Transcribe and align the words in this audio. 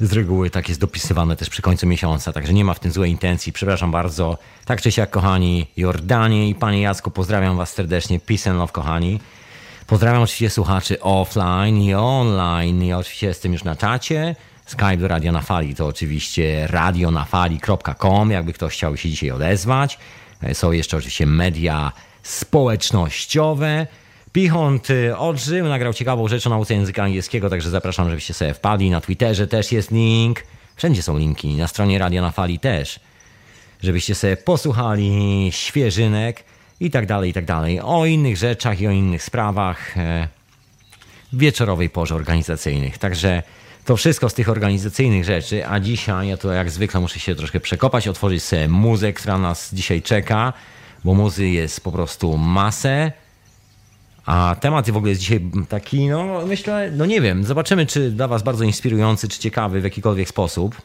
z 0.00 0.12
reguły 0.12 0.50
tak 0.50 0.68
jest 0.68 0.80
dopisywane 0.80 1.36
też 1.36 1.50
przy 1.50 1.62
końcu 1.62 1.86
miesiąca, 1.86 2.32
także 2.32 2.52
nie 2.52 2.64
ma 2.64 2.74
w 2.74 2.80
tym 2.80 2.92
złej 2.92 3.10
intencji. 3.10 3.52
Przepraszam 3.52 3.90
bardzo. 3.90 4.38
Tak 4.64 4.82
czy 4.82 4.92
siak 4.92 5.10
kochani 5.10 5.66
Jordanie 5.76 6.48
i 6.48 6.54
panie 6.54 6.80
Jacku, 6.80 7.10
pozdrawiam 7.10 7.56
was 7.56 7.72
serdecznie. 7.72 8.20
Peace 8.20 8.50
and 8.50 8.58
love 8.58 8.72
kochani. 8.72 9.20
Pozdrawiam 9.86 10.22
oczywiście 10.22 10.50
słuchaczy 10.50 11.00
offline 11.00 11.82
i 11.82 11.94
online. 11.94 12.84
Ja 12.84 12.98
oczywiście 12.98 13.26
jestem 13.26 13.52
już 13.52 13.64
na 13.64 13.76
czacie. 13.76 14.36
Skype 14.66 15.08
Radio 15.08 15.32
na 15.32 15.40
Fali 15.40 15.74
to 15.74 15.86
oczywiście 15.86 16.66
radionafali.com, 16.66 18.30
jakby 18.30 18.52
ktoś 18.52 18.72
chciał 18.72 18.96
się 18.96 19.08
dzisiaj 19.08 19.30
odezwać. 19.30 19.98
E, 20.42 20.54
są 20.54 20.72
jeszcze 20.72 20.96
oczywiście 20.96 21.26
media 21.26 21.92
społecznościowe. 22.22 23.86
Pichont 24.32 24.90
y, 24.90 25.16
odżył, 25.16 25.68
nagrał 25.68 25.92
ciekawą 25.92 26.28
rzecz 26.28 26.46
o 26.46 26.50
nauce 26.50 26.74
języka 26.74 27.02
angielskiego, 27.02 27.50
także 27.50 27.70
zapraszam, 27.70 28.08
żebyście 28.08 28.34
sobie 28.34 28.54
wpadli. 28.54 28.90
Na 28.90 29.00
Twitterze 29.00 29.46
też 29.46 29.72
jest 29.72 29.90
link. 29.90 30.42
Wszędzie 30.76 31.02
są 31.02 31.18
linki, 31.18 31.54
na 31.54 31.68
stronie 31.68 31.98
Radio 31.98 32.22
na 32.22 32.30
Fali 32.30 32.58
też. 32.58 33.00
Żebyście 33.82 34.14
sobie 34.14 34.36
posłuchali 34.36 35.48
świeżynek 35.52 36.44
i 36.80 36.90
tak 36.90 37.06
dalej, 37.06 37.30
i 37.30 37.32
tak 37.32 37.44
dalej. 37.44 37.80
O 37.80 38.06
innych 38.06 38.36
rzeczach 38.36 38.80
i 38.80 38.86
o 38.86 38.90
innych 38.90 39.22
sprawach 39.22 39.96
e, 39.96 40.28
w 41.32 41.38
wieczorowej 41.38 41.90
porze 41.90 42.14
organizacyjnych. 42.14 42.98
Także 42.98 43.42
to 43.86 43.96
wszystko 43.96 44.28
z 44.28 44.34
tych 44.34 44.48
organizacyjnych 44.48 45.24
rzeczy, 45.24 45.66
a 45.68 45.80
dzisiaj 45.80 46.28
ja 46.28 46.36
to 46.36 46.52
jak 46.52 46.70
zwykle 46.70 47.00
muszę 47.00 47.18
się 47.18 47.34
troszkę 47.34 47.60
przekopać, 47.60 48.08
otworzyć 48.08 48.42
sobie 48.42 48.68
muzę, 48.68 49.12
która 49.12 49.38
nas 49.38 49.74
dzisiaj 49.74 50.02
czeka, 50.02 50.52
bo 51.04 51.14
muzy 51.14 51.48
jest 51.48 51.80
po 51.80 51.92
prostu 51.92 52.36
masę. 52.36 53.12
A 54.26 54.56
temat 54.60 54.90
w 54.90 54.96
ogóle 54.96 55.10
jest 55.10 55.20
dzisiaj 55.20 55.40
taki, 55.68 56.08
no 56.08 56.46
myślę, 56.46 56.90
no 56.96 57.06
nie 57.06 57.20
wiem, 57.20 57.44
zobaczymy, 57.44 57.86
czy 57.86 58.10
dla 58.10 58.28
Was 58.28 58.42
bardzo 58.42 58.64
inspirujący, 58.64 59.28
czy 59.28 59.38
ciekawy 59.38 59.80
w 59.80 59.84
jakikolwiek 59.84 60.28
sposób. 60.28 60.82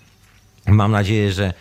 Mam 0.68 0.92
nadzieję, 0.92 1.32
że 1.32 1.54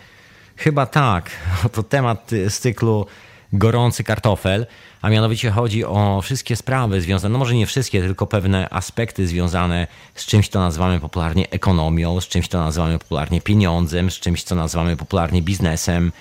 chyba 0.55 0.85
tak. 0.85 1.29
To 1.71 1.83
temat 1.83 2.31
z 2.49 2.59
cyklu 2.59 3.05
Gorący 3.53 4.03
kartofel 4.03 4.65
a 5.01 5.09
mianowicie 5.09 5.51
chodzi 5.51 5.85
o 5.85 6.21
wszystkie 6.23 6.55
sprawy 6.55 7.01
związane, 7.01 7.33
no 7.33 7.39
może 7.39 7.55
nie 7.55 7.65
wszystkie, 7.65 8.01
tylko 8.01 8.27
pewne 8.27 8.69
aspekty 8.69 9.27
związane 9.27 9.87
z 10.15 10.25
czymś, 10.25 10.49
co 10.49 10.59
nazywamy 10.59 10.99
popularnie 10.99 11.49
ekonomią, 11.49 12.21
z 12.21 12.27
czymś, 12.27 12.47
co 12.47 12.59
nazywamy 12.59 12.99
popularnie 12.99 13.41
pieniądzem, 13.41 14.11
z 14.11 14.19
czymś, 14.19 14.43
co 14.43 14.55
nazywamy 14.55 14.97
popularnie 14.97 15.41
biznesem 15.41 16.11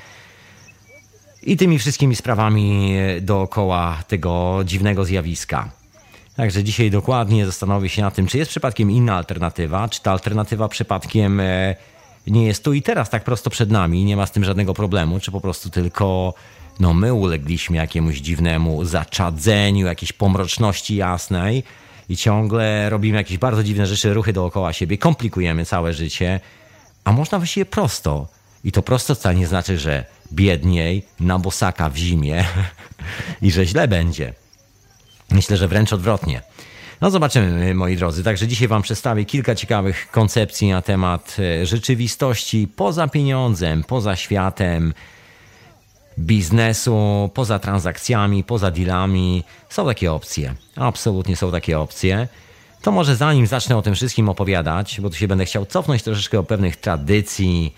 i 1.43 1.57
tymi 1.57 1.79
wszystkimi 1.79 2.17
sprawami 2.17 2.95
dookoła 3.21 4.03
tego 4.09 4.61
dziwnego 4.65 5.05
zjawiska. 5.05 5.71
Także 6.37 6.65
dzisiaj 6.65 6.91
dokładnie 6.91 7.47
zastanowię 7.47 7.89
się 7.89 8.03
nad 8.03 8.15
tym, 8.15 8.27
czy 8.27 8.39
jest 8.39 8.51
przypadkiem 8.51 8.91
inna 8.91 9.17
alternatywa, 9.17 9.89
czy 9.89 10.03
ta 10.03 10.13
alternatywa 10.13 10.69
przypadkiem 10.69 11.41
e, 11.41 11.77
nie 12.27 12.47
jest 12.47 12.65
tu 12.65 12.73
i 12.73 12.83
teraz 12.83 13.11
tak 13.11 13.25
prosto 13.25 13.51
przed 13.51 13.71
nami, 13.71 14.05
nie 14.05 14.17
ma 14.17 14.27
z 14.27 14.33
tym 14.33 14.45
żadnego 14.45 14.75
problemu, 14.75 15.21
czy 15.21 15.31
po 15.33 15.41
prostu 15.41 15.71
tylko 15.71 16.35
no 16.81 16.95
my 16.95 17.15
ulegliśmy 17.15 17.77
jakiemuś 17.77 18.19
dziwnemu 18.19 18.85
zaczadzeniu, 18.85 19.87
jakiejś 19.87 20.13
pomroczności 20.13 20.97
jasnej 20.97 21.65
i 22.09 22.17
ciągle 22.17 22.91
robimy 22.91 23.19
jakieś 23.19 23.39
bardzo 23.39 23.65
dziwne 23.65 23.87
rzeczy, 23.87 24.15
ruchy 24.15 24.33
dookoła 24.33 24.73
siebie, 24.73 24.99
komplikujemy 24.99 25.67
całe 25.67 25.93
życie, 25.93 26.41
a 27.05 27.13
można 27.13 27.39
właściwie 27.39 27.67
prosto. 27.67 28.29
I 28.65 28.73
to 28.73 28.83
prosto 28.83 29.15
wcale 29.15 29.35
nie 29.35 29.47
znaczy, 29.47 29.79
że 29.79 30.05
biedniej, 30.33 31.07
na 31.21 31.39
bosaka 31.39 31.91
w 31.91 31.97
zimie 31.97 32.45
i 33.43 33.51
że 33.51 33.67
źle 33.67 33.89
będzie. 33.89 34.35
Myślę, 35.31 35.57
że 35.57 35.69
wręcz 35.69 35.93
odwrotnie. 35.93 36.43
No 37.01 37.11
zobaczymy, 37.11 37.75
moi 37.75 37.97
drodzy. 37.97 38.25
Także 38.25 38.49
dzisiaj 38.49 38.69
Wam 38.69 38.83
przedstawię 38.83 39.25
kilka 39.25 39.55
ciekawych 39.55 40.11
koncepcji 40.11 40.71
na 40.71 40.83
temat 40.83 41.37
e, 41.39 41.67
rzeczywistości 41.67 42.69
poza 42.77 43.09
pieniądzem, 43.09 43.85
poza 43.85 44.17
światem, 44.17 44.95
biznesu, 46.21 47.31
poza 47.35 47.59
transakcjami, 47.59 48.45
poza 48.45 48.71
dealami. 48.71 49.45
Są 49.69 49.87
takie 49.87 50.13
opcje. 50.13 50.55
Absolutnie 50.77 51.37
są 51.37 51.53
takie 51.53 51.79
opcje. 51.79 52.29
To 52.83 52.93
może 52.93 53.17
zanim 53.17 53.47
zacznę 53.47 53.77
o 53.77 53.83
tym 53.83 53.95
wszystkim 53.95 54.29
opowiadać, 54.29 55.01
bo 55.01 55.11
tu 55.11 55.17
się 55.17 55.29
będę 55.29 55.45
chciał 55.45 55.67
cofnąć 55.67 56.03
troszeczkę 56.03 56.39
o 56.39 56.43
pewnych 56.43 56.77
tradycji, 56.77 57.75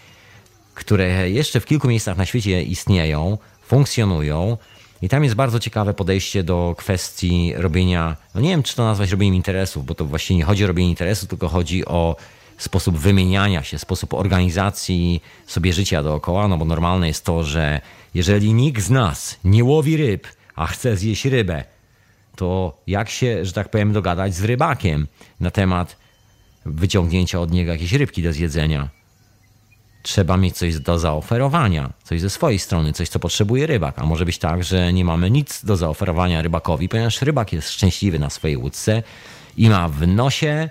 które 0.75 1.31
jeszcze 1.31 1.61
w 1.61 1.67
kilku 1.67 1.89
miejscach 1.89 2.17
na 2.17 2.27
świecie 2.27 2.62
istnieją, 2.62 3.39
funkcjonują. 3.67 4.56
I 5.03 5.09
tam 5.09 5.25
jest 5.25 5.37
bardzo 5.37 5.61
ciekawe 5.61 5.94
podejście 5.94 6.43
do 6.43 6.75
kwestii 6.79 7.53
robienia, 7.56 8.17
no 8.35 8.41
nie 8.41 8.49
wiem 8.49 8.62
czy 8.62 8.77
to 8.77 8.85
nazwać 8.85 9.11
robieniem 9.11 9.35
interesów, 9.35 9.87
bo 9.87 9.94
to 9.94 10.05
właściwie 10.05 10.39
nie 10.39 10.44
chodzi 10.44 10.65
o 10.65 10.67
robienie 10.67 10.91
interesu, 10.91 11.27
tylko 11.27 11.49
chodzi 11.49 11.87
o 11.87 12.17
sposób 12.59 12.99
wymieniania 12.99 13.62
się, 13.62 13.79
sposób 13.79 14.15
organizacji 14.15 15.23
sobie 15.47 15.73
życia 15.73 16.03
dookoła, 16.03 16.49
no 16.49 16.59
bo 16.59 16.65
normalne 16.65 17.09
jest 17.09 17.25
to, 17.25 17.44
że 17.44 17.81
jeżeli 18.14 18.55
nikt 18.55 18.82
z 18.82 18.91
nas 18.91 19.38
nie 19.44 19.64
łowi 19.64 19.97
ryb, 19.97 20.26
a 20.55 20.67
chce 20.67 20.97
zjeść 20.97 21.25
rybę, 21.25 21.64
to 22.37 22.79
jak 22.87 23.11
się, 23.11 23.44
że 23.44 23.53
tak 23.53 23.69
powiem, 23.69 23.93
dogadać 23.93 24.35
z 24.35 24.44
rybakiem 24.44 25.06
na 25.41 25.50
temat 25.50 25.97
wyciągnięcia 26.67 27.41
od 27.41 27.50
niego 27.53 27.73
jakiejś 27.73 27.93
rybki 27.93 28.23
do 28.23 28.32
zjedzenia? 28.32 28.88
Trzeba 30.03 30.37
mieć 30.37 30.56
coś 30.56 30.79
do 30.79 30.99
zaoferowania, 30.99 31.93
coś 32.05 32.20
ze 32.20 32.31
swojej 32.31 32.59
strony, 32.59 32.93
coś, 32.93 33.09
co 33.09 33.19
potrzebuje 33.19 33.67
rybak. 33.67 33.99
A 33.99 34.06
może 34.06 34.25
być 34.25 34.38
tak, 34.38 34.65
że 34.65 34.93
nie 34.93 35.05
mamy 35.05 35.31
nic 35.31 35.65
do 35.65 35.76
zaoferowania 35.76 36.43
rybakowi, 36.43 36.88
ponieważ 36.88 37.23
rybak 37.23 37.53
jest 37.53 37.70
szczęśliwy 37.70 38.19
na 38.19 38.31
swojej 38.31 38.56
łódce 38.56 39.03
i 39.56 39.69
ma 39.69 39.88
w 39.88 40.06
nosie 40.06 40.70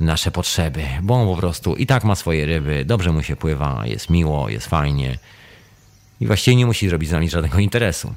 nasze 0.00 0.30
potrzeby, 0.30 0.84
bo 1.02 1.14
on 1.14 1.28
po 1.28 1.36
prostu 1.36 1.76
i 1.76 1.86
tak 1.86 2.04
ma 2.04 2.14
swoje 2.14 2.46
ryby, 2.46 2.84
dobrze 2.84 3.12
mu 3.12 3.22
się 3.22 3.36
pływa, 3.36 3.82
jest 3.86 4.10
miło, 4.10 4.48
jest 4.48 4.66
fajnie 4.66 5.18
i 6.22 6.26
właściwie 6.26 6.56
nie 6.56 6.66
musi 6.66 6.88
zrobić 6.88 7.08
z 7.08 7.12
nami 7.12 7.30
żadnego 7.30 7.58
interesu. 7.58 8.14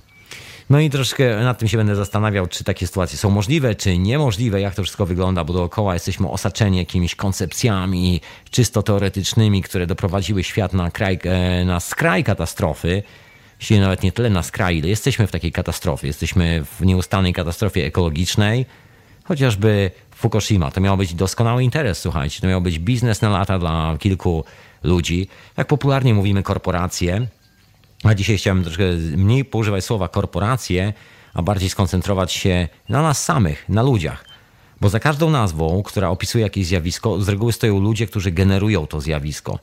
No 0.69 0.79
i 0.79 0.89
troszkę 0.89 1.43
nad 1.43 1.57
tym 1.57 1.67
się 1.67 1.77
będę 1.77 1.95
zastanawiał, 1.95 2.47
czy 2.47 2.63
takie 2.63 2.87
sytuacje 2.87 3.17
są 3.17 3.29
możliwe, 3.29 3.75
czy 3.75 3.97
niemożliwe, 3.97 4.61
jak 4.61 4.75
to 4.75 4.83
wszystko 4.83 5.05
wygląda, 5.05 5.43
bo 5.43 5.53
dookoła 5.53 5.93
jesteśmy 5.93 6.29
osaczeni 6.29 6.77
jakimiś 6.77 7.15
koncepcjami 7.15 8.21
czysto 8.51 8.83
teoretycznymi, 8.83 9.61
które 9.61 9.87
doprowadziły 9.87 10.43
świat 10.43 10.73
na, 10.73 10.91
kraj, 10.91 11.19
e, 11.23 11.65
na 11.65 11.79
skraj 11.79 12.23
katastrofy, 12.23 13.03
jeśli 13.59 13.79
nawet 13.79 14.03
nie 14.03 14.11
tyle 14.11 14.29
na 14.29 14.43
skraju, 14.43 14.77
ile 14.77 14.89
jesteśmy 14.89 15.27
w 15.27 15.31
takiej 15.31 15.51
katastrofie. 15.51 16.07
Jesteśmy 16.07 16.63
w 16.65 16.85
nieustannej 16.85 17.33
katastrofie 17.33 17.85
ekologicznej, 17.85 18.65
chociażby 19.23 19.91
Fukushima. 20.15 20.71
To 20.71 20.81
miał 20.81 20.97
być 20.97 21.13
doskonały 21.13 21.63
interes, 21.63 21.99
słuchajcie. 21.99 22.41
To 22.41 22.47
miał 22.47 22.61
być 22.61 22.79
biznes 22.79 23.21
na 23.21 23.29
lata 23.29 23.59
dla 23.59 23.97
kilku 23.99 24.43
ludzi. 24.83 25.27
Jak 25.57 25.67
popularnie 25.67 26.13
mówimy 26.13 26.43
korporacje, 26.43 27.27
a 28.03 28.15
dzisiaj 28.15 28.37
chciałem 28.37 28.63
troszkę 28.63 28.83
mniej 29.17 29.45
poużywać 29.45 29.85
słowa 29.85 30.07
korporacje, 30.07 30.93
a 31.33 31.41
bardziej 31.41 31.69
skoncentrować 31.69 32.33
się 32.33 32.67
na 32.89 33.01
nas 33.01 33.23
samych, 33.23 33.69
na 33.69 33.83
ludziach. 33.83 34.25
Bo 34.81 34.89
za 34.89 34.99
każdą 34.99 35.29
nazwą, 35.29 35.83
która 35.83 36.09
opisuje 36.09 36.43
jakieś 36.43 36.67
zjawisko, 36.67 37.21
z 37.21 37.29
reguły 37.29 37.53
stoją 37.53 37.79
ludzie, 37.79 38.07
którzy 38.07 38.31
generują 38.31 38.87
to 38.87 39.01
zjawisko. 39.01 39.59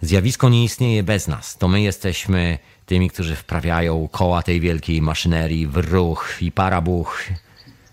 Zjawisko 0.00 0.48
nie 0.48 0.64
istnieje 0.64 1.02
bez 1.02 1.28
nas. 1.28 1.56
To 1.56 1.68
my 1.68 1.82
jesteśmy 1.82 2.58
tymi, 2.86 3.10
którzy 3.10 3.36
wprawiają 3.36 4.08
koła 4.08 4.42
tej 4.42 4.60
wielkiej 4.60 5.02
maszynerii 5.02 5.66
w 5.66 5.76
ruch 5.76 6.36
i 6.40 6.52
parabuch, 6.52 7.18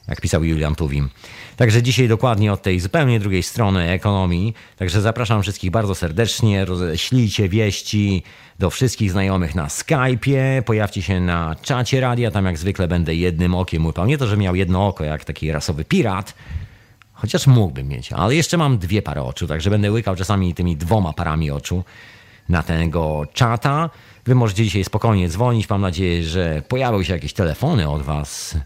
jak 0.07 0.21
pisał 0.21 0.43
Julian 0.43 0.75
Tuwim. 0.75 1.09
Także 1.57 1.83
dzisiaj 1.83 2.07
dokładnie 2.07 2.53
od 2.53 2.61
tej 2.61 2.79
zupełnie 2.79 3.19
drugiej 3.19 3.43
strony 3.43 3.89
ekonomii. 3.89 4.53
Także 4.77 5.01
zapraszam 5.01 5.41
wszystkich 5.41 5.71
bardzo 5.71 5.95
serdecznie. 5.95 6.65
Roześlijcie 6.65 7.49
wieści 7.49 8.23
do 8.59 8.69
wszystkich 8.69 9.11
znajomych 9.11 9.55
na 9.55 9.67
Skype'ie. 9.67 10.61
Pojawcie 10.61 11.01
się 11.01 11.19
na 11.19 11.55
czacie 11.61 12.01
radia. 12.01 12.31
Tam 12.31 12.45
jak 12.45 12.57
zwykle 12.57 12.87
będę 12.87 13.15
jednym 13.15 13.55
okiem 13.55 13.85
łypał. 13.85 14.05
Nie 14.05 14.17
to, 14.17 14.27
że 14.27 14.37
miał 14.37 14.55
jedno 14.55 14.87
oko 14.87 15.03
jak 15.03 15.25
taki 15.25 15.51
rasowy 15.51 15.85
pirat, 15.85 16.33
chociaż 17.13 17.47
mógłbym 17.47 17.87
mieć, 17.87 18.13
ale 18.13 18.35
jeszcze 18.35 18.57
mam 18.57 18.77
dwie 18.77 19.01
pary 19.01 19.21
oczu, 19.21 19.47
także 19.47 19.69
będę 19.69 19.91
łykał 19.91 20.15
czasami 20.15 20.53
tymi 20.53 20.77
dwoma 20.77 21.13
parami 21.13 21.51
oczu 21.51 21.83
na 22.49 22.63
tego 22.63 23.27
czata. 23.33 23.89
Wy 24.25 24.35
możecie 24.35 24.63
dzisiaj 24.63 24.83
spokojnie 24.83 25.29
dzwonić. 25.29 25.69
Mam 25.69 25.81
nadzieję, 25.81 26.23
że 26.23 26.61
pojawią 26.67 27.03
się 27.03 27.13
jakieś 27.13 27.33
telefony 27.33 27.89
od 27.89 28.01
Was 28.01 28.57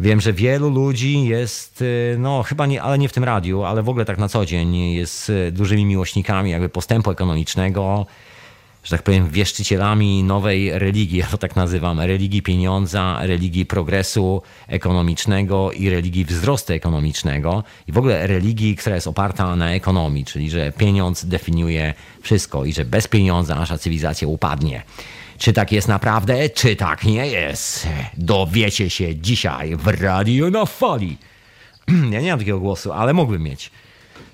Wiem, 0.00 0.20
że 0.20 0.32
wielu 0.32 0.70
ludzi 0.70 1.24
jest, 1.24 1.82
y, 1.82 2.16
no 2.18 2.42
chyba 2.42 2.66
nie, 2.66 2.82
ale 2.82 2.98
nie 2.98 3.08
w 3.08 3.12
tym 3.12 3.24
radiu, 3.24 3.64
ale 3.64 3.82
w 3.82 3.88
ogóle 3.88 4.04
tak 4.04 4.18
na 4.18 4.28
co 4.28 4.46
dzień 4.46 4.76
jest 4.76 5.30
y, 5.30 5.52
dużymi 5.52 5.84
miłośnikami 5.84 6.50
jakby 6.50 6.68
postępu 6.68 7.10
ekonomicznego, 7.10 8.06
że 8.84 8.96
tak 8.96 9.02
powiem, 9.02 9.28
wieszczycielami 9.28 10.24
nowej 10.24 10.78
religii, 10.78 11.18
ja 11.18 11.26
to 11.26 11.38
tak 11.38 11.56
nazywam, 11.56 12.00
religii 12.00 12.42
pieniądza, 12.42 13.18
religii 13.22 13.66
progresu 13.66 14.42
ekonomicznego 14.68 15.72
i 15.72 15.90
religii 15.90 16.24
wzrostu 16.24 16.72
ekonomicznego 16.72 17.64
i 17.88 17.92
w 17.92 17.98
ogóle 17.98 18.26
religii, 18.26 18.76
która 18.76 18.94
jest 18.94 19.06
oparta 19.06 19.56
na 19.56 19.72
ekonomii, 19.72 20.24
czyli 20.24 20.50
że 20.50 20.72
pieniądz 20.72 21.24
definiuje 21.24 21.94
wszystko 22.22 22.64
i 22.64 22.72
że 22.72 22.84
bez 22.84 23.08
pieniądza 23.08 23.54
nasza 23.54 23.78
cywilizacja 23.78 24.28
upadnie. 24.28 24.82
Czy 25.38 25.52
tak 25.52 25.72
jest 25.72 25.88
naprawdę, 25.88 26.50
czy 26.50 26.76
tak 26.76 27.04
nie 27.04 27.26
jest? 27.26 27.88
Dowiecie 28.16 28.90
się 28.90 29.16
dzisiaj 29.16 29.76
w 29.76 29.86
Radio 29.86 30.50
na 30.50 30.66
Fali. 30.66 31.18
Ja 32.12 32.20
nie 32.20 32.30
mam 32.30 32.38
takiego 32.38 32.60
głosu, 32.60 32.92
ale 32.92 33.12
mógłbym 33.12 33.42
mieć. 33.42 33.70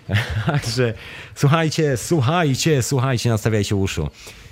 Także 0.47 0.95
słuchajcie, 1.35 1.97
słuchajcie, 1.97 2.83
słuchajcie, 2.83 3.31
nastawiajcie 3.31 3.77
uszu. 3.77 4.09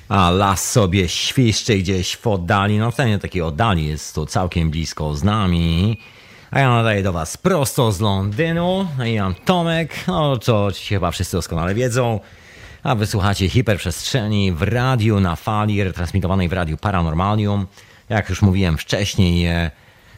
A 0.09 0.31
las 0.31 0.71
sobie 0.71 1.09
świszczy 1.09 1.79
gdzieś 1.79 2.17
w 2.17 2.27
oddali, 2.27 2.79
no 2.79 2.91
wcale 2.91 3.09
nie 3.09 3.19
takiej 3.19 3.43
oddali, 3.43 3.87
jest 3.87 4.15
to 4.15 4.27
całkiem 4.27 4.71
blisko 4.71 5.15
z 5.15 5.23
nami. 5.23 6.01
A 6.51 6.61
ja 6.61 6.71
nadaję 6.71 7.03
do 7.03 7.13
Was 7.13 7.37
prosto 7.37 7.93
z 7.93 8.01
Londynu. 8.01 8.89
Ja 9.05 9.23
mam 9.25 9.35
Tomek, 9.35 9.95
no 10.07 10.37
to 10.37 10.69
chyba 10.89 11.11
wszyscy 11.11 11.37
doskonale 11.37 11.75
wiedzą 11.75 12.21
a 12.83 12.95
wysłuchacie 12.95 13.49
hiperprzestrzeni 13.49 14.53
w 14.53 14.63
radiu 14.63 15.21
na 15.21 15.37
fali, 15.37 15.85
retransmitowanej 15.85 16.49
w 16.49 16.53
radiu 16.53 16.77
Paranormalium. 16.77 17.67
Jak 18.09 18.29
już 18.29 18.43
mówiłem 18.43 18.79
wcześniej, 18.79 19.49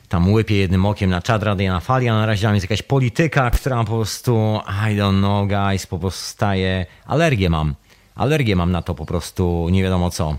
tam 0.09 0.33
łypię 0.33 0.57
jednym 0.57 0.87
okiem 0.87 1.11
na 1.11 1.23
czad 1.23 1.43
radia 1.43 1.73
na 1.73 1.81
fali, 1.81 2.09
a 2.09 2.15
na 2.15 2.27
razie 2.27 2.43
tam 2.43 2.55
jest 2.55 2.65
jakaś 2.65 2.83
polityka, 2.83 3.51
która 3.51 3.85
po 3.85 3.97
prostu, 3.97 4.61
I 4.67 4.97
don't 4.97 5.19
know 5.19 5.49
guys, 5.49 5.87
po 5.87 5.99
prostu 5.99 6.25
staje, 6.25 6.87
alergię 7.07 7.51
mam. 7.51 7.75
Alergię 8.15 8.57
mam 8.57 8.73
na 8.73 8.83
to 8.83 8.95
po 8.95 9.07
prostu, 9.07 9.69
nie 9.71 9.83
wiadomo 9.83 10.11
co. 10.11 10.37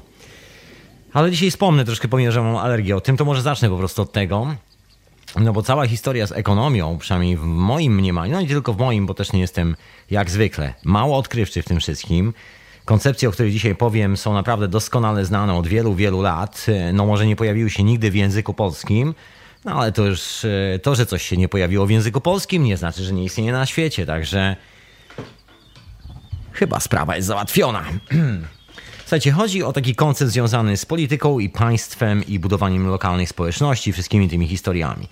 Ale 1.14 1.32
dzisiaj 1.32 1.52
wspomnę 1.52 1.86
troszkę, 1.86 2.08
pomimo, 2.08 2.32
że 2.32 2.42
mam 2.42 2.56
alergię. 2.56 2.96
O 2.96 3.02
tym 3.02 3.18
to 3.18 3.26
może 3.26 3.42
zacznę 3.42 3.70
po 3.70 3.78
prostu 3.78 4.02
od 4.02 4.12
tego. 4.12 4.56
No 5.40 5.54
bo 5.54 5.64
cała 5.64 5.88
historia 5.88 6.28
z 6.28 6.32
ekonomią, 6.32 6.98
przynajmniej 6.98 7.38
w 7.38 7.44
moim 7.44 7.96
mniemaniu, 7.96 8.34
no 8.34 8.42
nie 8.42 8.48
tylko 8.48 8.74
w 8.74 8.78
moim, 8.78 9.06
bo 9.06 9.14
też 9.14 9.34
nie 9.34 9.40
jestem 9.40 9.76
jak 10.12 10.30
zwykle 10.30 10.74
mało 10.84 11.18
odkrywczy 11.18 11.62
w 11.62 11.66
tym 11.66 11.80
wszystkim. 11.80 12.34
Koncepcje, 12.86 13.30
o 13.30 13.32
których 13.32 13.54
dzisiaj 13.54 13.76
powiem, 13.76 14.18
są 14.18 14.34
naprawdę 14.34 14.68
doskonale 14.68 15.26
znane 15.26 15.54
od 15.54 15.68
wielu, 15.68 15.96
wielu 15.96 16.22
lat. 16.22 16.66
No 16.94 17.06
może 17.06 17.28
nie 17.28 17.36
pojawiły 17.36 17.70
się 17.70 17.84
nigdy 17.84 18.12
w 18.12 18.16
języku 18.16 18.54
polskim, 18.54 19.14
no 19.66 19.72
ale 19.74 19.92
to 19.92 20.06
już 20.06 20.46
to, 20.84 20.96
że 20.96 21.06
coś 21.06 21.22
się 21.22 21.38
nie 21.38 21.50
pojawiło 21.50 21.86
w 21.86 21.90
języku 21.90 22.22
polskim, 22.22 22.64
nie 22.64 22.78
znaczy, 22.78 23.04
że 23.04 23.14
nie 23.14 23.24
istnieje 23.24 23.52
na 23.52 23.66
świecie. 23.66 24.06
Także 24.06 24.56
chyba 26.52 26.80
sprawa 26.80 27.16
jest 27.16 27.28
załatwiona. 27.28 27.86
Słuchajcie, 29.06 29.32
chodzi 29.32 29.64
o 29.64 29.74
taki 29.74 29.96
koncept 29.96 30.32
związany 30.32 30.78
z 30.78 30.86
polityką 30.86 31.40
i 31.40 31.50
państwem 31.50 32.24
i 32.28 32.40
budowaniem 32.40 32.88
lokalnych 32.88 33.30
społeczności, 33.30 33.94
wszystkimi 33.94 34.30
tymi 34.30 34.48
historiami. 34.48 35.08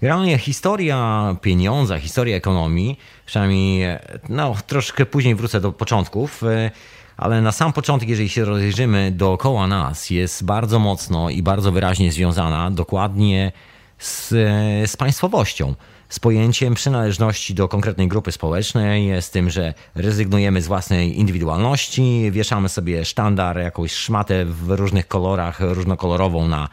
Generalnie 0.00 0.38
historia 0.38 1.36
pieniądza, 1.40 1.98
historia 1.98 2.36
ekonomii, 2.36 2.98
przynajmniej 3.26 3.98
no, 4.28 4.54
troszkę 4.66 5.06
później 5.06 5.34
wrócę 5.34 5.60
do 5.60 5.72
początków, 5.72 6.42
e, 6.42 6.70
ale 7.16 7.42
na 7.42 7.52
sam 7.52 7.72
początek, 7.72 8.08
jeżeli 8.08 8.28
się 8.28 8.44
rozejrzymy 8.44 9.12
dookoła 9.12 9.66
nas, 9.66 10.10
jest 10.10 10.44
bardzo 10.44 10.78
mocno 10.78 11.30
i 11.30 11.42
bardzo 11.42 11.72
wyraźnie 11.72 12.12
związana 12.12 12.70
dokładnie 12.70 13.52
z, 13.98 14.32
e, 14.32 14.86
z 14.86 14.96
państwowością 14.96 15.74
z 16.12 16.18
pojęciem 16.20 16.74
przynależności 16.74 17.54
do 17.54 17.68
konkretnej 17.68 18.08
grupy 18.08 18.32
społecznej, 18.32 19.22
z 19.22 19.30
tym, 19.30 19.50
że 19.50 19.74
rezygnujemy 19.94 20.62
z 20.62 20.66
własnej 20.66 21.18
indywidualności, 21.18 22.30
wieszamy 22.30 22.68
sobie 22.68 23.04
sztandar, 23.04 23.58
jakąś 23.58 23.92
szmatę 23.92 24.44
w 24.44 24.70
różnych 24.70 25.08
kolorach, 25.08 25.60
różnokolorową 25.60 26.48
na, 26.48 26.68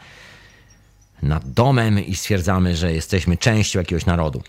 nad 1.22 1.52
domem 1.52 2.06
i 2.06 2.14
stwierdzamy, 2.14 2.76
że 2.76 2.92
jesteśmy 2.92 3.36
częścią 3.36 3.78
jakiegoś 3.78 4.06
narodu. 4.06 4.42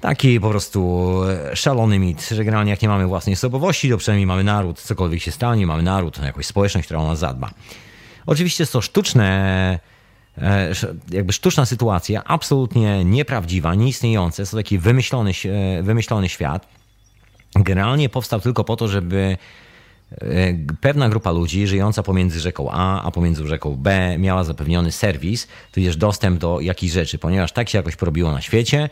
Taki 0.00 0.40
po 0.40 0.50
prostu 0.50 1.20
szalony 1.54 1.98
mit, 1.98 2.28
że 2.28 2.44
generalnie 2.44 2.70
jak 2.70 2.82
nie 2.82 2.88
mamy 2.88 3.06
własnej 3.06 3.34
osobowości, 3.34 3.90
to 3.90 3.96
przynajmniej 3.96 4.26
mamy 4.26 4.44
naród, 4.44 4.80
cokolwiek 4.80 5.22
się 5.22 5.32
stanie, 5.32 5.66
mamy 5.66 5.82
naród, 5.82 6.18
jakąś 6.22 6.46
społeczność, 6.46 6.86
która 6.86 7.00
o 7.00 7.06
nas 7.06 7.18
zadba. 7.18 7.50
Oczywiście 8.26 8.66
to 8.66 8.80
sztuczne 8.80 9.78
jakby 11.10 11.32
sztuczna 11.32 11.66
sytuacja, 11.66 12.24
absolutnie 12.24 13.04
nieprawdziwa, 13.04 13.74
nieistniejąca. 13.74 14.42
Jest 14.42 14.52
to 14.52 14.56
taki 14.56 14.78
wymyślony, 14.78 15.32
wymyślony 15.82 16.28
świat. 16.28 16.66
Generalnie 17.54 18.08
powstał 18.08 18.40
tylko 18.40 18.64
po 18.64 18.76
to, 18.76 18.88
żeby 18.88 19.36
e, 20.12 20.18
pewna 20.80 21.08
grupa 21.08 21.30
ludzi 21.30 21.66
żyjąca 21.66 22.02
pomiędzy 22.02 22.40
rzeką 22.40 22.70
A 22.70 23.02
a 23.02 23.10
pomiędzy 23.10 23.46
rzeką 23.46 23.76
B 23.76 24.18
miała 24.18 24.44
zapewniony 24.44 24.92
serwis, 24.92 25.48
tudzież 25.72 25.96
dostęp 25.96 26.40
do 26.40 26.60
jakichś 26.60 26.92
rzeczy, 26.92 27.18
ponieważ 27.18 27.52
tak 27.52 27.68
się 27.68 27.78
jakoś 27.78 27.96
porobiło 27.96 28.32
na 28.32 28.40
świecie, 28.40 28.88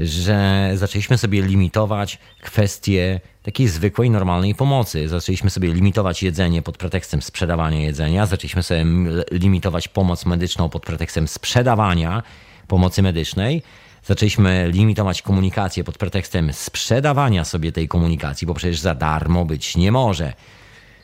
że 0.00 0.70
zaczęliśmy 0.74 1.18
sobie 1.18 1.42
limitować 1.42 2.18
kwestie 2.42 3.20
takiej 3.48 3.68
zwykłej, 3.68 4.10
normalnej 4.10 4.54
pomocy. 4.54 5.08
Zaczęliśmy 5.08 5.50
sobie 5.50 5.72
limitować 5.72 6.22
jedzenie 6.22 6.62
pod 6.62 6.76
pretekstem 6.76 7.22
sprzedawania 7.22 7.80
jedzenia, 7.80 8.26
zaczęliśmy 8.26 8.62
sobie 8.62 8.84
limitować 9.30 9.88
pomoc 9.88 10.26
medyczną 10.26 10.68
pod 10.68 10.82
pretekstem 10.82 11.28
sprzedawania 11.28 12.22
pomocy 12.66 13.02
medycznej. 13.02 13.62
Zaczęliśmy 14.04 14.70
limitować 14.72 15.22
komunikację 15.22 15.84
pod 15.84 15.98
pretekstem 15.98 16.52
sprzedawania 16.52 17.44
sobie 17.44 17.72
tej 17.72 17.88
komunikacji, 17.88 18.46
bo 18.46 18.54
przecież 18.54 18.80
za 18.80 18.94
darmo 18.94 19.44
być 19.44 19.76
nie 19.76 19.92
może. 19.92 20.32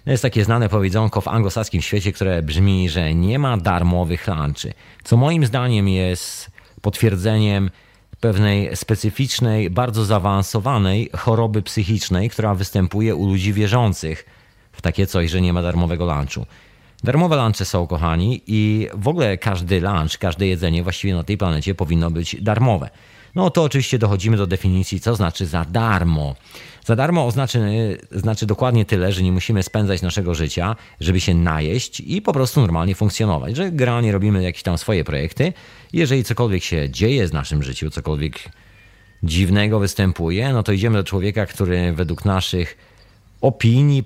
To 0.05 0.11
jest 0.11 0.23
takie 0.23 0.45
znane 0.45 0.69
powiedzonko 0.69 1.21
w 1.21 1.29
anglosaskim 1.29 1.83
świecie, 1.83 2.13
które 2.13 2.43
brzmi, 2.43 2.89
że 2.89 3.15
nie 3.15 3.39
ma 3.39 3.57
darmowych 3.57 4.27
lunchy. 4.29 4.73
Co 5.05 5.17
moim 5.17 5.47
zdaniem 5.47 5.89
jest 5.89 6.51
potwierdzeniem 6.81 7.71
pewnej 8.25 8.77
specyficznej, 8.77 9.71
bardzo 9.71 10.05
zaawansowanej 10.05 11.11
choroby 11.17 11.63
psychicznej, 11.63 12.31
która 12.31 12.55
występuje 12.55 13.15
u 13.15 13.27
ludzi 13.27 13.53
wierzących 13.53 14.25
w 14.73 14.83
takie 14.83 15.07
coś, 15.07 15.31
że 15.31 15.41
nie 15.41 15.53
ma 15.53 15.63
darmowego 15.63 16.05
lunchu. 16.15 16.47
Darmowe 17.03 17.37
lunche 17.37 17.65
są, 17.65 17.87
kochani, 17.87 18.43
i 18.47 18.89
w 18.95 19.09
ogóle 19.09 19.39
każdy 19.39 19.81
lunch, 19.81 20.19
każde 20.19 20.47
jedzenie 20.47 20.83
właściwie 20.83 21.15
na 21.15 21.23
tej 21.23 21.39
planecie 21.39 21.75
powinno 21.75 22.11
być 22.11 22.43
darmowe. 22.43 22.91
No 23.35 23.51
to 23.51 23.63
oczywiście 23.63 23.99
dochodzimy 23.99 24.37
do 24.37 24.47
definicji, 24.47 25.01
co 25.01 25.15
znaczy 25.15 25.47
za 25.47 25.65
darmo. 25.65 26.35
Za 26.85 26.97
darmo 26.97 27.27
oznaczy, 27.27 27.59
znaczy 28.11 28.47
dokładnie 28.47 28.85
tyle, 28.85 29.13
że 29.13 29.23
nie 29.23 29.33
musimy 29.33 29.63
spędzać 29.63 30.03
naszego 30.03 30.35
życia, 30.35 30.77
żeby 31.01 31.21
się 31.21 31.35
najeść 31.35 32.01
i 32.01 32.23
po 32.23 32.33
prostu 32.33 32.61
normalnie 32.61 32.95
funkcjonować. 32.95 33.57
Że 33.57 33.71
generalnie 33.71 34.13
robimy 34.13 34.43
jakieś 34.43 34.63
tam 34.63 34.79
swoje 34.79 35.05
projekty. 35.05 35.53
Jeżeli 35.93 36.25
cokolwiek 36.25 36.63
się 36.63 36.91
dzieje 36.91 37.29
z 37.29 37.33
naszym 37.33 37.63
życiu, 37.63 37.91
cokolwiek 37.91 38.39
dziwnego 39.23 39.79
występuje, 39.79 40.53
no 40.53 40.63
to 40.63 40.73
idziemy 40.73 40.99
do 40.99 41.05
człowieka, 41.05 41.47
który 41.47 41.93
według 41.93 42.25
naszych 42.25 42.77
opinii 43.41 44.05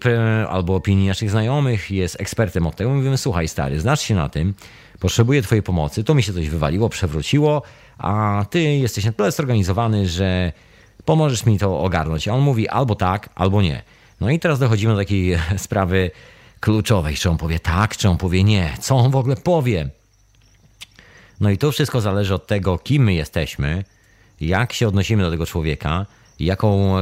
albo 0.48 0.74
opinii 0.74 1.08
naszych 1.08 1.30
znajomych, 1.30 1.90
jest 1.90 2.20
ekspertem 2.20 2.66
od 2.66 2.76
tego. 2.76 2.90
Mówimy, 2.90 3.18
słuchaj 3.18 3.48
stary, 3.48 3.80
znasz 3.80 4.00
się 4.00 4.14
na 4.14 4.28
tym, 4.28 4.54
potrzebuję 5.00 5.42
twojej 5.42 5.62
pomocy, 5.62 6.04
to 6.04 6.14
mi 6.14 6.22
się 6.22 6.32
coś 6.32 6.48
wywaliło, 6.48 6.88
przewróciło, 6.88 7.62
a 7.98 8.44
ty 8.50 8.60
jesteś 8.60 9.04
na 9.04 9.12
tyle 9.12 9.32
zorganizowany, 9.32 10.08
że 10.08 10.52
pomożesz 11.04 11.46
mi 11.46 11.58
to 11.58 11.80
ogarnąć. 11.80 12.28
A 12.28 12.34
on 12.34 12.40
mówi 12.40 12.68
albo 12.68 12.94
tak, 12.94 13.28
albo 13.34 13.62
nie. 13.62 13.82
No 14.20 14.30
i 14.30 14.38
teraz 14.38 14.58
dochodzimy 14.58 14.92
do 14.92 14.98
takiej 14.98 15.38
sprawy 15.56 16.10
kluczowej, 16.60 17.16
czy 17.16 17.30
on 17.30 17.36
powie 17.36 17.58
tak, 17.58 17.96
czy 17.96 18.08
on 18.08 18.16
powie 18.16 18.44
nie, 18.44 18.76
co 18.80 18.96
on 18.96 19.10
w 19.10 19.16
ogóle 19.16 19.36
powie. 19.36 19.88
No 21.40 21.50
i 21.50 21.58
to 21.58 21.72
wszystko 21.72 22.00
zależy 22.00 22.34
od 22.34 22.46
tego, 22.46 22.78
kim 22.78 23.04
my 23.04 23.14
jesteśmy, 23.14 23.84
jak 24.40 24.72
się 24.72 24.88
odnosimy 24.88 25.22
do 25.22 25.30
tego 25.30 25.46
człowieka, 25.46 26.06
jaką, 26.40 26.96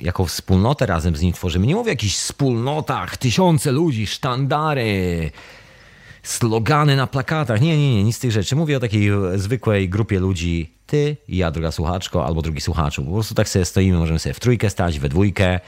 jaką 0.00 0.24
wspólnotę 0.24 0.86
razem 0.86 1.16
z 1.16 1.20
nim 1.22 1.32
tworzymy. 1.32 1.66
Nie 1.66 1.74
mówię 1.74 1.90
o 1.90 1.92
jakichś 1.92 2.14
wspólnotach, 2.14 3.16
tysiące 3.16 3.72
ludzi, 3.72 4.06
sztandary, 4.06 5.30
slogany 6.28 6.96
na 6.96 7.06
plakatach. 7.06 7.60
Nie, 7.60 7.78
nie, 7.78 7.94
nie, 7.94 8.04
nic 8.04 8.16
z 8.16 8.18
tych 8.18 8.32
rzeczy. 8.32 8.56
Mówię 8.56 8.76
o 8.76 8.80
takiej 8.80 9.10
zwykłej 9.34 9.88
grupie 9.88 10.20
ludzi, 10.20 10.72
ty 10.86 11.16
ja, 11.28 11.50
druga 11.50 11.72
słuchaczko, 11.72 12.26
albo 12.26 12.42
drugi 12.42 12.60
słuchaczu. 12.60 13.04
Po 13.04 13.12
prostu 13.12 13.34
tak 13.34 13.48
sobie 13.48 13.64
stoimy, 13.64 13.98
możemy 13.98 14.18
sobie 14.18 14.34
w 14.34 14.40
trójkę 14.40 14.70
stać, 14.70 14.98
we 14.98 15.08
dwójkę, 15.08 15.60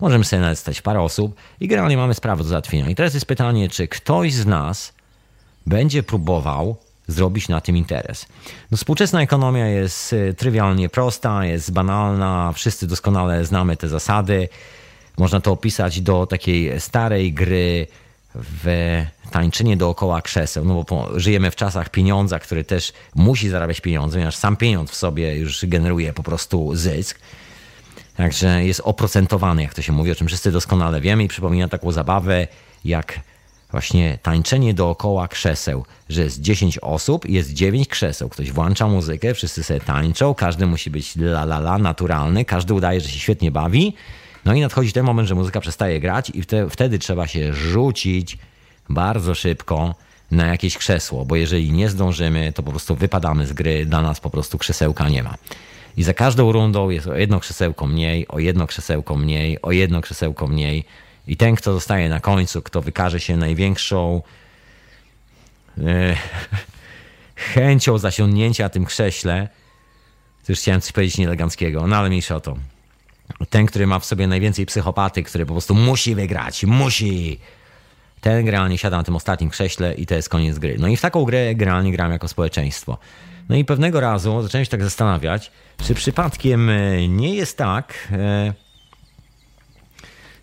możemy 0.00 0.24
sobie 0.24 0.42
nawet 0.42 0.58
stać 0.58 0.82
parę 0.82 1.00
osób 1.00 1.34
i 1.60 1.68
generalnie 1.68 1.96
mamy 1.96 2.14
sprawę 2.14 2.42
do 2.42 2.48
załatwienia. 2.48 2.90
I 2.90 2.94
teraz 2.94 3.14
jest 3.14 3.26
pytanie, 3.26 3.68
czy 3.68 3.88
ktoś 3.88 4.32
z 4.32 4.46
nas 4.46 4.92
będzie 5.66 6.02
próbował 6.02 6.76
zrobić 7.06 7.48
na 7.48 7.60
tym 7.60 7.76
interes. 7.76 8.26
No, 8.70 8.76
współczesna 8.76 9.22
ekonomia 9.22 9.66
jest 9.66 10.12
y, 10.12 10.34
trywialnie 10.34 10.88
prosta, 10.88 11.44
jest 11.44 11.72
banalna, 11.72 12.52
wszyscy 12.54 12.86
doskonale 12.86 13.44
znamy 13.44 13.76
te 13.76 13.88
zasady. 13.88 14.48
Można 15.18 15.40
to 15.40 15.52
opisać 15.52 16.00
do 16.00 16.26
takiej 16.26 16.80
starej 16.80 17.32
gry 17.32 17.86
w 18.34 19.04
tańczenie 19.30 19.76
dookoła 19.76 20.22
krzeseł, 20.22 20.64
no 20.64 20.84
bo 20.88 21.20
żyjemy 21.20 21.50
w 21.50 21.56
czasach 21.56 21.88
pieniądza, 21.88 22.38
który 22.38 22.64
też 22.64 22.92
musi 23.14 23.48
zarabiać 23.48 23.80
pieniądze, 23.80 24.14
ponieważ 24.14 24.36
sam 24.36 24.56
pieniądz 24.56 24.90
w 24.90 24.94
sobie 24.94 25.36
już 25.36 25.66
generuje 25.66 26.12
po 26.12 26.22
prostu 26.22 26.76
zysk. 26.76 27.18
Także 28.16 28.64
jest 28.64 28.80
oprocentowany, 28.84 29.62
jak 29.62 29.74
to 29.74 29.82
się 29.82 29.92
mówi, 29.92 30.10
o 30.10 30.14
czym 30.14 30.26
wszyscy 30.26 30.52
doskonale 30.52 31.00
wiemy 31.00 31.24
i 31.24 31.28
przypomina 31.28 31.68
taką 31.68 31.92
zabawę 31.92 32.46
jak 32.84 33.20
właśnie 33.70 34.18
tańczenie 34.22 34.74
dookoła 34.74 35.28
krzeseł, 35.28 35.84
że 36.08 36.22
jest 36.22 36.40
10 36.40 36.78
osób, 36.78 37.28
jest 37.28 37.52
9 37.52 37.88
krzeseł. 37.88 38.28
Ktoś 38.28 38.52
włącza 38.52 38.86
muzykę, 38.86 39.34
wszyscy 39.34 39.64
sobie 39.64 39.80
tańczą, 39.80 40.34
każdy 40.34 40.66
musi 40.66 40.90
być 40.90 41.16
la 41.16 41.42
la 41.42 41.58
la, 41.58 41.78
naturalny, 41.78 42.44
każdy 42.44 42.74
udaje, 42.74 43.00
że 43.00 43.08
się 43.08 43.18
świetnie 43.18 43.50
bawi. 43.50 43.94
No 44.44 44.54
i 44.54 44.60
nadchodzi 44.60 44.92
ten 44.92 45.04
moment, 45.04 45.28
że 45.28 45.34
muzyka 45.34 45.60
przestaje 45.60 46.00
grać 46.00 46.32
i 46.34 46.42
wtedy 46.70 46.98
trzeba 46.98 47.26
się 47.26 47.54
rzucić 47.54 48.38
bardzo 48.88 49.34
szybko 49.34 49.94
na 50.30 50.46
jakieś 50.46 50.78
krzesło, 50.78 51.24
bo 51.24 51.36
jeżeli 51.36 51.72
nie 51.72 51.88
zdążymy, 51.88 52.52
to 52.52 52.62
po 52.62 52.70
prostu 52.70 52.96
wypadamy 52.96 53.46
z 53.46 53.52
gry, 53.52 53.86
dla 53.86 54.02
nas 54.02 54.20
po 54.20 54.30
prostu 54.30 54.58
krzesełka 54.58 55.08
nie 55.08 55.22
ma. 55.22 55.34
I 55.96 56.02
za 56.02 56.14
każdą 56.14 56.52
rundą 56.52 56.90
jest 56.90 57.06
o 57.06 57.14
jedno 57.14 57.40
krzesełko 57.40 57.86
mniej, 57.86 58.28
o 58.28 58.38
jedno 58.38 58.66
krzesełko 58.66 59.16
mniej, 59.16 59.62
o 59.62 59.72
jedno 59.72 60.00
krzesełko 60.00 60.46
mniej. 60.46 60.84
I 61.26 61.36
ten, 61.36 61.56
kto 61.56 61.72
zostaje 61.72 62.08
na 62.08 62.20
końcu, 62.20 62.62
kto 62.62 62.82
wykaże 62.82 63.20
się 63.20 63.36
największą 63.36 64.22
e, 65.78 66.16
chęcią 67.54 67.98
zasiągnięcia 67.98 68.68
tym 68.68 68.84
krześle, 68.84 69.48
to 70.46 70.52
już 70.52 70.58
chciałem 70.58 70.80
coś 70.80 70.92
powiedzieć 70.92 71.18
nieeleganckiego, 71.18 71.86
no 71.86 71.96
ale 71.96 72.08
mniejsza 72.08 72.36
o 72.36 72.40
to. 72.40 72.56
Ten, 73.50 73.66
który 73.66 73.86
ma 73.86 73.98
w 73.98 74.04
sobie 74.04 74.26
najwięcej 74.26 74.66
psychopaty, 74.66 75.22
który 75.22 75.46
po 75.46 75.52
prostu 75.52 75.74
musi 75.74 76.14
wygrać, 76.14 76.64
musi. 76.64 77.38
Ten 78.24 78.44
generalnie 78.44 78.78
siada 78.78 78.96
na 78.96 79.02
tym 79.02 79.16
ostatnim 79.16 79.50
krześle 79.50 79.94
i 79.94 80.06
to 80.06 80.14
jest 80.14 80.28
koniec 80.28 80.58
gry. 80.58 80.76
No 80.78 80.88
i 80.88 80.96
w 80.96 81.00
taką 81.00 81.24
grę 81.24 81.54
generalnie 81.54 81.92
gram 81.92 82.12
jako 82.12 82.28
społeczeństwo. 82.28 82.98
No 83.48 83.56
i 83.56 83.64
pewnego 83.64 84.00
razu 84.00 84.42
zacząłem 84.42 84.64
się 84.64 84.70
tak 84.70 84.82
zastanawiać, 84.82 85.50
czy 85.82 85.94
przypadkiem 85.94 86.70
e, 86.70 87.08
nie 87.08 87.34
jest 87.34 87.58
tak, 87.58 87.94
e, 88.12 88.52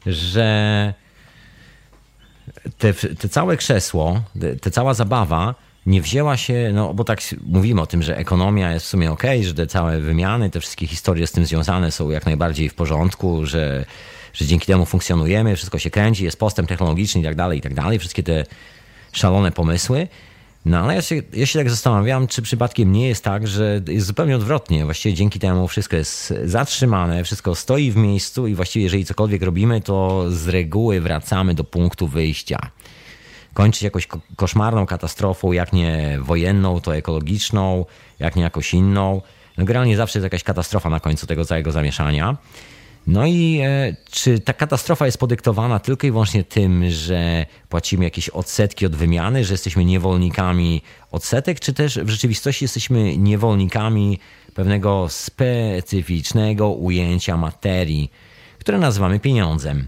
że 0.05 0.93
te, 2.77 2.93
te 2.93 3.29
całe 3.29 3.57
krzesło, 3.57 4.21
te, 4.61 4.71
cała 4.71 4.93
zabawa 4.93 5.55
nie 5.85 6.01
wzięła 6.01 6.37
się, 6.37 6.71
no 6.73 6.93
bo 6.93 7.03
tak 7.03 7.21
mówimy 7.45 7.81
o 7.81 7.87
tym, 7.87 8.03
że 8.03 8.17
ekonomia 8.17 8.73
jest 8.73 8.85
w 8.85 8.89
sumie 8.89 9.11
ok, 9.11 9.23
że 9.41 9.53
te 9.53 9.67
całe 9.67 9.99
wymiany, 9.99 10.49
te 10.49 10.59
wszystkie 10.59 10.87
historie 10.87 11.27
z 11.27 11.31
tym 11.31 11.45
związane 11.45 11.91
są 11.91 12.09
jak 12.09 12.25
najbardziej 12.25 12.69
w 12.69 12.73
porządku, 12.73 13.45
że, 13.45 13.85
że 14.33 14.45
dzięki 14.45 14.67
temu 14.67 14.85
funkcjonujemy, 14.85 15.55
wszystko 15.55 15.79
się 15.79 15.89
kręci, 15.89 16.23
jest 16.23 16.39
postęp 16.39 16.69
technologiczny 16.69 17.21
i 17.21 17.23
tak 17.23 17.35
dalej, 17.35 17.59
i 17.59 17.61
tak 17.61 17.73
dalej, 17.73 17.99
wszystkie 17.99 18.23
te 18.23 18.45
szalone 19.11 19.51
pomysły. 19.51 20.07
No 20.65 20.79
ale 20.79 20.95
ja 20.95 21.01
się, 21.01 21.21
ja 21.33 21.45
się 21.45 21.59
tak 21.59 21.69
zastanawiam, 21.69 22.27
czy 22.27 22.41
przypadkiem 22.41 22.91
nie 22.91 23.07
jest 23.07 23.23
tak, 23.23 23.47
że 23.47 23.81
jest 23.87 24.07
zupełnie 24.07 24.35
odwrotnie. 24.35 24.85
Właściwie 24.85 25.15
dzięki 25.15 25.39
temu 25.39 25.67
wszystko 25.67 25.95
jest 25.95 26.33
zatrzymane, 26.45 27.23
wszystko 27.23 27.55
stoi 27.55 27.91
w 27.91 27.95
miejscu 27.95 28.47
i 28.47 28.55
właściwie 28.55 28.83
jeżeli 28.83 29.05
cokolwiek 29.05 29.41
robimy, 29.41 29.81
to 29.81 30.25
z 30.31 30.47
reguły 30.47 31.01
wracamy 31.01 31.53
do 31.53 31.63
punktu 31.63 32.07
wyjścia. 32.07 32.59
Kończy 33.53 33.85
jakąś 33.85 34.07
koszmarną 34.35 34.85
katastrofą, 34.85 35.51
jak 35.51 35.73
nie 35.73 36.17
wojenną, 36.21 36.81
to 36.81 36.95
ekologiczną, 36.95 37.85
jak 38.19 38.35
nie 38.35 38.43
jakoś 38.43 38.73
inną. 38.73 39.21
No 39.57 39.65
generalnie 39.65 39.97
zawsze 39.97 40.19
jest 40.19 40.23
jakaś 40.23 40.43
katastrofa 40.43 40.89
na 40.89 40.99
końcu 40.99 41.27
tego 41.27 41.45
całego 41.45 41.71
zamieszania. 41.71 42.37
No 43.07 43.25
i 43.25 43.59
e, 43.63 43.95
czy 44.11 44.39
ta 44.39 44.53
katastrofa 44.53 45.05
jest 45.05 45.17
podyktowana 45.17 45.79
tylko 45.79 46.07
i 46.07 46.11
wyłącznie 46.11 46.43
tym, 46.43 46.89
że 46.89 47.45
płacimy 47.69 48.03
jakieś 48.03 48.29
odsetki 48.29 48.85
od 48.85 48.95
wymiany, 48.95 49.45
że 49.45 49.53
jesteśmy 49.53 49.85
niewolnikami 49.85 50.81
odsetek, 51.11 51.59
czy 51.59 51.73
też 51.73 51.99
w 51.99 52.09
rzeczywistości 52.09 52.65
jesteśmy 52.65 53.17
niewolnikami 53.17 54.19
pewnego 54.53 55.09
specyficznego 55.09 56.69
ujęcia 56.69 57.37
materii, 57.37 58.11
które 58.59 58.77
nazywamy 58.77 59.19
pieniądzem? 59.19 59.87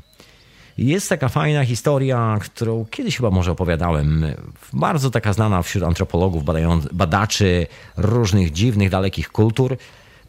Jest 0.77 1.10
taka 1.10 1.29
fajna 1.29 1.65
historia, 1.65 2.38
którą 2.41 2.86
kiedyś 2.91 3.17
chyba 3.17 3.29
może 3.32 3.51
opowiadałem, 3.51 4.25
bardzo 4.74 5.10
taka 5.10 5.34
znana 5.34 5.62
wśród 5.62 5.84
antropologów, 5.84 6.43
badaczy 6.93 7.67
różnych 7.98 8.51
dziwnych, 8.51 8.89
dalekich 8.89 9.32
kultur, 9.32 9.77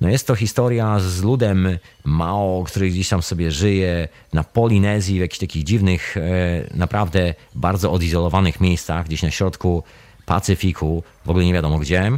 no 0.05 0.11
jest 0.11 0.27
to 0.27 0.35
historia 0.35 0.99
z 1.01 1.23
ludem 1.23 1.79
Mao, 2.05 2.65
który 2.67 2.91
gdzieś 2.91 3.09
tam 3.09 3.23
sobie 3.23 3.51
żyje 3.51 4.09
na 4.33 4.45
Polinezji, 4.45 5.19
w 5.19 5.21
jakichś 5.21 5.39
takich 5.39 5.65
dziwnych, 5.65 6.17
e, 6.17 6.21
naprawdę 6.75 7.35
bardzo 7.55 7.93
odizolowanych 7.93 8.61
miejscach, 8.61 9.07
gdzieś 9.07 9.23
na 9.23 9.31
środku 9.31 9.83
Pacyfiku, 10.27 11.03
w 11.25 11.31
ogóle 11.31 11.45
nie 11.45 11.53
wiadomo 11.53 11.79
gdzie. 11.79 12.13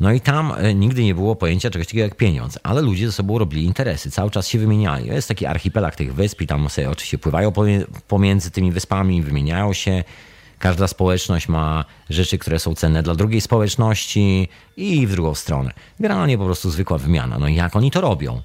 No 0.00 0.12
i 0.12 0.20
tam 0.20 0.52
e, 0.56 0.74
nigdy 0.74 1.04
nie 1.04 1.14
było 1.14 1.36
pojęcia 1.36 1.70
czegoś 1.70 1.86
takiego 1.86 2.04
jak 2.04 2.14
pieniądz, 2.14 2.58
ale 2.62 2.82
ludzie 2.82 3.06
ze 3.06 3.12
sobą 3.12 3.38
robili 3.38 3.64
interesy, 3.64 4.10
cały 4.10 4.30
czas 4.30 4.48
się 4.48 4.58
wymieniali. 4.58 5.06
Jest 5.06 5.28
taki 5.28 5.46
archipelag 5.46 5.96
tych 5.96 6.14
wysp 6.14 6.40
i 6.40 6.46
tam 6.46 6.68
sobie 6.68 6.90
oczywiście 6.90 7.18
pływają 7.18 7.52
pomiędzy 8.08 8.50
tymi 8.50 8.72
wyspami, 8.72 9.22
wymieniają 9.22 9.72
się 9.72 10.04
Każda 10.58 10.88
społeczność 10.88 11.48
ma 11.48 11.84
rzeczy, 12.10 12.38
które 12.38 12.58
są 12.58 12.74
cenne 12.74 13.02
dla 13.02 13.14
drugiej 13.14 13.40
społeczności 13.40 14.48
i 14.76 15.06
w 15.06 15.12
drugą 15.12 15.34
stronę. 15.34 15.70
Generalnie 16.00 16.38
po 16.38 16.44
prostu 16.44 16.70
zwykła 16.70 16.98
wymiana. 16.98 17.38
No 17.38 17.48
i 17.48 17.54
jak 17.54 17.76
oni 17.76 17.90
to 17.90 18.00
robią? 18.00 18.42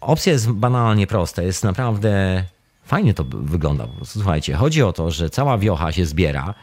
Opcja 0.00 0.32
jest 0.32 0.50
banalnie 0.50 1.06
prosta, 1.06 1.42
jest 1.42 1.64
naprawdę 1.64 2.44
fajnie 2.84 3.14
to 3.14 3.24
wygląda. 3.30 3.88
Słuchajcie, 4.04 4.54
chodzi 4.54 4.82
o 4.82 4.92
to, 4.92 5.10
że 5.10 5.30
cała 5.30 5.58
wiocha 5.58 5.92
się 5.92 6.06
zbiera, 6.06 6.54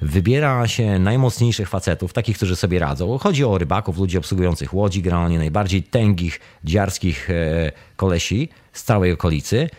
wybiera 0.00 0.68
się 0.68 0.98
najmocniejszych 0.98 1.68
facetów, 1.68 2.12
takich, 2.12 2.36
którzy 2.36 2.56
sobie 2.56 2.78
radzą. 2.78 3.18
Chodzi 3.18 3.44
o 3.44 3.58
rybaków, 3.58 3.98
ludzi 3.98 4.18
obsługujących 4.18 4.74
łodzi, 4.74 5.02
generalnie 5.02 5.38
najbardziej 5.38 5.82
tęgich, 5.82 6.40
dziarskich 6.64 7.30
e, 7.30 7.72
kolesi 7.96 8.48
z 8.72 8.82
całej 8.82 9.12
okolicy 9.12 9.70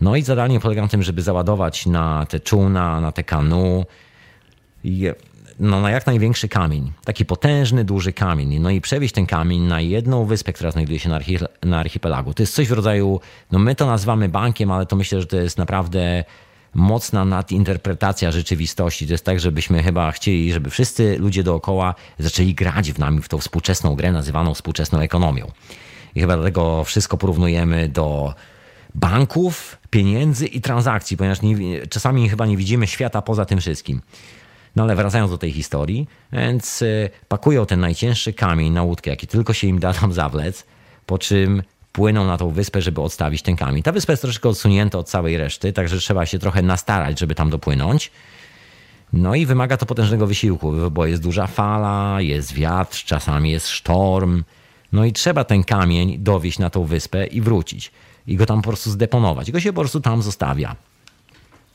no 0.00 0.16
i 0.16 0.22
zadanie 0.22 0.60
polega 0.60 0.82
na 0.82 0.88
tym, 0.88 1.02
żeby 1.02 1.22
załadować 1.22 1.86
na 1.86 2.26
te 2.26 2.40
czółna, 2.40 3.00
na 3.00 3.12
te 3.12 3.24
kanu, 3.24 3.86
no, 5.60 5.80
na 5.80 5.90
jak 5.90 6.06
największy 6.06 6.48
kamień, 6.48 6.92
taki 7.04 7.24
potężny, 7.24 7.84
duży 7.84 8.12
kamień, 8.12 8.58
no 8.58 8.70
i 8.70 8.80
przewieźć 8.80 9.14
ten 9.14 9.26
kamień 9.26 9.60
na 9.60 9.80
jedną 9.80 10.24
wyspę, 10.24 10.52
która 10.52 10.70
znajduje 10.70 10.98
się 10.98 11.08
na, 11.08 11.16
archi 11.16 11.38
na 11.62 11.78
archipelagu. 11.78 12.34
To 12.34 12.42
jest 12.42 12.54
coś 12.54 12.68
w 12.68 12.72
rodzaju, 12.72 13.20
no 13.52 13.58
my 13.58 13.74
to 13.74 13.86
nazywamy 13.86 14.28
bankiem, 14.28 14.70
ale 14.70 14.86
to 14.86 14.96
myślę, 14.96 15.20
że 15.20 15.26
to 15.26 15.36
jest 15.36 15.58
naprawdę 15.58 16.24
mocna 16.74 17.24
nadinterpretacja 17.24 18.30
rzeczywistości. 18.30 19.06
To 19.06 19.12
jest 19.12 19.24
tak, 19.24 19.40
żebyśmy 19.40 19.82
chyba 19.82 20.12
chcieli, 20.12 20.52
żeby 20.52 20.70
wszyscy 20.70 21.18
ludzie 21.18 21.42
dookoła 21.42 21.94
zaczęli 22.18 22.54
grać 22.54 22.92
w 22.92 22.98
nami 22.98 23.22
w 23.22 23.28
tą 23.28 23.38
współczesną 23.38 23.94
grę 23.94 24.12
nazywaną 24.12 24.54
współczesną 24.54 24.98
ekonomią. 24.98 25.50
I 26.14 26.20
chyba 26.20 26.36
dlatego 26.36 26.84
wszystko 26.84 27.16
porównujemy 27.16 27.88
do 27.88 28.34
banków, 28.98 29.78
pieniędzy 29.90 30.46
i 30.46 30.60
transakcji, 30.60 31.16
ponieważ 31.16 31.42
nie, 31.42 31.86
czasami 31.86 32.28
chyba 32.28 32.46
nie 32.46 32.56
widzimy 32.56 32.86
świata 32.86 33.22
poza 33.22 33.44
tym 33.44 33.60
wszystkim. 33.60 34.00
No 34.76 34.82
ale 34.82 34.96
wracając 34.96 35.30
do 35.30 35.38
tej 35.38 35.52
historii, 35.52 36.08
więc 36.32 36.82
y, 36.82 37.10
pakują 37.28 37.66
ten 37.66 37.80
najcięższy 37.80 38.32
kamień 38.32 38.72
na 38.72 38.82
łódkę, 38.82 39.10
jaki 39.10 39.26
tylko 39.26 39.52
się 39.52 39.66
im 39.66 39.78
da 39.78 39.92
tam 39.92 40.12
zawlec, 40.12 40.66
po 41.06 41.18
czym 41.18 41.62
wpłyną 41.98 42.26
na 42.26 42.38
tą 42.38 42.50
wyspę, 42.50 42.82
żeby 42.82 43.00
odstawić 43.00 43.42
ten 43.42 43.56
kamień. 43.56 43.82
Ta 43.82 43.92
wyspa 43.92 44.12
jest 44.12 44.22
troszkę 44.22 44.48
odsunięta 44.48 44.98
od 44.98 45.08
całej 45.08 45.38
reszty, 45.38 45.72
także 45.72 45.98
trzeba 45.98 46.26
się 46.26 46.38
trochę 46.38 46.62
nastarać, 46.62 47.18
żeby 47.18 47.34
tam 47.34 47.50
dopłynąć. 47.50 48.10
No 49.12 49.34
i 49.34 49.46
wymaga 49.46 49.76
to 49.76 49.86
potężnego 49.86 50.26
wysiłku, 50.26 50.72
bo 50.90 51.06
jest 51.06 51.22
duża 51.22 51.46
fala, 51.46 52.20
jest 52.20 52.52
wiatr, 52.52 53.04
czasami 53.04 53.50
jest 53.50 53.68
sztorm. 53.68 54.44
No 54.92 55.04
i 55.04 55.12
trzeba 55.12 55.44
ten 55.44 55.64
kamień 55.64 56.18
dowieść 56.18 56.58
na 56.58 56.70
tą 56.70 56.84
wyspę 56.84 57.26
i 57.26 57.40
wrócić. 57.40 57.92
I 58.28 58.36
go 58.36 58.46
tam 58.46 58.62
po 58.62 58.68
prostu 58.68 58.90
zdeponować. 58.90 59.48
I 59.48 59.52
go 59.52 59.60
się 59.60 59.72
po 59.72 59.80
prostu 59.80 60.00
tam 60.00 60.22
zostawia. 60.22 60.76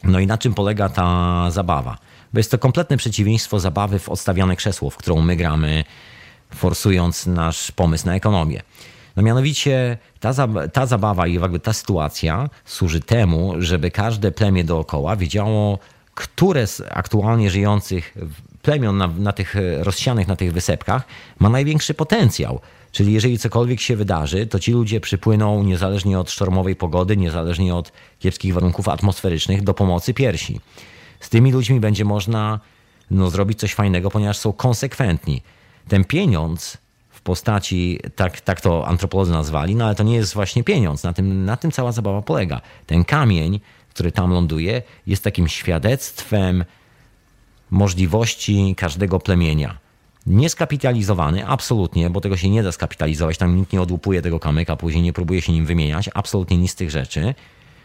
No 0.04 0.20
i 0.20 0.28
na 0.28 0.38
czym 0.38 0.54
polega 0.54 0.90
ta 0.90 1.52
zabawa? 1.52 1.98
Bo 2.34 2.40
jest 2.40 2.52
to 2.52 2.58
kompletne 2.58 2.98
przeciwieństwo 2.98 3.60
zabawy 3.60 4.00
w 4.00 4.10
odstawiane 4.10 4.56
krzesło, 4.56 4.90
w 4.90 4.98
którą 4.98 5.22
my 5.22 5.36
gramy, 5.36 5.84
forsując 6.56 7.26
nasz 7.26 7.72
pomysł 7.72 8.06
na 8.06 8.16
ekonomię. 8.16 8.62
No 9.16 9.24
mianowicie 9.24 9.98
ta, 10.20 10.34
ta 10.74 10.86
zabawa 10.86 11.28
i 11.28 11.34
jakby 11.34 11.60
ta 11.60 11.74
sytuacja 11.74 12.50
służy 12.66 13.00
temu, 13.00 13.54
żeby 13.60 13.92
każde 13.92 14.32
plemię 14.32 14.64
dookoła 14.64 15.16
wiedziało, 15.16 15.80
które 16.16 16.68
z 16.68 16.82
aktualnie 16.90 17.50
żyjących 17.50 18.18
plemion 18.62 18.98
na, 18.98 19.08
na 19.08 19.32
tych 19.32 19.56
rozsianych 19.80 20.28
na 20.28 20.36
tych 20.36 20.54
wysepkach 20.54 21.04
ma 21.40 21.50
największy 21.50 21.94
potencjał. 21.94 22.60
Czyli 22.94 23.14
jeżeli 23.14 23.38
cokolwiek 23.38 23.82
się 23.82 23.96
wydarzy, 23.96 24.48
to 24.48 24.60
ci 24.60 24.72
ludzie 24.72 25.00
przypłyną 25.00 25.64
niezależnie 25.64 26.20
od 26.20 26.32
sztormowej 26.32 26.76
pogody, 26.76 27.18
niezależnie 27.18 27.76
od 27.76 27.92
kiepskich 28.20 28.54
warunków 28.54 28.88
atmosferycznych 28.88 29.64
do 29.64 29.74
pomocy 29.74 30.14
piersi. 30.14 30.60
Z 31.20 31.30
tymi 31.30 31.52
ludźmi 31.52 31.80
będzie 31.80 32.06
można 32.06 32.60
no, 33.12 33.30
zrobić 33.30 33.60
coś 33.60 33.74
fajnego, 33.74 34.10
ponieważ 34.10 34.38
są 34.38 34.54
konsekwentni. 34.54 35.42
Ten 35.88 36.06
pieniądz 36.06 36.78
w 37.10 37.22
postaci, 37.22 38.00
tak, 38.16 38.42
tak 38.42 38.62
to 38.62 38.88
antropolodzy 38.88 39.32
nazwali, 39.32 39.76
no 39.76 39.86
ale 39.86 39.96
to 39.96 40.04
nie 40.04 40.16
jest 40.16 40.34
właśnie 40.34 40.64
pieniądz. 40.64 41.04
Na 41.04 41.14
tym, 41.14 41.46
na 41.46 41.58
tym 41.58 41.72
cała 41.72 41.92
zabawa 41.92 42.22
polega. 42.22 42.62
Ten 42.86 43.04
kamień, 43.06 43.60
który 43.90 44.12
tam 44.12 44.32
ląduje, 44.32 44.82
jest 45.08 45.24
takim 45.24 45.48
świadectwem 45.48 46.66
możliwości 47.72 48.76
każdego 48.78 49.20
plemienia. 49.20 49.83
Nieskapitalizowany, 50.26 51.48
absolutnie, 51.48 52.10
bo 52.10 52.22
tego 52.22 52.38
się 52.38 52.50
nie 52.50 52.64
da 52.64 52.72
skapitalizować, 52.72 53.38
tam 53.38 53.58
nikt 53.58 53.74
nie 53.74 53.82
odłupuje 53.82 54.22
tego 54.22 54.40
kamyka, 54.40 54.76
później 54.76 55.04
nie 55.04 55.14
próbuje 55.14 55.42
się 55.42 55.54
nim 55.54 55.66
wymieniać, 55.66 56.10
absolutnie 56.14 56.58
nic 56.58 56.72
z 56.72 56.76
tych 56.76 56.92
rzeczy. 56.92 57.36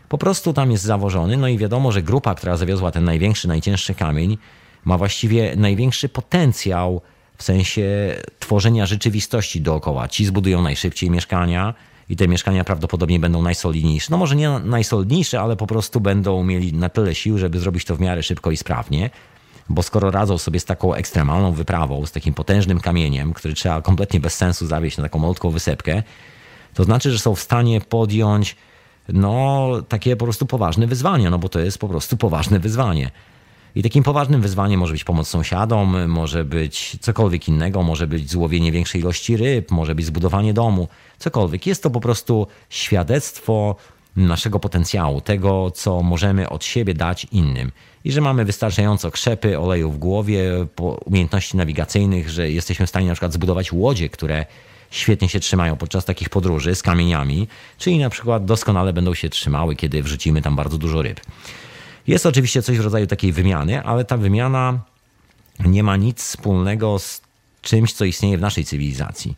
Po 0.08 0.18
prostu 0.18 0.52
tam 0.52 0.70
jest 0.70 0.84
zawożony, 0.84 1.36
no 1.36 1.48
i 1.48 1.58
wiadomo, 1.58 1.92
że 1.92 2.02
grupa, 2.02 2.34
która 2.34 2.56
zawiozła 2.56 2.90
ten 2.90 3.04
największy, 3.04 3.48
najcięższy 3.48 3.94
kamień, 3.94 4.38
ma 4.84 4.98
właściwie 4.98 5.56
największy 5.56 6.08
potencjał 6.08 7.00
w 7.36 7.42
sensie 7.42 8.14
tworzenia 8.38 8.86
rzeczywistości 8.86 9.60
dookoła. 9.60 10.08
Ci 10.08 10.24
zbudują 10.24 10.62
najszybciej 10.62 11.10
mieszkania 11.10 11.74
i 12.08 12.16
te 12.16 12.28
mieszkania 12.28 12.64
prawdopodobnie 12.64 13.20
będą 13.20 13.42
najsolidniejsze. 13.42 14.08
No 14.10 14.16
może 14.16 14.36
nie 14.36 14.50
najsolidniejsze, 14.50 15.40
ale 15.40 15.56
po 15.56 15.66
prostu 15.66 16.00
będą 16.00 16.44
mieli 16.44 16.72
na 16.72 16.88
tyle 16.88 17.14
sił, 17.14 17.38
żeby 17.38 17.60
zrobić 17.60 17.84
to 17.84 17.96
w 17.96 18.00
miarę 18.00 18.22
szybko 18.22 18.50
i 18.50 18.56
sprawnie. 18.56 19.10
Bo 19.68 19.82
skoro 19.82 20.10
radzą 20.10 20.38
sobie 20.38 20.60
z 20.60 20.64
taką 20.64 20.94
ekstremalną 20.94 21.52
wyprawą, 21.52 22.06
z 22.06 22.12
takim 22.12 22.34
potężnym 22.34 22.80
kamieniem, 22.80 23.32
który 23.32 23.54
trzeba 23.54 23.82
kompletnie 23.82 24.20
bez 24.20 24.34
sensu 24.34 24.66
zawieźć 24.66 24.96
na 24.96 25.02
taką 25.02 25.18
malutką 25.18 25.50
wysepkę, 25.50 26.02
to 26.74 26.84
znaczy, 26.84 27.10
że 27.10 27.18
są 27.18 27.34
w 27.34 27.40
stanie 27.40 27.80
podjąć 27.80 28.56
no, 29.08 29.68
takie 29.88 30.16
po 30.16 30.24
prostu 30.24 30.46
poważne 30.46 30.86
wyzwania, 30.86 31.30
no 31.30 31.38
bo 31.38 31.48
to 31.48 31.60
jest 31.60 31.78
po 31.78 31.88
prostu 31.88 32.16
poważne 32.16 32.58
wyzwanie. 32.58 33.10
I 33.74 33.82
takim 33.82 34.02
poważnym 34.02 34.40
wyzwaniem 34.40 34.80
może 34.80 34.92
być 34.92 35.04
pomoc 35.04 35.28
sąsiadom, 35.28 36.08
może 36.10 36.44
być 36.44 36.96
cokolwiek 37.00 37.48
innego, 37.48 37.82
może 37.82 38.06
być 38.06 38.30
złowienie 38.30 38.72
większej 38.72 39.00
ilości 39.00 39.36
ryb, 39.36 39.70
może 39.70 39.94
być 39.94 40.06
zbudowanie 40.06 40.54
domu, 40.54 40.88
cokolwiek. 41.18 41.66
Jest 41.66 41.82
to 41.82 41.90
po 41.90 42.00
prostu 42.00 42.46
świadectwo 42.68 43.76
naszego 44.16 44.60
potencjału, 44.60 45.20
tego, 45.20 45.70
co 45.70 46.02
możemy 46.02 46.48
od 46.48 46.64
siebie 46.64 46.94
dać 46.94 47.26
innym. 47.32 47.72
I 48.04 48.12
że 48.12 48.20
mamy 48.20 48.44
wystarczająco 48.44 49.10
krzepy, 49.10 49.58
oleju 49.58 49.90
w 49.90 49.98
głowie, 49.98 50.66
umiejętności 51.04 51.56
nawigacyjnych, 51.56 52.30
że 52.30 52.50
jesteśmy 52.50 52.86
w 52.86 52.88
stanie 52.88 53.06
na 53.06 53.12
przykład 53.12 53.32
zbudować 53.32 53.72
łodzie, 53.72 54.08
które 54.08 54.46
świetnie 54.90 55.28
się 55.28 55.40
trzymają 55.40 55.76
podczas 55.76 56.04
takich 56.04 56.28
podróży 56.28 56.74
z 56.74 56.82
kamieniami, 56.82 57.48
czyli 57.78 57.98
na 57.98 58.10
przykład 58.10 58.44
doskonale 58.44 58.92
będą 58.92 59.14
się 59.14 59.28
trzymały, 59.28 59.76
kiedy 59.76 60.02
wrzucimy 60.02 60.42
tam 60.42 60.56
bardzo 60.56 60.78
dużo 60.78 61.02
ryb. 61.02 61.20
Jest 62.06 62.26
oczywiście 62.26 62.62
coś 62.62 62.78
w 62.78 62.84
rodzaju 62.84 63.06
takiej 63.06 63.32
wymiany, 63.32 63.82
ale 63.82 64.04
ta 64.04 64.16
wymiana 64.16 64.80
nie 65.64 65.82
ma 65.82 65.96
nic 65.96 66.22
wspólnego 66.22 66.98
z 66.98 67.20
czymś, 67.62 67.92
co 67.92 68.04
istnieje 68.04 68.38
w 68.38 68.40
naszej 68.40 68.64
cywilizacji. 68.64 69.34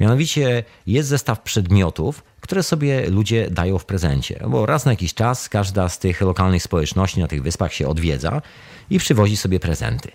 Mianowicie 0.00 0.64
jest 0.86 1.08
zestaw 1.08 1.40
przedmiotów, 1.40 2.24
które 2.40 2.62
sobie 2.62 3.10
ludzie 3.10 3.50
dają 3.50 3.78
w 3.78 3.84
prezencie, 3.84 4.40
bo 4.48 4.66
raz 4.66 4.84
na 4.84 4.92
jakiś 4.92 5.14
czas 5.14 5.48
każda 5.48 5.88
z 5.88 5.98
tych 5.98 6.20
lokalnych 6.20 6.62
społeczności 6.62 7.20
na 7.20 7.28
tych 7.28 7.42
wyspach 7.42 7.72
się 7.74 7.88
odwiedza 7.88 8.42
i 8.90 8.98
przywozi 8.98 9.36
sobie 9.36 9.60
prezenty. 9.60 10.10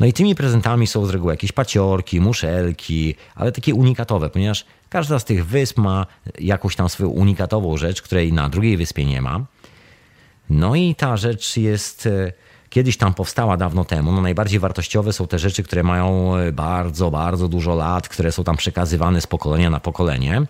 No 0.00 0.06
i 0.06 0.12
tymi 0.12 0.34
prezentami 0.34 0.86
są 0.86 1.06
z 1.06 1.10
reguły 1.10 1.32
jakieś 1.32 1.52
paciorki, 1.52 2.20
muszelki, 2.20 3.14
ale 3.34 3.52
takie 3.52 3.74
unikatowe, 3.74 4.30
ponieważ 4.30 4.64
każda 4.88 5.18
z 5.18 5.24
tych 5.24 5.46
wysp 5.46 5.78
ma 5.78 6.06
jakąś 6.38 6.76
tam 6.76 6.88
swoją 6.88 7.08
unikatową 7.08 7.76
rzecz, 7.76 8.02
której 8.02 8.32
na 8.32 8.48
drugiej 8.48 8.76
wyspie 8.76 9.04
nie 9.04 9.22
ma. 9.22 9.44
No 10.50 10.74
i 10.74 10.94
ta 10.94 11.16
rzecz 11.16 11.56
jest 11.56 12.06
e, 12.06 12.32
kiedyś 12.70 12.96
tam 12.96 13.14
powstała 13.14 13.56
dawno 13.56 13.84
temu. 13.84 14.12
No 14.12 14.20
najbardziej 14.20 14.60
wartościowe 14.60 15.12
są 15.12 15.26
te 15.26 15.38
rzeczy, 15.38 15.62
które 15.62 15.82
mają 15.82 16.36
e, 16.36 16.52
bardzo, 16.52 17.10
bardzo 17.10 17.48
dużo 17.48 17.74
lat, 17.74 18.08
które 18.08 18.32
są 18.32 18.44
tam 18.44 18.56
przekazywane 18.56 19.20
z 19.20 19.26
pokolenia 19.26 19.70
na 19.70 19.80
pokolenie. 19.80 20.42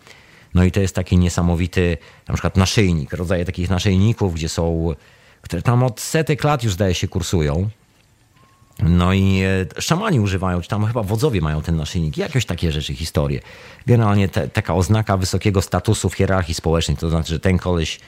No 0.55 0.65
i 0.65 0.71
to 0.71 0.81
jest 0.81 0.95
taki 0.95 1.19
niesamowity, 1.19 1.97
na 2.29 2.35
przykład 2.35 2.57
naszyjnik, 2.57 3.13
rodzaje 3.13 3.45
takich 3.45 3.71
naszyjników, 3.71 4.35
gdzie 4.35 4.49
są, 4.49 4.95
które 5.43 5.63
tam 5.63 5.83
od 5.83 6.01
setek 6.01 6.45
lat 6.45 6.65
już 6.65 6.73
zdaje 6.73 6.95
się 6.95 7.09
kursują. 7.09 7.69
No 8.83 9.13
i 9.13 9.41
e, 9.77 9.81
szamani 9.83 10.21
używają, 10.21 10.61
czy 10.61 10.69
tam 10.69 10.87
chyba 10.87 11.03
wodzowie 11.03 11.41
mają 11.41 11.63
ten 11.63 11.77
naszyjnik, 11.77 12.17
jakieś 12.17 12.47
takie 12.47 12.73
rzeczy, 12.73 12.95
historie. 12.95 13.41
Generalnie 13.87 14.29
te, 14.29 14.49
taka 14.49 14.75
oznaka 14.75 15.17
wysokiego 15.17 15.63
statusu 15.63 16.09
w 16.09 16.15
hierarchii 16.15 16.55
społecznej, 16.55 16.97
to 16.97 17.11
znaczy, 17.11 17.33
że 17.33 17.41
ten 17.41 17.59
koleś 17.59 18.01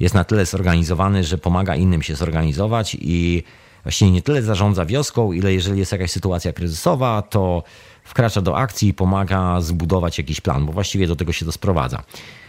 jest 0.00 0.14
na 0.14 0.24
tyle 0.24 0.46
zorganizowany, 0.46 1.24
że 1.24 1.38
pomaga 1.38 1.76
innym 1.76 2.02
się 2.02 2.14
zorganizować 2.14 2.96
i 3.00 3.42
właściwie 3.82 4.10
nie 4.10 4.22
tyle 4.22 4.42
zarządza 4.42 4.84
wioską, 4.86 5.32
ile 5.32 5.54
jeżeli 5.54 5.78
jest 5.78 5.92
jakaś 5.92 6.10
sytuacja 6.10 6.52
kryzysowa, 6.52 7.22
to 7.22 7.62
wkracza 8.04 8.40
do 8.40 8.56
akcji 8.56 8.88
i 8.88 8.94
pomaga 8.94 9.60
zbudować 9.60 10.18
jakiś 10.18 10.40
plan, 10.40 10.66
bo 10.66 10.72
właściwie 10.72 11.06
do 11.06 11.16
tego 11.16 11.32
się 11.32 11.46
to 11.46 11.52
sprowadza. 11.52 12.02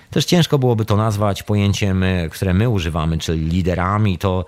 Też 0.10 0.26
ciężko 0.26 0.60
byłoby 0.60 0.86
to 0.86 0.98
nazwać 0.98 1.44
pojęciem, 1.44 2.04
e, 2.04 2.30
które 2.30 2.54
my 2.54 2.70
używamy, 2.70 3.18
czyli 3.18 3.46
liderami, 3.46 4.18
to, 4.18 4.46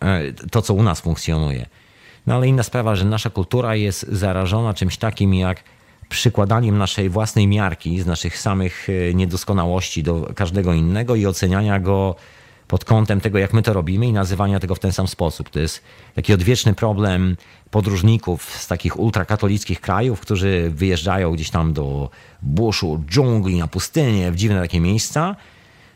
e, 0.00 0.32
to 0.32 0.62
co 0.62 0.74
u 0.74 0.82
nas 0.82 1.00
funkcjonuje. 1.00 1.66
No 2.26 2.34
ale 2.34 2.48
inna 2.48 2.62
sprawa, 2.62 2.96
że 2.96 3.04
nasza 3.04 3.30
kultura 3.30 3.76
jest 3.76 4.06
zarażona 4.08 4.74
czymś 4.74 4.96
takim 4.96 5.34
jak 5.34 5.64
przykładaniem 6.12 6.78
naszej 6.78 7.08
własnej 7.08 7.46
miarki 7.46 8.00
z 8.00 8.06
naszych 8.06 8.38
samych 8.38 8.88
e, 8.88 9.14
niedoskonałości 9.14 10.02
do 10.02 10.32
każdego 10.34 10.72
innego 10.72 11.14
i 11.14 11.26
oceniania 11.26 11.80
go 11.80 12.16
pod 12.68 12.84
kątem 12.84 13.20
tego, 13.20 13.38
jak 13.38 13.52
my 13.52 13.62
to 13.62 13.72
robimy 13.72 14.06
i 14.06 14.12
nazywania 14.12 14.60
tego 14.60 14.74
w 14.74 14.78
ten 14.78 14.92
sam 14.92 15.08
sposób. 15.08 15.50
To 15.50 15.60
jest 15.60 15.82
taki 16.14 16.32
odwieczny 16.32 16.74
problem 16.74 17.36
podróżników 17.70 18.44
z 18.44 18.66
takich 18.66 18.98
ultrakatolickich 18.98 19.80
krajów, 19.80 20.20
którzy 20.20 20.70
wyjeżdżają 20.74 21.32
gdzieś 21.32 21.50
tam 21.50 21.72
do 21.72 22.10
buszu, 22.42 23.04
dżungli, 23.10 23.58
na 23.58 23.68
pustynię, 23.68 24.32
w 24.32 24.36
dziwne 24.36 24.60
takie 24.60 24.80
miejsca 24.80 25.36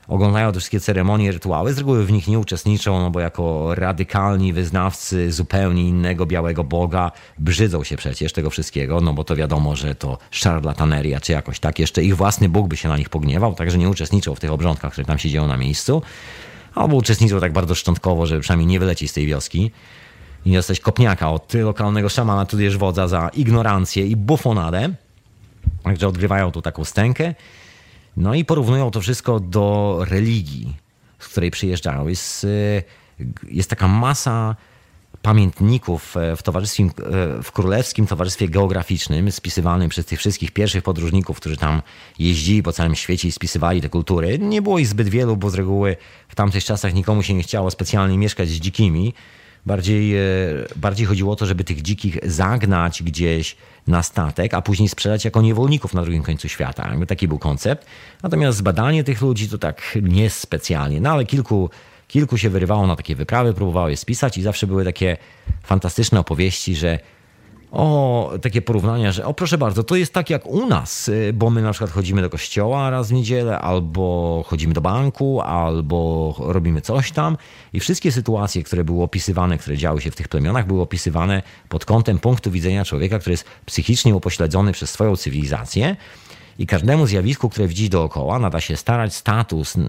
oglądają 0.09 0.53
te 0.53 0.59
wszystkie 0.59 0.81
ceremonie, 0.81 1.33
rytuały, 1.33 1.73
z 1.73 1.79
reguły 1.79 2.05
w 2.05 2.13
nich 2.13 2.29
nie 2.29 2.39
uczestniczą, 2.39 3.01
no 3.01 3.11
bo 3.11 3.21
jako 3.21 3.75
radykalni 3.75 4.53
wyznawcy 4.53 5.33
zupełnie 5.33 5.89
innego 5.89 6.27
białego 6.27 6.65
Boga 6.65 7.13
brzydzą 7.39 7.85
się 7.85 7.97
przecież 7.97 8.33
tego 8.33 8.51
wszystkiego, 8.51 9.01
no 9.01 9.13
bo 9.13 9.25
to 9.25 9.37
wiadomo, 9.37 9.77
że 9.77 9.95
to 9.95 10.19
szarlataneria 10.31 11.21
czy 11.21 11.33
jakoś 11.33 11.61
tak. 11.61 11.79
Jeszcze 11.79 12.05
ich 12.05 12.17
własny 12.17 12.49
Bóg 12.49 12.69
by 12.69 12.77
się 12.77 12.89
na 12.89 12.97
nich 12.97 13.09
pogniewał, 13.09 13.55
także 13.55 13.79
nie 13.79 13.89
uczestniczą 13.89 14.35
w 14.35 14.41
tych 14.41 14.53
obrządkach, 14.53 14.93
które 14.93 15.05
tam 15.05 15.19
się 15.19 15.31
dzieją 15.31 15.47
na 15.49 15.57
miejscu. 15.57 16.03
Albo 16.75 16.97
uczestniczą 16.97 17.41
tak 17.41 17.53
bardzo 17.53 17.75
szczątkowo, 17.75 18.27
żeby 18.27 18.41
przynajmniej 18.41 18.67
nie 18.67 18.81
wylecieć 18.81 19.11
z 19.11 19.15
tej 19.15 19.27
wioski 19.27 19.71
i 20.45 20.51
nie 20.51 20.57
dostać 20.57 20.81
kopniaka 20.81 21.31
od 21.31 21.55
lokalnego 21.55 22.09
szamana, 22.09 22.47
tudzież 22.47 22.77
wodza 22.77 23.09
za 23.09 23.29
ignorancję 23.29 24.07
i 24.07 24.17
bufonadę. 24.17 24.89
Także 25.83 26.09
odgrywają 26.09 26.53
tu 26.53 26.63
taką 26.63 26.85
stękę. 26.85 27.35
No 28.17 28.35
i 28.35 28.45
porównują 28.45 28.91
to 28.91 29.01
wszystko 29.01 29.41
do 29.41 29.99
religii, 30.09 30.77
z 31.19 31.29
której 31.29 31.51
przyjeżdżają. 31.51 32.09
Jest, 32.09 32.45
y, 32.45 32.83
jest 33.51 33.71
taka 33.71 33.89
masa 33.89 34.57
pamiętników 35.27 36.17
e, 36.17 36.37
w 36.37 36.43
towarzystwie, 36.43 36.85
e, 36.85 37.43
w 37.43 37.53
Królewskim 37.53 38.07
Towarzystwie 38.07 38.49
Geograficznym, 38.49 39.33
spisywanym 39.33 39.89
przez 39.89 40.07
tych 40.07 40.19
wszystkich 40.19 40.51
pierwszych 40.51 40.83
podróżników, 40.83 41.37
którzy 41.37 41.57
tam 41.57 41.83
jeździli 42.19 42.63
po 42.63 42.73
całym 42.73 42.95
świecie 42.95 43.29
i 43.29 43.33
spisywali 43.33 43.81
te 43.81 43.89
kultury. 43.89 44.39
Nie 44.39 44.63
było 44.63 44.79
ich 44.79 44.87
zbyt 44.87 45.09
wielu, 45.09 45.37
bo 45.37 45.51
z 45.51 45.55
reguły 45.55 45.97
w 46.29 46.35
tamtych 46.35 46.65
czasach 46.65 46.95
nikomu 46.95 47.23
się 47.23 47.35
nie 47.35 47.43
chciało 47.43 47.71
specjalnie 47.71 48.19
mieszkać 48.19 48.49
z 48.49 48.61
dzikimi, 48.61 49.15
Bardziej, 49.67 50.17
e, 50.17 50.21
bardziej 50.77 51.07
chodziło 51.07 51.33
o 51.33 51.37
to, 51.37 51.47
żeby 51.47 51.65
tych 51.65 51.83
dzikich 51.83 52.19
zagnać 52.23 53.03
gdzieś 53.03 53.57
na 53.87 54.03
statek, 54.03 54.55
a 54.55 54.63
później 54.63 54.89
sprzedać 54.89 55.25
jako 55.25 55.43
niewolników 55.43 55.95
na 55.95 56.03
drugim 56.03 56.23
końcu 56.23 56.49
świata. 56.49 56.93
Taki 57.09 57.29
był 57.29 57.39
koncept. 57.39 57.87
Natomiast 58.23 58.59
zbadanie 58.59 59.05
tych 59.05 59.21
ludzi 59.21 59.49
to 59.49 59.59
tak 59.59 59.99
niespecjalnie. 60.03 61.01
No 61.01 61.11
ale 61.11 61.25
kilku, 61.25 61.71
kilku 62.09 62.39
się 62.39 62.51
wyrywało 62.51 62.87
na 62.87 62.97
takie 62.97 63.17
wyprawy, 63.17 63.55
próbowało 63.55 63.89
je 63.89 63.97
spisać 63.97 64.39
i 64.39 64.43
zawsze 64.43 64.67
były 64.67 64.85
takie 64.85 65.17
fantastyczne 65.63 66.21
opowieści, 66.21 66.75
że 66.75 66.99
o 67.77 68.33
takie 68.43 68.63
porównania, 68.63 69.13
że 69.13 69.25
o 69.25 69.35
proszę 69.35 69.59
bardzo, 69.59 69.85
to 69.85 69.97
jest 69.97 70.13
tak 70.13 70.31
jak 70.31 70.47
u 70.47 70.67
nas, 70.67 71.09
y, 71.09 71.33
bo 71.33 71.51
my 71.51 71.63
na 71.63 71.71
przykład 71.71 71.91
chodzimy 71.91 72.23
do 72.23 72.31
kościoła 72.31 72.91
raz 72.91 73.09
w 73.09 73.13
niedzielę, 73.13 73.59
albo 73.59 74.45
chodzimy 74.47 74.75
do 74.75 74.81
banku, 74.81 75.41
albo 75.41 76.35
robimy 76.39 76.81
coś 76.81 77.13
tam. 77.13 77.37
I 77.73 77.81
wszystkie 77.81 78.13
sytuacje, 78.13 78.63
które 78.63 78.85
były 78.85 79.03
opisywane, 79.03 79.59
które 79.59 79.77
działy 79.77 80.01
się 80.01 80.11
w 80.11 80.17
tych 80.17 80.29
plemionach, 80.29 80.67
były 80.67 80.83
opisywane 80.83 81.43
pod 81.69 81.85
kątem 81.85 82.19
punktu 82.19 82.51
widzenia 82.51 82.85
człowieka, 82.85 83.19
który 83.19 83.33
jest 83.33 83.45
psychicznie 83.67 84.17
upośledzony 84.17 84.73
przez 84.73 84.91
swoją 84.91 85.17
cywilizację 85.17 85.97
i 86.59 86.67
każdemu 86.67 87.07
zjawisku, 87.07 87.49
które 87.49 87.69
widzi 87.69 87.91
dookoła, 87.91 88.39
nada 88.39 88.61
się 88.61 88.77
starać 88.77 89.15
status 89.15 89.77
e, 89.77 89.81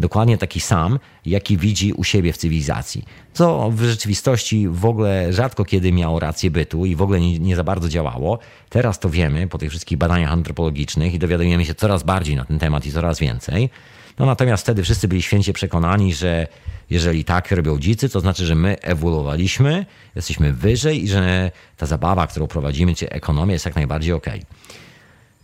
dokładnie 0.00 0.38
taki 0.38 0.60
sam, 0.60 0.98
jaki 1.26 1.56
widzi 1.56 1.92
u 1.92 2.04
siebie 2.04 2.32
w 2.32 2.36
cywilizacji. 2.36 3.04
Co 3.32 3.70
w 3.70 3.82
rzeczywistości 3.82 4.68
w 4.68 4.84
ogóle 4.84 5.32
rzadko 5.32 5.64
kiedy 5.64 5.92
miało 5.92 6.20
rację 6.20 6.50
bytu 6.50 6.86
i 6.86 6.96
w 6.96 7.02
ogóle 7.02 7.20
nie, 7.20 7.38
nie 7.38 7.56
za 7.56 7.64
bardzo 7.64 7.88
działało. 7.88 8.38
Teraz 8.68 8.98
to 8.98 9.10
wiemy 9.10 9.46
po 9.46 9.58
tych 9.58 9.70
wszystkich 9.70 9.98
badaniach 9.98 10.32
antropologicznych 10.32 11.14
i 11.14 11.18
dowiadujemy 11.18 11.64
się 11.64 11.74
coraz 11.74 12.02
bardziej 12.02 12.36
na 12.36 12.44
ten 12.44 12.58
temat 12.58 12.86
i 12.86 12.92
coraz 12.92 13.18
więcej. 13.18 13.70
No 14.18 14.26
natomiast 14.26 14.62
wtedy 14.62 14.82
wszyscy 14.82 15.08
byli 15.08 15.22
święcie 15.22 15.52
przekonani, 15.52 16.14
że 16.14 16.46
jeżeli 16.90 17.24
tak 17.24 17.50
robią 17.50 17.78
dzicy, 17.78 18.08
to 18.08 18.20
znaczy, 18.20 18.46
że 18.46 18.54
my 18.54 18.80
ewoluowaliśmy, 18.80 19.86
jesteśmy 20.14 20.52
wyżej 20.52 21.04
i 21.04 21.08
że 21.08 21.50
ta 21.76 21.86
zabawa, 21.86 22.26
którą 22.26 22.46
prowadzimy, 22.46 22.94
czy 22.94 23.10
ekonomia 23.10 23.52
jest 23.52 23.64
jak 23.64 23.74
najbardziej 23.74 24.12
okej. 24.12 24.40
Okay. 24.40 24.82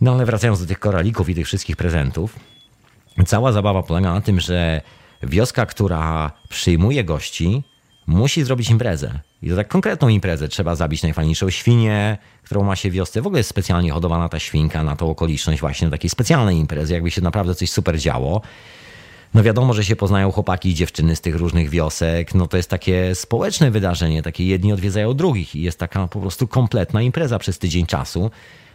No 0.01 0.13
ale 0.13 0.25
wracając 0.25 0.59
do 0.59 0.65
tych 0.65 0.79
koralików 0.79 1.29
i 1.29 1.35
tych 1.35 1.45
wszystkich 1.45 1.75
prezentów, 1.75 2.35
cała 3.25 3.51
zabawa 3.51 3.83
polega 3.83 4.13
na 4.13 4.21
tym, 4.21 4.39
że 4.39 4.81
wioska, 5.23 5.65
która 5.65 6.31
przyjmuje 6.49 7.03
gości, 7.03 7.63
musi 8.07 8.43
zrobić 8.43 8.69
imprezę. 8.69 9.19
I 9.41 9.49
to 9.49 9.55
tak 9.55 9.67
konkretną 9.67 10.07
imprezę. 10.07 10.47
Trzeba 10.47 10.75
zabić 10.75 11.03
najfajniejszą 11.03 11.49
świnię, 11.49 12.17
którą 12.43 12.63
ma 12.63 12.75
się 12.75 12.89
w 12.89 12.93
wiosce. 12.93 13.21
W 13.21 13.27
ogóle 13.27 13.39
jest 13.39 13.49
specjalnie 13.49 13.91
hodowana 13.91 14.29
ta 14.29 14.39
świnka 14.39 14.83
na 14.83 14.95
tą 14.95 15.09
okoliczność 15.09 15.61
właśnie 15.61 15.89
takiej 15.89 16.09
specjalnej 16.09 16.57
imprezy, 16.57 16.93
jakby 16.93 17.11
się 17.11 17.21
naprawdę 17.21 17.55
coś 17.55 17.71
super 17.71 17.99
działo. 17.99 18.41
No 19.33 19.43
wiadomo, 19.43 19.73
że 19.73 19.85
się 19.85 19.95
poznają 19.95 20.31
chłopaki 20.31 20.69
i 20.69 20.73
dziewczyny 20.73 21.15
z 21.15 21.21
tych 21.21 21.35
różnych 21.35 21.69
wiosek. 21.69 22.35
No 22.35 22.47
to 22.47 22.57
jest 22.57 22.69
takie 22.69 23.15
społeczne 23.15 23.71
wydarzenie, 23.71 24.21
takie 24.21 24.45
jedni 24.45 24.73
odwiedzają 24.73 25.13
drugich 25.13 25.55
i 25.55 25.61
jest 25.61 25.79
taka 25.79 26.07
po 26.07 26.19
prostu 26.19 26.47
kompletna 26.47 27.01
impreza 27.01 27.39
przez 27.39 27.59
tydzień 27.59 27.85
czasu 27.85 28.31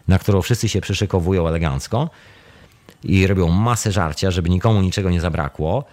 na 0.09 0.19
którą 0.19 0.43
wszyscy 0.43 0.69
się 0.69 0.81
przyszykowują 0.81 1.49
elegancko 1.49 2.11
i 3.05 3.27
robią 3.27 3.49
masę 3.49 3.93
żarcia, 3.93 4.31
żeby 4.31 4.51
nikomu 4.51 4.83
niczego 4.83 5.11
nie 5.11 5.21
zabrakło. 5.21 5.85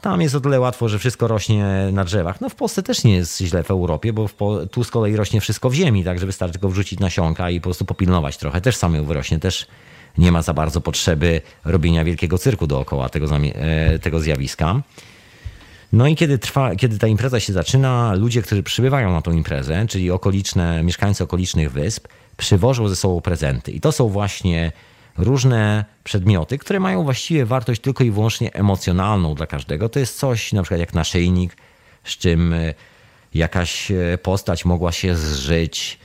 Tam 0.00 0.20
jest 0.20 0.34
o 0.34 0.40
tyle 0.40 0.60
łatwo, 0.60 0.88
że 0.88 0.98
wszystko 0.98 1.28
rośnie 1.28 1.88
na 1.92 2.04
drzewach. 2.04 2.40
No 2.40 2.48
w 2.48 2.54
Polsce 2.54 2.82
też 2.82 3.04
nie 3.04 3.14
jest 3.14 3.38
źle 3.38 3.62
w 3.62 3.70
Europie, 3.70 4.12
bo 4.12 4.28
w 4.28 4.34
tu 4.70 4.84
z 4.84 4.90
kolei 4.90 5.16
rośnie 5.16 5.40
wszystko 5.40 5.70
w 5.70 5.74
ziemi, 5.74 6.04
tak 6.04 6.18
że 6.18 6.26
wystarczy 6.26 6.52
tylko 6.52 6.68
wrzucić 6.68 7.00
nasionka 7.00 7.50
i 7.50 7.60
po 7.60 7.64
prostu 7.64 7.84
popilnować 7.84 8.36
trochę. 8.36 8.60
Też 8.60 8.76
samemu 8.76 9.06
wyrośnie, 9.06 9.38
też 9.38 9.66
nie 10.18 10.32
ma 10.32 10.42
za 10.42 10.54
bardzo 10.54 10.80
potrzeby 10.80 11.42
robienia 11.64 12.04
wielkiego 12.04 12.38
cyrku 12.38 12.66
dookoła 12.66 13.08
tego, 13.08 13.36
e, 13.36 13.98
tego 13.98 14.20
zjawiska. 14.20 14.82
No 15.94 16.06
i 16.06 16.16
kiedy, 16.16 16.38
trwa, 16.38 16.76
kiedy 16.76 16.98
ta 16.98 17.06
impreza 17.06 17.40
się 17.40 17.52
zaczyna, 17.52 18.14
ludzie, 18.14 18.42
którzy 18.42 18.62
przybywają 18.62 19.12
na 19.12 19.22
tą 19.22 19.32
imprezę, 19.32 19.86
czyli 19.88 20.10
okoliczne, 20.10 20.82
mieszkańcy 20.82 21.24
okolicznych 21.24 21.72
wysp, 21.72 22.08
przywożą 22.36 22.88
ze 22.88 22.96
sobą 22.96 23.20
prezenty. 23.20 23.72
I 23.72 23.80
to 23.80 23.92
są 23.92 24.08
właśnie 24.08 24.72
różne 25.18 25.84
przedmioty, 26.04 26.58
które 26.58 26.80
mają 26.80 27.04
właściwie 27.04 27.46
wartość 27.46 27.80
tylko 27.80 28.04
i 28.04 28.10
wyłącznie 28.10 28.54
emocjonalną 28.54 29.34
dla 29.34 29.46
każdego. 29.46 29.88
To 29.88 29.98
jest 29.98 30.18
coś 30.18 30.52
na 30.52 30.62
przykład 30.62 30.80
jak 30.80 30.94
naszyjnik, 30.94 31.56
z 32.04 32.10
czym 32.10 32.52
e, 32.52 32.74
jakaś 33.34 33.90
e, 33.90 34.18
postać 34.22 34.64
mogła 34.64 34.92
się 34.92 35.16
zżyć, 35.16 35.98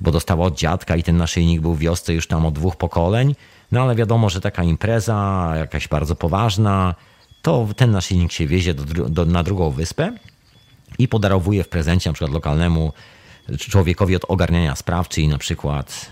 bo 0.00 0.10
dostała 0.10 0.46
od 0.46 0.58
dziadka 0.58 0.96
i 0.96 1.02
ten 1.02 1.16
naszyjnik 1.16 1.60
był 1.60 1.74
w 1.74 1.78
wiosce 1.78 2.14
już 2.14 2.26
tam 2.26 2.46
od 2.46 2.54
dwóch 2.54 2.76
pokoleń. 2.76 3.34
No 3.72 3.82
ale 3.82 3.94
wiadomo, 3.94 4.30
że 4.30 4.40
taka 4.40 4.62
impreza, 4.62 5.52
jakaś 5.56 5.88
bardzo 5.88 6.16
poważna, 6.16 6.94
to 7.42 7.68
ten 7.76 7.90
naszyjnik 7.90 8.32
się 8.32 8.46
wiezie 8.46 8.74
do, 8.74 9.08
do, 9.08 9.24
na 9.24 9.42
drugą 9.42 9.70
wyspę 9.70 10.12
i 10.98 11.08
podarowuje 11.08 11.64
w 11.64 11.68
prezencie 11.68 12.10
na 12.10 12.14
przykład 12.14 12.32
lokalnemu 12.32 12.92
człowiekowi 13.58 14.16
od 14.16 14.24
ogarniania 14.28 14.76
spraw, 14.76 15.08
czyli 15.08 15.28
na 15.28 15.38
przykład 15.38 16.10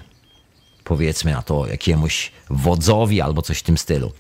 powiedzmy 0.84 1.32
na 1.32 1.42
to 1.42 1.66
jakiemuś 1.66 2.32
wodzowi 2.50 3.20
albo 3.20 3.42
coś 3.42 3.58
w 3.58 3.62
tym 3.62 3.78
stylu. 3.78 4.12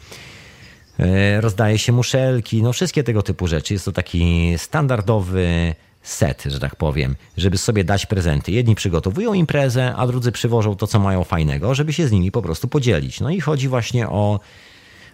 E, 0.98 1.40
rozdaje 1.40 1.78
się 1.78 1.92
muszelki, 1.92 2.62
no 2.62 2.72
wszystkie 2.72 3.02
tego 3.02 3.22
typu 3.22 3.46
rzeczy. 3.46 3.74
Jest 3.74 3.84
to 3.84 3.92
taki 3.92 4.54
standardowy 4.56 5.74
set, 6.02 6.44
że 6.46 6.60
tak 6.60 6.76
powiem, 6.76 7.16
żeby 7.36 7.58
sobie 7.58 7.84
dać 7.84 8.06
prezenty. 8.06 8.52
Jedni 8.52 8.74
przygotowują 8.74 9.34
imprezę, 9.34 9.94
a 9.96 10.06
drudzy 10.06 10.32
przywożą 10.32 10.76
to, 10.76 10.86
co 10.86 10.98
mają 10.98 11.24
fajnego, 11.24 11.74
żeby 11.74 11.92
się 11.92 12.08
z 12.08 12.12
nimi 12.12 12.30
po 12.30 12.42
prostu 12.42 12.68
podzielić. 12.68 13.20
No 13.20 13.30
i 13.30 13.40
chodzi 13.40 13.68
właśnie 13.68 14.08
o 14.08 14.40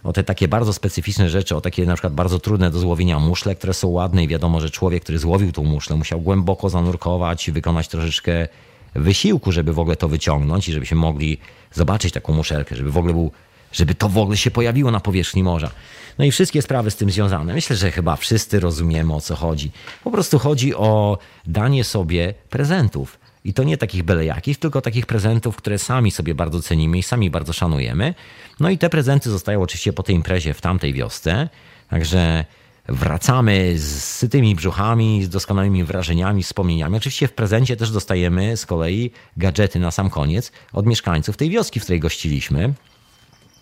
o 0.06 0.12
te 0.12 0.24
takie 0.24 0.48
bardzo 0.48 0.72
specyficzne 0.72 1.30
rzeczy, 1.30 1.56
o 1.56 1.60
takie 1.60 1.86
na 1.86 1.94
przykład 1.94 2.12
bardzo 2.12 2.38
trudne 2.38 2.70
do 2.70 2.78
złowienia 2.78 3.18
muszle, 3.18 3.54
które 3.54 3.74
są 3.74 3.88
ładne 3.88 4.24
i 4.24 4.28
wiadomo, 4.28 4.60
że 4.60 4.70
człowiek, 4.70 5.02
który 5.02 5.18
złowił 5.18 5.52
tą 5.52 5.64
muszlę, 5.64 5.96
musiał 5.96 6.20
głęboko 6.20 6.68
zanurkować 6.68 7.48
i 7.48 7.52
wykonać 7.52 7.88
troszeczkę 7.88 8.48
wysiłku, 8.94 9.52
żeby 9.52 9.72
w 9.72 9.78
ogóle 9.78 9.96
to 9.96 10.08
wyciągnąć 10.08 10.68
i 10.68 10.72
żebyśmy 10.72 10.96
mogli 10.96 11.38
zobaczyć 11.72 12.12
taką 12.14 12.32
muszelkę, 12.32 12.76
żeby 12.76 12.90
w 12.90 12.96
ogóle 12.96 13.14
był, 13.14 13.32
żeby 13.72 13.94
to 13.94 14.08
w 14.08 14.18
ogóle 14.18 14.36
się 14.36 14.50
pojawiło 14.50 14.90
na 14.90 15.00
powierzchni 15.00 15.42
morza. 15.42 15.70
No 16.18 16.24
i 16.24 16.30
wszystkie 16.30 16.62
sprawy 16.62 16.90
z 16.90 16.96
tym 16.96 17.10
związane. 17.10 17.54
Myślę, 17.54 17.76
że 17.76 17.90
chyba 17.90 18.16
wszyscy 18.16 18.60
rozumiemy 18.60 19.14
o 19.14 19.20
co 19.20 19.36
chodzi. 19.36 19.70
Po 20.04 20.10
prostu 20.10 20.38
chodzi 20.38 20.74
o 20.74 21.18
danie 21.46 21.84
sobie 21.84 22.34
prezentów 22.50 23.18
i 23.46 23.54
to 23.54 23.64
nie 23.64 23.76
takich 23.76 24.02
byle 24.02 24.24
jakich, 24.24 24.58
tylko 24.58 24.80
takich 24.80 25.06
prezentów, 25.06 25.56
które 25.56 25.78
sami 25.78 26.10
sobie 26.10 26.34
bardzo 26.34 26.62
cenimy 26.62 26.98
i 26.98 27.02
sami 27.02 27.30
bardzo 27.30 27.52
szanujemy. 27.52 28.14
No 28.60 28.70
i 28.70 28.78
te 28.78 28.90
prezenty 28.90 29.30
zostają 29.30 29.62
oczywiście 29.62 29.92
po 29.92 30.02
tej 30.02 30.14
imprezie 30.14 30.54
w 30.54 30.60
tamtej 30.60 30.92
wiosce. 30.92 31.48
Także 31.88 32.44
wracamy 32.88 33.78
z 33.78 34.30
tymi 34.30 34.54
brzuchami, 34.54 35.24
z 35.24 35.28
doskonałymi 35.28 35.84
wrażeniami, 35.84 36.42
wspomnieniami. 36.42 36.96
Oczywiście 36.96 37.28
w 37.28 37.32
prezencie 37.32 37.76
też 37.76 37.90
dostajemy 37.90 38.56
z 38.56 38.66
kolei 38.66 39.10
gadżety 39.36 39.78
na 39.78 39.90
sam 39.90 40.10
koniec 40.10 40.52
od 40.72 40.86
mieszkańców 40.86 41.36
tej 41.36 41.50
wioski, 41.50 41.80
w 41.80 41.82
której 41.82 42.00
gościliśmy. 42.00 42.74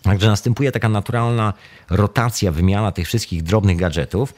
Także 0.01 0.27
następuje 0.27 0.71
taka 0.71 0.89
naturalna 0.89 1.53
rotacja, 1.89 2.51
wymiana 2.51 2.91
tych 2.91 3.07
wszystkich 3.07 3.43
drobnych 3.43 3.77
gadżetów. 3.77 4.33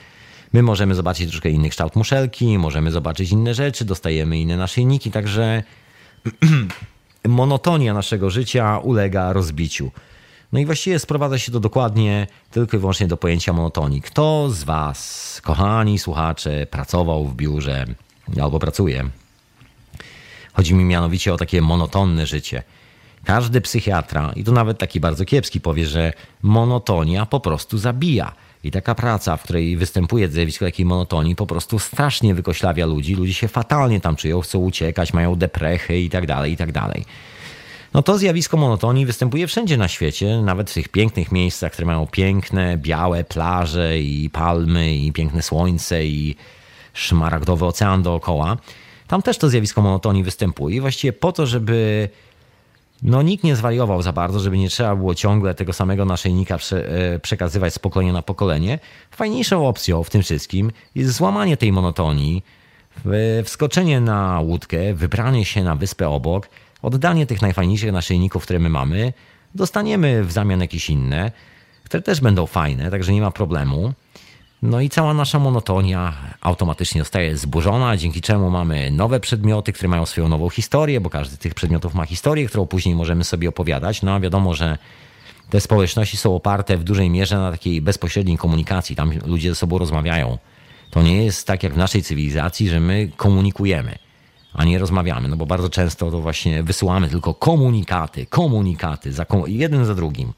My 0.54 0.64
możemy 0.64 0.96
zobaczyć 0.96 1.30
troszkę 1.30 1.50
inny 1.50 1.70
kształt 1.70 1.96
muszelki, 1.96 2.58
możemy 2.58 2.92
zobaczyć 2.92 3.32
inne 3.32 3.54
rzeczy, 3.54 3.86
dostajemy 3.86 4.40
inne 4.40 4.58
naszyjniki, 4.58 5.12
także 5.12 5.64
monotonia 7.28 7.94
naszego 7.94 8.30
życia 8.30 8.78
ulega 8.78 9.34
rozbiciu. 9.34 9.92
No 10.52 10.60
i 10.60 10.66
właściwie 10.66 11.00
sprowadza 11.00 11.38
się 11.38 11.52
to 11.52 11.60
dokładnie 11.60 12.28
tylko 12.52 12.78
i 12.78 12.80
wyłącznie 12.80 13.08
do 13.08 13.18
pojęcia 13.18 13.54
monotonii. 13.54 14.02
Kto 14.02 14.50
z 14.50 14.64
Was, 14.64 15.42
kochani 15.44 16.00
słuchacze, 16.00 16.66
pracował 16.66 17.26
w 17.26 17.36
biurze 17.36 17.86
albo 18.42 18.60
pracuje? 18.60 19.10
Chodzi 20.54 20.74
mi 20.74 20.84
mianowicie 20.84 21.34
o 21.34 21.38
takie 21.38 21.62
monotonne 21.62 22.26
życie. 22.26 22.64
Każdy 23.24 23.62
psychiatra, 23.62 24.32
i 24.36 24.44
tu 24.44 24.52
nawet 24.52 24.78
taki 24.78 25.00
bardzo 25.00 25.26
kiepski, 25.26 25.62
powie, 25.62 25.86
że 25.86 26.14
monotonia 26.42 27.26
po 27.26 27.40
prostu 27.40 27.78
zabija. 27.78 28.32
I 28.64 28.72
taka 28.72 28.96
praca, 28.96 29.38
w 29.38 29.44
której 29.44 29.78
występuje 29.78 30.30
zjawisko 30.30 30.66
takiej 30.66 30.86
monotonii, 30.86 31.36
po 31.36 31.48
prostu 31.48 31.80
strasznie 31.80 32.36
wykoślawia 32.36 32.86
ludzi. 32.86 33.16
Ludzie 33.16 33.34
się 33.34 33.48
fatalnie 33.48 34.02
tam 34.02 34.16
czują, 34.16 34.42
chcą 34.42 34.60
uciekać, 34.60 35.14
mają 35.14 35.36
deprechy 35.36 36.00
i 36.00 36.10
tak 36.10 36.26
dalej, 36.26 36.52
i 36.54 36.58
tak 36.58 36.72
dalej. 36.72 37.06
No 37.94 38.04
to 38.04 38.18
zjawisko 38.18 38.58
monotonii 38.58 39.06
występuje 39.06 39.48
wszędzie 39.48 39.78
na 39.78 39.88
świecie, 39.88 40.42
nawet 40.42 40.70
w 40.72 40.74
tych 40.74 40.90
pięknych 40.90 41.32
miejscach, 41.32 41.72
które 41.72 41.86
mają 41.86 42.08
piękne, 42.08 42.78
białe 42.78 43.24
plaże 43.24 44.00
i 44.00 44.30
palmy 44.30 44.96
i 44.96 45.12
piękne 45.12 45.42
słońce 45.42 46.06
i 46.06 46.36
szmaragdowy 46.94 47.66
ocean 47.66 48.04
dookoła. 48.04 48.58
Tam 49.08 49.22
też 49.22 49.38
to 49.38 49.50
zjawisko 49.50 49.82
monotonii 49.82 50.24
występuje 50.24 50.82
właściwie 50.82 51.14
po 51.14 51.32
to, 51.32 51.46
żeby 51.46 52.10
no 53.02 53.22
nikt 53.22 53.44
nie 53.44 53.56
zwariował 53.56 54.02
za 54.02 54.12
bardzo, 54.12 54.40
żeby 54.40 54.58
nie 54.58 54.70
trzeba 54.70 54.96
było 54.96 55.16
ciągle 55.16 55.56
tego 55.56 55.74
samego 55.74 56.06
naszyjnika 56.06 56.58
e, 56.72 57.20
przekazywać 57.20 57.74
z 57.74 57.80
pokolenia 57.80 58.14
na 58.14 58.22
pokolenie. 58.22 58.80
Fajniejszą 59.12 59.68
opcją 59.68 60.04
w 60.04 60.10
tym 60.10 60.24
wszystkim 60.24 60.72
jest 60.96 61.12
złamanie 61.12 61.58
tej 61.58 61.72
monotonii, 61.72 62.44
wskoczenie 63.44 64.02
na 64.02 64.40
łódkę, 64.40 64.94
wybranie 64.94 65.46
się 65.46 65.64
na 65.64 65.76
wyspę 65.76 66.10
obok, 66.10 66.50
oddanie 66.82 67.26
tych 67.26 67.42
najfajniejszych 67.42 67.92
naszyjników, 67.92 68.44
które 68.44 68.60
my 68.60 68.70
mamy, 68.70 69.14
dostaniemy 69.56 70.24
w 70.24 70.32
zamian 70.32 70.62
jakieś 70.62 70.90
inne, 70.90 71.32
które 71.84 72.04
też 72.04 72.22
będą 72.22 72.46
fajne, 72.46 72.92
także 72.92 73.14
nie 73.14 73.22
ma 73.22 73.32
problemu. 73.32 73.94
No 74.62 74.82
i 74.82 74.90
cała 74.90 75.14
nasza 75.14 75.40
monotonia 75.40 76.14
automatycznie 76.42 77.02
zostaje 77.02 77.38
zburzona, 77.38 77.98
dzięki 77.98 78.22
czemu 78.22 78.50
mamy 78.50 78.92
nowe 78.92 79.20
przedmioty, 79.20 79.74
które 79.74 79.90
mają 79.90 80.06
swoją 80.06 80.28
nową 80.28 80.50
historię, 80.50 81.02
bo 81.02 81.10
każdy 81.10 81.36
z 81.36 81.40
tych 81.40 81.54
przedmiotów 81.54 81.94
ma 81.94 82.06
historię, 82.06 82.48
którą 82.48 82.66
później 82.66 82.96
możemy 82.96 83.24
sobie 83.24 83.50
opowiadać. 83.50 84.02
No 84.02 84.14
a 84.14 84.20
wiadomo, 84.20 84.54
że 84.54 84.78
te 85.50 85.62
społeczności 85.62 86.18
są 86.18 86.36
oparte 86.36 86.78
w 86.78 86.84
dużej 86.84 87.10
mierze 87.10 87.38
na 87.38 87.52
takiej 87.52 87.82
bezpośredniej 87.82 88.38
komunikacji. 88.38 88.96
Tam 88.96 89.12
ludzie 89.26 89.50
ze 89.50 89.56
sobą 89.56 89.78
rozmawiają. 89.78 90.38
To 90.92 91.04
nie 91.04 91.26
jest 91.26 91.48
tak 91.48 91.64
jak 91.64 91.74
w 91.74 91.78
naszej 91.78 92.04
cywilizacji, 92.04 92.70
że 92.70 92.80
my 92.80 93.12
komunikujemy, 93.18 93.98
a 94.54 94.66
nie 94.66 94.80
rozmawiamy, 94.80 95.28
no 95.28 95.36
bo 95.38 95.46
bardzo 95.46 95.70
często 95.70 96.12
to 96.12 96.20
właśnie 96.20 96.64
wysyłamy 96.64 97.10
tylko 97.10 97.34
komunikaty, 97.34 98.26
komunikaty, 98.26 99.14
za, 99.14 99.26
jeden 99.48 99.86
za 99.86 99.96
drugim. 99.96 100.34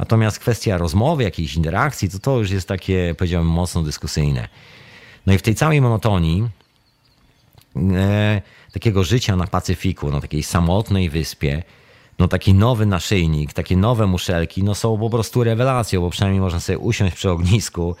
Natomiast 0.00 0.38
kwestia 0.38 0.78
rozmowy, 0.78 1.22
jakiejś 1.22 1.54
interakcji, 1.54 2.10
to 2.10 2.18
to 2.18 2.38
już 2.38 2.50
jest 2.50 2.68
takie, 2.68 3.14
powiedziałbym, 3.18 3.52
mocno 3.52 3.82
dyskusyjne. 3.82 4.48
No 5.26 5.32
i 5.32 5.38
w 5.38 5.42
tej 5.42 5.54
całej 5.54 5.80
monotonii 5.80 6.48
e, 7.76 8.42
takiego 8.72 9.04
życia 9.04 9.36
na 9.36 9.46
Pacyfiku, 9.46 10.10
na 10.10 10.20
takiej 10.20 10.42
samotnej 10.42 11.10
wyspie, 11.10 11.62
no 12.18 12.28
taki 12.28 12.54
nowy 12.54 12.86
naszyjnik, 12.86 13.52
takie 13.52 13.76
nowe 13.76 14.06
muszelki, 14.06 14.62
no 14.62 14.74
są 14.74 14.98
po 14.98 15.10
prostu 15.10 15.44
rewelacją, 15.44 16.00
bo 16.00 16.10
przynajmniej 16.10 16.40
można 16.40 16.60
sobie 16.60 16.78
usiąść 16.78 17.16
przy 17.16 17.30
ognisku, 17.30 17.96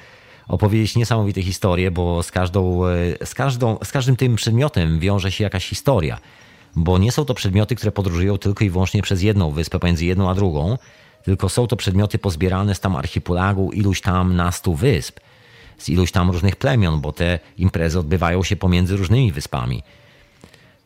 opowiedzieć 0.48 0.96
niesamowite 0.96 1.42
historie, 1.42 1.90
bo 1.90 2.22
z, 2.22 2.30
każdą, 2.30 2.86
e, 2.86 3.26
z, 3.26 3.34
każdą, 3.34 3.78
z 3.84 3.92
każdym 3.92 4.16
tym 4.16 4.36
przedmiotem 4.36 5.00
wiąże 5.00 5.32
się 5.32 5.44
jakaś 5.44 5.66
historia. 5.66 6.18
Bo 6.76 6.98
nie 6.98 7.12
są 7.12 7.24
to 7.24 7.34
przedmioty, 7.34 7.76
które 7.76 7.92
podróżują 7.92 8.38
tylko 8.38 8.64
i 8.64 8.70
wyłącznie 8.70 9.02
przez 9.02 9.22
jedną 9.22 9.50
wyspę, 9.50 9.78
pomiędzy 9.78 10.04
jedną 10.04 10.30
a 10.30 10.34
drugą, 10.34 10.78
tylko 11.22 11.48
są 11.48 11.66
to 11.66 11.76
przedmioty 11.76 12.18
pozbierane 12.18 12.74
z 12.74 12.80
tam 12.80 12.96
archipelagu 12.96 13.72
iluś 13.72 14.00
tam 14.00 14.36
nastu 14.36 14.74
wysp, 14.74 15.20
z 15.78 15.88
iluś 15.88 16.12
tam 16.12 16.30
różnych 16.30 16.56
plemion, 16.56 17.00
bo 17.00 17.12
te 17.12 17.38
imprezy 17.58 17.98
odbywają 17.98 18.42
się 18.42 18.56
pomiędzy 18.56 18.96
różnymi 18.96 19.32
wyspami. 19.32 19.82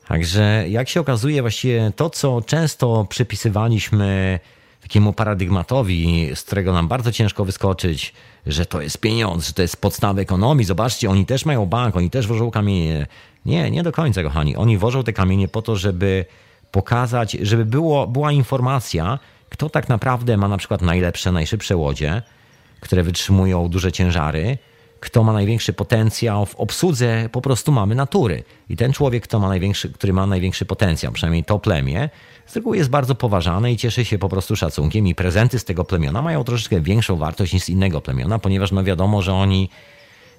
Także 0.09 0.65
jak 0.69 0.89
się 0.89 1.01
okazuje, 1.01 1.43
właściwie 1.43 1.93
to, 1.97 2.11
co 2.11 2.43
często 2.43 3.07
przypisywaliśmy 3.09 4.41
takiemu 4.83 5.13
paradygmatowi, 5.13 6.31
z 6.35 6.43
którego 6.43 6.73
nam 6.73 6.89
bardzo 6.89 7.13
ciężko 7.13 7.45
wyskoczyć, 7.45 8.15
że 8.47 8.67
to 8.67 8.81
jest 8.81 8.99
pieniądz, 8.99 9.47
że 9.47 9.53
to 9.53 9.63
jest 9.63 9.77
podstawa 9.77 10.21
ekonomii. 10.21 10.65
Zobaczcie, 10.65 11.11
oni 11.11 11.27
też 11.27 11.45
mają 11.45 11.67
bank, 11.67 11.97
oni 11.97 12.11
też 12.11 12.27
wożą 12.27 12.51
kamienie. 12.51 13.07
Nie, 13.47 13.71
nie 13.71 13.83
do 13.83 13.93
końca, 13.93 14.23
kochani. 14.23 14.57
Oni 14.57 14.79
wożą 14.79 15.05
te 15.05 15.13
kamienie 15.13 15.49
po 15.49 15.63
to, 15.63 15.77
żeby 15.77 16.25
pokazać, 16.71 17.33
żeby 17.33 17.65
było, 17.65 18.07
była 18.07 18.33
informacja, 18.33 19.19
kto 19.55 19.71
tak 19.71 19.89
naprawdę 19.89 20.37
ma 20.37 20.49
na 20.49 20.57
przykład 20.57 20.83
najlepsze, 20.83 21.33
najszybsze 21.33 21.77
łodzie, 21.77 22.23
które 22.81 23.03
wytrzymują 23.03 23.69
duże 23.69 23.93
ciężary, 23.93 24.59
kto 25.01 25.25
ma 25.25 25.33
największy 25.33 25.73
potencjał 25.73 26.47
w 26.47 26.55
obsłudze? 26.55 27.29
Po 27.33 27.41
prostu 27.41 27.73
mamy 27.73 27.95
natury. 27.95 28.43
I 28.69 28.77
ten 28.77 28.93
człowiek, 28.93 29.23
kto 29.25 29.39
ma 29.39 29.49
największy, 29.49 29.93
który 29.93 30.13
ma 30.13 30.27
największy 30.27 30.65
potencjał, 30.65 31.13
przynajmniej 31.13 31.45
to 31.45 31.59
plemię, 31.59 32.09
z 32.47 32.57
reguły 32.57 32.77
jest 32.77 32.91
bardzo 32.91 33.15
poważane 33.15 33.73
i 33.73 33.77
cieszy 33.77 34.05
się 34.05 34.19
po 34.19 34.29
prostu 34.29 34.57
szacunkiem 34.57 35.07
i 35.07 35.15
prezenty 35.15 35.59
z 35.59 35.65
tego 35.65 35.85
plemiona 35.85 36.23
mają 36.23 36.45
troszeczkę 36.45 36.81
większą 36.81 37.17
wartość 37.17 37.53
niż 37.53 37.63
z 37.63 37.69
innego 37.69 38.01
plemiona, 38.01 38.39
ponieważ 38.39 38.73
no 38.73 38.85
wiadomo, 38.85 39.23
że 39.23 39.35
oni 39.35 39.69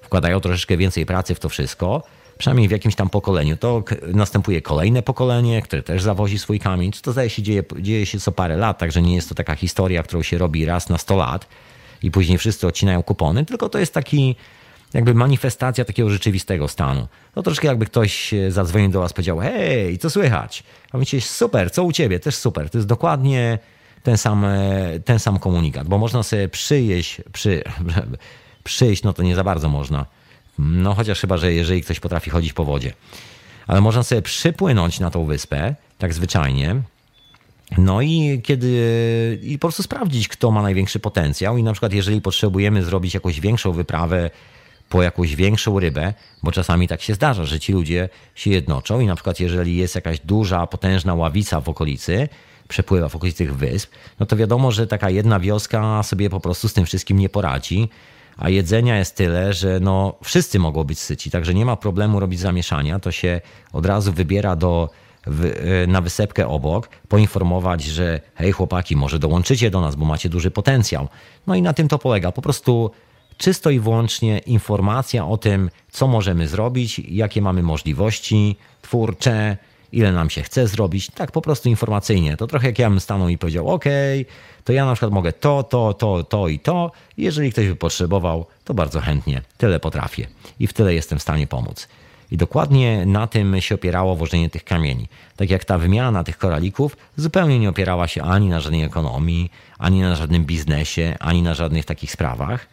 wkładają 0.01 0.39
troszeczkę 0.39 0.77
więcej 0.77 1.05
pracy 1.05 1.35
w 1.35 1.39
to 1.39 1.49
wszystko, 1.49 2.03
przynajmniej 2.37 2.67
w 2.67 2.71
jakimś 2.71 2.95
tam 2.95 3.09
pokoleniu. 3.09 3.57
To 3.57 3.83
następuje 4.13 4.61
kolejne 4.61 5.01
pokolenie, 5.01 5.61
które 5.61 5.83
też 5.83 6.03
zawozi 6.03 6.39
swój 6.39 6.59
kamień. 6.59 6.91
To 7.01 7.11
zdaje 7.11 7.29
się 7.29 7.41
dzieje, 7.41 7.63
dzieje 7.79 8.05
się 8.05 8.19
co 8.19 8.31
parę 8.31 8.57
lat, 8.57 8.77
także 8.77 9.01
nie 9.01 9.15
jest 9.15 9.29
to 9.29 9.35
taka 9.35 9.55
historia, 9.55 10.03
którą 10.03 10.21
się 10.21 10.37
robi 10.37 10.65
raz 10.65 10.89
na 10.89 10.97
100 10.97 11.15
lat 11.15 11.47
i 12.03 12.11
później 12.11 12.37
wszyscy 12.37 12.67
odcinają 12.67 13.03
kupony, 13.03 13.45
tylko 13.45 13.69
to 13.69 13.79
jest 13.79 13.93
taki 13.93 14.35
jakby 14.93 15.13
manifestacja 15.13 15.85
takiego 15.85 16.09
rzeczywistego 16.09 16.67
stanu. 16.67 17.07
To 17.33 17.43
troszkę 17.43 17.67
jakby 17.67 17.85
ktoś 17.85 18.33
zadzwonił 18.49 18.91
do 18.91 18.99
was 18.99 19.13
powiedział, 19.13 19.39
hej, 19.39 19.97
co 19.97 20.09
słychać? 20.09 20.63
A 20.91 20.97
mówicie, 20.97 21.21
super, 21.21 21.71
co 21.71 21.83
u 21.83 21.91
ciebie? 21.91 22.19
Też 22.19 22.35
super. 22.35 22.69
To 22.69 22.77
jest 22.77 22.87
dokładnie 22.87 23.59
ten 24.03 24.17
sam, 24.17 24.45
ten 25.05 25.19
sam 25.19 25.39
komunikat, 25.39 25.87
bo 25.87 25.97
można 25.97 26.23
sobie 26.23 26.49
przyjeść, 26.49 27.21
przy, 27.33 27.63
przyjść, 28.63 29.03
no 29.03 29.13
to 29.13 29.23
nie 29.23 29.35
za 29.35 29.43
bardzo 29.43 29.69
można, 29.69 30.05
no 30.59 30.93
chociaż 30.93 31.21
chyba, 31.21 31.37
że 31.37 31.53
jeżeli 31.53 31.81
ktoś 31.81 31.99
potrafi 31.99 32.29
chodzić 32.29 32.53
po 32.53 32.65
wodzie. 32.65 32.93
Ale 33.67 33.81
można 33.81 34.03
sobie 34.03 34.21
przypłynąć 34.21 34.99
na 34.99 35.11
tą 35.11 35.25
wyspę, 35.25 35.75
tak 35.97 36.13
zwyczajnie. 36.13 36.75
No 37.77 38.01
i 38.01 38.41
kiedy 38.43 39.39
i 39.43 39.59
po 39.59 39.67
prostu 39.67 39.83
sprawdzić, 39.83 40.27
kto 40.27 40.51
ma 40.51 40.61
największy 40.61 40.99
potencjał. 40.99 41.57
I 41.57 41.63
na 41.63 41.71
przykład, 41.71 41.93
jeżeli 41.93 42.21
potrzebujemy 42.21 42.83
zrobić 42.83 43.13
jakąś 43.13 43.39
większą 43.39 43.71
wyprawę 43.71 44.29
po 44.89 45.03
jakąś 45.03 45.35
większą 45.35 45.79
rybę, 45.79 46.13
bo 46.43 46.51
czasami 46.51 46.87
tak 46.87 47.01
się 47.01 47.13
zdarza, 47.13 47.45
że 47.45 47.59
ci 47.59 47.73
ludzie 47.73 48.09
się 48.35 48.51
jednoczą 48.51 48.99
i 48.99 49.05
na 49.05 49.15
przykład 49.15 49.39
jeżeli 49.39 49.75
jest 49.75 49.95
jakaś 49.95 50.19
duża, 50.19 50.67
potężna 50.67 51.15
ławica 51.15 51.61
w 51.61 51.69
okolicy, 51.69 52.29
przepływa 52.67 53.09
w 53.09 53.15
okolicy 53.15 53.37
tych 53.37 53.55
wysp, 53.55 53.91
no 54.19 54.25
to 54.25 54.35
wiadomo, 54.35 54.71
że 54.71 54.87
taka 54.87 55.09
jedna 55.09 55.39
wioska 55.39 56.03
sobie 56.03 56.29
po 56.29 56.39
prostu 56.39 56.69
z 56.69 56.73
tym 56.73 56.85
wszystkim 56.85 57.19
nie 57.19 57.29
poradzi 57.29 57.89
a 58.37 58.49
jedzenia 58.49 58.97
jest 58.97 59.15
tyle, 59.15 59.53
że 59.53 59.79
no, 59.79 60.15
wszyscy 60.23 60.59
mogą 60.59 60.83
być 60.83 60.99
syci, 60.99 61.31
także 61.31 61.53
nie 61.53 61.65
ma 61.65 61.75
problemu 61.75 62.19
robić 62.19 62.39
zamieszania, 62.39 62.99
to 62.99 63.11
się 63.11 63.41
od 63.73 63.85
razu 63.85 64.13
wybiera 64.13 64.55
do, 64.55 64.89
e, 65.27 65.87
na 65.87 66.01
wysepkę 66.01 66.47
obok, 66.47 66.89
poinformować, 67.07 67.83
że 67.83 68.19
hej 68.35 68.51
chłopaki, 68.51 68.95
może 68.95 69.19
dołączycie 69.19 69.71
do 69.71 69.81
nas, 69.81 69.95
bo 69.95 70.05
macie 70.05 70.29
duży 70.29 70.51
potencjał. 70.51 71.07
No 71.47 71.55
i 71.55 71.61
na 71.61 71.73
tym 71.73 71.87
to 71.87 71.99
polega, 71.99 72.31
po 72.31 72.41
prostu 72.41 72.91
czysto 73.37 73.69
i 73.69 73.79
wyłącznie 73.79 74.37
informacja 74.37 75.27
o 75.27 75.37
tym, 75.37 75.69
co 75.91 76.07
możemy 76.07 76.47
zrobić, 76.47 76.99
jakie 76.99 77.41
mamy 77.41 77.63
możliwości 77.63 78.55
twórcze, 78.81 79.57
ile 79.95 80.11
nam 80.11 80.29
się 80.29 80.41
chce 80.41 80.67
zrobić, 80.67 81.09
tak 81.09 81.31
po 81.31 81.41
prostu 81.41 81.69
informacyjnie. 81.69 82.37
To 82.37 82.47
trochę 82.47 82.67
jak 82.67 82.79
ja 82.79 82.89
bym 82.89 82.99
stanął 82.99 83.29
i 83.29 83.37
powiedział, 83.37 83.69
ok, 83.69 83.85
to 84.63 84.73
ja 84.73 84.85
na 84.85 84.93
przykład 84.93 85.11
mogę 85.11 85.33
to, 85.33 85.63
to, 85.63 85.93
to, 85.93 86.23
to 86.23 86.47
i 86.47 86.59
to. 86.59 86.91
Jeżeli 87.17 87.51
ktoś 87.51 87.67
by 87.67 87.75
potrzebował, 87.75 88.45
to 88.63 88.73
bardzo 88.73 88.99
chętnie. 88.99 89.41
Tyle 89.57 89.79
potrafię 89.79 90.27
i 90.59 90.67
w 90.67 90.73
tyle 90.73 90.93
jestem 90.93 91.19
w 91.19 91.21
stanie 91.21 91.47
pomóc. 91.47 91.87
I 92.31 92.37
dokładnie 92.37 93.05
na 93.05 93.27
tym 93.27 93.61
się 93.61 93.75
opierało 93.75 94.15
włożenie 94.15 94.49
tych 94.49 94.63
kamieni. 94.63 95.07
Tak 95.35 95.49
jak 95.49 95.65
ta 95.65 95.77
wymiana 95.77 96.23
tych 96.23 96.37
koralików 96.37 96.97
zupełnie 97.17 97.59
nie 97.59 97.69
opierała 97.69 98.07
się 98.07 98.23
ani 98.23 98.49
na 98.49 98.59
żadnej 98.59 98.83
ekonomii, 98.83 99.51
ani 99.79 100.01
na 100.01 100.15
żadnym 100.15 100.45
biznesie, 100.45 101.15
ani 101.19 101.41
na 101.41 101.53
żadnych 101.53 101.85
takich 101.85 102.11
sprawach, 102.11 102.67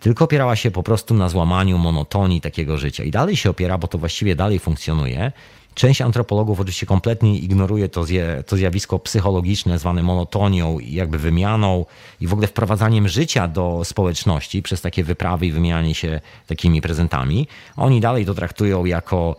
tylko 0.00 0.24
opierała 0.24 0.56
się 0.56 0.70
po 0.70 0.82
prostu 0.82 1.14
na 1.14 1.28
złamaniu 1.28 1.78
monotonii 1.78 2.40
takiego 2.40 2.78
życia. 2.78 3.04
I 3.04 3.10
dalej 3.10 3.36
się 3.36 3.50
opiera, 3.50 3.78
bo 3.78 3.88
to 3.88 3.98
właściwie 3.98 4.36
dalej 4.36 4.58
funkcjonuje, 4.58 5.32
Część 5.76 6.00
antropologów 6.00 6.60
oczywiście 6.60 6.86
kompletnie 6.86 7.38
ignoruje 7.38 7.88
to, 7.88 8.04
zje, 8.04 8.44
to 8.46 8.56
zjawisko 8.56 8.98
psychologiczne 8.98 9.78
zwane 9.78 10.02
monotonią 10.02 10.78
i 10.78 10.92
jakby 10.92 11.18
wymianą 11.18 11.84
i 12.20 12.26
w 12.26 12.32
ogóle 12.32 12.48
wprowadzaniem 12.48 13.08
życia 13.08 13.48
do 13.48 13.84
społeczności 13.84 14.62
przez 14.62 14.80
takie 14.80 15.04
wyprawy 15.04 15.46
i 15.46 15.52
wymianie 15.52 15.94
się 15.94 16.20
takimi 16.46 16.80
prezentami. 16.80 17.48
Oni 17.76 18.00
dalej 18.00 18.26
to 18.26 18.34
traktują 18.34 18.84
jako, 18.84 19.36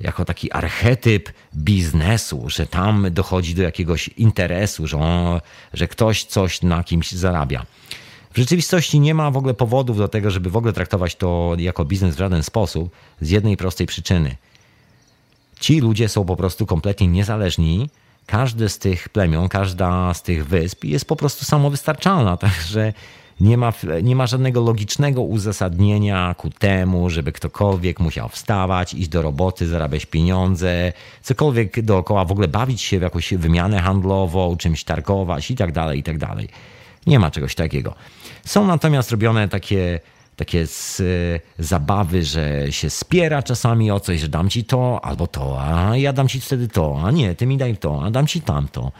jako 0.00 0.24
taki 0.24 0.52
archetyp 0.52 1.32
biznesu, 1.56 2.44
że 2.46 2.66
tam 2.66 3.06
dochodzi 3.10 3.54
do 3.54 3.62
jakiegoś 3.62 4.08
interesu, 4.08 4.86
że, 4.86 4.98
on, 4.98 5.40
że 5.72 5.88
ktoś 5.88 6.24
coś 6.24 6.62
na 6.62 6.84
kimś 6.84 7.12
zarabia. 7.12 7.66
W 8.34 8.38
rzeczywistości 8.38 9.00
nie 9.00 9.14
ma 9.14 9.30
w 9.30 9.36
ogóle 9.36 9.54
powodów 9.54 9.96
do 9.96 10.08
tego, 10.08 10.30
żeby 10.30 10.50
w 10.50 10.56
ogóle 10.56 10.72
traktować 10.72 11.16
to 11.16 11.54
jako 11.58 11.84
biznes 11.84 12.14
w 12.14 12.18
żaden 12.18 12.42
sposób, 12.42 12.90
z 13.20 13.30
jednej 13.30 13.56
prostej 13.56 13.86
przyczyny– 13.86 14.36
ci 15.60 15.80
ludzie 15.80 16.08
są 16.08 16.24
po 16.24 16.36
prostu 16.36 16.66
kompletnie 16.66 17.08
niezależni. 17.08 17.90
Każde 18.26 18.68
z 18.68 18.78
tych 18.78 19.08
plemion, 19.08 19.48
każda 19.48 20.14
z 20.14 20.22
tych 20.22 20.46
wysp 20.46 20.84
jest 20.84 21.04
po 21.04 21.16
prostu 21.16 21.44
samowystarczalna, 21.44 22.36
także 22.46 22.92
nie 23.40 23.56
ma, 23.56 23.72
nie 24.02 24.16
ma 24.16 24.26
żadnego 24.26 24.60
logicznego 24.60 25.22
uzasadnienia 25.22 26.34
ku 26.38 26.50
temu, 26.50 27.10
żeby 27.10 27.32
ktokolwiek 27.32 28.00
musiał 28.00 28.28
wstawać, 28.28 28.94
iść 28.94 29.08
do 29.08 29.22
roboty, 29.22 29.68
zarabiać 29.68 30.06
pieniądze, 30.06 30.92
cokolwiek 31.22 31.82
dookoła, 31.82 32.24
w 32.24 32.32
ogóle 32.32 32.48
bawić 32.48 32.82
się 32.82 32.98
w 32.98 33.02
jakąś 33.02 33.34
wymianę 33.34 33.80
handlową, 33.80 34.56
czymś 34.56 34.84
targować 34.84 35.50
i 35.50 35.56
tak 35.56 35.72
dalej, 35.72 35.98
i 35.98 36.02
tak 36.02 36.18
dalej. 36.18 36.48
Nie 37.06 37.18
ma 37.18 37.30
czegoś 37.30 37.54
takiego. 37.54 37.94
Są 38.44 38.66
natomiast 38.66 39.10
robione 39.10 39.48
takie 39.48 40.00
takie 40.40 40.66
z, 40.66 41.02
zabawy, 41.58 42.24
że 42.24 42.72
się 42.72 42.90
spiera 42.90 43.42
czasami 43.42 43.90
o 43.90 44.00
coś, 44.00 44.20
że 44.20 44.28
dam 44.28 44.50
ci 44.50 44.64
to 44.64 45.04
albo 45.04 45.26
to, 45.26 45.60
a 45.62 45.96
ja 45.96 46.12
dam 46.12 46.28
ci 46.28 46.40
wtedy 46.40 46.68
to, 46.68 47.00
a 47.04 47.10
nie, 47.10 47.34
ty 47.34 47.46
mi 47.46 47.56
daj 47.56 47.76
to, 47.76 48.02
a 48.04 48.10
dam 48.10 48.26
ci 48.26 48.40
tamto. 48.40 48.92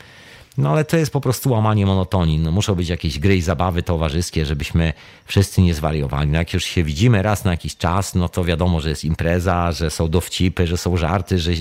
No 0.59 0.71
ale 0.71 0.85
to 0.85 0.97
jest 0.97 1.13
po 1.13 1.21
prostu 1.21 1.51
łamanie 1.51 1.87
monotonii. 1.87 2.39
No, 2.39 2.53
muszą 2.53 2.75
być 2.75 2.89
jakieś 2.89 3.19
gry 3.19 3.37
i 3.37 3.43
zabawy 3.43 3.83
towarzyskie, 3.83 4.47
żebyśmy 4.47 4.93
wszyscy 5.25 5.63
nie 5.63 5.75
zwariowali. 5.75 6.31
No, 6.31 6.39
jak 6.39 6.53
już 6.55 6.65
się 6.65 6.85
widzimy 6.85 7.23
raz 7.23 7.45
na 7.45 7.51
jakiś 7.51 7.77
czas, 7.77 8.15
no 8.15 8.29
to 8.29 8.45
wiadomo, 8.45 8.81
że 8.81 8.89
jest 8.89 9.05
impreza, 9.05 9.73
że 9.73 9.91
są 9.91 10.09
dowcipy, 10.09 10.67
że 10.67 10.77
są 10.77 10.97
żarty, 10.97 11.39
że, 11.39 11.53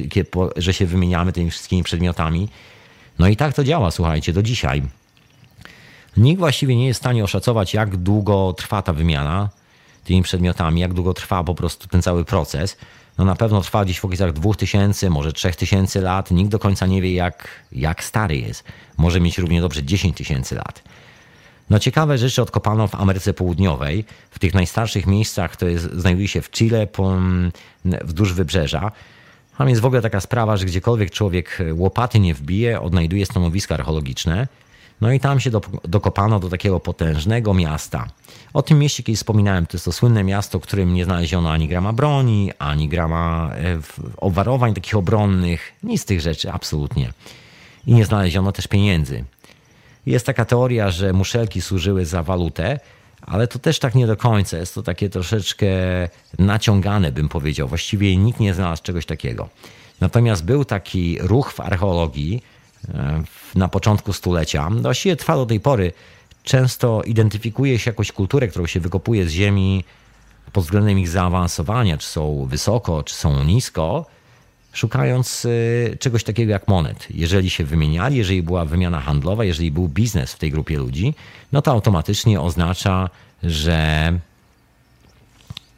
że 0.55 0.73
się 0.73 0.85
wymieniamy 0.85 1.31
tymi 1.31 1.51
wszystkimi 1.51 1.83
przedmiotami. 1.83 2.49
No 3.19 3.27
i 3.27 3.35
tak 3.35 3.53
to 3.53 3.63
działa, 3.63 3.91
słuchajcie, 3.91 4.33
do 4.33 4.43
dzisiaj. 4.43 4.81
Nikt 6.17 6.39
właściwie 6.39 6.75
nie 6.75 6.87
jest 6.87 6.99
w 6.99 7.03
stanie 7.03 7.23
oszacować, 7.23 7.73
jak 7.73 7.97
długo 7.97 8.53
trwa 8.53 8.81
ta 8.81 8.93
wymiana 8.93 9.49
tymi 10.09 10.23
przedmiotami, 10.23 10.81
jak 10.81 10.93
długo 10.93 11.13
trwa 11.13 11.43
po 11.43 11.55
prostu 11.55 11.87
ten 11.87 12.01
cały 12.01 12.25
proces. 12.25 12.77
No 13.17 13.25
na 13.25 13.35
pewno 13.35 13.61
trwa 13.61 13.85
gdzieś 13.85 13.99
w 13.99 14.05
okolicach 14.05 14.33
2000, 14.33 15.09
może 15.09 15.33
3000 15.33 16.01
lat. 16.01 16.31
Nikt 16.31 16.51
do 16.51 16.59
końca 16.59 16.85
nie 16.85 17.01
wie, 17.01 17.13
jak, 17.13 17.47
jak 17.71 18.03
stary 18.03 18.37
jest. 18.37 18.63
Może 18.97 19.19
mieć 19.19 19.37
równie 19.37 19.61
dobrze 19.61 19.83
10 19.83 20.17
tysięcy 20.17 20.55
lat. 20.55 20.83
No 21.69 21.79
ciekawe 21.79 22.17
rzeczy 22.17 22.41
odkopano 22.41 22.87
w 22.87 22.95
Ameryce 22.95 23.33
Południowej, 23.33 24.05
w 24.31 24.39
tych 24.39 24.53
najstarszych 24.53 25.07
miejscach, 25.07 25.51
które 25.51 25.79
znajduje 25.79 26.27
się 26.27 26.41
w 26.41 26.51
Chile, 26.51 26.87
po, 26.87 27.17
wzdłuż 27.85 28.33
wybrzeża. 28.33 28.91
Tam 29.57 29.69
jest 29.69 29.81
w 29.81 29.85
ogóle 29.85 30.01
taka 30.01 30.19
sprawa, 30.19 30.57
że 30.57 30.65
gdziekolwiek 30.65 31.11
człowiek 31.11 31.57
łopaty 31.73 32.19
nie 32.19 32.33
wbije, 32.33 32.81
odnajduje 32.81 33.25
stanowiska 33.25 33.75
archeologiczne. 33.75 34.47
No 35.01 35.11
i 35.11 35.19
tam 35.19 35.39
się 35.39 35.51
do, 35.51 35.61
dokopano 35.83 36.39
do 36.39 36.49
takiego 36.49 36.79
potężnego 36.79 37.53
miasta. 37.53 38.07
O 38.53 38.61
tym 38.61 38.79
mieście 38.79 39.03
kiedyś 39.03 39.19
wspominałem, 39.19 39.65
to 39.65 39.77
jest 39.77 39.85
to 39.85 39.91
słynne 39.91 40.23
miasto, 40.23 40.59
w 40.59 40.61
którym 40.61 40.93
nie 40.93 41.05
znaleziono 41.05 41.51
ani 41.51 41.67
grama 41.67 41.93
broni, 41.93 42.51
ani 42.59 42.89
grama 42.89 43.51
e, 43.55 43.79
obwarowań 44.17 44.73
takich 44.73 44.95
obronnych, 44.95 45.73
nic 45.83 46.01
z 46.01 46.05
tych 46.05 46.21
rzeczy, 46.21 46.51
absolutnie. 46.51 47.13
I 47.87 47.93
nie 47.93 48.05
znaleziono 48.05 48.51
też 48.51 48.67
pieniędzy. 48.67 49.23
Jest 50.05 50.25
taka 50.25 50.45
teoria, 50.45 50.91
że 50.91 51.13
muszelki 51.13 51.61
służyły 51.61 52.05
za 52.05 52.23
walutę, 52.23 52.79
ale 53.21 53.47
to 53.47 53.59
też 53.59 53.79
tak 53.79 53.95
nie 53.95 54.07
do 54.07 54.17
końca. 54.17 54.57
Jest 54.57 54.75
to 54.75 54.83
takie 54.83 55.09
troszeczkę 55.09 55.67
naciągane, 56.39 57.11
bym 57.11 57.29
powiedział. 57.29 57.67
Właściwie 57.67 58.17
nikt 58.17 58.39
nie 58.39 58.53
znalazł 58.53 58.83
czegoś 58.83 59.05
takiego. 59.05 59.49
Natomiast 60.01 60.45
był 60.45 60.65
taki 60.65 61.17
ruch 61.21 61.51
w 61.51 61.59
archeologii 61.59 62.43
e, 62.93 63.23
na 63.55 63.67
początku 63.67 64.13
stulecia. 64.13 64.69
Właściwie 64.69 65.15
trwa 65.15 65.35
do 65.35 65.45
tej 65.45 65.59
pory. 65.59 65.93
Często 66.43 67.01
identyfikuje 67.03 67.79
się 67.79 67.91
jakąś 67.91 68.11
kulturę, 68.11 68.47
którą 68.47 68.65
się 68.65 68.79
wykopuje 68.79 69.25
z 69.25 69.31
ziemi 69.31 69.83
pod 70.53 70.63
względem 70.63 70.99
ich 70.99 71.09
zaawansowania, 71.09 71.97
czy 71.97 72.07
są 72.07 72.45
wysoko, 72.45 73.03
czy 73.03 73.15
są 73.15 73.43
nisko 73.43 74.05
szukając 74.73 75.45
y, 75.45 75.97
czegoś 75.99 76.23
takiego 76.23 76.51
jak 76.51 76.67
monet. 76.67 77.07
Jeżeli 77.09 77.49
się 77.49 77.63
wymieniali, 77.63 78.17
jeżeli 78.17 78.43
była 78.43 78.65
wymiana 78.65 78.99
handlowa, 78.99 79.45
jeżeli 79.45 79.71
był 79.71 79.87
biznes 79.87 80.33
w 80.33 80.39
tej 80.39 80.51
grupie 80.51 80.77
ludzi, 80.77 81.13
no 81.51 81.61
to 81.61 81.71
automatycznie 81.71 82.41
oznacza, 82.41 83.09
że, 83.43 84.13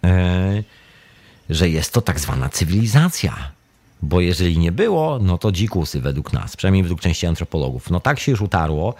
e, 0.04 0.64
że 1.50 1.70
jest 1.70 1.94
to 1.94 2.02
tak 2.02 2.20
zwana 2.20 2.50
cywilizacja. 2.50 3.52
Bo 4.02 4.22
jeżeli 4.22 4.58
nie 4.58 4.72
było, 4.72 5.20
no 5.22 5.38
to 5.38 5.52
dzikusy 5.52 6.02
według 6.02 6.34
nas, 6.34 6.58
przynajmniej 6.58 6.84
według 6.84 7.02
części 7.02 7.28
antropologów. 7.28 7.90
No 7.90 8.00
tak 8.00 8.20
się 8.20 8.32
już 8.32 8.42
utarło, 8.42 8.96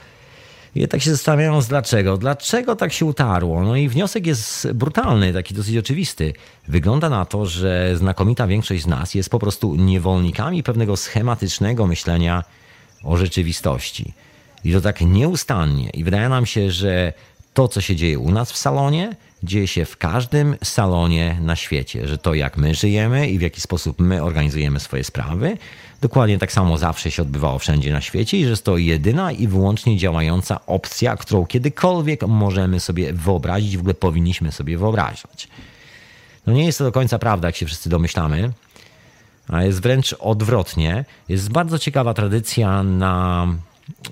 i 0.76 0.88
tak 0.88 1.02
się 1.02 1.12
zastanawiając, 1.12 1.68
dlaczego. 1.68 2.18
Dlaczego 2.18 2.76
tak 2.76 2.94
się 2.94 3.06
utarło? 3.06 3.64
No 3.64 3.76
i 3.76 3.90
wniosek 3.90 4.28
jest 4.28 4.72
brutalny, 4.72 5.34
taki 5.34 5.54
dosyć 5.54 5.78
oczywisty. 5.78 6.34
Wygląda 6.68 7.10
na 7.10 7.26
to, 7.26 7.46
że 7.46 7.98
znakomita 7.98 8.48
większość 8.48 8.84
z 8.84 8.88
nas 8.88 9.16
jest 9.16 9.30
po 9.30 9.40
prostu 9.40 9.76
niewolnikami 9.76 10.64
pewnego 10.64 10.98
schematycznego 10.98 11.88
myślenia 11.88 12.44
o 13.04 13.18
rzeczywistości. 13.18 14.14
I 14.64 14.74
to 14.74 14.82
tak 14.82 15.02
nieustannie. 15.02 15.90
I 15.90 16.04
wydaje 16.04 16.30
nam 16.30 16.46
się, 16.46 16.72
że 16.72 17.14
to, 17.54 17.68
co 17.68 17.82
się 17.82 17.96
dzieje 17.96 18.20
u 18.20 18.32
nas 18.32 18.52
w 18.52 18.58
salonie, 18.58 19.16
dzieje 19.44 19.68
się 19.68 19.86
w 19.86 19.98
każdym 19.98 20.56
salonie 20.64 21.38
na 21.42 21.56
świecie. 21.56 22.08
Że 22.08 22.18
to, 22.18 22.34
jak 22.34 22.58
my 22.58 22.76
żyjemy 22.76 23.30
i 23.30 23.38
w 23.38 23.42
jaki 23.42 23.62
sposób 23.62 24.00
my 24.00 24.24
organizujemy 24.24 24.80
swoje 24.80 25.04
sprawy, 25.04 25.58
Dokładnie 26.02 26.38
tak 26.38 26.52
samo 26.52 26.78
zawsze 26.78 27.12
się 27.12 27.22
odbywało 27.22 27.60
wszędzie 27.60 27.94
na 27.94 28.02
świecie 28.02 28.38
i 28.38 28.44
że 28.44 28.50
jest 28.50 28.66
to 28.66 28.78
jedyna 28.78 29.32
i 29.32 29.48
wyłącznie 29.48 29.98
działająca 29.98 30.66
opcja, 30.66 31.18
którą 31.18 31.46
kiedykolwiek 31.46 32.28
możemy 32.28 32.80
sobie 32.80 33.14
wyobrazić, 33.14 33.78
w 33.78 33.80
ogóle 33.80 33.94
powinniśmy 33.94 34.52
sobie 34.52 34.78
wyobrażać. 34.78 35.48
No 36.48 36.54
nie 36.54 36.66
jest 36.66 36.78
to 36.78 36.84
do 36.84 36.92
końca 36.92 37.20
prawda, 37.20 37.48
jak 37.48 37.56
się 37.56 37.66
wszyscy 37.66 37.90
domyślamy, 37.90 38.52
a 39.48 39.64
jest 39.64 39.82
wręcz 39.82 40.16
odwrotnie. 40.20 41.06
Jest 41.30 41.52
bardzo 41.52 41.80
ciekawa 41.80 42.14
tradycja 42.14 42.84
na, 42.84 43.48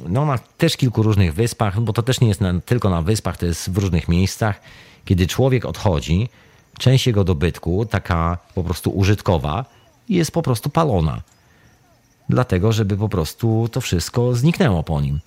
no 0.07 0.25
na 0.25 0.37
też 0.37 0.77
kilku 0.77 1.03
różnych 1.03 1.33
wyspach, 1.33 1.81
bo 1.81 1.93
to 1.93 2.03
też 2.03 2.21
nie 2.21 2.27
jest 2.27 2.41
na, 2.41 2.59
tylko 2.59 2.89
na 2.89 3.01
wyspach, 3.01 3.37
to 3.37 3.45
jest 3.45 3.71
w 3.71 3.77
różnych 3.77 4.07
miejscach. 4.07 4.61
Kiedy 5.05 5.27
człowiek 5.27 5.65
odchodzi, 5.65 6.29
część 6.79 7.07
jego 7.07 7.23
dobytku, 7.23 7.85
taka 7.85 8.37
po 8.55 8.63
prostu 8.63 8.89
użytkowa, 8.89 9.65
jest 10.09 10.31
po 10.31 10.41
prostu 10.41 10.69
palona 10.69 11.21
dlatego 12.29 12.71
żeby 12.71 12.97
po 12.97 13.09
prostu 13.09 13.69
to 13.71 13.81
wszystko 13.81 14.35
zniknęło 14.35 14.83
po 14.83 15.01
nim. 15.01 15.19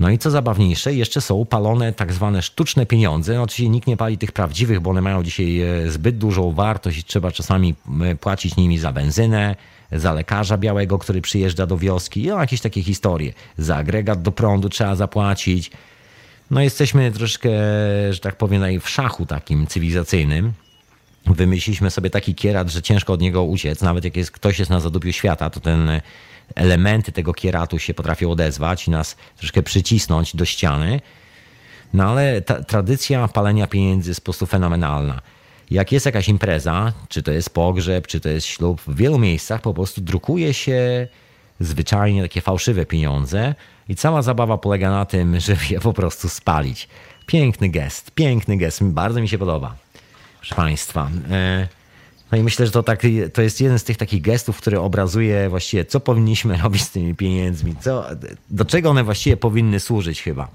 No 0.00 0.10
i 0.10 0.18
co 0.18 0.30
zabawniejsze, 0.30 0.94
jeszcze 0.94 1.20
są 1.20 1.44
palone 1.46 1.92
tak 1.92 2.12
zwane 2.12 2.42
sztuczne 2.42 2.86
pieniądze. 2.86 3.34
No 3.34 3.42
oczywiście 3.42 3.68
nikt 3.68 3.86
nie 3.86 3.96
pali 3.96 4.18
tych 4.18 4.32
prawdziwych, 4.32 4.80
bo 4.80 4.90
one 4.90 5.00
mają 5.00 5.22
dzisiaj 5.22 5.60
e, 5.60 5.90
zbyt 5.90 6.18
dużą 6.18 6.52
wartość 6.52 6.98
i 6.98 7.04
trzeba 7.04 7.32
czasami 7.32 7.74
płacić 8.20 8.56
nimi 8.56 8.78
za 8.78 8.92
benzynę, 8.92 9.56
za 9.92 10.12
lekarza 10.12 10.58
białego, 10.58 10.98
który 10.98 11.20
przyjeżdża 11.20 11.66
do 11.66 11.78
wioski. 11.78 12.26
No 12.26 12.40
jakieś 12.40 12.60
takie 12.60 12.82
historie. 12.82 13.32
Za 13.58 13.76
agregat 13.76 14.22
do 14.22 14.32
prądu 14.32 14.68
trzeba 14.68 14.94
zapłacić. 14.94 15.70
No 16.50 16.60
jesteśmy 16.60 17.12
troszkę, 17.12 17.50
że 18.10 18.20
tak 18.20 18.36
powiem, 18.36 18.80
w 18.80 18.88
szachu 18.88 19.26
takim 19.26 19.66
cywilizacyjnym. 19.66 20.52
Wymyśliliśmy 21.26 21.90
sobie 21.90 22.10
taki 22.10 22.34
kierat, 22.34 22.70
że 22.70 22.82
ciężko 22.82 23.12
od 23.12 23.20
niego 23.20 23.42
uciec. 23.42 23.82
Nawet 23.82 24.04
jak 24.04 24.16
jest, 24.16 24.30
ktoś 24.30 24.58
jest 24.58 24.70
na 24.70 24.80
zadupiu 24.80 25.12
świata, 25.12 25.50
to 25.50 25.60
ten 25.60 26.00
elementy 26.54 27.12
tego 27.12 27.34
kieratu 27.34 27.78
się 27.78 27.94
potrafią 27.94 28.30
odezwać 28.30 28.88
i 28.88 28.90
nas 28.90 29.16
troszkę 29.36 29.62
przycisnąć 29.62 30.36
do 30.36 30.44
ściany. 30.44 31.00
No 31.94 32.04
ale 32.10 32.42
ta 32.42 32.64
tradycja 32.64 33.28
palenia 33.28 33.66
pieniędzy 33.66 34.10
jest 34.10 34.20
po 34.20 34.24
prostu 34.24 34.46
fenomenalna. 34.46 35.20
Jak 35.70 35.92
jest 35.92 36.06
jakaś 36.06 36.28
impreza, 36.28 36.92
czy 37.08 37.22
to 37.22 37.32
jest 37.32 37.50
pogrzeb, 37.50 38.06
czy 38.06 38.20
to 38.20 38.28
jest 38.28 38.46
ślub, 38.46 38.80
w 38.80 38.96
wielu 38.96 39.18
miejscach 39.18 39.60
po 39.60 39.74
prostu 39.74 40.00
drukuje 40.00 40.54
się 40.54 41.08
zwyczajnie 41.60 42.22
takie 42.22 42.40
fałszywe 42.40 42.86
pieniądze 42.86 43.54
i 43.88 43.96
cała 43.96 44.22
zabawa 44.22 44.58
polega 44.58 44.90
na 44.90 45.04
tym, 45.04 45.40
żeby 45.40 45.60
je 45.70 45.80
po 45.80 45.92
prostu 45.92 46.28
spalić. 46.28 46.88
Piękny 47.26 47.68
gest, 47.68 48.10
piękny 48.10 48.56
gest, 48.56 48.84
bardzo 48.84 49.20
mi 49.20 49.28
się 49.28 49.38
podoba. 49.38 49.74
Proszę 50.38 50.54
Państwa. 50.54 51.10
E, 51.30 51.68
no 52.34 52.40
i 52.40 52.42
myślę, 52.42 52.66
że 52.66 52.72
to, 52.72 52.82
tak, 52.82 53.02
to 53.32 53.42
jest 53.42 53.60
jeden 53.60 53.78
z 53.78 53.84
tych 53.84 53.96
takich 53.96 54.22
gestów, 54.22 54.56
który 54.56 54.80
obrazuje 54.80 55.48
właściwie, 55.48 55.84
co 55.84 56.00
powinniśmy 56.00 56.58
robić 56.62 56.82
z 56.82 56.90
tymi 56.90 57.14
pieniędzmi, 57.14 57.74
co, 57.80 58.06
do 58.50 58.64
czego 58.64 58.90
one 58.90 59.04
właściwie 59.04 59.36
powinny 59.36 59.80
służyć 59.80 60.22
chyba. 60.22 60.48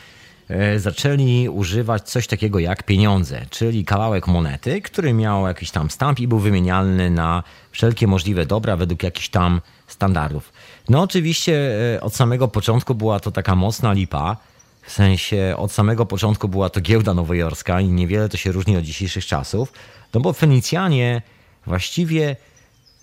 e, 0.49 0.79
zaczęli 0.79 1.49
używać 1.49 2.03
coś 2.03 2.27
takiego 2.27 2.59
jak 2.59 2.83
pieniądze, 2.83 3.47
czyli 3.51 3.85
kawałek 3.85 4.27
monety, 4.27 4.83
który 4.83 5.12
miał 5.12 5.47
jakiś 5.47 5.70
tam 5.70 5.91
stamp 5.91 6.20
i 6.20 6.29
był 6.29 6.39
wymienialny 6.39 7.11
na 7.11 7.43
wszelkie 7.70 8.07
możliwe 8.07 8.47
dobra 8.47 8.77
według 8.77 9.03
jakichś 9.03 9.29
tam 9.29 9.61
standardów. 9.87 10.53
No 10.89 11.03
oczywiście 11.03 11.55
e, 11.95 12.01
od 12.01 12.14
samego 12.14 12.49
początku 12.49 12.95
była 12.95 13.20
to 13.20 13.31
taka 13.31 13.55
mocna 13.55 13.93
lipa, 13.93 14.37
w 14.83 14.93
sensie 14.93 15.55
od 15.57 15.73
samego 15.73 16.07
początku 16.07 16.49
była 16.49 16.70
to 16.70 16.81
giełda 16.81 17.14
nowojorska 17.14 17.81
i 17.81 17.89
niewiele 17.89 18.29
to 18.29 18.37
się 18.37 18.53
różni 18.53 18.77
od 18.77 18.85
dzisiejszych 18.85 19.27
czasów. 19.27 19.73
No 20.14 20.20
bo 20.20 20.32
Fenicjanie 20.32 21.22
właściwie 21.66 22.36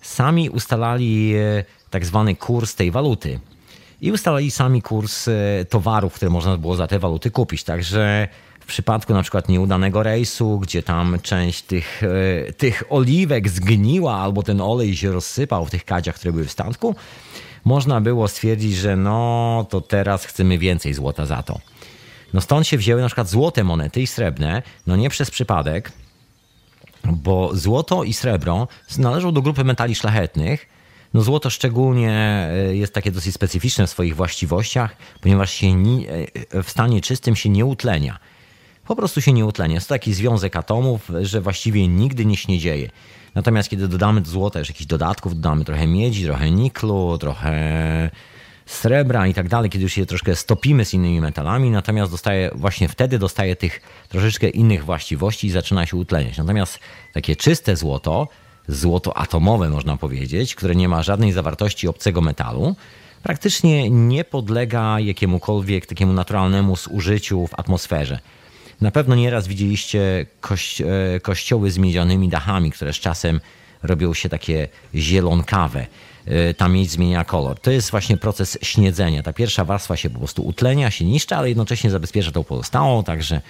sami 0.02 0.50
ustalali 0.50 1.34
e, 1.34 1.64
tak 1.90 2.06
zwany 2.06 2.36
kurs 2.36 2.74
tej 2.74 2.90
waluty. 2.90 3.40
i 4.00 4.12
ustalali 4.12 4.50
sami 4.50 4.82
kurs 4.82 5.28
e, 5.28 5.64
towarów, 5.64 6.14
które 6.14 6.30
można 6.30 6.56
było 6.56 6.76
za 6.76 6.86
te 6.86 6.98
waluty 6.98 7.30
kupić. 7.30 7.64
Także 7.64 8.28
w 8.60 8.66
przypadku 8.66 9.14
na 9.14 9.22
przykład 9.22 9.48
nieudanego 9.48 10.02
rejsu, 10.02 10.58
gdzie 10.58 10.82
tam 10.82 11.18
część 11.22 11.62
tych, 11.62 12.02
e, 12.48 12.52
tych 12.52 12.82
oliwek 12.90 13.48
zgniła 13.48 14.14
albo 14.16 14.42
ten 14.42 14.60
olej 14.60 14.96
się 14.96 15.12
rozsypał 15.12 15.66
w 15.66 15.70
tych 15.70 15.84
kadziach, 15.84 16.14
które 16.14 16.32
były 16.32 16.44
w 16.44 16.52
statku, 16.52 16.94
można 17.64 18.00
było 18.00 18.28
stwierdzić, 18.28 18.76
że 18.76 18.96
no 18.96 19.66
to 19.70 19.80
teraz 19.80 20.24
chcemy 20.24 20.58
więcej 20.58 20.94
złota 20.94 21.26
za 21.26 21.42
to. 21.42 21.60
No 22.34 22.40
stąd 22.40 22.66
się 22.66 22.78
wzięły 22.78 23.00
na 23.00 23.06
przykład 23.06 23.28
złote 23.28 23.64
monety 23.64 24.00
i 24.00 24.06
srebrne, 24.06 24.62
no 24.86 24.96
nie 24.96 25.10
przez 25.10 25.30
przypadek, 25.30 25.92
bo 27.04 27.50
złoto 27.54 28.04
i 28.04 28.12
srebro 28.12 28.68
należą 28.98 29.32
do 29.32 29.42
grupy 29.42 29.64
metali 29.64 29.94
szlachetnych. 29.94 30.66
No 31.14 31.22
złoto 31.22 31.50
szczególnie 31.50 32.10
e, 32.10 32.76
jest 32.76 32.94
takie 32.94 33.10
dosyć 33.10 33.34
specyficzne 33.34 33.86
w 33.86 33.90
swoich 33.90 34.16
właściwościach, 34.16 34.96
ponieważ 35.20 35.50
się 35.50 35.66
e, 35.66 36.62
w 36.62 36.70
stanie 36.70 37.00
czystym 37.00 37.36
się 37.36 37.48
nie 37.48 37.64
utlenia. 37.64 38.18
Po 38.86 38.96
prostu 38.96 39.20
się 39.20 39.32
nie 39.32 39.46
utlenia. 39.46 39.74
Jest 39.74 39.88
to 39.88 39.94
taki 39.94 40.14
związek 40.14 40.56
atomów, 40.56 41.10
że 41.22 41.40
właściwie 41.40 41.88
nigdy 41.88 42.24
nie 42.24 42.36
śniedzieje. 42.36 42.90
Natomiast 43.34 43.68
kiedy 43.68 43.88
dodamy 43.88 44.20
do 44.20 44.30
złota 44.30 44.58
już 44.58 44.68
jakichś 44.68 44.86
dodatków, 44.86 45.34
dodamy 45.34 45.64
trochę 45.64 45.86
miedzi, 45.86 46.24
trochę 46.24 46.50
niklu, 46.50 47.18
trochę 47.18 48.10
srebra 48.70 49.26
i 49.26 49.34
tak 49.34 49.48
dalej, 49.48 49.70
kiedy 49.70 49.82
już 49.82 49.96
je 49.96 50.06
troszkę 50.06 50.36
stopimy 50.36 50.84
z 50.84 50.94
innymi 50.94 51.20
metalami, 51.20 51.70
natomiast 51.70 52.12
dostaje, 52.12 52.50
właśnie 52.54 52.88
wtedy 52.88 53.18
dostaje 53.18 53.56
tych 53.56 53.80
troszeczkę 54.08 54.48
innych 54.48 54.84
właściwości 54.84 55.46
i 55.46 55.50
zaczyna 55.50 55.86
się 55.86 55.96
utleniać. 55.96 56.38
Natomiast 56.38 56.78
takie 57.12 57.36
czyste 57.36 57.76
złoto, 57.76 58.28
złoto 58.68 59.16
atomowe 59.16 59.70
można 59.70 59.96
powiedzieć, 59.96 60.54
które 60.54 60.74
nie 60.74 60.88
ma 60.88 61.02
żadnej 61.02 61.32
zawartości 61.32 61.88
obcego 61.88 62.20
metalu, 62.20 62.76
praktycznie 63.22 63.90
nie 63.90 64.24
podlega 64.24 65.00
jakiemukolwiek 65.00 65.86
takiemu 65.86 66.12
naturalnemu 66.12 66.76
zużyciu 66.76 67.46
w 67.46 67.54
atmosferze. 67.58 68.18
Na 68.80 68.90
pewno 68.90 69.14
nieraz 69.14 69.48
widzieliście 69.48 70.26
e, 71.14 71.20
kościoły 71.20 71.70
z 71.70 71.78
miedzianymi 71.78 72.28
dachami, 72.28 72.70
które 72.70 72.92
z 72.92 72.96
czasem 72.96 73.40
robią 73.82 74.14
się 74.14 74.28
takie 74.28 74.68
zielonkawe. 74.94 75.86
E, 76.30 76.54
ta 76.54 76.68
miedź 76.68 76.90
zmienia 76.90 77.24
kolor. 77.24 77.60
To 77.60 77.70
jest 77.70 77.90
właśnie 77.90 78.16
proces 78.16 78.58
śniedzenia. 78.62 79.22
Ta 79.22 79.32
pierwsza 79.32 79.64
warstwa 79.64 79.96
się 79.96 80.10
po 80.10 80.18
prostu 80.18 80.46
utlenia, 80.46 80.90
się 80.90 81.04
niszczy, 81.04 81.36
ale 81.36 81.48
jednocześnie 81.48 81.90
zabezpiecza 81.90 82.30
tą 82.30 82.44
pozostałą, 82.44 83.04
także 83.04 83.40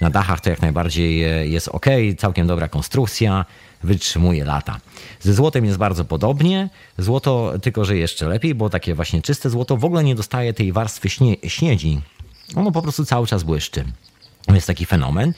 na 0.00 0.10
dachach 0.10 0.40
to 0.40 0.50
jak 0.50 0.62
najbardziej 0.62 1.24
e, 1.24 1.46
jest 1.46 1.68
ok, 1.68 1.86
całkiem 2.18 2.46
dobra 2.46 2.68
konstrukcja, 2.68 3.44
wytrzymuje 3.82 4.44
lata. 4.44 4.80
Ze 5.20 5.34
złotem 5.34 5.64
jest 5.64 5.78
bardzo 5.78 6.04
podobnie. 6.04 6.68
Złoto 6.98 7.52
tylko, 7.62 7.84
że 7.84 7.96
jeszcze 7.96 8.28
lepiej, 8.28 8.54
bo 8.54 8.70
takie 8.70 8.94
właśnie 8.94 9.22
czyste 9.22 9.50
złoto 9.50 9.76
w 9.76 9.84
ogóle 9.84 10.04
nie 10.04 10.14
dostaje 10.14 10.52
tej 10.52 10.72
warstwy 10.72 11.10
śnie, 11.10 11.36
śniedzi. 11.46 12.00
Ono 12.54 12.72
po 12.72 12.82
prostu 12.82 13.04
cały 13.04 13.26
czas 13.26 13.42
błyszczy. 13.42 13.84
Jest 14.48 14.66
taki 14.66 14.86
fenomen. 14.86 15.32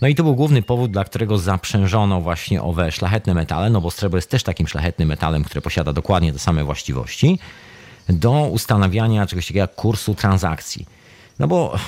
No 0.00 0.08
i 0.08 0.14
to 0.14 0.22
był 0.22 0.34
główny 0.34 0.62
powód, 0.62 0.90
dla 0.90 1.04
którego 1.04 1.38
zaprzężono 1.38 2.20
właśnie 2.20 2.62
owe 2.62 2.92
szlachetne 2.92 3.34
metale, 3.34 3.70
no 3.70 3.80
bo 3.80 3.90
srebro 3.90 4.18
jest 4.18 4.30
też 4.30 4.42
takim 4.42 4.68
szlachetnym 4.68 5.08
metalem, 5.08 5.44
który 5.44 5.60
posiada 5.60 5.92
dokładnie 5.92 6.32
te 6.32 6.38
same 6.38 6.64
właściwości, 6.64 7.38
do 8.08 8.30
ustanawiania 8.30 9.26
czegoś 9.26 9.46
takiego 9.46 9.60
jak 9.60 9.74
kursu 9.74 10.14
transakcji. 10.14 10.86
No 11.38 11.48
bo 11.48 11.78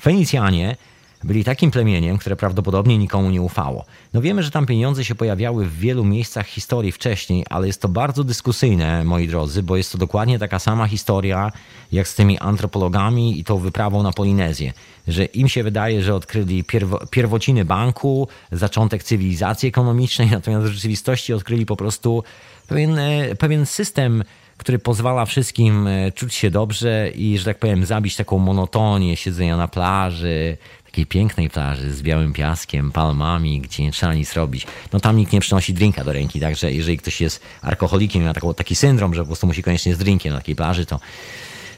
Fenicjanie 0.00 0.76
byli 1.24 1.44
takim 1.44 1.70
plemieniem, 1.70 2.18
które 2.18 2.36
prawdopodobnie 2.36 2.98
nikomu 2.98 3.30
nie 3.30 3.42
ufało. 3.42 3.84
No 4.14 4.22
wiemy, 4.22 4.42
że 4.42 4.50
tam 4.50 4.66
pieniądze 4.66 5.04
się 5.04 5.14
pojawiały 5.14 5.66
w 5.66 5.78
wielu 5.78 6.04
miejscach 6.04 6.46
historii 6.46 6.92
wcześniej, 6.92 7.44
ale 7.50 7.66
jest 7.66 7.82
to 7.82 7.88
bardzo 7.88 8.24
dyskusyjne, 8.24 9.04
moi 9.04 9.28
drodzy, 9.28 9.62
bo 9.62 9.76
jest 9.76 9.92
to 9.92 9.98
dokładnie 9.98 10.38
taka 10.38 10.58
sama 10.58 10.86
historia 10.86 11.52
jak 11.92 12.08
z 12.08 12.14
tymi 12.14 12.38
antropologami 12.38 13.40
i 13.40 13.44
tą 13.44 13.58
wyprawą 13.58 14.02
na 14.02 14.12
Polinezję. 14.12 14.72
Że 15.08 15.24
im 15.24 15.48
się 15.48 15.62
wydaje, 15.62 16.02
że 16.02 16.14
odkryli 16.14 16.64
pierwo, 16.64 17.06
pierwociny 17.10 17.64
banku, 17.64 18.28
zaczątek 18.52 19.02
cywilizacji 19.02 19.68
ekonomicznej, 19.68 20.30
natomiast 20.40 20.66
w 20.66 20.72
rzeczywistości 20.72 21.32
odkryli 21.32 21.66
po 21.66 21.76
prostu 21.76 22.24
pewien, 22.68 22.98
e, 22.98 23.34
pewien 23.34 23.66
system 23.66 24.24
który 24.62 24.78
pozwala 24.78 25.24
wszystkim 25.24 25.86
e, 25.86 26.12
czuć 26.12 26.34
się 26.34 26.50
dobrze 26.50 27.10
i, 27.14 27.38
że 27.38 27.44
tak 27.44 27.58
powiem, 27.58 27.84
zabić 27.84 28.16
taką 28.16 28.38
monotonię 28.38 29.16
siedzenia 29.16 29.56
na 29.56 29.68
plaży, 29.68 30.56
takiej 30.92 31.06
pięknej 31.06 31.50
plaży 31.50 31.92
z 31.92 32.02
białym 32.02 32.32
piaskiem, 32.32 32.92
palmami, 32.92 33.60
gdzie 33.60 33.82
nie 33.82 33.92
trzeba 33.92 34.14
nic 34.14 34.32
robić. 34.32 34.66
No 34.92 35.00
tam 35.00 35.16
nikt 35.16 35.32
nie 35.32 35.40
przynosi 35.40 35.74
drinka 35.74 36.04
do 36.04 36.12
ręki, 36.12 36.40
także 36.40 36.72
jeżeli 36.72 36.98
ktoś 36.98 37.20
jest 37.20 37.40
alkoholikiem 37.62 38.24
ma 38.24 38.54
taki 38.54 38.74
syndrom, 38.76 39.14
że 39.14 39.22
po 39.22 39.26
prostu 39.26 39.46
musi 39.46 39.62
koniecznie 39.62 39.94
z 39.94 39.98
drinkiem 39.98 40.32
na 40.32 40.38
takiej 40.38 40.56
plaży, 40.56 40.86
to 40.86 41.00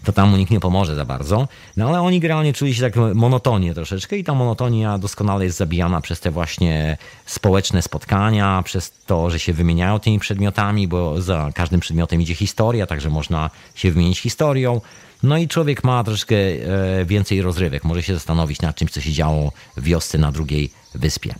to 0.05 0.13
tam 0.13 0.31
mu 0.31 0.37
nikt 0.37 0.51
nie 0.51 0.61
pomoże 0.61 0.95
za 0.95 1.05
bardzo. 1.05 1.49
No 1.77 1.89
ale 1.89 2.01
oni 2.01 2.21
generalnie 2.21 2.53
czuli 2.53 2.75
się 2.75 2.83
tak 2.83 2.97
monotonie 3.15 3.75
troszeczkę 3.75 4.19
i 4.19 4.25
ta 4.25 4.35
monotonia 4.35 4.99
doskonale 4.99 5.45
jest 5.45 5.59
zabijana 5.59 6.01
przez 6.01 6.21
te 6.21 6.31
właśnie 6.31 6.97
społeczne 7.27 7.83
spotkania, 7.83 8.63
przez 8.65 8.93
to, 9.07 9.31
że 9.31 9.39
się 9.39 9.53
wymieniają 9.53 9.99
tymi 9.99 10.19
przedmiotami, 10.19 10.89
bo 10.89 11.23
za 11.23 11.51
każdym 11.55 11.81
przedmiotem 11.81 12.21
idzie 12.23 12.35
historia, 12.35 12.87
także 12.87 13.11
można 13.11 13.51
się 13.75 13.91
wymienić 13.91 14.21
historią. 14.21 14.81
No 15.25 15.39
i 15.39 15.49
człowiek 15.49 15.85
ma 15.85 16.05
troszkę 16.05 16.37
e, 16.37 17.05
więcej 17.05 17.43
rozrywek, 17.43 17.85
może 17.85 18.03
się 18.03 18.15
zastanowić 18.15 18.61
nad 18.61 18.77
czymś, 18.77 18.91
co 18.91 19.01
się 19.01 19.13
działo 19.13 19.53
wiosce 19.77 20.19
na 20.19 20.33
drugiej 20.33 20.71
wyspie. 20.95 21.35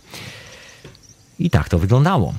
I 1.39 1.49
tak 1.49 1.69
to 1.69 1.79
wyglądało. 1.79 2.33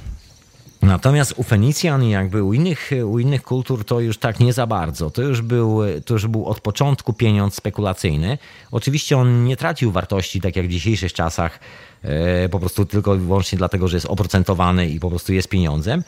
Natomiast 0.82 1.34
u 1.36 1.42
Fenicjan, 1.42 2.04
jakby 2.04 2.42
u 2.42 2.52
innych, 2.52 2.90
u 3.04 3.18
innych 3.18 3.42
kultur, 3.42 3.84
to 3.84 4.00
już 4.00 4.18
tak 4.18 4.40
nie 4.40 4.52
za 4.52 4.66
bardzo. 4.66 5.10
To 5.10 5.22
już, 5.22 5.42
był, 5.42 5.80
to 6.04 6.14
już 6.14 6.26
był 6.26 6.46
od 6.46 6.60
początku 6.60 7.12
pieniądz 7.12 7.54
spekulacyjny. 7.54 8.38
Oczywiście 8.70 9.18
on 9.18 9.44
nie 9.44 9.56
tracił 9.56 9.92
wartości, 9.92 10.40
tak 10.40 10.56
jak 10.56 10.66
w 10.66 10.70
dzisiejszych 10.70 11.12
czasach, 11.12 11.60
e, 12.02 12.48
po 12.48 12.58
prostu 12.58 12.84
tylko 12.84 13.14
i 13.14 13.18
wyłącznie 13.18 13.58
dlatego, 13.58 13.88
że 13.88 13.96
jest 13.96 14.06
oprocentowany 14.06 14.88
i 14.88 15.00
po 15.00 15.10
prostu 15.10 15.32
jest 15.32 15.48
pieniądzem. 15.48 16.02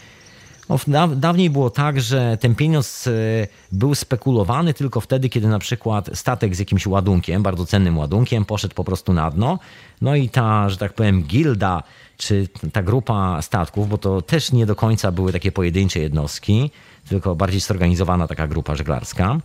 No, 0.69 1.09
dawniej 1.09 1.51
było 1.51 1.71
tak, 1.71 2.01
że 2.01 2.39
ten 2.41 2.55
pieniądz 2.55 3.07
e, 3.07 3.11
był 3.73 3.95
spekulowany 3.95 4.75
tylko 4.75 5.01
wtedy, 5.01 5.29
kiedy 5.29 5.49
na 5.49 5.59
przykład 5.59 6.11
statek 6.15 6.55
z 6.55 6.59
jakimś 6.59 6.87
ładunkiem, 6.87 7.43
bardzo 7.43 7.67
cennym 7.67 7.99
ładunkiem, 7.99 8.45
poszedł 8.45 8.75
po 8.75 8.85
prostu 8.85 9.13
na 9.13 9.31
dno. 9.31 9.59
No 10.01 10.17
i 10.17 10.29
ta, 10.29 10.69
że 10.69 10.77
tak 10.77 10.93
powiem, 10.93 11.23
gilda, 11.23 11.83
czy 12.17 12.49
ta 12.73 12.83
grupa 12.83 13.43
statków, 13.43 13.89
bo 13.89 13.99
to 13.99 14.23
też 14.23 14.53
nie 14.53 14.67
do 14.67 14.77
końca 14.77 15.13
były 15.13 15.33
takie 15.33 15.53
pojedyncze 15.53 16.01
jednostki, 16.01 16.71
tylko 17.09 17.35
bardziej 17.35 17.61
zorganizowana 17.61 18.29
taka 18.29 18.49
grupa 18.49 18.75
żeglarska. 18.75 19.39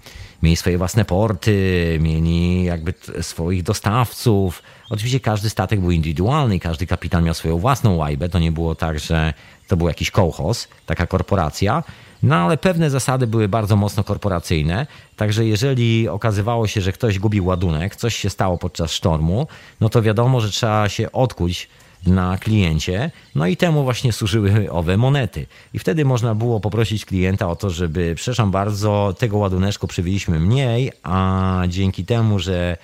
Mieli 0.44 0.56
swoje 0.56 0.78
własne 0.78 1.06
porty, 1.06 1.98
mieli 2.02 2.64
jakby 2.64 2.94
swoich 3.22 3.64
dostawców. 3.64 4.64
Oczywiście 4.90 5.20
każdy 5.20 5.50
statek 5.50 5.80
był 5.80 5.92
indywidualny, 5.92 6.60
każdy 6.60 6.88
kapitan 6.88 7.24
miał 7.24 7.34
swoją 7.34 7.58
własną 7.58 7.96
łajbę. 7.96 8.30
To 8.30 8.40
nie 8.40 8.52
było 8.52 8.76
tak, 8.76 9.00
że 9.00 9.34
to 9.68 9.78
był 9.78 9.88
jakiś 9.88 10.12
kołchoz, 10.12 10.68
taka 10.86 11.08
korporacja. 11.08 11.84
No 12.24 12.36
ale 12.36 12.58
pewne 12.58 12.90
zasady 12.90 13.28
były 13.28 13.50
bardzo 13.50 13.76
mocno 13.76 14.04
korporacyjne, 14.04 14.88
także 15.16 15.46
jeżeli 15.46 16.08
okazywało 16.08 16.68
się, 16.68 16.82
że 16.82 16.92
ktoś 16.92 17.20
gubił 17.20 17.46
ładunek, 17.46 17.96
coś 17.96 18.16
się 18.16 18.30
stało 18.30 18.58
podczas 18.58 18.92
sztormu, 18.92 19.48
no 19.82 19.90
to 19.90 20.02
wiadomo, 20.02 20.42
że 20.42 20.50
trzeba 20.50 20.90
się 20.90 21.12
odkuć 21.12 21.70
na 22.08 22.38
kliencie, 22.38 23.12
no 23.36 23.48
i 23.48 23.58
temu 23.58 23.84
właśnie 23.84 24.14
służyły 24.14 24.52
owe 24.72 24.98
monety. 24.98 25.46
I 25.74 25.80
wtedy 25.80 26.06
można 26.06 26.36
było 26.36 26.60
poprosić 26.60 27.06
klienta 27.06 27.50
o 27.50 27.56
to, 27.56 27.70
żeby, 27.70 28.14
przepraszam 28.16 28.52
bardzo, 28.52 29.16
tego 29.20 29.38
ładuneczku 29.38 29.88
przywieźliśmy 29.88 30.40
mniej, 30.40 30.92
a 31.04 31.64
dzięki 31.68 32.06
temu, 32.06 32.40
że 32.40 32.78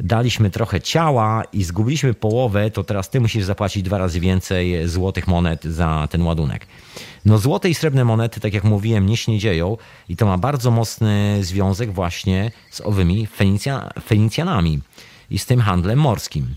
daliśmy 0.00 0.50
trochę 0.50 0.80
ciała 0.80 1.44
i 1.52 1.64
zgubiliśmy 1.64 2.14
połowę, 2.14 2.70
to 2.70 2.84
teraz 2.84 3.10
ty 3.10 3.20
musisz 3.20 3.44
zapłacić 3.44 3.82
dwa 3.82 3.98
razy 3.98 4.20
więcej 4.20 4.88
złotych 4.88 5.28
monet 5.28 5.64
za 5.64 6.08
ten 6.10 6.22
ładunek. 6.22 6.66
No 7.24 7.38
złote 7.38 7.70
i 7.70 7.74
srebrne 7.74 8.04
monety, 8.04 8.40
tak 8.40 8.54
jak 8.54 8.64
mówiłem, 8.64 9.06
nie 9.06 9.16
śniedzieją 9.16 9.76
i 10.08 10.16
to 10.16 10.26
ma 10.26 10.38
bardzo 10.38 10.70
mocny 10.70 11.38
związek 11.40 11.92
właśnie 11.92 12.50
z 12.70 12.80
owymi 12.80 13.26
Fenicja, 13.26 13.90
Fenicjanami 14.04 14.80
i 15.30 15.38
z 15.38 15.46
tym 15.46 15.60
handlem 15.60 15.98
morskim. 15.98 16.54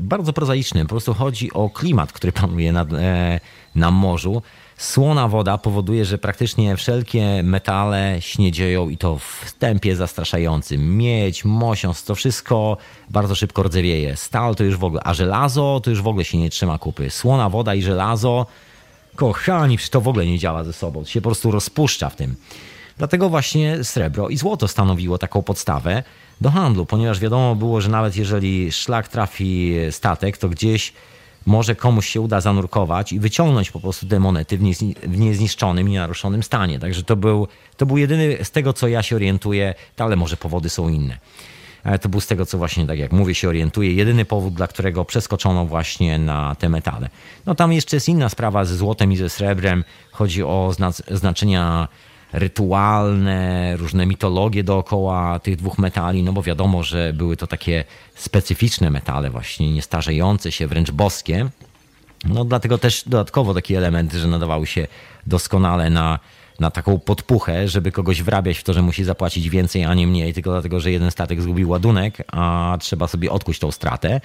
Bardzo 0.00 0.32
prozaiczny, 0.32 0.82
po 0.82 0.88
prostu 0.88 1.14
chodzi 1.14 1.52
o 1.52 1.70
klimat, 1.70 2.12
który 2.12 2.32
panuje 2.32 2.72
na, 2.72 2.82
e, 2.82 3.40
na 3.74 3.90
morzu. 3.90 4.42
Słona 4.80 5.28
woda 5.28 5.58
powoduje, 5.58 6.04
że 6.04 6.18
praktycznie 6.18 6.76
wszelkie 6.76 7.42
metale 7.42 8.16
śniedzieją 8.20 8.88
i 8.88 8.96
to 8.96 9.18
w 9.18 9.52
tempie 9.58 9.96
zastraszającym. 9.96 10.96
Miedź, 10.96 11.44
mosiąc, 11.44 12.04
to 12.04 12.14
wszystko 12.14 12.76
bardzo 13.10 13.34
szybko 13.34 13.62
rdzewieje. 13.62 14.16
Stal 14.16 14.54
to 14.54 14.64
już 14.64 14.76
w 14.76 14.84
ogóle, 14.84 15.02
a 15.04 15.14
żelazo 15.14 15.80
to 15.84 15.90
już 15.90 16.02
w 16.02 16.06
ogóle 16.06 16.24
się 16.24 16.38
nie 16.38 16.50
trzyma 16.50 16.78
kupy. 16.78 17.10
Słona 17.10 17.48
woda 17.48 17.74
i 17.74 17.82
żelazo, 17.82 18.46
kochani, 19.16 19.78
to 19.90 20.00
w 20.00 20.08
ogóle 20.08 20.26
nie 20.26 20.38
działa 20.38 20.64
ze 20.64 20.72
sobą. 20.72 21.00
To 21.04 21.10
się 21.10 21.20
po 21.20 21.28
prostu 21.28 21.50
rozpuszcza 21.50 22.08
w 22.08 22.16
tym. 22.16 22.36
Dlatego 22.98 23.28
właśnie 23.28 23.84
srebro 23.84 24.28
i 24.28 24.36
złoto 24.36 24.68
stanowiło 24.68 25.18
taką 25.18 25.42
podstawę 25.42 26.02
do 26.40 26.50
handlu, 26.50 26.86
ponieważ 26.86 27.20
wiadomo 27.20 27.54
było, 27.54 27.80
że 27.80 27.88
nawet 27.88 28.16
jeżeli 28.16 28.72
szlak 28.72 29.08
trafi 29.08 29.74
statek, 29.90 30.38
to 30.38 30.48
gdzieś 30.48 30.92
może 31.46 31.74
komuś 31.74 32.08
się 32.08 32.20
uda 32.20 32.40
zanurkować 32.40 33.12
i 33.12 33.20
wyciągnąć 33.20 33.70
po 33.70 33.80
prostu 33.80 34.06
te 34.06 34.20
monety 34.20 34.58
w, 34.58 34.62
niezni 34.62 34.94
w 35.02 35.18
niezniszczonym 35.18 35.88
i 35.88 35.94
naruszonym 35.94 36.42
stanie. 36.42 36.78
Także 36.78 37.02
to 37.02 37.16
był, 37.16 37.48
to 37.76 37.86
był 37.86 37.98
jedyny, 37.98 38.38
z 38.42 38.50
tego 38.50 38.72
co 38.72 38.88
ja 38.88 39.02
się 39.02 39.16
orientuję, 39.16 39.74
ale 39.98 40.16
może 40.16 40.36
powody 40.36 40.68
są 40.68 40.88
inne. 40.88 41.18
Ale 41.84 41.98
to 41.98 42.08
był 42.08 42.20
z 42.20 42.26
tego, 42.26 42.46
co 42.46 42.58
właśnie, 42.58 42.86
tak 42.86 42.98
jak 42.98 43.12
mówię, 43.12 43.34
się 43.34 43.48
orientuję, 43.48 43.94
jedyny 43.94 44.24
powód, 44.24 44.54
dla 44.54 44.66
którego 44.66 45.04
przeskoczono 45.04 45.66
właśnie 45.66 46.18
na 46.18 46.54
te 46.54 46.68
metale. 46.68 47.08
No 47.46 47.54
tam 47.54 47.72
jeszcze 47.72 47.96
jest 47.96 48.08
inna 48.08 48.28
sprawa 48.28 48.64
ze 48.64 48.76
złotem 48.76 49.12
i 49.12 49.16
ze 49.16 49.28
srebrem. 49.28 49.84
Chodzi 50.10 50.42
o 50.42 50.74
znaczenia 51.10 51.88
rytualne, 52.32 53.76
różne 53.76 54.06
mitologie 54.06 54.64
dookoła 54.64 55.38
tych 55.38 55.56
dwóch 55.56 55.78
metali, 55.78 56.22
no 56.22 56.32
bo 56.32 56.42
wiadomo, 56.42 56.82
że 56.82 57.12
były 57.12 57.36
to 57.36 57.46
takie 57.46 57.84
specyficzne 58.14 58.90
metale, 58.90 59.30
właśnie 59.30 59.72
niestarzejące 59.72 60.52
się, 60.52 60.66
wręcz 60.66 60.90
boskie. 60.90 61.48
No 62.24 62.44
dlatego 62.44 62.78
też 62.78 63.02
dodatkowo 63.06 63.54
taki 63.54 63.74
element, 63.74 64.12
że 64.12 64.28
nadawały 64.28 64.66
się 64.66 64.86
doskonale 65.26 65.90
na, 65.90 66.18
na 66.60 66.70
taką 66.70 66.98
podpuchę, 66.98 67.68
żeby 67.68 67.92
kogoś 67.92 68.22
wrabiać 68.22 68.58
w 68.58 68.64
to, 68.64 68.72
że 68.72 68.82
musi 68.82 69.04
zapłacić 69.04 69.50
więcej, 69.50 69.84
a 69.84 69.94
nie 69.94 70.06
mniej, 70.06 70.34
tylko 70.34 70.50
dlatego, 70.50 70.80
że 70.80 70.92
jeden 70.92 71.10
statek 71.10 71.42
zgubił 71.42 71.70
ładunek, 71.70 72.22
a 72.32 72.76
trzeba 72.80 73.06
sobie 73.06 73.30
odkuć 73.30 73.58
tą 73.58 73.70
stratę 73.70 74.20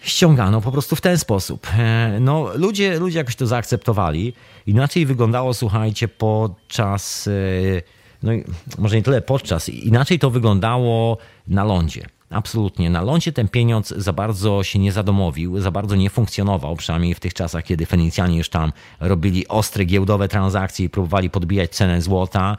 ściągano 0.00 0.60
po 0.60 0.72
prostu 0.72 0.96
w 0.96 1.00
ten 1.00 1.18
sposób. 1.18 1.66
E, 1.78 2.18
no, 2.20 2.50
ludzie, 2.54 2.98
ludzie 2.98 3.18
jakoś 3.18 3.36
to 3.36 3.46
zaakceptowali. 3.46 4.32
Inaczej 4.66 5.06
wyglądało, 5.06 5.54
słuchajcie, 5.54 6.08
podczas, 6.08 7.28
e, 7.28 7.82
no 8.22 8.32
może 8.78 8.96
nie 8.96 9.02
tyle 9.02 9.22
podczas, 9.22 9.68
inaczej 9.68 10.18
to 10.18 10.30
wyglądało 10.30 11.18
na 11.48 11.64
lądzie. 11.64 12.06
Absolutnie. 12.30 12.90
Na 12.90 13.02
lądzie 13.02 13.32
ten 13.32 13.48
pieniądz 13.48 13.88
za 13.88 14.12
bardzo 14.12 14.62
się 14.62 14.78
nie 14.78 14.92
zadomowił, 14.92 15.60
za 15.60 15.70
bardzo 15.70 15.96
nie 15.96 16.10
funkcjonował, 16.10 16.76
przynajmniej 16.76 17.14
w 17.14 17.20
tych 17.20 17.34
czasach, 17.34 17.64
kiedy 17.64 17.86
Fenicjanie 17.86 18.38
już 18.38 18.48
tam 18.48 18.72
robili 19.00 19.48
ostre 19.48 19.84
giełdowe 19.84 20.28
transakcje 20.28 20.86
i 20.86 20.88
próbowali 20.88 21.30
podbijać 21.30 21.70
cenę 21.70 22.02
złota 22.02 22.56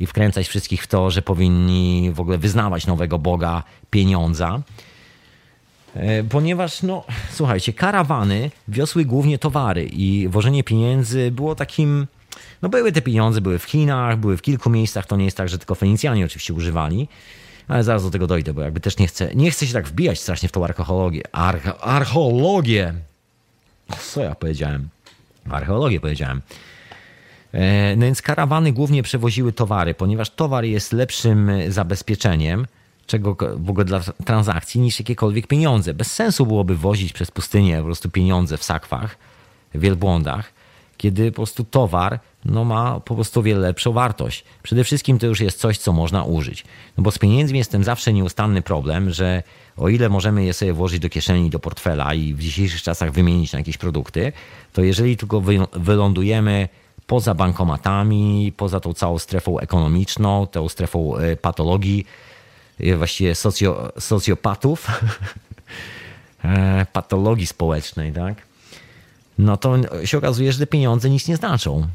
i 0.00 0.06
wkręcać 0.06 0.48
wszystkich 0.48 0.82
w 0.82 0.86
to, 0.86 1.10
że 1.10 1.22
powinni 1.22 2.10
w 2.14 2.20
ogóle 2.20 2.38
wyznawać 2.38 2.86
nowego 2.86 3.18
Boga 3.18 3.62
pieniądza. 3.90 4.60
E, 5.94 6.24
ponieważ, 6.24 6.82
no, 6.82 7.04
słuchajcie, 7.32 7.72
karawany 7.72 8.50
wiosły 8.68 9.04
głównie 9.04 9.38
towary 9.38 9.84
i 9.84 10.28
wożenie 10.28 10.64
pieniędzy 10.64 11.30
było 11.30 11.54
takim. 11.54 12.06
No, 12.62 12.68
były 12.68 12.92
te 12.92 13.02
pieniądze, 13.02 13.40
były 13.40 13.58
w 13.58 13.64
Chinach, 13.64 14.18
były 14.18 14.36
w 14.36 14.42
kilku 14.42 14.70
miejscach. 14.70 15.06
To 15.06 15.16
nie 15.16 15.24
jest 15.24 15.36
tak, 15.36 15.48
że 15.48 15.58
tylko 15.58 15.74
Fenicjanie 15.74 16.24
oczywiście 16.24 16.54
używali, 16.54 17.08
ale 17.68 17.84
zaraz 17.84 18.02
do 18.02 18.10
tego 18.10 18.26
dojdę, 18.26 18.54
bo 18.54 18.60
jakby 18.60 18.80
też 18.80 18.98
nie 18.98 19.06
chcę, 19.06 19.34
nie 19.34 19.50
chcę 19.50 19.66
się 19.66 19.72
tak 19.72 19.88
wbijać 19.88 20.20
strasznie 20.20 20.48
w 20.48 20.52
tą 20.52 20.64
archeologię. 20.64 21.22
Arche, 21.32 21.78
archeologię! 21.78 22.94
Co 24.12 24.22
ja 24.22 24.34
powiedziałem? 24.34 24.88
Archeologię 25.50 26.00
powiedziałem. 26.00 26.40
E, 27.52 27.96
no 27.96 28.06
więc 28.06 28.22
karawany 28.22 28.72
głównie 28.72 29.02
przewoziły 29.02 29.52
towary, 29.52 29.94
ponieważ 29.94 30.30
towar 30.30 30.64
jest 30.64 30.92
lepszym 30.92 31.50
zabezpieczeniem 31.68 32.66
czego 33.10 33.36
w 33.56 33.70
ogóle 33.70 33.84
dla 33.84 34.00
transakcji 34.24 34.80
niż 34.80 34.98
jakiekolwiek 34.98 35.46
pieniądze. 35.46 35.94
Bez 35.94 36.12
sensu 36.12 36.46
byłoby 36.46 36.76
wozić 36.76 37.12
przez 37.12 37.30
pustynię 37.30 37.78
po 37.78 37.84
prostu 37.84 38.10
pieniądze 38.10 38.56
w 38.56 38.64
sakwach, 38.64 39.18
wielbłądach, 39.74 40.52
kiedy 40.96 41.32
po 41.32 41.36
prostu 41.36 41.64
towar 41.64 42.20
no, 42.44 42.64
ma 42.64 43.00
po 43.00 43.14
prostu 43.14 43.42
wiele 43.42 43.60
lepszą 43.60 43.92
wartość. 43.92 44.44
Przede 44.62 44.84
wszystkim 44.84 45.18
to 45.18 45.26
już 45.26 45.40
jest 45.40 45.58
coś, 45.58 45.78
co 45.78 45.92
można 45.92 46.24
użyć. 46.24 46.64
No 46.96 47.02
bo 47.02 47.10
z 47.10 47.18
pieniędzmi 47.18 47.58
jest 47.58 47.70
ten 47.70 47.84
zawsze 47.84 48.12
nieustanny 48.12 48.62
problem, 48.62 49.10
że 49.10 49.42
o 49.76 49.88
ile 49.88 50.08
możemy 50.08 50.44
je 50.44 50.52
sobie 50.52 50.72
włożyć 50.72 51.00
do 51.00 51.08
kieszeni, 51.08 51.50
do 51.50 51.58
portfela 51.58 52.14
i 52.14 52.34
w 52.34 52.38
dzisiejszych 52.38 52.82
czasach 52.82 53.12
wymienić 53.12 53.52
na 53.52 53.58
jakieś 53.58 53.78
produkty, 53.78 54.32
to 54.72 54.82
jeżeli 54.82 55.16
tylko 55.16 55.42
wylądujemy 55.72 56.68
poza 57.06 57.34
bankomatami, 57.34 58.52
poza 58.56 58.80
tą 58.80 58.94
całą 58.94 59.18
strefą 59.18 59.58
ekonomiczną, 59.58 60.46
tą 60.46 60.68
strefą 60.68 61.16
e, 61.16 61.36
patologii, 61.36 62.06
właściwie 62.96 63.34
socjo, 63.34 63.92
socjopatów, 63.98 64.86
e, 66.44 66.86
patologii 66.92 67.46
społecznej, 67.46 68.12
tak? 68.12 68.34
No 69.38 69.56
to 69.56 69.76
się 70.04 70.18
okazuje, 70.18 70.52
że 70.52 70.58
te 70.58 70.66
pieniądze 70.66 71.10
nic 71.10 71.28
nie 71.28 71.36
znaczą. 71.36 71.88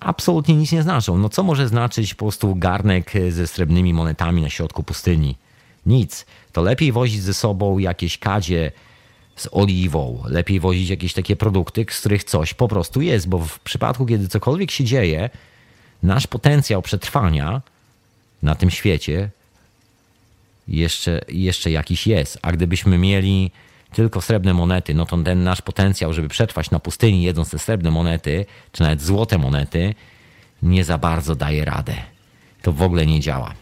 Absolutnie 0.00 0.54
nic 0.54 0.72
nie 0.72 0.82
znaczą. 0.82 1.18
No 1.18 1.28
co 1.28 1.42
może 1.42 1.68
znaczyć 1.68 2.14
po 2.14 2.24
prostu 2.24 2.54
garnek 2.54 3.12
ze 3.30 3.46
srebrnymi 3.46 3.94
monetami 3.94 4.42
na 4.42 4.50
środku 4.50 4.82
pustyni? 4.82 5.36
Nic. 5.86 6.26
To 6.52 6.62
lepiej 6.62 6.92
wozić 6.92 7.22
ze 7.22 7.34
sobą 7.34 7.78
jakieś 7.78 8.18
kadzie 8.18 8.72
z 9.36 9.48
oliwą, 9.52 10.22
lepiej 10.26 10.60
wozić 10.60 10.88
jakieś 10.88 11.12
takie 11.12 11.36
produkty, 11.36 11.86
z 11.90 12.00
których 12.00 12.24
coś 12.24 12.54
po 12.54 12.68
prostu 12.68 13.00
jest, 13.00 13.28
bo 13.28 13.38
w 13.38 13.60
przypadku, 13.60 14.06
kiedy 14.06 14.28
cokolwiek 14.28 14.70
się 14.70 14.84
dzieje, 14.84 15.30
nasz 16.02 16.26
potencjał 16.26 16.82
przetrwania 16.82 17.62
na 18.42 18.54
tym 18.54 18.70
świecie 18.70 19.30
jeszcze, 20.70 21.20
jeszcze 21.28 21.70
jakiś 21.70 22.06
jest. 22.06 22.38
A 22.42 22.52
gdybyśmy 22.52 22.98
mieli 22.98 23.50
tylko 23.92 24.20
srebrne 24.20 24.54
monety, 24.54 24.94
no 24.94 25.06
to 25.06 25.18
ten 25.18 25.44
nasz 25.44 25.62
potencjał, 25.62 26.12
żeby 26.12 26.28
przetrwać 26.28 26.70
na 26.70 26.80
pustyni 26.80 27.22
jedząc 27.22 27.50
te 27.50 27.58
srebrne 27.58 27.90
monety, 27.90 28.46
czy 28.72 28.82
nawet 28.82 29.02
złote 29.02 29.38
monety, 29.38 29.94
nie 30.62 30.84
za 30.84 30.98
bardzo 30.98 31.34
daje 31.34 31.64
radę. 31.64 31.94
To 32.62 32.72
w 32.72 32.82
ogóle 32.82 33.06
nie 33.06 33.20
działa. 33.20 33.54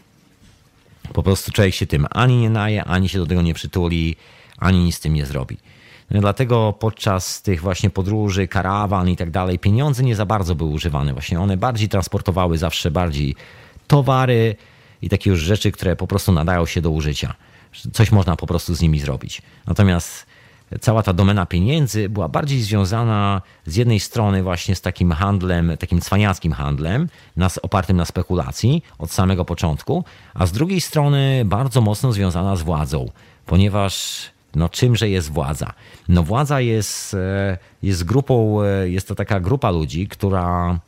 Po 1.13 1.23
prostu 1.23 1.51
człowiek 1.51 1.73
się 1.73 1.87
tym 1.87 2.07
ani 2.11 2.37
nie 2.37 2.49
naje, 2.49 2.83
ani 2.83 3.09
się 3.09 3.19
do 3.19 3.25
tego 3.25 3.41
nie 3.41 3.53
przytuli, 3.53 4.15
ani 4.57 4.79
nic 4.79 4.95
z 4.95 4.99
tym 4.99 5.13
nie 5.13 5.25
zrobi. 5.25 5.57
No 6.11 6.21
dlatego 6.21 6.73
podczas 6.79 7.41
tych 7.41 7.61
właśnie 7.61 7.89
podróży, 7.89 8.47
karawan 8.47 9.09
i 9.09 9.15
tak 9.15 9.31
dalej, 9.31 9.59
pieniądze 9.59 10.03
nie 10.03 10.15
za 10.15 10.25
bardzo 10.25 10.55
były 10.55 10.69
używane. 10.69 11.13
Właśnie 11.13 11.39
one 11.39 11.57
bardziej 11.57 11.89
transportowały 11.89 12.57
zawsze 12.57 12.91
bardziej 12.91 13.35
towary, 13.87 14.55
i 15.01 15.09
takie 15.09 15.29
już 15.29 15.39
rzeczy, 15.39 15.71
które 15.71 15.95
po 15.95 16.07
prostu 16.07 16.31
nadają 16.31 16.65
się 16.65 16.81
do 16.81 16.89
użycia. 16.89 17.33
Coś 17.93 18.11
można 18.11 18.35
po 18.35 18.47
prostu 18.47 18.75
z 18.75 18.81
nimi 18.81 18.99
zrobić. 18.99 19.41
Natomiast 19.67 20.25
cała 20.81 21.03
ta 21.03 21.13
domena 21.13 21.45
pieniędzy 21.45 22.09
była 22.09 22.27
bardziej 22.27 22.61
związana 22.61 23.41
z 23.65 23.75
jednej 23.75 23.99
strony 23.99 24.43
właśnie 24.43 24.75
z 24.75 24.81
takim 24.81 25.11
handlem, 25.11 25.77
takim 25.79 26.01
cwaniackim 26.01 26.51
handlem, 26.53 27.09
nas, 27.37 27.57
opartym 27.57 27.97
na 27.97 28.05
spekulacji 28.05 28.83
od 28.97 29.11
samego 29.11 29.45
początku, 29.45 30.03
a 30.33 30.45
z 30.45 30.51
drugiej 30.51 30.81
strony 30.81 31.43
bardzo 31.45 31.81
mocno 31.81 32.11
związana 32.11 32.55
z 32.55 32.61
władzą, 32.61 33.09
ponieważ 33.45 34.21
no 34.55 34.69
czymże 34.69 35.09
jest 35.09 35.31
władza? 35.31 35.73
No 36.07 36.23
władza 36.23 36.61
jest, 36.61 37.13
e, 37.13 37.57
jest 37.83 38.03
grupą, 38.03 38.61
e, 38.61 38.89
jest 38.89 39.07
to 39.07 39.15
taka 39.15 39.39
grupa 39.39 39.71
ludzi, 39.71 40.07
która 40.07 40.79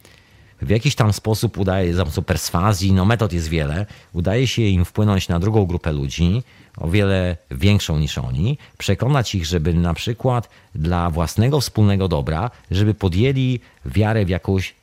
w 0.61 0.69
jakiś 0.69 0.95
tam 0.95 1.13
sposób 1.13 1.57
udaje, 1.57 1.93
za 1.93 2.03
pomocą 2.03 2.21
perswazji, 2.21 2.93
no 2.93 3.05
metod 3.05 3.33
jest 3.33 3.47
wiele, 3.47 3.85
udaje 4.13 4.47
się 4.47 4.61
im 4.61 4.85
wpłynąć 4.85 5.27
na 5.27 5.39
drugą 5.39 5.65
grupę 5.65 5.91
ludzi, 5.91 6.43
o 6.77 6.89
wiele 6.89 7.37
większą 7.51 7.97
niż 7.97 8.17
oni, 8.17 8.57
przekonać 8.77 9.35
ich, 9.35 9.45
żeby 9.45 9.73
na 9.73 9.93
przykład 9.93 10.49
dla 10.75 11.09
własnego 11.09 11.61
wspólnego 11.61 12.07
dobra, 12.07 12.51
żeby 12.71 12.93
podjęli 12.93 13.59
wiarę 13.85 14.25
w 14.25 14.29
jakąś 14.29 14.75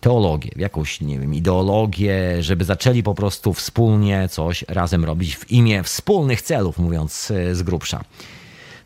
teologię, 0.00 0.50
w 0.56 0.60
jakąś, 0.60 1.00
nie 1.00 1.18
wiem, 1.18 1.34
ideologię, 1.34 2.42
żeby 2.42 2.64
zaczęli 2.64 3.02
po 3.02 3.14
prostu 3.14 3.52
wspólnie 3.52 4.28
coś 4.28 4.64
razem 4.68 5.04
robić 5.04 5.36
w 5.36 5.50
imię 5.50 5.82
wspólnych 5.82 6.42
celów, 6.42 6.78
mówiąc 6.78 7.30
e, 7.30 7.54
z 7.54 7.62
grubsza. 7.62 8.04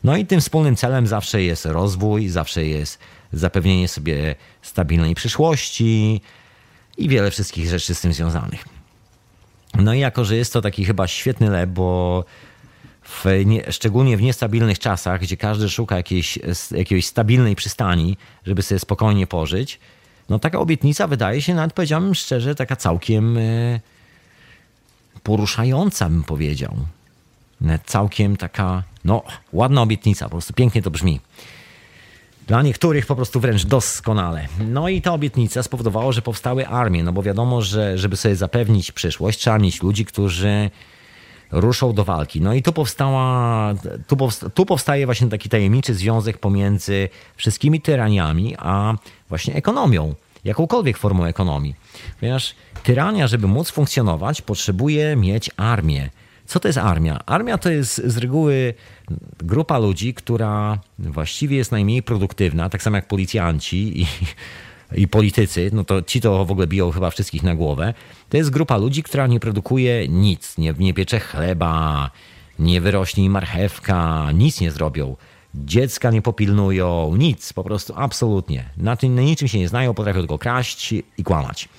No 0.03 0.17
i 0.17 0.25
tym 0.25 0.41
wspólnym 0.41 0.75
celem 0.75 1.07
zawsze 1.07 1.43
jest 1.43 1.65
rozwój, 1.65 2.27
zawsze 2.27 2.65
jest 2.65 2.99
zapewnienie 3.33 3.87
sobie 3.87 4.35
stabilnej 4.61 5.15
przyszłości 5.15 6.21
i 6.97 7.09
wiele 7.09 7.31
wszystkich 7.31 7.69
rzeczy 7.69 7.95
z 7.95 8.01
tym 8.01 8.13
związanych. 8.13 8.65
No 9.73 9.93
i 9.93 9.99
jako, 9.99 10.25
że 10.25 10.35
jest 10.35 10.53
to 10.53 10.61
taki 10.61 10.85
chyba 10.85 11.07
świetny 11.07 11.49
lep, 11.49 11.69
bo 11.69 12.25
w 13.03 13.25
nie, 13.45 13.71
szczególnie 13.71 14.17
w 14.17 14.21
niestabilnych 14.21 14.79
czasach, 14.79 15.21
gdzie 15.21 15.37
każdy 15.37 15.69
szuka 15.69 15.97
jakiejś, 15.97 16.39
jakiejś 16.71 17.07
stabilnej 17.07 17.55
przystani, 17.55 18.17
żeby 18.45 18.61
sobie 18.61 18.79
spokojnie 18.79 19.27
pożyć, 19.27 19.79
no 20.29 20.39
taka 20.39 20.59
obietnica 20.59 21.07
wydaje 21.07 21.41
się, 21.41 21.55
nawet 21.55 21.73
powiedziałbym 21.73 22.15
szczerze, 22.15 22.55
taka 22.55 22.75
całkiem 22.75 23.37
e, 23.37 23.79
poruszająca, 25.23 26.09
bym 26.09 26.23
powiedział. 26.23 26.75
Całkiem 27.85 28.37
taka, 28.37 28.83
no, 29.05 29.23
ładna 29.53 29.81
obietnica, 29.81 30.25
po 30.25 30.31
prostu 30.31 30.53
pięknie 30.53 30.81
to 30.81 30.91
brzmi. 30.91 31.19
Dla 32.49 32.61
niektórych 32.61 33.05
po 33.05 33.15
prostu 33.15 33.39
wręcz 33.39 33.65
doskonale. 33.65 34.47
No 34.67 34.89
i 34.89 35.01
ta 35.01 35.13
obietnica 35.13 35.63
spowodowała, 35.63 36.11
że 36.11 36.21
powstały 36.21 36.67
armie, 36.67 37.03
no 37.03 37.13
bo 37.13 37.23
wiadomo, 37.23 37.61
że 37.61 37.97
żeby 37.97 38.17
sobie 38.17 38.35
zapewnić 38.35 38.91
przyszłość, 38.91 39.39
trzeba 39.39 39.59
mieć 39.59 39.83
ludzi, 39.83 40.05
którzy 40.05 40.69
ruszą 41.51 41.93
do 41.93 42.03
walki. 42.03 42.41
No 42.41 42.53
i 42.53 42.63
tu 42.63 42.73
powstała, 42.73 43.73
tu, 44.07 44.17
powsta, 44.17 44.49
tu 44.49 44.65
powstaje 44.65 45.05
właśnie 45.05 45.27
taki 45.27 45.49
tajemniczy 45.49 45.93
związek 45.93 46.37
pomiędzy 46.37 47.09
wszystkimi 47.35 47.81
tyraniami, 47.81 48.55
a 48.59 48.93
właśnie 49.29 49.55
ekonomią, 49.55 50.15
jakąkolwiek 50.43 50.97
formą 50.97 51.25
ekonomii. 51.25 51.75
Ponieważ 52.19 52.55
tyrania, 52.83 53.27
żeby 53.27 53.47
móc 53.47 53.69
funkcjonować, 53.69 54.41
potrzebuje 54.41 55.15
mieć 55.15 55.51
armię. 55.57 56.09
Co 56.49 56.59
to 56.59 56.67
jest 56.67 56.77
armia? 56.77 57.19
Armia 57.25 57.57
to 57.57 57.69
jest 57.69 58.01
z 58.05 58.17
reguły 58.17 58.73
grupa 59.39 59.77
ludzi, 59.77 60.13
która 60.13 60.79
właściwie 60.99 61.57
jest 61.57 61.71
najmniej 61.71 62.03
produktywna, 62.03 62.69
tak 62.69 62.83
samo 62.83 62.95
jak 62.95 63.07
policjanci 63.07 64.01
i, 64.01 64.07
i 65.01 65.07
politycy, 65.07 65.69
no 65.73 65.83
to 65.83 66.01
ci 66.01 66.21
to 66.21 66.45
w 66.45 66.51
ogóle 66.51 66.67
biją 66.67 66.91
chyba 66.91 67.09
wszystkich 67.09 67.43
na 67.43 67.55
głowę. 67.55 67.93
To 68.29 68.37
jest 68.37 68.49
grupa 68.49 68.77
ludzi, 68.77 69.03
która 69.03 69.27
nie 69.27 69.39
produkuje 69.39 70.07
nic, 70.07 70.57
nie, 70.57 70.73
nie 70.79 70.93
piecze 70.93 71.19
chleba, 71.19 72.11
nie 72.59 72.81
wyrośnie 72.81 73.29
marchewka, 73.29 74.31
nic 74.31 74.61
nie 74.61 74.71
zrobią. 74.71 75.15
Dziecka 75.55 76.11
nie 76.11 76.21
popilnują, 76.21 77.15
nic, 77.15 77.53
po 77.53 77.63
prostu 77.63 77.93
absolutnie. 77.97 78.69
Na, 78.77 78.95
tym, 78.95 79.15
na 79.15 79.21
niczym 79.21 79.47
się 79.47 79.59
nie 79.59 79.67
znają, 79.67 79.93
potrafią 79.93 80.19
tylko 80.19 80.37
kraść 80.37 80.93
i 81.17 81.23
kłamać. 81.23 81.69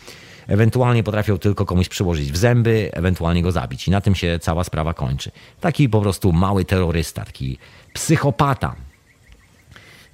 Ewentualnie 0.48 1.02
potrafią 1.02 1.38
tylko 1.38 1.66
komuś 1.66 1.88
przyłożyć 1.88 2.32
w 2.32 2.36
zęby, 2.36 2.90
ewentualnie 2.92 3.42
go 3.42 3.52
zabić. 3.52 3.88
I 3.88 3.90
na 3.90 4.00
tym 4.00 4.14
się 4.14 4.38
cała 4.38 4.64
sprawa 4.64 4.94
kończy. 4.94 5.30
Taki 5.60 5.88
po 5.88 6.00
prostu 6.00 6.32
mały 6.32 6.64
terrorysta, 6.64 7.24
taki 7.24 7.58
psychopata. 7.92 8.76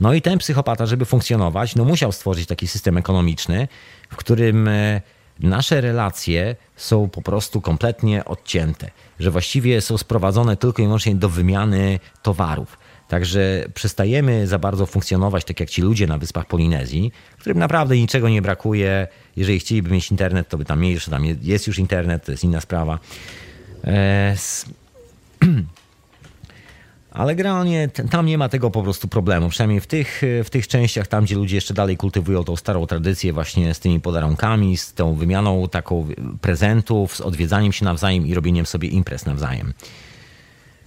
No 0.00 0.14
i 0.14 0.22
ten 0.22 0.38
psychopata, 0.38 0.86
żeby 0.86 1.04
funkcjonować, 1.04 1.76
no 1.76 1.84
musiał 1.84 2.12
stworzyć 2.12 2.46
taki 2.46 2.66
system 2.66 2.96
ekonomiczny, 2.96 3.68
w 4.10 4.16
którym 4.16 4.68
e, 4.68 5.00
nasze 5.40 5.80
relacje 5.80 6.56
są 6.76 7.08
po 7.08 7.22
prostu 7.22 7.60
kompletnie 7.60 8.24
odcięte, 8.24 8.90
że 9.20 9.30
właściwie 9.30 9.80
są 9.80 9.98
sprowadzone 9.98 10.56
tylko 10.56 10.82
i 10.82 10.84
wyłącznie 10.84 11.14
do 11.14 11.28
wymiany 11.28 12.00
towarów. 12.22 12.78
Także 13.08 13.64
przestajemy 13.74 14.46
za 14.46 14.58
bardzo 14.58 14.86
funkcjonować 14.86 15.44
tak 15.44 15.60
jak 15.60 15.70
ci 15.70 15.82
ludzie 15.82 16.06
na 16.06 16.18
wyspach 16.18 16.46
Polinezji, 16.46 17.12
którym 17.38 17.58
naprawdę 17.58 17.96
niczego 17.96 18.28
nie 18.28 18.42
brakuje. 18.42 19.08
Jeżeli 19.36 19.58
chcieliby 19.58 19.90
mieć 19.90 20.10
internet, 20.10 20.48
to 20.48 20.58
by 20.58 20.64
tam 20.64 20.80
mieli, 20.80 20.98
że 20.98 21.10
tam 21.10 21.24
jest 21.42 21.66
już 21.66 21.78
internet, 21.78 22.24
to 22.24 22.32
jest 22.32 22.44
inna 22.44 22.60
sprawa. 22.60 22.98
E, 23.84 24.36
ale 27.10 27.34
generalnie 27.34 27.88
tam 28.10 28.26
nie 28.26 28.38
ma 28.38 28.48
tego 28.48 28.70
po 28.70 28.82
prostu 28.82 29.08
problemu. 29.08 29.48
Przynajmniej 29.48 29.80
w 29.80 29.86
tych, 29.86 30.22
w 30.44 30.50
tych 30.50 30.68
częściach, 30.68 31.06
tam 31.06 31.24
gdzie 31.24 31.34
ludzie 31.34 31.54
jeszcze 31.54 31.74
dalej 31.74 31.96
kultywują 31.96 32.44
tą 32.44 32.56
starą 32.56 32.86
tradycję 32.86 33.32
właśnie 33.32 33.74
z 33.74 33.80
tymi 33.80 34.00
podarunkami, 34.00 34.76
z 34.76 34.94
tą 34.94 35.14
wymianą 35.14 35.68
taką 35.68 36.06
prezentów, 36.40 37.16
z 37.16 37.20
odwiedzaniem 37.20 37.72
się 37.72 37.84
nawzajem 37.84 38.26
i 38.26 38.34
robieniem 38.34 38.66
sobie 38.66 38.88
imprez 38.88 39.26
nawzajem. 39.26 39.72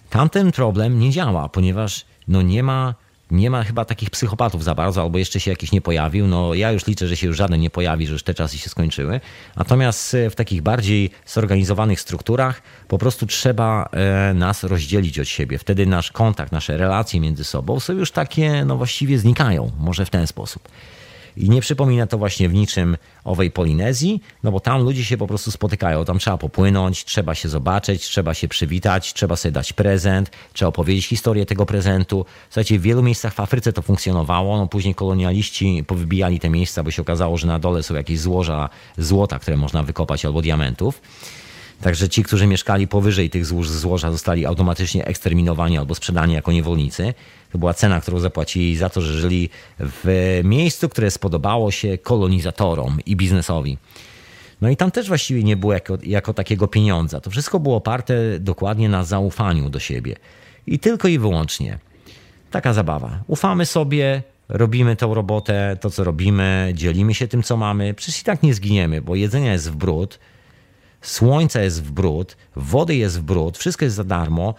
Tamten 0.09 0.51
problem 0.51 0.99
nie 0.99 1.11
działa, 1.11 1.49
ponieważ 1.49 2.05
no 2.27 2.41
nie 2.41 2.63
ma 2.63 2.95
nie 3.31 3.49
ma 3.49 3.63
chyba 3.63 3.85
takich 3.85 4.09
psychopatów 4.09 4.63
za 4.63 4.75
bardzo, 4.75 5.01
albo 5.01 5.17
jeszcze 5.17 5.39
się 5.39 5.51
jakiś 5.51 5.71
nie 5.71 5.81
pojawił. 5.81 6.27
No 6.27 6.53
ja 6.53 6.71
już 6.71 6.87
liczę, 6.87 7.07
że 7.07 7.17
się 7.17 7.27
już 7.27 7.37
żaden 7.37 7.59
nie 7.59 7.69
pojawi, 7.69 8.07
że 8.07 8.13
już 8.13 8.23
te 8.23 8.33
czasy 8.33 8.57
się 8.57 8.69
skończyły. 8.69 9.21
Natomiast 9.55 10.13
e, 10.13 10.29
w 10.29 10.35
takich 10.35 10.61
bardziej 10.61 11.09
zorganizowanych 11.25 12.01
strukturach 12.01 12.61
po 12.87 12.97
prostu 12.97 13.25
trzeba 13.25 13.89
e, 13.91 14.33
nas 14.33 14.63
rozdzielić 14.63 15.19
od 15.19 15.27
siebie. 15.27 15.57
Wtedy 15.57 15.85
nasz 15.85 16.11
kontakt, 16.11 16.51
nasze 16.51 16.77
relacje 16.77 17.19
między 17.19 17.43
sobą 17.43 17.79
są 17.79 17.93
już 17.93 18.11
takie, 18.11 18.65
no 18.65 18.77
właściwie 18.77 19.19
znikają. 19.19 19.71
Może 19.79 20.05
w 20.05 20.09
ten 20.09 20.27
sposób. 20.27 20.69
I 21.37 21.49
nie 21.49 21.61
przypomina 21.61 22.07
to 22.07 22.17
właśnie 22.17 22.49
w 22.49 22.53
niczym 22.53 22.97
owej 23.23 23.51
Polinezji, 23.51 24.21
no 24.43 24.51
bo 24.51 24.59
tam 24.59 24.83
ludzie 24.83 25.05
się 25.05 25.17
po 25.17 25.27
prostu 25.27 25.51
spotykają. 25.51 26.05
Tam 26.05 26.19
trzeba 26.19 26.37
popłynąć, 26.37 27.05
trzeba 27.05 27.35
się 27.35 27.49
zobaczyć, 27.49 28.03
trzeba 28.03 28.33
się 28.33 28.47
przywitać, 28.47 29.13
trzeba 29.13 29.35
sobie 29.35 29.51
dać 29.51 29.73
prezent, 29.73 30.31
trzeba 30.53 30.69
opowiedzieć 30.69 31.05
historię 31.05 31.45
tego 31.45 31.65
prezentu. 31.65 32.25
Słuchajcie, 32.49 32.79
w 32.79 32.81
wielu 32.81 33.03
miejscach 33.03 33.33
w 33.33 33.39
Afryce 33.39 33.73
to 33.73 33.81
funkcjonowało. 33.81 34.57
No 34.57 34.67
później 34.67 34.95
kolonialiści 34.95 35.83
powybijali 35.87 36.39
te 36.39 36.49
miejsca, 36.49 36.83
bo 36.83 36.91
się 36.91 37.01
okazało, 37.01 37.37
że 37.37 37.47
na 37.47 37.59
dole 37.59 37.83
są 37.83 37.95
jakieś 37.95 38.19
złoża 38.19 38.69
złota, 38.97 39.39
które 39.39 39.57
można 39.57 39.83
wykopać 39.83 40.25
albo 40.25 40.41
diamentów. 40.41 41.01
Także 41.81 42.09
ci, 42.09 42.23
którzy 42.23 42.47
mieszkali 42.47 42.87
powyżej 42.87 43.29
tych 43.29 43.45
złóż 43.45 43.69
złoża, 43.69 44.11
zostali 44.11 44.45
automatycznie 44.45 45.05
eksterminowani 45.05 45.77
albo 45.77 45.95
sprzedani 45.95 46.33
jako 46.33 46.51
niewolnicy. 46.51 47.13
To 47.51 47.57
była 47.57 47.73
cena, 47.73 48.01
którą 48.01 48.19
zapłacili 48.19 48.77
za 48.77 48.89
to, 48.89 49.01
że 49.01 49.13
żyli 49.13 49.49
w 49.79 50.39
miejscu, 50.43 50.89
które 50.89 51.11
spodobało 51.11 51.71
się 51.71 51.97
kolonizatorom 51.97 52.99
i 53.05 53.15
biznesowi. 53.15 53.77
No 54.61 54.69
i 54.69 54.77
tam 54.77 54.91
też 54.91 55.07
właściwie 55.07 55.43
nie 55.43 55.57
było 55.57 55.73
jako, 55.73 55.97
jako 56.03 56.33
takiego 56.33 56.67
pieniądza. 56.67 57.21
To 57.21 57.29
wszystko 57.29 57.59
było 57.59 57.75
oparte 57.75 58.39
dokładnie 58.39 58.89
na 58.89 59.03
zaufaniu 59.03 59.69
do 59.69 59.79
siebie. 59.79 60.15
I 60.67 60.79
tylko 60.79 61.07
i 61.07 61.19
wyłącznie. 61.19 61.79
Taka 62.51 62.73
zabawa. 62.73 63.23
Ufamy 63.27 63.65
sobie, 63.65 64.23
robimy 64.49 64.95
tą 64.95 65.13
robotę, 65.13 65.77
to 65.81 65.89
co 65.89 66.03
robimy, 66.03 66.71
dzielimy 66.75 67.13
się 67.13 67.27
tym, 67.27 67.43
co 67.43 67.57
mamy. 67.57 67.93
Przecież 67.93 68.21
i 68.21 68.23
tak 68.23 68.43
nie 68.43 68.53
zginiemy, 68.53 69.01
bo 69.01 69.15
jedzenia 69.15 69.53
jest 69.53 69.71
w 69.71 69.75
brud, 69.75 70.19
słońca 71.01 71.61
jest 71.61 71.83
w 71.83 71.91
brud, 71.91 72.37
wody 72.55 72.95
jest 72.95 73.19
w 73.19 73.23
brud, 73.23 73.57
wszystko 73.57 73.85
jest 73.85 73.95
za 73.95 74.03
darmo. 74.03 74.53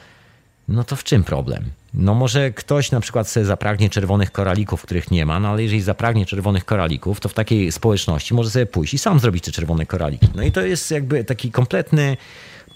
No 0.68 0.84
to 0.84 0.96
w 0.96 1.04
czym 1.04 1.24
problem? 1.24 1.70
No 1.94 2.14
może 2.14 2.50
ktoś 2.50 2.90
na 2.90 3.00
przykład 3.00 3.28
sobie 3.28 3.46
zapragnie 3.46 3.90
czerwonych 3.90 4.32
koralików, 4.32 4.82
których 4.82 5.10
nie 5.10 5.26
ma, 5.26 5.40
no 5.40 5.48
ale 5.48 5.62
jeżeli 5.62 5.82
zapragnie 5.82 6.26
czerwonych 6.26 6.64
koralików, 6.64 7.20
to 7.20 7.28
w 7.28 7.34
takiej 7.34 7.72
społeczności 7.72 8.34
może 8.34 8.50
sobie 8.50 8.66
pójść 8.66 8.94
i 8.94 8.98
sam 8.98 9.20
zrobić 9.20 9.44
te 9.44 9.52
czerwone 9.52 9.86
koraliki. 9.86 10.28
No 10.34 10.42
i 10.42 10.52
to 10.52 10.60
jest 10.60 10.90
jakby 10.90 11.24
taki 11.24 11.50
kompletny 11.50 12.16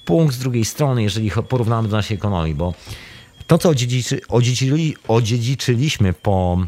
punkt 0.04 0.34
z 0.34 0.38
drugiej 0.38 0.64
strony, 0.64 1.02
jeżeli 1.02 1.30
porównamy 1.48 1.88
do 1.88 1.96
naszej 1.96 2.16
ekonomii, 2.16 2.54
bo 2.54 2.74
to, 3.46 3.58
co 3.58 3.68
odziedziczy, 3.68 4.20
odziedziczyli, 4.28 4.96
odziedziczyliśmy 5.08 6.12
po 6.12 6.58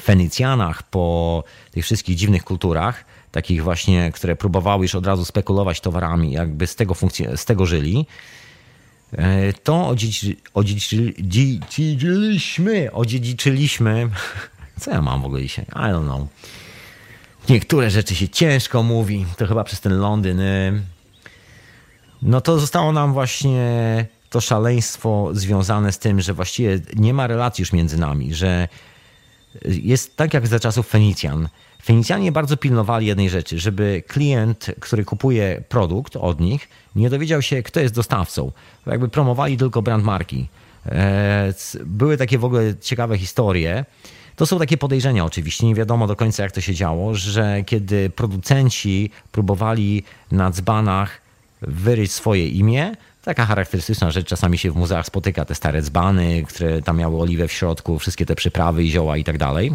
Fenicjanach, 0.00 0.82
po 0.82 1.44
tych 1.70 1.84
wszystkich 1.84 2.16
dziwnych 2.16 2.44
kulturach, 2.44 3.04
takich 3.32 3.62
właśnie, 3.62 4.12
które 4.12 4.36
próbowały 4.36 4.84
już 4.84 4.94
od 4.94 5.06
razu 5.06 5.24
spekulować 5.24 5.80
towarami, 5.80 6.32
jakby 6.32 6.66
z 6.66 6.76
tego, 6.76 6.94
funkcje, 6.94 7.36
z 7.36 7.44
tego 7.44 7.66
żyli, 7.66 8.06
E, 9.12 9.52
to 9.52 9.94
odziedziczyliśmy, 10.54 12.92
odziedziczyliśmy. 12.92 14.08
Co 14.80 14.90
ja 14.90 15.02
mam 15.02 15.22
w 15.22 15.24
ogóle 15.24 15.42
dzisiaj? 15.42 15.64
I 15.64 15.92
don't 15.92 16.04
know. 16.04 16.28
Niektóre 17.48 17.90
rzeczy 17.90 18.14
się 18.14 18.28
ciężko 18.28 18.82
mówi, 18.82 19.26
to 19.36 19.46
chyba 19.46 19.64
przez 19.64 19.80
ten 19.80 19.98
Londyn. 19.98 20.40
Y. 20.40 20.82
No 22.22 22.40
to 22.40 22.60
zostało 22.60 22.92
nam 22.92 23.12
właśnie 23.12 24.06
to 24.30 24.40
szaleństwo 24.40 25.28
związane 25.32 25.92
z 25.92 25.98
tym, 25.98 26.20
że 26.20 26.34
właściwie 26.34 26.80
nie 26.96 27.14
ma 27.14 27.26
relacji 27.26 27.62
już 27.62 27.72
między 27.72 27.98
nami, 27.98 28.34
że 28.34 28.68
jest 29.64 30.16
tak 30.16 30.34
jak 30.34 30.46
za 30.46 30.60
czasów 30.60 30.88
Fenicjan. 30.88 31.48
Fenicjanie 31.82 32.32
bardzo 32.32 32.56
pilnowali 32.56 33.06
jednej 33.06 33.30
rzeczy, 33.30 33.58
żeby 33.58 34.02
klient, 34.06 34.66
który 34.80 35.04
kupuje 35.04 35.62
produkt 35.68 36.16
od 36.16 36.40
nich, 36.40 36.68
nie 36.96 37.10
dowiedział 37.10 37.42
się, 37.42 37.62
kto 37.62 37.80
jest 37.80 37.94
dostawcą. 37.94 38.52
Jakby 38.86 39.08
promowali 39.08 39.56
tylko 39.56 39.82
brand 39.82 40.04
marki. 40.04 40.48
E, 40.86 41.54
były 41.84 42.16
takie 42.16 42.38
w 42.38 42.44
ogóle 42.44 42.74
ciekawe 42.80 43.18
historie. 43.18 43.84
To 44.36 44.46
są 44.46 44.58
takie 44.58 44.76
podejrzenia 44.76 45.24
oczywiście, 45.24 45.66
nie 45.66 45.74
wiadomo 45.74 46.06
do 46.06 46.16
końca 46.16 46.42
jak 46.42 46.52
to 46.52 46.60
się 46.60 46.74
działo, 46.74 47.14
że 47.14 47.62
kiedy 47.66 48.10
producenci 48.10 49.10
próbowali 49.32 50.04
na 50.32 50.50
dzbanach 50.50 51.20
wyryć 51.62 52.12
swoje 52.12 52.48
imię, 52.48 52.96
taka 53.24 53.46
charakterystyczna 53.46 54.10
rzecz, 54.10 54.26
czasami 54.26 54.58
się 54.58 54.70
w 54.70 54.76
muzeach 54.76 55.06
spotyka 55.06 55.44
te 55.44 55.54
stare 55.54 55.82
dzbany, 55.82 56.44
które 56.48 56.82
tam 56.82 56.98
miały 56.98 57.20
oliwę 57.20 57.48
w 57.48 57.52
środku, 57.52 57.98
wszystkie 57.98 58.26
te 58.26 58.34
przyprawy 58.34 58.84
i 58.84 58.90
zioła 58.90 59.16
i 59.16 59.24
tak 59.24 59.38
dalej 59.38 59.72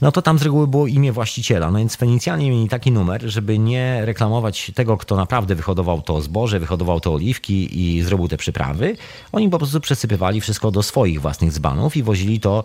no 0.00 0.12
to 0.12 0.22
tam 0.22 0.38
z 0.38 0.42
reguły 0.42 0.66
było 0.66 0.86
imię 0.86 1.12
właściciela. 1.12 1.70
No 1.70 1.78
więc 1.78 1.96
Fenicjanie 1.96 2.50
mieli 2.50 2.68
taki 2.68 2.92
numer, 2.92 3.22
żeby 3.22 3.58
nie 3.58 4.00
reklamować 4.04 4.72
tego, 4.74 4.96
kto 4.96 5.16
naprawdę 5.16 5.54
wyhodował 5.54 6.02
to 6.02 6.20
zboże, 6.20 6.60
wyhodował 6.60 7.00
te 7.00 7.10
oliwki 7.10 7.80
i 7.80 8.02
zrobił 8.02 8.28
te 8.28 8.36
przyprawy. 8.36 8.96
Oni 9.32 9.48
po 9.48 9.58
prostu 9.58 9.80
przesypywali 9.80 10.40
wszystko 10.40 10.70
do 10.70 10.82
swoich 10.82 11.20
własnych 11.20 11.52
dzbanów 11.52 11.96
i 11.96 12.02
wozili 12.02 12.40
to 12.40 12.64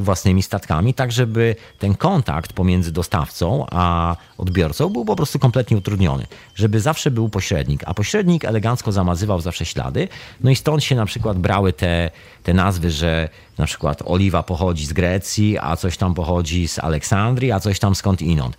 własnymi 0.00 0.42
statkami, 0.42 0.94
tak 0.94 1.12
żeby 1.12 1.56
ten 1.78 1.94
kontakt 1.94 2.52
pomiędzy 2.52 2.92
dostawcą 2.92 3.66
a 3.70 4.16
odbiorcą 4.38 4.88
był 4.88 5.04
po 5.04 5.16
prostu 5.16 5.38
kompletnie 5.38 5.76
utrudniony, 5.76 6.26
żeby 6.54 6.80
zawsze 6.80 7.10
był 7.10 7.28
pośrednik, 7.28 7.82
a 7.86 7.94
pośrednik 7.94 8.44
elegancko 8.44 8.92
zamazywał 8.92 9.40
zawsze 9.40 9.64
ślady, 9.64 10.08
no 10.40 10.50
i 10.50 10.56
stąd 10.56 10.84
się 10.84 10.96
na 10.96 11.06
przykład 11.06 11.38
brały 11.38 11.72
te, 11.72 12.10
te 12.42 12.54
nazwy, 12.54 12.90
że 12.90 13.28
na 13.58 13.66
przykład 13.66 14.02
oliwa 14.06 14.42
pochodzi 14.42 14.86
z 14.86 14.92
Grecji, 14.92 15.58
a 15.58 15.76
coś 15.76 15.96
tam 15.96 16.14
pochodzi 16.14 16.68
z 16.68 16.78
Aleksandrii, 16.78 17.52
a 17.52 17.60
coś 17.60 17.78
tam 17.78 17.94
skąd 17.94 18.22
inąd. 18.22 18.56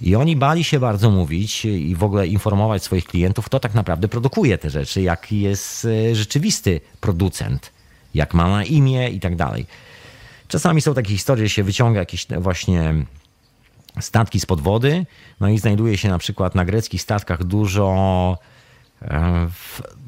I 0.00 0.16
oni 0.16 0.36
bali 0.36 0.64
się 0.64 0.80
bardzo 0.80 1.10
mówić 1.10 1.64
i 1.64 1.94
w 1.94 2.04
ogóle 2.04 2.26
informować 2.26 2.82
swoich 2.82 3.04
klientów, 3.04 3.44
kto 3.44 3.60
tak 3.60 3.74
naprawdę 3.74 4.08
produkuje 4.08 4.58
te 4.58 4.70
rzeczy, 4.70 5.02
jaki 5.02 5.40
jest 5.40 5.84
e, 5.84 6.14
rzeczywisty 6.14 6.80
producent, 7.00 7.72
jak 8.14 8.34
ma 8.34 8.48
na 8.48 8.64
imię 8.64 9.10
i 9.10 9.20
tak 9.20 9.36
dalej. 9.36 9.66
Czasami 10.52 10.80
są 10.80 10.94
takie 10.94 11.08
historie, 11.08 11.44
że 11.44 11.50
się 11.50 11.62
wyciąga 11.62 12.00
jakieś 12.00 12.26
właśnie 12.38 12.94
statki 14.00 14.40
spod 14.40 14.60
wody, 14.60 15.06
no 15.40 15.48
i 15.48 15.58
znajduje 15.58 15.98
się 15.98 16.08
na 16.08 16.18
przykład 16.18 16.54
na 16.54 16.64
greckich 16.64 17.02
statkach 17.02 17.44
dużo 17.44 18.38
e, 19.02 19.48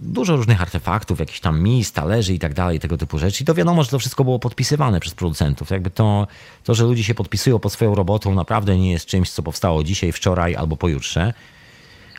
dużo 0.03 0.37
różnych 0.37 0.63
artefaktów, 0.63 1.21
jakichś 1.21 1.41
tam 1.41 1.63
mis, 1.63 1.93
talerzy 1.93 2.35
i 2.35 2.39
tak 2.39 2.55
dalej, 2.55 2.81
tego 2.81 2.97
typu 2.99 3.19
rzeczy. 3.19 3.43
I 3.43 3.47
to 3.47 3.55
wiadomo, 3.55 3.83
że 3.83 3.91
to 3.91 3.99
wszystko 3.99 4.25
było 4.25 4.39
podpisywane 4.39 5.01
przez 5.01 5.15
producentów. 5.15 5.71
Jakby 5.71 5.91
to, 5.91 6.27
to, 6.65 6.75
że 6.75 6.85
ludzie 6.85 7.05
się 7.05 7.15
podpisują 7.15 7.59
pod 7.59 7.73
swoją 7.73 7.95
robotą, 7.95 8.35
naprawdę 8.35 8.79
nie 8.79 8.93
jest 8.93 9.07
czymś, 9.07 9.31
co 9.31 9.43
powstało 9.43 9.85
dzisiaj, 9.85 10.13
wczoraj 10.13 10.57
albo 10.57 10.77
pojutrze, 10.77 11.35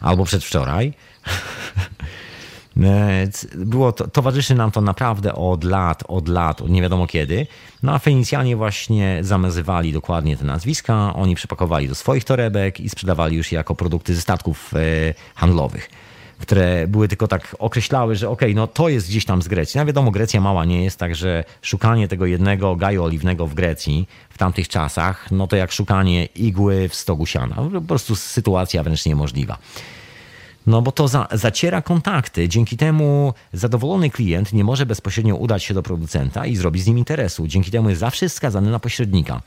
albo 0.01 0.25
przedwczoraj. 0.25 0.93
E, 2.83 3.27
było 3.55 3.91
to, 3.91 4.07
towarzyszy 4.07 4.55
nam 4.55 4.71
to 4.71 4.81
naprawdę 4.81 5.35
od 5.35 5.63
lat, 5.63 6.03
od 6.07 6.27
lat, 6.27 6.61
od 6.61 6.69
nie 6.69 6.81
wiadomo 6.81 7.07
kiedy. 7.07 7.47
No 7.83 7.93
a 7.93 7.99
Fenicjanie 7.99 8.55
właśnie 8.55 9.17
zamazywali 9.21 9.93
dokładnie 9.93 10.37
te 10.37 10.45
nazwiska, 10.45 11.13
oni 11.13 11.35
przypakowali 11.35 11.87
do 11.87 11.95
swoich 11.95 12.23
torebek 12.23 12.79
i 12.79 12.89
sprzedawali 12.89 13.37
już 13.37 13.51
jako 13.51 13.75
produkty 13.75 14.15
ze 14.15 14.21
statków 14.21 14.73
e, 14.73 15.13
handlowych 15.35 15.89
które 16.39 16.87
były 16.87 17.07
tylko 17.07 17.27
tak 17.27 17.55
określały, 17.59 18.15
że 18.15 18.29
okej, 18.29 18.49
okay, 18.49 18.55
no 18.55 18.67
to 18.67 18.89
jest 18.89 19.09
gdzieś 19.09 19.25
tam 19.25 19.41
z 19.41 19.47
Grecji. 19.47 19.77
No 19.77 19.85
wiadomo, 19.85 20.11
Grecja 20.11 20.41
mała 20.41 20.65
nie 20.65 20.83
jest, 20.83 20.99
także 20.99 21.43
szukanie 21.61 22.07
tego 22.07 22.25
jednego 22.25 22.75
gaju 22.75 23.03
oliwnego 23.03 23.47
w 23.47 23.53
Grecji 23.53 24.07
w 24.29 24.37
tamtych 24.37 24.67
czasach, 24.67 25.31
no 25.31 25.47
to 25.47 25.55
jak 25.55 25.71
szukanie 25.71 26.25
igły 26.25 26.89
w 26.89 26.95
stogu 26.95 27.25
siana. 27.25 27.55
Po 27.73 27.81
prostu 27.81 28.15
sytuacja 28.15 28.83
wręcz 28.83 29.05
niemożliwa. 29.05 29.57
No 30.67 30.81
bo 30.81 30.91
to 30.91 31.07
za, 31.07 31.27
zaciera 31.31 31.81
kontakty. 31.81 32.49
Dzięki 32.49 32.77
temu 32.77 33.33
zadowolony 33.53 34.09
klient 34.09 34.53
nie 34.53 34.63
może 34.63 34.85
bezpośrednio 34.85 35.35
udać 35.35 35.63
się 35.63 35.73
do 35.73 35.83
producenta 35.83 36.45
i 36.45 36.55
zrobić 36.55 36.83
z 36.83 36.87
nim 36.87 36.97
interesu. 36.97 37.47
Dzięki 37.47 37.71
temu 37.71 37.89
jest 37.89 37.99
zawsze 37.99 38.29
skazany 38.29 38.71
na 38.71 38.79
pośrednika. 38.79 39.41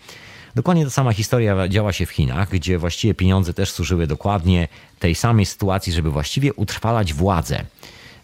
Dokładnie 0.55 0.85
ta 0.85 0.91
sama 0.91 1.12
historia 1.12 1.69
działa 1.69 1.93
się 1.93 2.07
w 2.07 2.11
Chinach, 2.11 2.49
gdzie 2.51 2.79
właściwie 2.79 3.14
pieniądze 3.14 3.55
też 3.55 3.71
służyły 3.71 4.07
dokładnie 4.07 4.69
tej 4.99 5.14
samej 5.14 5.47
sytuacji, 5.47 5.93
żeby 5.93 6.11
właściwie 6.11 6.55
utrwalać 6.55 7.14
władzę. 7.14 7.64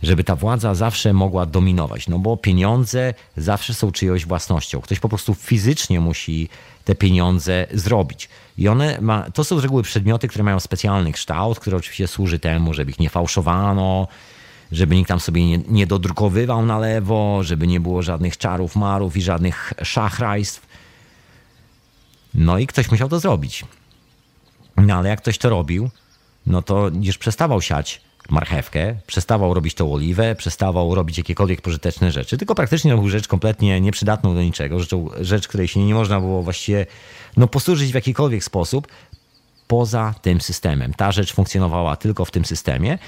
Żeby 0.03 0.25
ta 0.25 0.37
władza 0.37 0.75
zawsze 0.75 1.13
mogła 1.13 1.47
dominować, 1.47 2.09
no 2.09 2.19
bo 2.19 2.37
pieniądze 2.37 3.15
zawsze 3.37 3.75
są 3.75 3.93
czyjąś 3.93 4.27
własnością. 4.27 4.81
Ktoś 4.81 5.01
po 5.01 5.09
prostu 5.09 5.35
fizycznie 5.35 6.01
musi 6.01 6.49
te 6.85 6.95
pieniądze 6.95 7.67
zrobić. 7.73 8.29
I 8.59 8.69
one 8.69 8.99
ma, 9.01 9.31
to 9.31 9.45
są 9.45 9.59
z 9.59 9.63
reguły 9.63 9.83
przedmioty, 9.83 10.29
które 10.29 10.45
mają 10.45 10.61
specjalny 10.61 11.13
kształt, 11.13 11.61
który 11.61 11.77
oczywiście 11.77 12.09
służy 12.09 12.39
temu, 12.39 12.75
żeby 12.75 12.91
ich 12.91 12.99
nie 12.99 13.11
fałszowano, 13.11 14.09
żeby 14.73 14.97
nikt 14.97 15.09
tam 15.09 15.21
sobie 15.21 15.47
nie, 15.47 15.59
nie 15.69 15.87
dodrukowywał 15.87 16.67
na 16.67 16.79
lewo, 16.79 17.43
żeby 17.43 17.67
nie 17.67 17.81
było 17.81 18.03
żadnych 18.03 18.37
czarów, 18.37 18.77
marów 18.77 19.17
i 19.17 19.23
żadnych 19.23 19.73
szachrajstw. 19.83 20.67
No 22.35 22.59
i 22.59 22.67
ktoś 22.67 22.91
musiał 22.91 23.09
to 23.09 23.21
zrobić. 23.21 23.65
No 24.77 24.95
ale 24.95 25.09
jak 25.09 25.21
ktoś 25.21 25.39
to 25.39 25.49
robił, 25.51 25.91
no 26.47 26.63
to 26.63 26.91
już 27.01 27.19
przestawał 27.19 27.61
siać 27.61 28.01
marchewkę, 28.31 28.95
przestawał 29.07 29.55
robić 29.55 29.75
tą 29.75 29.93
oliwę, 29.93 30.35
przestawał 30.35 30.95
robić 30.95 31.19
jakiekolwiek 31.19 31.63
pożyteczne 31.63 32.13
rzeczy, 32.13 32.39
tylko 32.39 32.55
praktycznie 32.55 32.93
robił 32.93 33.09
rzecz 33.09 33.29
kompletnie 33.29 33.81
nieprzydatną 33.81 34.35
do 34.35 34.43
niczego, 34.43 34.81
rzecz, 34.81 34.91
rzecz 35.21 35.49
której 35.49 35.69
się 35.69 35.85
nie 35.85 35.95
można 35.95 36.21
było 36.21 36.43
właściwie 36.43 36.87
no, 37.37 37.49
posłużyć 37.49 37.93
w 37.93 37.95
jakikolwiek 37.95 38.45
sposób 38.45 38.89
poza 39.69 40.15
tym 40.23 40.41
systemem. 40.41 40.95
Ta 40.95 41.13
rzecz 41.13 41.33
funkcjonowała 41.33 41.97
tylko 41.97 42.25
w 42.25 42.31
tym 42.31 42.45
systemie. 42.45 42.99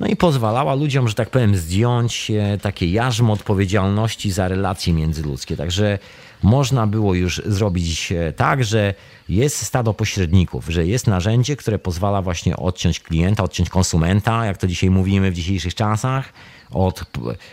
No 0.00 0.06
i 0.06 0.16
pozwalała 0.16 0.74
ludziom, 0.74 1.08
że 1.08 1.14
tak 1.14 1.30
powiem, 1.30 1.56
zdjąć 1.56 2.32
takie 2.62 2.90
jarzmo 2.90 3.32
odpowiedzialności 3.32 4.30
za 4.30 4.48
relacje 4.48 4.92
międzyludzkie. 4.92 5.56
Także 5.56 5.98
można 6.42 6.86
było 6.86 7.14
już 7.14 7.42
zrobić 7.46 8.12
tak, 8.36 8.64
że 8.64 8.94
jest 9.28 9.62
stado 9.62 9.94
pośredników, 9.94 10.68
że 10.68 10.86
jest 10.86 11.06
narzędzie, 11.06 11.56
które 11.56 11.78
pozwala 11.78 12.22
właśnie 12.22 12.56
odciąć 12.56 13.00
klienta, 13.00 13.42
odciąć 13.42 13.70
konsumenta, 13.70 14.46
jak 14.46 14.56
to 14.56 14.66
dzisiaj 14.66 14.90
mówimy 14.90 15.30
w 15.30 15.34
dzisiejszych 15.34 15.74
czasach, 15.74 16.32
od, 16.70 17.04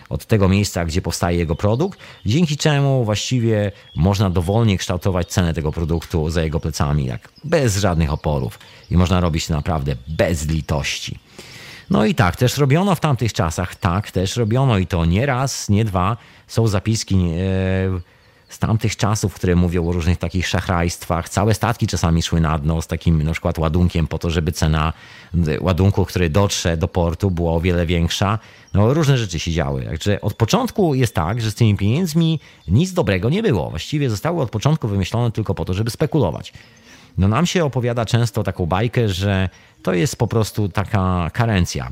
od 0.10 0.26
tego 0.26 0.50
miejsca, 0.50 0.86
gdzie 0.86 1.02
powstaje 1.02 1.38
jego 1.38 1.56
produkt, 1.56 2.00
dzięki 2.26 2.58
czemu 2.58 3.06
właściwie 3.06 3.72
można 3.96 4.30
dowolnie 4.30 4.78
kształtować 4.78 5.28
cenę 5.28 5.54
tego 5.54 5.72
produktu 5.72 6.30
za 6.30 6.44
jego 6.44 6.60
plecami, 6.60 7.06
jak 7.06 7.30
bez 7.44 7.78
żadnych 7.78 8.14
oporów. 8.14 8.60
I 8.92 8.98
można 8.98 9.20
robić 9.20 9.48
to 9.48 9.54
naprawdę 9.54 9.96
bez 10.08 10.48
litości. 10.48 11.20
No 11.90 12.06
i 12.06 12.16
tak 12.16 12.36
też 12.36 12.58
robiono 12.58 12.96
w 12.96 13.00
tamtych 13.00 13.34
czasach, 13.34 13.76
tak 13.76 14.12
też 14.12 14.38
robiono 14.38 14.78
i 14.78 14.88
to 14.88 15.06
nie 15.06 15.26
raz, 15.26 15.70
nie 15.70 15.86
dwa. 15.86 16.18
Są 16.48 16.68
zapiski. 16.68 17.16
E, 17.16 18.16
z 18.50 18.60
tamtych 18.60 18.95
czasów, 18.95 19.34
które 19.34 19.56
mówią 19.56 19.89
o 19.89 19.91
różnych 19.91 20.18
takich 20.18 20.48
szachrajstwach. 20.48 21.30
Całe 21.30 21.54
statki 21.54 21.88
czasami 21.88 22.24
szły 22.24 22.41
na 22.41 22.58
dno 22.58 22.82
z 22.82 22.88
takim 22.88 23.24
na 23.24 23.32
przykład 23.32 23.58
ładunkiem 23.58 24.08
po 24.08 24.20
to, 24.20 24.30
żeby 24.30 24.52
cena 24.52 24.93
ładunku, 25.60 26.06
który 26.06 26.30
dotrze 26.30 26.78
do 26.78 26.88
portu 26.88 27.32
była 27.32 27.52
o 27.52 27.62
wiele 27.62 27.86
większa. 27.86 28.39
No 28.74 28.93
różne 28.93 29.18
rzeczy 29.18 29.39
się 29.39 29.52
działy. 29.52 29.86
Także 29.86 30.22
od 30.22 30.34
początku 30.34 30.95
jest 30.95 31.16
tak, 31.16 31.41
że 31.41 31.52
z 31.52 31.56
tymi 31.56 31.78
pieniędzmi 31.78 32.39
nic 32.68 32.93
dobrego 32.93 33.30
nie 33.30 33.43
było. 33.43 33.70
Właściwie 33.70 34.10
zostały 34.10 34.41
od 34.41 34.50
początku 34.50 34.88
wymyślone 34.88 35.32
tylko 35.32 35.56
po 35.56 35.66
to, 35.66 35.74
żeby 35.74 35.91
spekulować. 35.91 36.54
No 37.18 37.28
nam 37.28 37.45
się 37.45 37.66
opowiada 37.66 38.06
często 38.06 38.43
taką 38.43 38.66
bajkę, 38.66 39.10
że 39.10 39.50
to 39.84 39.93
jest 39.93 40.16
po 40.16 40.28
prostu 40.28 40.70
taka 40.70 41.30
karencja. 41.34 41.91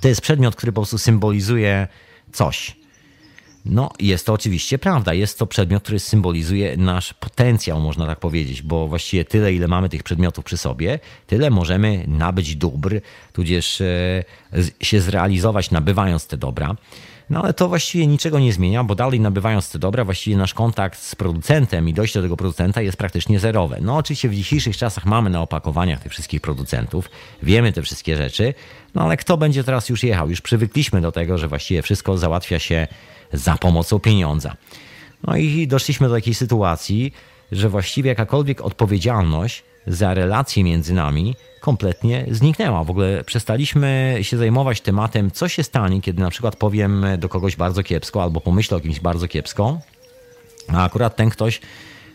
To 0.00 0.08
jest 0.08 0.20
przedmiot, 0.20 0.56
który 0.56 0.72
po 0.72 0.80
prostu 0.80 0.98
symbolizuje 0.98 1.88
coś 2.32 2.79
no, 3.64 3.90
jest 4.00 4.26
to 4.26 4.32
oczywiście 4.32 4.78
prawda. 4.78 5.14
Jest 5.14 5.38
to 5.38 5.46
przedmiot, 5.46 5.82
który 5.82 5.98
symbolizuje 5.98 6.76
nasz 6.76 7.14
potencjał, 7.14 7.80
można 7.80 8.06
tak 8.06 8.20
powiedzieć, 8.20 8.62
bo 8.62 8.88
właściwie 8.88 9.24
tyle, 9.24 9.52
ile 9.52 9.68
mamy 9.68 9.88
tych 9.88 10.02
przedmiotów 10.02 10.44
przy 10.44 10.56
sobie, 10.56 10.98
tyle 11.26 11.50
możemy 11.50 12.04
nabyć 12.08 12.56
dóbr, 12.56 13.00
tudzież 13.32 13.80
e, 13.80 14.24
się 14.80 15.00
zrealizować, 15.00 15.70
nabywając 15.70 16.26
te 16.26 16.36
dobra. 16.36 16.76
No 17.30 17.42
ale 17.42 17.54
to 17.54 17.68
właściwie 17.68 18.06
niczego 18.06 18.38
nie 18.38 18.52
zmienia, 18.52 18.84
bo 18.84 18.94
dalej 18.94 19.20
nabywając 19.20 19.70
te 19.70 19.78
dobra, 19.78 20.04
właściwie 20.04 20.36
nasz 20.36 20.54
kontakt 20.54 21.00
z 21.00 21.14
producentem 21.14 21.88
i 21.88 21.94
dojście 21.94 22.18
do 22.18 22.22
tego 22.22 22.36
producenta 22.36 22.82
jest 22.82 22.96
praktycznie 22.96 23.40
zerowe. 23.40 23.78
No 23.80 23.96
oczywiście 23.96 24.28
w 24.28 24.34
dzisiejszych 24.34 24.76
czasach 24.76 25.06
mamy 25.06 25.30
na 25.30 25.42
opakowaniach 25.42 26.00
tych 26.00 26.12
wszystkich 26.12 26.40
producentów, 26.40 27.10
wiemy 27.42 27.72
te 27.72 27.82
wszystkie 27.82 28.16
rzeczy, 28.16 28.54
no 28.94 29.02
ale 29.02 29.16
kto 29.16 29.36
będzie 29.36 29.64
teraz 29.64 29.88
już 29.88 30.02
jechał? 30.02 30.30
Już 30.30 30.40
przywykliśmy 30.40 31.00
do 31.00 31.12
tego, 31.12 31.38
że 31.38 31.48
właściwie 31.48 31.82
wszystko 31.82 32.18
załatwia 32.18 32.58
się 32.58 32.88
za 33.32 33.56
pomocą 33.56 33.98
pieniądza. 33.98 34.56
No 35.26 35.36
i 35.36 35.66
doszliśmy 35.66 36.08
do 36.08 36.14
takiej 36.14 36.34
sytuacji, 36.34 37.12
że 37.52 37.68
właściwie 37.68 38.08
jakakolwiek 38.08 38.60
odpowiedzialność 38.60 39.64
za 39.86 40.14
relacje 40.14 40.64
między 40.64 40.94
nami 40.94 41.36
kompletnie 41.60 42.26
zniknęła. 42.30 42.84
W 42.84 42.90
ogóle 42.90 43.24
przestaliśmy 43.24 44.18
się 44.22 44.36
zajmować 44.36 44.80
tematem, 44.80 45.30
co 45.30 45.48
się 45.48 45.62
stanie, 45.62 46.00
kiedy 46.00 46.22
na 46.22 46.30
przykład 46.30 46.56
powiem 46.56 47.06
do 47.18 47.28
kogoś 47.28 47.56
bardzo 47.56 47.82
kiepsko 47.82 48.22
albo 48.22 48.40
pomyślę 48.40 48.76
o 48.76 48.80
kimś 48.80 49.00
bardzo 49.00 49.28
kiepsko, 49.28 49.80
a 50.68 50.84
akurat 50.84 51.16
ten 51.16 51.30
ktoś 51.30 51.60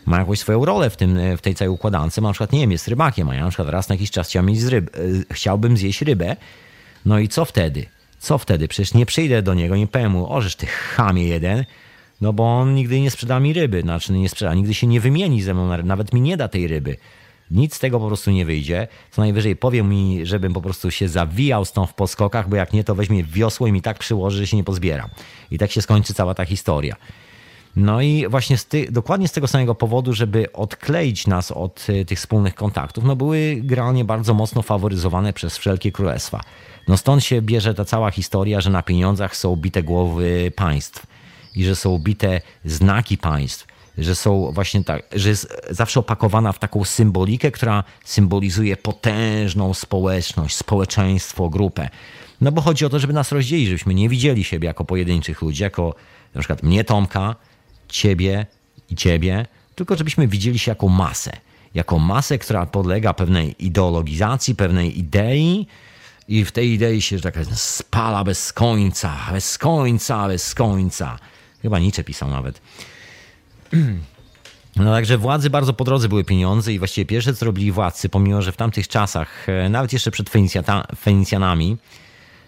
ma 0.06 0.18
jakąś 0.18 0.38
swoją 0.38 0.64
rolę 0.64 0.90
w, 0.90 0.96
tym, 0.96 1.18
w 1.36 1.40
tej 1.40 1.54
całej 1.54 1.74
układance. 1.74 2.20
Na 2.20 2.32
przykład, 2.32 2.52
nie 2.52 2.60
wiem, 2.60 2.72
jest 2.72 2.88
rybakiem, 2.88 3.30
a 3.30 3.34
ja 3.34 3.44
na 3.44 3.48
przykład 3.48 3.68
raz 3.68 3.88
na 3.88 3.94
jakiś 3.94 4.10
czas 4.10 4.34
ryb, 4.68 4.96
e, 4.96 5.34
chciałbym 5.34 5.76
zjeść 5.76 6.02
rybę. 6.02 6.36
No 7.06 7.18
i 7.18 7.28
co 7.28 7.44
wtedy? 7.44 7.86
Co 8.18 8.38
wtedy? 8.38 8.68
Przecież 8.68 8.94
nie 8.94 9.06
przyjdę 9.06 9.42
do 9.42 9.54
niego, 9.54 9.76
nie 9.76 9.86
powiem 9.86 10.12
mu, 10.12 10.32
ożeż 10.32 10.56
ty 10.56 10.66
chamie 10.66 11.28
jeden, 11.28 11.64
no 12.20 12.32
bo 12.32 12.58
on 12.58 12.74
nigdy 12.74 13.00
nie 13.00 13.10
sprzeda 13.10 13.40
mi 13.40 13.52
ryby, 13.52 13.80
znaczy 13.80 14.12
nie 14.12 14.28
sprzeda, 14.28 14.54
nigdy 14.54 14.74
się 14.74 14.86
nie 14.86 15.00
wymieni 15.00 15.42
ze 15.42 15.54
mną, 15.54 15.82
nawet 15.82 16.12
mi 16.12 16.20
nie 16.20 16.36
da 16.36 16.48
tej 16.48 16.68
ryby. 16.68 16.96
Nic 17.50 17.74
z 17.74 17.78
tego 17.78 18.00
po 18.00 18.06
prostu 18.06 18.30
nie 18.30 18.44
wyjdzie. 18.44 18.88
Co 19.10 19.22
najwyżej 19.22 19.56
powie 19.56 19.82
mi, 19.82 20.26
żebym 20.26 20.52
po 20.52 20.62
prostu 20.62 20.90
się 20.90 21.08
zawijał 21.08 21.64
stąd 21.64 21.90
w 21.90 21.94
poskokach, 21.94 22.48
bo 22.48 22.56
jak 22.56 22.72
nie, 22.72 22.84
to 22.84 22.94
weźmie 22.94 23.24
wiosło 23.24 23.66
i 23.66 23.72
mi 23.72 23.82
tak 23.82 23.98
przyłoży, 23.98 24.38
że 24.38 24.46
się 24.46 24.56
nie 24.56 24.64
pozbieram. 24.64 25.08
I 25.50 25.58
tak 25.58 25.70
się 25.70 25.82
skończy 25.82 26.14
cała 26.14 26.34
ta 26.34 26.44
historia. 26.44 26.96
No 27.76 28.00
i 28.00 28.28
właśnie 28.28 28.58
z 28.58 28.66
ty, 28.66 28.86
dokładnie 28.90 29.28
z 29.28 29.32
tego 29.32 29.48
samego 29.48 29.74
powodu, 29.74 30.12
żeby 30.12 30.52
odkleić 30.52 31.26
nas 31.26 31.50
od 31.50 31.86
y, 31.88 32.04
tych 32.04 32.18
wspólnych 32.18 32.54
kontaktów, 32.54 33.04
no 33.04 33.16
były 33.16 33.56
generalnie 33.62 34.04
bardzo 34.04 34.34
mocno 34.34 34.62
faworyzowane 34.62 35.32
przez 35.32 35.58
wszelkie 35.58 35.92
królestwa. 35.92 36.40
No 36.88 36.96
stąd 36.96 37.24
się 37.24 37.42
bierze 37.42 37.74
ta 37.74 37.84
cała 37.84 38.10
historia, 38.10 38.60
że 38.60 38.70
na 38.70 38.82
pieniądzach 38.82 39.36
są 39.36 39.56
bite 39.56 39.82
głowy 39.82 40.52
państw 40.56 41.06
i 41.54 41.64
że 41.64 41.76
są 41.76 41.98
bite 41.98 42.40
znaki 42.64 43.18
państw, 43.18 43.66
że 43.98 44.14
są 44.14 44.52
właśnie 44.52 44.84
tak, 44.84 45.02
że 45.12 45.28
jest 45.28 45.62
zawsze 45.70 46.00
opakowana 46.00 46.52
w 46.52 46.58
taką 46.58 46.84
symbolikę, 46.84 47.50
która 47.50 47.84
symbolizuje 48.04 48.76
potężną 48.76 49.74
społeczność, 49.74 50.56
społeczeństwo, 50.56 51.48
grupę. 51.48 51.88
No 52.40 52.52
bo 52.52 52.60
chodzi 52.60 52.86
o 52.86 52.88
to, 52.88 52.98
żeby 52.98 53.12
nas 53.12 53.32
rozdzielić, 53.32 53.66
żebyśmy 53.66 53.94
nie 53.94 54.08
widzieli 54.08 54.44
siebie 54.44 54.66
jako 54.66 54.84
pojedynczych 54.84 55.42
ludzi, 55.42 55.62
jako 55.62 55.94
na 56.34 56.40
przykład 56.40 56.62
mnie, 56.62 56.84
Tomka, 56.84 57.36
ciebie 57.88 58.46
i 58.90 58.96
ciebie, 58.96 59.46
tylko 59.74 59.96
żebyśmy 59.96 60.28
widzieli 60.28 60.58
się 60.58 60.70
jako 60.70 60.88
masę. 60.88 61.32
Jako 61.74 61.98
masę, 61.98 62.38
która 62.38 62.66
podlega 62.66 63.14
pewnej 63.14 63.66
ideologizacji, 63.66 64.54
pewnej 64.54 64.98
idei, 64.98 65.66
i 66.28 66.44
w 66.44 66.52
tej 66.52 66.72
idei 66.72 67.02
się, 67.02 67.16
że 67.16 67.22
tak 67.22 67.34
spala 67.54 68.24
bez 68.24 68.52
końca, 68.52 69.16
bez 69.32 69.58
końca, 69.58 70.28
bez 70.28 70.54
końca. 70.54 71.18
Chyba 71.62 71.78
Nietzsche 71.78 72.04
pisał 72.04 72.30
nawet. 72.30 72.60
No 74.76 74.92
także 74.92 75.18
władzy 75.18 75.50
bardzo 75.50 75.72
po 75.72 75.84
drodze 75.84 76.08
były 76.08 76.24
pieniądze 76.24 76.72
i 76.72 76.78
właściwie 76.78 77.04
pierwsze 77.04 77.34
co 77.34 77.46
robili 77.46 77.72
władcy, 77.72 78.08
pomimo 78.08 78.42
że 78.42 78.52
w 78.52 78.56
tamtych 78.56 78.88
czasach, 78.88 79.48
e, 79.48 79.68
nawet 79.68 79.92
jeszcze 79.92 80.10
przed 80.10 80.30
Fenicjanami, 80.98 81.76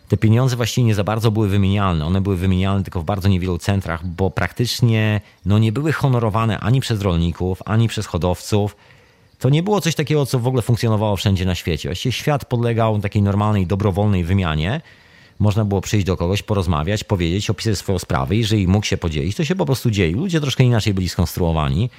te 0.09 0.17
pieniądze 0.17 0.57
właściwie 0.57 0.87
nie 0.87 0.95
za 0.95 1.05
bardzo 1.05 1.31
były 1.31 1.49
wymienialne. 1.49 2.07
One 2.07 2.21
były 2.21 2.37
wymienialne 2.37 2.85
tylko 2.85 3.01
w 3.01 3.05
bardzo 3.05 3.29
niewielu 3.29 3.59
centrach, 3.59 4.07
bo 4.07 4.31
praktycznie 4.31 5.21
no, 5.47 5.59
nie 5.59 5.73
były 5.73 5.93
honorowane 5.93 6.61
ani 6.61 6.81
przez 6.81 7.03
rolników, 7.03 7.63
ani 7.65 7.89
przez 7.89 8.07
hodowców. 8.07 8.77
To 9.39 9.51
nie 9.51 9.63
było 9.63 9.81
coś 9.81 9.95
takiego, 9.95 10.27
co 10.27 10.39
w 10.39 10.47
ogóle 10.47 10.63
funkcjonowało 10.63 11.17
wszędzie 11.17 11.45
na 11.45 11.55
świecie. 11.55 11.89
Właściwie 11.89 12.13
świat 12.13 12.45
podlegał 12.45 13.01
takiej 13.01 13.23
normalnej, 13.23 13.67
dobrowolnej 13.67 14.25
wymianie 14.25 14.81
można 15.39 15.65
było 15.65 15.81
przyjść 15.81 16.07
do 16.07 16.17
kogoś, 16.17 16.43
porozmawiać, 16.43 17.05
powiedzieć, 17.05 17.51
opisać 17.51 17.79
swoją 17.79 17.99
sprawę. 17.99 18.37
Jeżeli 18.37 18.69
mógł 18.69 18.87
się 18.87 18.97
podzielić, 18.97 19.37
to 19.37 19.45
się 19.45 19.55
po 19.55 19.67
prostu 19.67 19.91
dzielił. 19.91 20.19
Ludzie 20.19 20.41
troszkę 20.41 20.65
inaczej 20.65 20.95
byli 20.95 21.09
skonstruowani. 21.09 21.91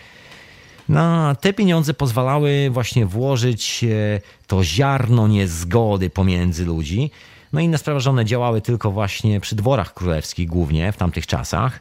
Na 0.90 1.36
te 1.42 1.54
pieniądze 1.54 1.94
pozwalały 1.94 2.70
właśnie 2.72 3.06
włożyć 3.06 3.84
e, 3.84 4.22
to 4.48 4.64
ziarno 4.64 5.28
niezgody 5.28 6.10
pomiędzy 6.10 6.66
ludzi. 6.66 7.12
No 7.54 7.60
i 7.60 7.64
inna 7.64 7.78
sprawa, 7.78 8.00
że 8.00 8.10
one 8.10 8.26
działały 8.26 8.62
tylko 8.62 8.92
właśnie 8.92 9.40
przy 9.40 9.56
dworach 9.56 9.94
królewskich 9.94 10.48
głównie 10.48 10.92
w 10.92 10.98
tamtych 10.98 11.28
czasach. 11.28 11.80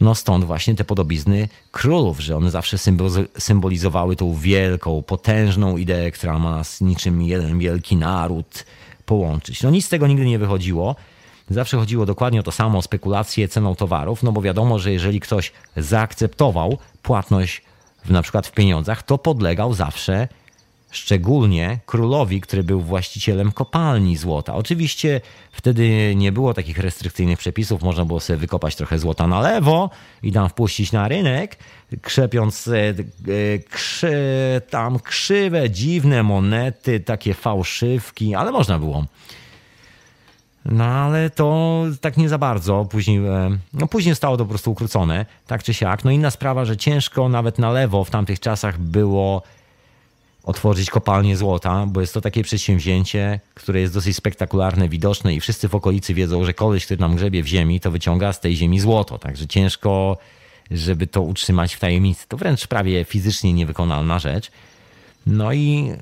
No 0.00 0.14
stąd 0.14 0.44
właśnie 0.44 0.74
te 0.74 0.84
podobizny 0.84 1.48
królów, 1.70 2.20
że 2.20 2.36
one 2.36 2.50
zawsze 2.50 2.78
symbolizowały 3.38 4.16
tą 4.16 4.34
wielką, 4.34 5.02
potężną 5.02 5.76
ideę, 5.76 6.10
która 6.10 6.38
ma 6.38 6.50
nas 6.50 6.80
niczym 6.80 7.22
jeden 7.22 7.58
wielki 7.58 7.96
naród 7.96 8.64
połączyć. 9.06 9.62
No 9.62 9.70
nic 9.70 9.86
z 9.86 9.88
tego 9.88 10.06
nigdy 10.06 10.24
nie 10.24 10.38
wychodziło. 10.38 10.96
Zawsze 11.50 11.76
chodziło 11.76 12.06
dokładnie 12.06 12.40
o 12.40 12.42
to 12.42 12.52
samo, 12.52 12.78
o 12.78 12.82
spekulację 12.82 13.48
ceną 13.48 13.74
towarów, 13.74 14.22
no 14.22 14.32
bo 14.32 14.42
wiadomo, 14.42 14.78
że 14.78 14.92
jeżeli 14.92 15.20
ktoś 15.20 15.52
zaakceptował 15.76 16.78
płatność 17.02 17.62
w, 18.04 18.10
na 18.10 18.22
przykład 18.22 18.46
w 18.46 18.52
pieniądzach, 18.52 19.02
to 19.02 19.18
podlegał 19.18 19.74
zawsze 19.74 20.28
szczególnie 20.94 21.78
królowi, 21.86 22.40
który 22.40 22.64
był 22.64 22.80
właścicielem 22.80 23.52
kopalni 23.52 24.16
złota. 24.16 24.54
Oczywiście 24.54 25.20
wtedy 25.52 26.14
nie 26.16 26.32
było 26.32 26.54
takich 26.54 26.78
restrykcyjnych 26.78 27.38
przepisów, 27.38 27.82
można 27.82 28.04
było 28.04 28.20
sobie 28.20 28.36
wykopać 28.36 28.76
trochę 28.76 28.98
złota 28.98 29.26
na 29.26 29.40
lewo 29.40 29.90
i 30.22 30.32
tam 30.32 30.48
wpuścić 30.48 30.92
na 30.92 31.08
rynek, 31.08 31.56
krzepiąc 32.02 32.68
e, 32.68 32.72
e, 32.74 32.94
krzy, 33.70 34.16
tam 34.70 34.98
krzywe, 34.98 35.70
dziwne 35.70 36.22
monety, 36.22 37.00
takie 37.00 37.34
fałszywki, 37.34 38.34
ale 38.34 38.52
można 38.52 38.78
było. 38.78 39.04
No 40.64 40.84
ale 40.84 41.30
to 41.30 41.82
tak 42.00 42.16
nie 42.16 42.28
za 42.28 42.38
bardzo. 42.38 42.84
Później, 42.84 43.18
e, 43.18 43.58
no 43.72 43.86
później 43.86 44.12
zostało 44.12 44.36
to 44.36 44.44
po 44.44 44.48
prostu 44.48 44.72
ukrócone, 44.72 45.26
tak 45.46 45.62
czy 45.62 45.74
siak. 45.74 46.04
No 46.04 46.10
inna 46.10 46.30
sprawa, 46.30 46.64
że 46.64 46.76
ciężko 46.76 47.28
nawet 47.28 47.58
na 47.58 47.70
lewo 47.70 48.04
w 48.04 48.10
tamtych 48.10 48.40
czasach 48.40 48.78
było 48.78 49.42
otworzyć 50.44 50.90
kopalnię 50.90 51.36
złota, 51.36 51.86
bo 51.86 52.00
jest 52.00 52.14
to 52.14 52.20
takie 52.20 52.42
przedsięwzięcie, 52.42 53.40
które 53.54 53.80
jest 53.80 53.94
dosyć 53.94 54.16
spektakularne, 54.16 54.88
widoczne 54.88 55.34
i 55.34 55.40
wszyscy 55.40 55.68
w 55.68 55.74
okolicy 55.74 56.14
wiedzą, 56.14 56.44
że 56.44 56.54
koleś, 56.54 56.84
który 56.84 57.00
nam 57.00 57.16
grzebie 57.16 57.42
w 57.42 57.46
ziemi, 57.46 57.80
to 57.80 57.90
wyciąga 57.90 58.32
z 58.32 58.40
tej 58.40 58.56
ziemi 58.56 58.80
złoto. 58.80 59.18
Także 59.18 59.46
ciężko, 59.46 60.18
żeby 60.70 61.06
to 61.06 61.22
utrzymać 61.22 61.74
w 61.74 61.80
tajemnicy. 61.80 62.28
To 62.28 62.36
wręcz 62.36 62.66
prawie 62.66 63.04
fizycznie 63.04 63.52
niewykonalna 63.52 64.18
rzecz. 64.18 64.50
No 65.26 65.52
i 65.52 65.92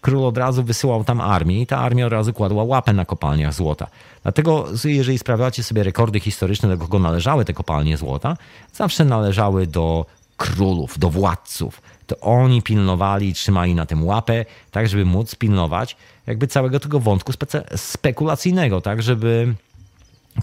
król 0.00 0.24
od 0.24 0.38
razu 0.38 0.62
wysyłał 0.62 1.04
tam 1.04 1.20
armię 1.20 1.60
i 1.62 1.66
ta 1.66 1.78
armia 1.78 2.06
od 2.06 2.12
razu 2.12 2.32
kładła 2.32 2.64
łapę 2.64 2.92
na 2.92 3.04
kopalniach 3.04 3.54
złota. 3.54 3.86
Dlatego, 4.22 4.66
jeżeli 4.84 5.18
sprawiacie 5.18 5.62
sobie 5.62 5.82
rekordy 5.82 6.20
historyczne, 6.20 6.68
do 6.68 6.78
kogo 6.78 6.98
należały 6.98 7.44
te 7.44 7.54
kopalnie 7.54 7.96
złota, 7.96 8.36
zawsze 8.74 9.04
należały 9.04 9.66
do 9.66 10.06
królów, 10.36 10.98
do 10.98 11.10
władców. 11.10 11.82
To 12.08 12.20
oni 12.20 12.62
pilnowali 12.62 13.34
trzymali 13.34 13.74
na 13.74 13.86
tym 13.86 14.04
łapę, 14.04 14.44
tak 14.70 14.88
żeby 14.88 15.04
móc 15.04 15.34
pilnować 15.34 15.96
jakby 16.26 16.46
całego 16.46 16.80
tego 16.80 17.00
wątku 17.00 17.32
spekulacyjnego, 17.76 18.80
tak 18.80 19.02
żeby 19.02 19.54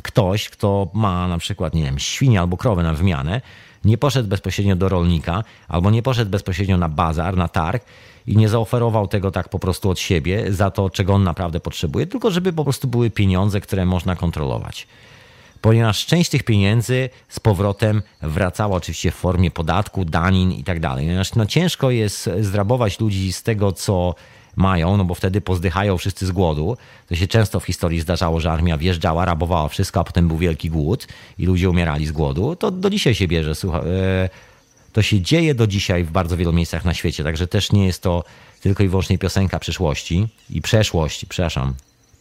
ktoś, 0.03 0.49
kto 0.49 0.87
ma 0.93 1.27
na 1.27 1.37
przykład, 1.37 1.73
nie 1.73 1.83
wiem, 1.83 1.99
świnię 1.99 2.39
albo 2.39 2.57
krowę 2.57 2.83
na 2.83 2.93
wymianę, 2.93 3.41
nie 3.85 3.97
poszedł 3.97 4.29
bezpośrednio 4.29 4.75
do 4.75 4.89
rolnika 4.89 5.43
albo 5.67 5.91
nie 5.91 6.01
poszedł 6.01 6.31
bezpośrednio 6.31 6.77
na 6.77 6.89
bazar, 6.89 7.37
na 7.37 7.47
targ 7.47 7.85
i 8.27 8.37
nie 8.37 8.49
zaoferował 8.49 9.07
tego 9.07 9.31
tak 9.31 9.49
po 9.49 9.59
prostu 9.59 9.89
od 9.89 9.99
siebie 9.99 10.53
za 10.53 10.71
to, 10.71 10.89
czego 10.89 11.13
on 11.13 11.23
naprawdę 11.23 11.59
potrzebuje, 11.59 12.07
tylko 12.07 12.31
żeby 12.31 12.53
po 12.53 12.63
prostu 12.63 12.87
były 12.87 13.09
pieniądze, 13.09 13.61
które 13.61 13.85
można 13.85 14.15
kontrolować. 14.15 14.87
Ponieważ 15.65 16.05
część 16.05 16.29
tych 16.29 16.43
pieniędzy 16.43 17.09
z 17.29 17.39
powrotem 17.39 18.01
wracała 18.21 18.75
oczywiście 18.75 19.11
w 19.11 19.15
formie 19.15 19.51
podatku, 19.51 20.05
danin 20.05 20.51
i 20.51 20.63
tak 20.63 20.79
dalej. 20.79 21.05
Ponieważ 21.05 21.35
no, 21.35 21.45
ciężko 21.45 21.91
jest 21.91 22.29
zdrabować 22.41 22.99
ludzi 22.99 23.33
z 23.33 23.43
tego, 23.43 23.71
co 23.71 24.15
mają, 24.55 24.97
no 24.97 25.05
bo 25.05 25.15
wtedy 25.15 25.41
pozdychają 25.41 25.97
wszyscy 25.97 26.25
z 26.25 26.31
głodu. 26.31 26.77
To 27.07 27.15
się 27.15 27.27
często 27.27 27.59
w 27.59 27.65
historii 27.65 28.01
zdarzało, 28.01 28.39
że 28.39 28.51
armia 28.51 28.77
wjeżdżała, 28.77 29.25
rabowała 29.25 29.67
wszystko, 29.67 29.99
a 29.99 30.03
potem 30.03 30.27
był 30.27 30.37
wielki 30.37 30.69
głód 30.69 31.07
i 31.37 31.45
ludzie 31.45 31.69
umierali 31.69 32.05
z 32.05 32.11
głodu. 32.11 32.55
To 32.55 32.71
do 32.71 32.89
dzisiaj 32.89 33.15
się 33.15 33.27
bierze. 33.27 33.55
Słucha, 33.55 33.79
e, 33.79 34.29
to 34.93 35.01
się 35.01 35.21
dzieje 35.21 35.55
do 35.55 35.67
dzisiaj 35.67 36.03
w 36.03 36.11
bardzo 36.11 36.37
wielu 36.37 36.53
miejscach 36.53 36.85
na 36.85 36.93
świecie, 36.93 37.23
także 37.23 37.47
też 37.47 37.71
nie 37.71 37.85
jest 37.85 38.01
to 38.01 38.23
tylko 38.61 38.83
i 38.83 38.87
wyłącznie 38.87 39.17
piosenka 39.17 39.59
przyszłości 39.59 40.27
i 40.49 40.61
przeszłości, 40.61 41.27
przepraszam. 41.27 41.73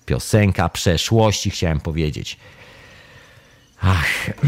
Piosenka 0.06 0.68
przeszłości 0.68 1.50
chciałem 1.50 1.80
powiedzieć. 1.80 2.38
Ach. 3.84 4.30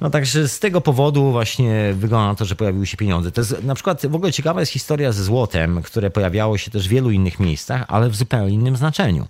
No 0.00 0.10
także 0.10 0.48
z 0.48 0.58
tego 0.58 0.80
powodu 0.80 1.32
właśnie 1.32 1.94
wygląda 1.94 2.26
na 2.26 2.34
to, 2.34 2.44
że 2.44 2.56
pojawiły 2.56 2.86
się 2.86 2.96
pieniądze. 2.96 3.32
To 3.32 3.40
jest 3.40 3.64
na 3.64 3.74
przykład 3.74 4.06
w 4.06 4.14
ogóle 4.14 4.32
ciekawa 4.32 4.60
jest 4.60 4.72
historia 4.72 5.12
ze 5.12 5.24
złotem, 5.24 5.82
które 5.82 6.10
pojawiało 6.10 6.58
się 6.58 6.70
też 6.70 6.88
w 6.88 6.90
wielu 6.90 7.10
innych 7.10 7.40
miejscach, 7.40 7.84
ale 7.88 8.10
w 8.10 8.16
zupełnie 8.16 8.54
innym 8.54 8.76
znaczeniu. 8.76 9.28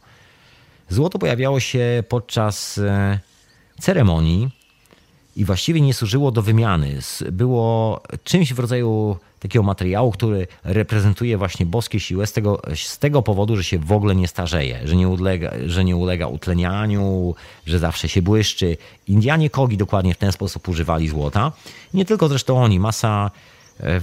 Złoto 0.88 1.18
pojawiało 1.18 1.60
się 1.60 2.04
podczas 2.08 2.78
e, 2.78 3.18
ceremonii 3.80 4.50
i 5.36 5.44
właściwie 5.44 5.80
nie 5.80 5.94
służyło 5.94 6.30
do 6.30 6.42
wymiany. 6.42 6.98
Było 7.32 8.00
czymś 8.24 8.52
w 8.52 8.58
rodzaju 8.58 9.16
takiego 9.40 9.62
materiału, 9.62 10.12
który 10.12 10.46
reprezentuje 10.64 11.38
właśnie 11.38 11.66
boskie 11.66 12.00
siły 12.00 12.26
z 12.26 12.32
tego, 12.32 12.62
z 12.74 12.98
tego 12.98 13.22
powodu, 13.22 13.56
że 13.56 13.64
się 13.64 13.78
w 13.78 13.92
ogóle 13.92 14.14
nie 14.14 14.28
starzeje, 14.28 14.80
że 14.84 14.96
nie, 14.96 15.08
ulega, 15.08 15.52
że 15.66 15.84
nie 15.84 15.96
ulega 15.96 16.26
utlenianiu, 16.26 17.34
że 17.66 17.78
zawsze 17.78 18.08
się 18.08 18.22
błyszczy. 18.22 18.76
Indianie 19.08 19.50
kogi 19.50 19.76
dokładnie 19.76 20.14
w 20.14 20.18
ten 20.18 20.32
sposób 20.32 20.68
używali 20.68 21.08
złota. 21.08 21.52
Nie 21.94 22.04
tylko 22.04 22.28
zresztą 22.28 22.62
oni, 22.62 22.80
masa 22.80 23.30
e, 23.80 24.00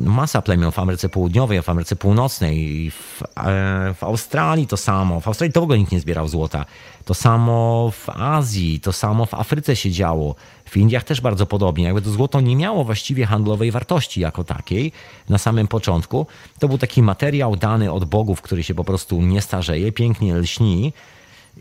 masa 0.00 0.42
plemion 0.42 0.72
w 0.72 0.78
Ameryce 0.78 1.08
Południowej, 1.08 1.62
w 1.62 1.68
Ameryce 1.68 1.96
Północnej, 1.96 2.90
w, 2.90 3.22
e, 3.22 3.94
w, 3.94 4.04
Australii 4.04 4.66
to 4.66 4.76
samo. 4.76 5.20
W 5.20 5.28
Australii 5.28 5.52
to 5.52 5.60
w 5.60 5.62
ogóle 5.62 5.78
nikt 5.78 5.92
nie 5.92 6.00
zbierał 6.00 6.28
złota. 6.28 6.64
To 7.04 7.14
samo 7.14 7.90
w 7.90 8.08
Azji, 8.08 8.80
to 8.80 8.92
samo 8.92 9.26
w 9.26 9.34
Afryce 9.34 9.76
się 9.76 9.90
działo. 9.90 10.34
W 10.64 10.76
Indiach 10.76 11.04
też 11.04 11.20
bardzo 11.20 11.46
podobnie. 11.46 11.84
Jakby 11.84 12.02
to 12.02 12.10
złoto 12.10 12.40
nie 12.40 12.56
miało 12.56 12.84
właściwie 12.84 13.26
handlowej 13.26 13.70
wartości 13.70 14.20
jako 14.20 14.44
takiej 14.44 14.92
na 15.28 15.38
samym 15.38 15.68
początku. 15.68 16.26
To 16.58 16.68
był 16.68 16.78
taki 16.78 17.02
materiał 17.02 17.56
dany 17.56 17.92
od 17.92 18.04
bogów, 18.04 18.42
który 18.42 18.62
się 18.62 18.74
po 18.74 18.84
prostu 18.84 19.22
nie 19.22 19.42
starzeje, 19.42 19.92
pięknie 19.92 20.34
lśni 20.34 20.92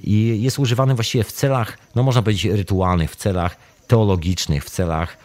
i 0.03 0.41
jest 0.41 0.59
używany 0.59 0.95
właściwie 0.95 1.23
w 1.23 1.31
celach, 1.31 1.77
no 1.95 2.03
można 2.03 2.21
powiedzieć 2.21 2.51
rytualnych, 2.51 3.11
w 3.11 3.15
celach 3.15 3.57
teologicznych, 3.87 4.65
w 4.65 4.69
celach 4.69 5.17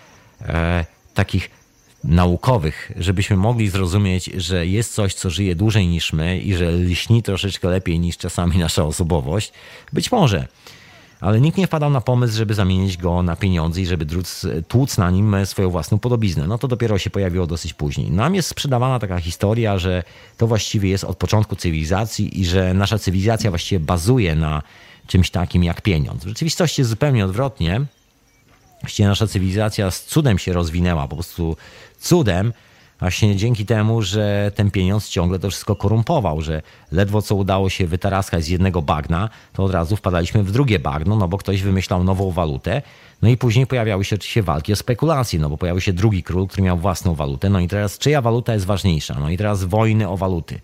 e, 0.43 0.85
takich 1.15 1.64
naukowych, 2.05 2.93
żebyśmy 2.97 3.37
mogli 3.37 3.69
zrozumieć, 3.69 4.25
że 4.37 4.67
jest 4.67 4.95
coś, 4.95 5.15
co 5.15 5.31
żyje 5.31 5.55
dłużej 5.55 5.87
niż 5.87 6.13
my 6.13 6.39
i 6.39 6.55
że 6.55 6.71
lśni 6.71 7.23
troszeczkę 7.23 7.69
lepiej 7.69 8.01
niż 8.01 8.17
czasami 8.17 8.59
nasza 8.59 8.85
osobowość. 8.85 9.53
Być 9.93 10.13
może. 10.13 10.47
Ale 11.21 11.41
nikt 11.41 11.59
nie 11.59 11.67
wpadał 11.67 11.91
na 11.91 12.01
pomysł, 12.01 12.37
żeby 12.37 12.55
zamienić 12.55 12.97
go 12.97 13.23
na 13.23 13.37
pieniądze 13.37 13.81
i 13.81 13.87
żeby 13.87 14.07
tłuc, 14.07 14.47
tłuc 14.69 14.99
na 14.99 15.11
nim 15.11 15.37
swoją 15.45 15.71
własną 15.71 15.99
podobiznę. 15.99 16.47
No 16.47 16.59
to 16.59 16.69
dopiero 16.69 16.99
się 16.99 17.11
pojawiło 17.11 17.47
dosyć 17.47 17.75
później. 17.75 18.11
Nam 18.11 18.35
jest 18.35 18.49
sprzedawana 18.49 18.99
taka 18.99 19.21
historia, 19.21 19.79
że 19.79 20.03
to 20.37 20.47
właściwie 20.47 20.91
jest 20.91 21.05
od 21.05 21.17
początku 21.17 21.57
cywilizacji 21.57 22.41
i 22.41 22.45
że 22.45 22.75
nasza 22.75 22.99
cywilizacja 22.99 23.51
właściwie 23.51 23.81
bazuje 23.81 24.35
na 24.35 24.63
czymś 25.07 25.31
takim 25.31 25.65
jak 25.65 25.81
pieniądz. 25.81 26.25
W 26.25 26.29
rzeczywistości 26.29 26.81
jest 26.81 26.91
zupełnie 26.91 27.25
odwrotnie. 27.25 27.87
Właściwie 28.85 29.09
nasza 29.09 29.27
cywilizacja 29.27 29.91
z 29.91 30.05
cudem 30.05 30.39
się 30.39 30.53
rozwinęła, 30.53 31.09
po 31.09 31.17
prostu 31.17 31.57
cudem, 32.01 32.53
właśnie 33.01 33.37
dzięki 33.37 33.67
temu, 33.67 34.03
że 34.03 34.53
ten 34.55 34.71
pieniądz 34.71 35.09
ciągle 35.09 35.39
to 35.39 35.51
wszystko 35.51 35.77
korumpował, 35.77 36.41
że 36.41 36.63
ledwo 36.93 37.23
co 37.23 37.35
udało 37.35 37.71
się 37.71 37.87
wytaraskać 37.87 38.45
z 38.45 38.49
jednego 38.49 38.83
bagna, 38.83 39.29
to 39.53 39.65
od 39.65 39.73
razu 39.73 39.97
wpadaliśmy 39.97 40.43
w 40.43 40.53
drugie 40.53 40.79
bagno, 40.79 41.17
no 41.17 41.29
bo 41.29 41.39
ktoś 41.39 41.63
wymyślał 41.63 42.05
nową 42.05 42.31
walutę. 42.31 42.83
No 43.23 43.29
i 43.29 43.37
później 43.37 43.67
pojawiały 43.67 44.05
się 44.05 44.17
oczywiście 44.17 44.43
walki 44.43 44.73
o 44.73 44.77
spekulacje, 44.77 45.39
no 45.39 45.49
bo 45.49 45.57
pojawił 45.57 45.81
się 45.81 45.93
drugi 45.93 46.23
król, 46.23 46.47
który 46.47 46.63
miał 46.63 46.79
własną 46.79 47.15
walutę. 47.15 47.51
No 47.51 47.61
i 47.61 47.69
teraz 47.69 47.99
czyja 47.99 48.21
waluta 48.21 48.53
jest 48.55 48.67
ważniejsza? 48.67 49.17
No 49.21 49.31
i 49.31 49.37
teraz 49.37 49.65
wojny 49.65 50.09
o 50.09 50.17
waluty. 50.17 50.61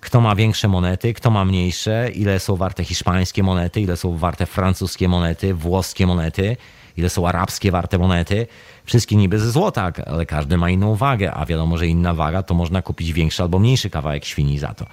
Kto 0.00 0.20
ma 0.20 0.34
większe 0.34 0.68
monety, 0.68 1.14
kto 1.14 1.30
ma 1.30 1.44
mniejsze, 1.44 2.10
ile 2.14 2.40
są 2.40 2.56
warte 2.56 2.84
hiszpańskie 2.84 3.42
monety, 3.42 3.80
ile 3.80 3.96
są 3.96 4.16
warte 4.16 4.46
francuskie 4.46 5.08
monety, 5.08 5.54
włoskie 5.54 6.06
monety, 6.06 6.56
ile 6.96 7.08
są 7.08 7.28
arabskie 7.28 7.70
warte 7.70 7.98
monety 7.98 8.46
wszystkie 8.84 9.16
niby 9.16 9.38
ze 9.38 9.50
złota, 9.50 9.92
ale 10.06 10.26
każdy 10.26 10.56
ma 10.56 10.70
inną 10.70 10.94
wagę, 10.94 11.32
a 11.34 11.46
wiadomo, 11.46 11.78
że 11.78 11.86
inna 11.86 12.14
waga 12.14 12.42
to 12.42 12.54
można 12.54 12.82
kupić 12.82 13.12
większy 13.12 13.42
albo 13.42 13.58
mniejszy 13.58 13.90
kawałek 13.90 14.24
świni 14.24 14.58
za 14.58 14.74
to. 14.74 14.86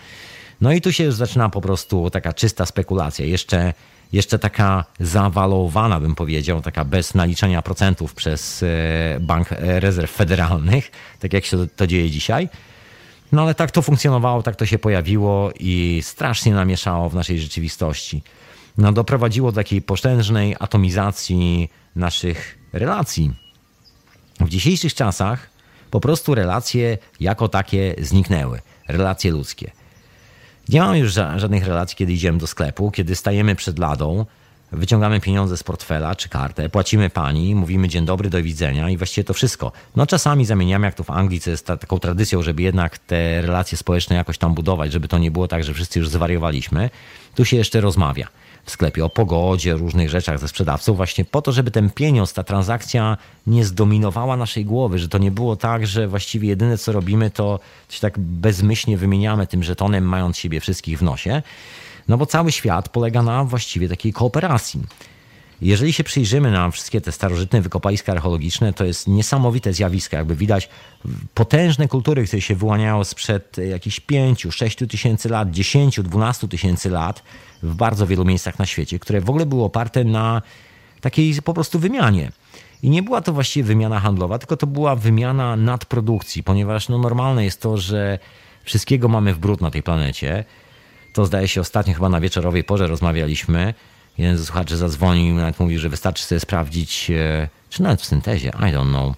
No 0.61 0.71
i 0.71 0.81
tu 0.81 0.93
się 0.93 1.03
już 1.03 1.15
zaczyna 1.15 1.49
po 1.49 1.61
prostu 1.61 2.09
taka 2.09 2.33
czysta 2.33 2.65
spekulacja. 2.65 3.25
Jeszcze, 3.25 3.73
jeszcze 4.13 4.39
taka 4.39 4.85
zawalowana, 4.99 5.99
bym 5.99 6.15
powiedział, 6.15 6.61
taka 6.61 6.85
bez 6.85 7.15
naliczania 7.15 7.61
procentów 7.61 8.13
przez 8.13 8.63
e, 8.63 8.67
Bank 9.19 9.47
Rezerw 9.59 10.11
Federalnych, 10.11 10.91
tak 11.19 11.33
jak 11.33 11.45
się 11.45 11.67
to 11.67 11.87
dzieje 11.87 12.11
dzisiaj. 12.11 12.49
No 13.31 13.41
ale 13.41 13.55
tak 13.55 13.71
to 13.71 13.81
funkcjonowało, 13.81 14.43
tak 14.43 14.55
to 14.55 14.65
się 14.65 14.79
pojawiło 14.79 15.51
i 15.59 15.99
strasznie 16.03 16.53
namieszało 16.53 17.09
w 17.09 17.15
naszej 17.15 17.39
rzeczywistości. 17.39 18.23
No, 18.77 18.91
doprowadziło 18.91 19.51
do 19.51 19.55
takiej 19.55 19.81
potężnej 19.81 20.55
atomizacji 20.59 21.69
naszych 21.95 22.57
relacji. 22.73 23.31
W 24.39 24.49
dzisiejszych 24.49 24.93
czasach 24.93 25.49
po 25.91 25.99
prostu 25.99 26.35
relacje 26.35 26.97
jako 27.19 27.47
takie 27.47 27.95
zniknęły. 28.01 28.61
Relacje 28.87 29.31
ludzkie. 29.31 29.71
Nie 30.69 30.79
mamy 30.81 30.99
już 30.99 31.13
żadnych 31.13 31.65
relacji, 31.65 31.97
kiedy 31.97 32.13
idziemy 32.13 32.37
do 32.37 32.47
sklepu, 32.47 32.91
kiedy 32.91 33.15
stajemy 33.15 33.55
przed 33.55 33.79
ladą, 33.79 34.25
wyciągamy 34.71 35.19
pieniądze 35.19 35.57
z 35.57 35.63
portfela 35.63 36.15
czy 36.15 36.29
kartę, 36.29 36.69
płacimy 36.69 37.09
pani, 37.09 37.55
mówimy 37.55 37.87
dzień 37.87 38.05
dobry, 38.05 38.29
do 38.29 38.43
widzenia 38.43 38.89
i 38.89 38.97
właściwie 38.97 39.25
to 39.25 39.33
wszystko. 39.33 39.71
No 39.95 40.07
czasami 40.07 40.45
zamieniamy, 40.45 40.85
jak 40.85 40.95
to 40.95 41.03
w 41.03 41.09
Anglii, 41.09 41.39
co 41.39 41.49
jest 41.49 41.65
ta, 41.65 41.77
taką 41.77 41.99
tradycją, 41.99 42.41
żeby 42.41 42.61
jednak 42.61 42.97
te 42.97 43.41
relacje 43.41 43.77
społeczne 43.77 44.15
jakoś 44.15 44.37
tam 44.37 44.53
budować, 44.53 44.91
żeby 44.91 45.07
to 45.07 45.17
nie 45.17 45.31
było 45.31 45.47
tak, 45.47 45.63
że 45.63 45.73
wszyscy 45.73 45.99
już 45.99 46.09
zwariowaliśmy. 46.09 46.89
Tu 47.35 47.45
się 47.45 47.57
jeszcze 47.57 47.81
rozmawia 47.81 48.27
w 48.65 48.71
sklepie 48.71 49.05
o 49.05 49.09
pogodzie, 49.09 49.73
różnych 49.73 50.09
rzeczach 50.09 50.39
ze 50.39 50.47
sprzedawcą, 50.47 50.93
właśnie 50.93 51.25
po 51.25 51.41
to, 51.41 51.51
żeby 51.51 51.71
ten 51.71 51.89
pieniądz, 51.89 52.33
ta 52.33 52.43
transakcja 52.43 53.17
nie 53.47 53.65
zdominowała 53.65 54.37
naszej 54.37 54.65
głowy, 54.65 54.99
że 54.99 55.07
to 55.07 55.17
nie 55.17 55.31
było 55.31 55.55
tak, 55.55 55.87
że 55.87 56.07
właściwie 56.07 56.47
jedyne 56.49 56.77
co 56.77 56.91
robimy, 56.91 57.31
to 57.31 57.59
się 57.89 57.99
tak 57.99 58.19
bezmyślnie 58.19 58.97
wymieniamy 58.97 59.47
tym 59.47 59.63
żetonem, 59.63 60.03
mając 60.03 60.37
siebie 60.37 60.59
wszystkich 60.59 60.99
w 60.99 61.01
nosie. 61.01 61.41
No 62.07 62.17
bo 62.17 62.25
cały 62.25 62.51
świat 62.51 62.89
polega 62.89 63.23
na 63.23 63.43
właściwie 63.43 63.89
takiej 63.89 64.13
kooperacji. 64.13 64.83
Jeżeli 65.61 65.93
się 65.93 66.03
przyjrzymy 66.03 66.51
na 66.51 66.71
wszystkie 66.71 67.01
te 67.01 67.11
starożytne 67.11 67.61
wykopaliska 67.61 68.11
archeologiczne, 68.11 68.73
to 68.73 68.85
jest 68.85 69.07
niesamowite 69.07 69.73
zjawisko. 69.73 70.15
Jakby 70.15 70.35
widać 70.35 70.69
potężne 71.33 71.87
kultury, 71.87 72.25
które 72.25 72.41
się 72.41 72.55
wyłaniają 72.55 73.03
sprzed 73.03 73.57
jakichś 73.57 73.99
5, 73.99 74.47
6 74.51 74.77
tysięcy 74.89 75.29
lat, 75.29 75.51
10, 75.51 75.99
12 75.99 76.47
tysięcy 76.47 76.89
lat 76.89 77.23
w 77.63 77.75
bardzo 77.75 78.07
wielu 78.07 78.25
miejscach 78.25 78.59
na 78.59 78.65
świecie, 78.65 78.99
które 78.99 79.21
w 79.21 79.29
ogóle 79.29 79.45
były 79.45 79.63
oparte 79.63 80.03
na 80.03 80.41
takiej 81.01 81.41
po 81.43 81.53
prostu 81.53 81.79
wymianie. 81.79 82.31
I 82.83 82.89
nie 82.89 83.03
była 83.03 83.21
to 83.21 83.33
właściwie 83.33 83.63
wymiana 83.63 83.99
handlowa, 83.99 84.39
tylko 84.39 84.57
to 84.57 84.67
była 84.67 84.95
wymiana 84.95 85.55
nadprodukcji, 85.55 86.43
ponieważ 86.43 86.89
no, 86.89 86.97
normalne 86.97 87.45
jest 87.45 87.61
to, 87.61 87.77
że 87.77 88.19
wszystkiego 88.63 89.07
mamy 89.07 89.33
w 89.33 89.39
brud 89.39 89.61
na 89.61 89.71
tej 89.71 89.83
planecie 89.83 90.45
to 91.13 91.25
zdaje 91.25 91.47
się 91.47 91.61
ostatnio 91.61 91.93
chyba 91.93 92.09
na 92.09 92.19
wieczorowej 92.19 92.63
porze 92.63 92.87
rozmawialiśmy. 92.87 93.73
Jeden 94.17 94.37
ze 94.37 94.45
słuchaczy 94.45 94.77
zadzwonił, 94.77 95.35
nawet 95.35 95.59
mówił, 95.59 95.79
że 95.79 95.89
wystarczy 95.89 96.23
sobie 96.23 96.39
sprawdzić, 96.39 97.11
e, 97.11 97.49
czy 97.73 97.83
nawet 97.83 98.01
w 98.01 98.05
syntezie, 98.05 98.49
I 98.49 98.73
don't 98.73 98.89
know, 98.89 99.15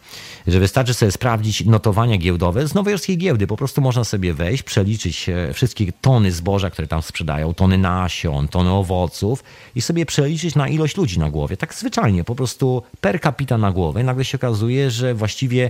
że 0.48 0.60
wystarczy 0.60 0.94
sobie 0.94 1.12
sprawdzić 1.12 1.66
notowania 1.66 2.18
giełdowe 2.18 2.68
z 2.68 2.74
nowojorskiej 2.74 3.18
giełdy. 3.18 3.48
Po 3.48 3.58
prostu 3.58 3.82
można 3.82 4.04
sobie 4.04 4.34
wejść, 4.34 4.64
przeliczyć 4.64 5.30
e, 5.30 5.54
wszystkie 5.54 5.92
tony 6.02 6.32
zboża, 6.32 6.70
które 6.70 6.88
tam 6.88 7.02
sprzedają, 7.02 7.54
tony 7.54 7.78
nasion, 7.78 8.48
tony 8.48 8.72
owoców 8.72 9.44
i 9.76 9.82
sobie 9.82 10.06
przeliczyć 10.06 10.56
na 10.56 10.68
ilość 10.68 10.98
ludzi 10.98 11.20
na 11.20 11.30
głowie. 11.30 11.58
Tak 11.58 11.74
zwyczajnie, 11.74 12.24
po 12.24 12.36
prostu 12.36 12.84
per 13.02 13.22
capita 13.22 13.58
na 13.58 13.72
głowę. 13.72 14.02
I 14.02 14.04
nagle 14.04 14.26
się 14.26 14.38
okazuje, 14.38 14.92
że 14.92 15.14
właściwie 15.14 15.70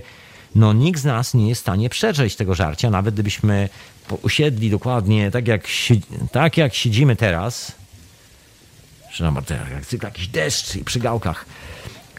no 0.54 0.72
nikt 0.72 1.00
z 1.00 1.04
nas 1.04 1.34
nie 1.34 1.48
jest 1.48 1.60
w 1.60 1.64
stanie 1.64 1.88
przeżyć 1.88 2.36
tego 2.36 2.54
żarcia, 2.54 2.90
nawet 2.90 3.14
gdybyśmy 3.14 3.68
usiedli 4.22 4.70
dokładnie 4.70 5.30
tak 5.30 5.48
jak, 5.48 5.66
tak 6.32 6.56
jak 6.56 6.74
siedzimy 6.74 7.16
teraz, 7.16 7.72
jak 9.72 9.86
cykl 9.86 10.06
jakiś 10.06 10.28
deszcz 10.28 10.76
i 10.76 10.84
przy 10.84 11.00
gałkach, 11.00 11.46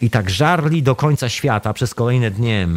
i 0.01 0.09
tak 0.09 0.29
żarli 0.29 0.83
do 0.83 0.95
końca 0.95 1.29
świata 1.29 1.73
przez 1.73 1.93
kolejne 1.93 2.31
dnie, 2.31 2.67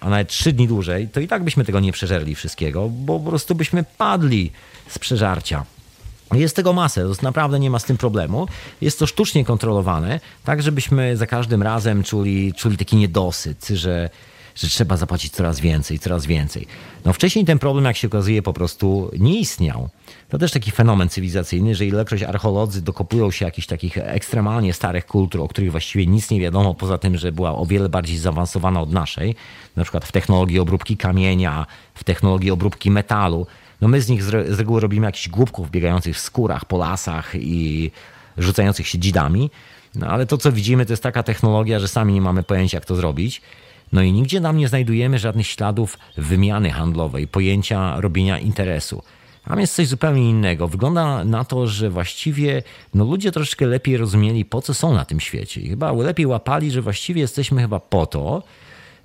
a 0.00 0.10
nawet 0.10 0.28
trzy 0.28 0.52
dni 0.52 0.68
dłużej, 0.68 1.08
to 1.08 1.20
i 1.20 1.28
tak 1.28 1.44
byśmy 1.44 1.64
tego 1.64 1.80
nie 1.80 1.92
przeżerli 1.92 2.34
wszystkiego, 2.34 2.88
bo 2.88 3.20
po 3.20 3.30
prostu 3.30 3.54
byśmy 3.54 3.84
padli 3.98 4.52
z 4.88 4.98
przeżarcia. 4.98 5.64
Jest 6.34 6.56
tego 6.56 6.72
masę, 6.72 7.02
to 7.02 7.22
naprawdę 7.22 7.60
nie 7.60 7.70
ma 7.70 7.78
z 7.78 7.84
tym 7.84 7.96
problemu. 7.96 8.48
Jest 8.80 8.98
to 8.98 9.06
sztucznie 9.06 9.44
kontrolowane, 9.44 10.20
tak 10.44 10.62
żebyśmy 10.62 11.16
za 11.16 11.26
każdym 11.26 11.62
razem 11.62 12.02
czuli, 12.02 12.52
czuli 12.54 12.76
taki 12.76 12.96
niedosyt, 12.96 13.68
że 13.68 14.10
że 14.58 14.68
trzeba 14.68 14.96
zapłacić 14.96 15.32
coraz 15.32 15.60
więcej, 15.60 15.98
coraz 15.98 16.26
więcej. 16.26 16.66
No 17.04 17.12
wcześniej 17.12 17.44
ten 17.44 17.58
problem, 17.58 17.84
jak 17.84 17.96
się 17.96 18.08
okazuje, 18.08 18.42
po 18.42 18.52
prostu 18.52 19.10
nie 19.18 19.40
istniał. 19.40 19.88
To 20.28 20.38
też 20.38 20.52
taki 20.52 20.70
fenomen 20.70 21.08
cywilizacyjny, 21.08 21.74
że 21.74 21.86
ilekroć 21.86 22.22
archeolodzy 22.22 22.82
dokopują 22.82 23.30
się 23.30 23.44
jakichś 23.44 23.66
takich 23.66 23.98
ekstremalnie 23.98 24.72
starych 24.72 25.06
kultur, 25.06 25.40
o 25.40 25.48
których 25.48 25.70
właściwie 25.70 26.06
nic 26.06 26.30
nie 26.30 26.40
wiadomo, 26.40 26.74
poza 26.74 26.98
tym, 26.98 27.16
że 27.16 27.32
była 27.32 27.54
o 27.54 27.66
wiele 27.66 27.88
bardziej 27.88 28.18
zaawansowana 28.18 28.80
od 28.80 28.92
naszej, 28.92 29.34
na 29.76 29.82
przykład 29.82 30.04
w 30.04 30.12
technologii 30.12 30.58
obróbki 30.58 30.96
kamienia, 30.96 31.66
w 31.94 32.04
technologii 32.04 32.50
obróbki 32.50 32.90
metalu, 32.90 33.46
no 33.80 33.88
my 33.88 34.00
z 34.00 34.08
nich 34.08 34.22
z 34.22 34.58
reguły 34.58 34.80
robimy 34.80 35.06
jakichś 35.06 35.28
głupków 35.28 35.70
biegających 35.70 36.16
w 36.16 36.20
skórach 36.20 36.64
po 36.64 36.78
lasach 36.78 37.34
i 37.34 37.90
rzucających 38.38 38.88
się 38.88 38.98
dzidami, 38.98 39.50
no 39.94 40.06
ale 40.06 40.26
to, 40.26 40.38
co 40.38 40.52
widzimy, 40.52 40.86
to 40.86 40.92
jest 40.92 41.02
taka 41.02 41.22
technologia, 41.22 41.78
że 41.78 41.88
sami 41.88 42.14
nie 42.14 42.20
mamy 42.20 42.42
pojęcia, 42.42 42.76
jak 42.76 42.84
to 42.84 42.96
zrobić. 42.96 43.42
No 43.92 44.02
i 44.02 44.12
nigdzie 44.12 44.40
nam 44.40 44.56
nie 44.56 44.68
znajdujemy 44.68 45.18
żadnych 45.18 45.46
śladów 45.46 45.98
wymiany 46.16 46.70
handlowej, 46.70 47.28
pojęcia 47.28 48.00
robienia 48.00 48.38
interesu. 48.38 49.02
Tam 49.48 49.60
jest 49.60 49.74
coś 49.74 49.86
zupełnie 49.86 50.30
innego. 50.30 50.68
Wygląda 50.68 51.24
na 51.24 51.44
to, 51.44 51.66
że 51.66 51.90
właściwie 51.90 52.62
no, 52.94 53.04
ludzie 53.04 53.32
troszeczkę 53.32 53.66
lepiej 53.66 53.96
rozumieli, 53.96 54.44
po 54.44 54.62
co 54.62 54.74
są 54.74 54.94
na 54.94 55.04
tym 55.04 55.20
świecie. 55.20 55.60
I 55.60 55.68
chyba 55.68 55.92
lepiej 55.92 56.26
łapali, 56.26 56.70
że 56.70 56.82
właściwie 56.82 57.20
jesteśmy 57.20 57.62
chyba 57.62 57.80
po 57.80 58.06
to, 58.06 58.42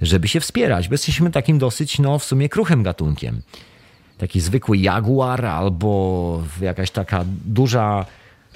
żeby 0.02 0.28
się 0.28 0.40
wspierać, 0.40 0.88
bo 0.88 0.94
jesteśmy 0.94 1.32
takim 1.32 1.58
dosyć, 1.58 2.00
no 2.00 2.20
w 2.20 2.24
sumie 2.24 2.50
kruchym 2.50 2.84
gatunkiem. 2.84 3.42
Taki 4.18 4.42
zwykły 4.42 4.78
jaguar 4.78 5.46
albo 5.46 6.44
jakaś 6.62 6.92
taka 6.92 7.26
duża 7.46 8.06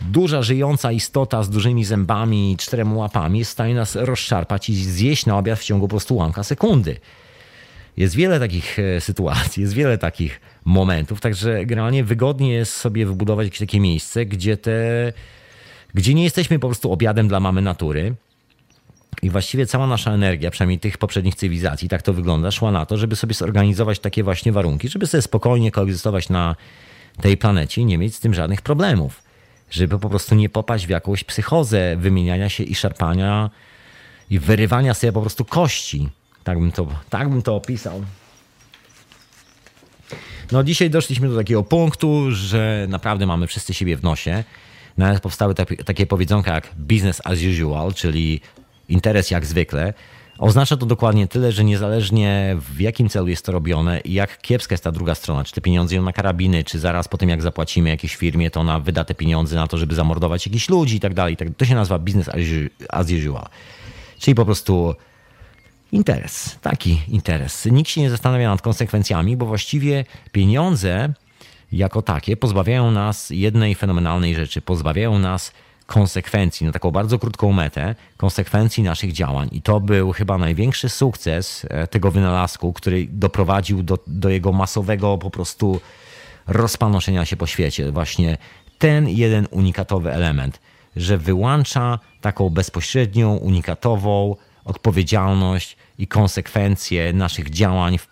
duża, 0.01 0.41
żyjąca 0.41 0.91
istota 0.91 1.43
z 1.43 1.49
dużymi 1.49 1.85
zębami 1.85 2.51
i 2.51 2.57
czterema 2.57 2.93
łapami 2.93 3.39
jest 3.39 3.51
w 3.51 3.53
stanie 3.53 3.75
nas 3.75 3.95
rozszarpać 3.95 4.69
i 4.69 4.75
zjeść 4.75 5.25
na 5.25 5.37
obiad 5.37 5.59
w 5.59 5.63
ciągu 5.63 5.87
po 5.87 5.89
prostu 5.89 6.15
łamka 6.15 6.43
sekundy. 6.43 6.97
Jest 7.97 8.15
wiele 8.15 8.39
takich 8.39 8.79
e, 8.79 9.01
sytuacji, 9.01 9.61
jest 9.61 9.73
wiele 9.73 9.97
takich 9.97 10.41
momentów, 10.65 11.21
także 11.21 11.65
generalnie 11.65 12.03
wygodnie 12.03 12.53
jest 12.53 12.73
sobie 12.73 13.05
wybudować 13.05 13.47
jakieś 13.47 13.59
takie 13.59 13.79
miejsce, 13.79 14.25
gdzie 14.25 14.57
te, 14.57 15.13
gdzie 15.93 16.13
nie 16.13 16.23
jesteśmy 16.23 16.59
po 16.59 16.67
prostu 16.67 16.91
obiadem 16.91 17.27
dla 17.27 17.39
mamy 17.39 17.61
natury, 17.61 18.15
i 19.21 19.29
właściwie 19.29 19.65
cała 19.65 19.87
nasza 19.87 20.11
energia, 20.11 20.51
przynajmniej 20.51 20.79
tych 20.79 20.97
poprzednich 20.97 21.35
cywilizacji, 21.35 21.89
tak 21.89 22.01
to 22.01 22.13
wygląda, 22.13 22.51
szła 22.51 22.71
na 22.71 22.85
to, 22.85 22.97
żeby 22.97 23.15
sobie 23.15 23.33
zorganizować 23.33 23.99
takie 23.99 24.23
właśnie 24.23 24.51
warunki, 24.51 24.89
żeby 24.89 25.07
sobie 25.07 25.21
spokojnie 25.21 25.71
koegzystować 25.71 26.29
na 26.29 26.55
tej 27.21 27.37
planecie 27.37 27.81
i 27.81 27.85
nie 27.85 27.97
mieć 27.97 28.15
z 28.15 28.19
tym 28.19 28.33
żadnych 28.33 28.61
problemów 28.61 29.26
żeby 29.69 29.99
po 29.99 30.09
prostu 30.09 30.35
nie 30.35 30.49
popaść 30.49 30.85
w 30.85 30.89
jakąś 30.89 31.23
psychozę 31.23 31.95
wymieniania 31.97 32.49
się 32.49 32.63
i 32.63 32.75
szarpania 32.75 33.49
i 34.29 34.39
wyrywania 34.39 34.93
sobie 34.93 35.13
po 35.13 35.21
prostu 35.21 35.45
kości. 35.45 36.09
Tak 36.43 36.59
bym 36.59 36.71
to, 36.71 36.87
tak 37.09 37.29
bym 37.29 37.41
to 37.41 37.55
opisał. 37.55 38.03
No 40.51 40.63
dzisiaj 40.63 40.89
doszliśmy 40.89 41.29
do 41.29 41.37
takiego 41.37 41.63
punktu, 41.63 42.31
że 42.31 42.85
naprawdę 42.89 43.25
mamy 43.25 43.47
wszyscy 43.47 43.73
siebie 43.73 43.97
w 43.97 44.03
nosie. 44.03 44.43
Nawet 44.97 45.19
powstały 45.19 45.55
takie 45.85 46.07
powiedzonka 46.07 46.53
jak 46.53 46.69
business 46.77 47.21
as 47.23 47.39
usual, 47.43 47.93
czyli 47.93 48.41
interes 48.89 49.31
jak 49.31 49.45
zwykle. 49.45 49.93
Oznacza 50.39 50.77
to 50.77 50.85
dokładnie 50.85 51.27
tyle, 51.27 51.51
że 51.51 51.63
niezależnie 51.63 52.57
w 52.59 52.81
jakim 52.81 53.09
celu 53.09 53.27
jest 53.27 53.45
to 53.45 53.51
robione 53.51 53.99
i 53.99 54.13
jak 54.13 54.41
kiepska 54.41 54.73
jest 54.73 54.83
ta 54.83 54.91
druga 54.91 55.15
strona, 55.15 55.43
czy 55.43 55.53
te 55.53 55.61
pieniądze 55.61 55.95
idą 55.95 56.03
na 56.03 56.13
karabiny, 56.13 56.63
czy 56.63 56.79
zaraz 56.79 57.07
po 57.07 57.17
tym 57.17 57.29
jak 57.29 57.41
zapłacimy 57.41 57.89
jakiejś 57.89 58.15
firmie, 58.15 58.51
to 58.51 58.59
ona 58.59 58.79
wyda 58.79 59.03
te 59.03 59.15
pieniądze 59.15 59.55
na 59.55 59.67
to, 59.67 59.77
żeby 59.77 59.95
zamordować 59.95 60.45
jakichś 60.45 60.69
ludzi 60.69 60.95
i 60.95 60.99
tak 60.99 61.13
dalej. 61.13 61.37
To 61.57 61.65
się 61.65 61.75
nazywa 61.75 61.99
business 61.99 62.29
as 62.89 63.11
usual. 63.11 63.47
Czyli 64.19 64.35
po 64.35 64.45
prostu 64.45 64.95
interes, 65.91 66.59
taki 66.61 67.01
interes. 67.07 67.65
Nikt 67.71 67.89
się 67.89 68.01
nie 68.01 68.09
zastanawia 68.09 68.49
nad 68.49 68.61
konsekwencjami, 68.61 69.37
bo 69.37 69.45
właściwie 69.45 70.05
pieniądze 70.31 71.13
jako 71.71 72.01
takie 72.01 72.37
pozbawiają 72.37 72.91
nas 72.91 73.29
jednej 73.29 73.75
fenomenalnej 73.75 74.35
rzeczy. 74.35 74.61
Pozbawiają 74.61 75.19
nas 75.19 75.51
konsekwencji, 75.87 76.65
na 76.65 76.71
taką 76.71 76.91
bardzo 76.91 77.19
krótką 77.19 77.51
metę, 77.51 77.95
konsekwencji 78.17 78.83
naszych 78.83 79.13
działań. 79.13 79.49
I 79.51 79.61
to 79.61 79.79
był 79.79 80.11
chyba 80.11 80.37
największy 80.37 80.89
sukces 80.89 81.65
e, 81.69 81.87
tego 81.87 82.11
wynalazku, 82.11 82.73
który 82.73 83.07
doprowadził 83.09 83.83
do, 83.83 83.99
do 84.07 84.29
jego 84.29 84.51
masowego 84.51 85.17
po 85.17 85.29
prostu 85.29 85.81
rozpanoszenia 86.47 87.25
się 87.25 87.37
po 87.37 87.47
świecie. 87.47 87.91
Właśnie 87.91 88.37
ten 88.77 89.09
jeden 89.09 89.47
unikatowy 89.51 90.13
element, 90.13 90.59
że 90.95 91.17
wyłącza 91.17 91.99
taką 92.21 92.49
bezpośrednią, 92.49 93.35
unikatową 93.35 94.35
odpowiedzialność 94.65 95.77
i 95.97 96.07
konsekwencje 96.07 97.13
naszych 97.13 97.49
działań 97.49 97.97
w, 97.97 98.07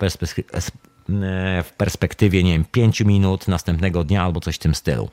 w 1.64 1.74
perspektywie, 1.78 2.44
nie 2.44 2.54
wiem, 2.54 2.66
pięciu 2.72 3.06
minut 3.06 3.48
następnego 3.48 4.04
dnia 4.04 4.24
albo 4.24 4.40
coś 4.40 4.56
w 4.56 4.60
tym 4.60 4.76
stylu. 4.76 5.10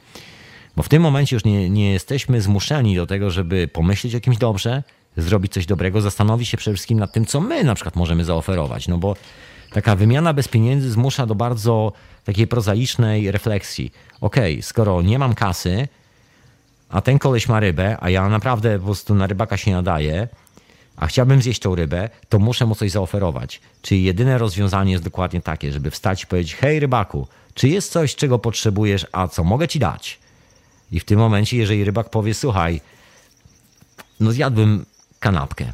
Bo 0.77 0.83
w 0.83 0.89
tym 0.89 1.03
momencie 1.03 1.37
już 1.37 1.45
nie, 1.45 1.71
nie 1.71 1.93
jesteśmy 1.93 2.41
zmuszeni 2.41 2.97
do 2.97 3.07
tego, 3.07 3.31
żeby 3.31 3.69
pomyśleć 3.69 4.15
o 4.15 4.21
kimś 4.21 4.37
dobrze, 4.37 4.83
zrobić 5.17 5.53
coś 5.53 5.67
dobrego, 5.67 6.01
zastanowić 6.01 6.49
się 6.49 6.57
przede 6.57 6.75
wszystkim 6.75 6.99
nad 6.99 7.13
tym, 7.13 7.27
co 7.27 7.41
my 7.41 7.65
na 7.65 7.75
przykład 7.75 7.97
możemy 7.97 8.25
zaoferować. 8.25 8.89
No 8.89 8.99
bo 8.99 9.17
Taka 9.73 9.97
wymiana 9.97 10.35
bez 10.35 10.49
pieniędzy 10.49 10.91
zmusza 10.91 11.27
do 11.27 11.35
bardzo 11.35 11.93
takiej 12.25 12.47
prozaicznej 12.47 13.31
refleksji. 13.31 13.93
Okej, 14.21 14.55
okay, 14.55 14.63
skoro 14.63 15.03
nie 15.03 15.19
mam 15.19 15.35
kasy, 15.35 15.89
a 16.89 17.01
ten 17.01 17.19
koleś 17.19 17.49
ma 17.49 17.61
rybę, 17.61 17.97
a 18.01 18.11
ja 18.11 18.29
naprawdę 18.29 18.79
po 18.79 18.85
prostu 18.85 19.15
na 19.15 19.27
rybaka 19.27 19.57
się 19.57 19.73
nadaję, 19.73 20.29
a 20.97 21.07
chciałbym 21.07 21.43
zjeść 21.43 21.61
tą 21.61 21.75
rybę, 21.75 22.11
to 22.29 22.39
muszę 22.39 22.67
mu 22.67 22.75
coś 22.75 22.91
zaoferować. 22.91 23.61
Czyli 23.83 24.05
jedyne 24.05 24.39
rozwiązanie 24.39 24.93
jest 24.93 25.05
dokładnie 25.05 25.41
takie, 25.41 25.73
żeby 25.73 25.91
wstać 25.91 26.23
i 26.23 26.27
powiedzieć: 26.27 26.55
Hej, 26.55 26.81
rybaku, 26.81 27.27
czy 27.55 27.69
jest 27.69 27.93
coś, 27.93 28.15
czego 28.15 28.39
potrzebujesz, 28.39 29.07
a 29.13 29.29
co 29.29 29.45
mogę 29.45 29.69
ci 29.69 29.79
dać? 29.79 30.19
I 30.93 31.01
w 31.01 31.05
tym 31.05 31.19
momencie, 31.19 31.57
jeżeli 31.57 31.85
rybak 31.85 32.11
powie: 32.11 32.35
Słuchaj, 32.35 32.81
no 34.21 34.33
zjadłbym 34.33 34.87
kanapkę. 35.21 35.73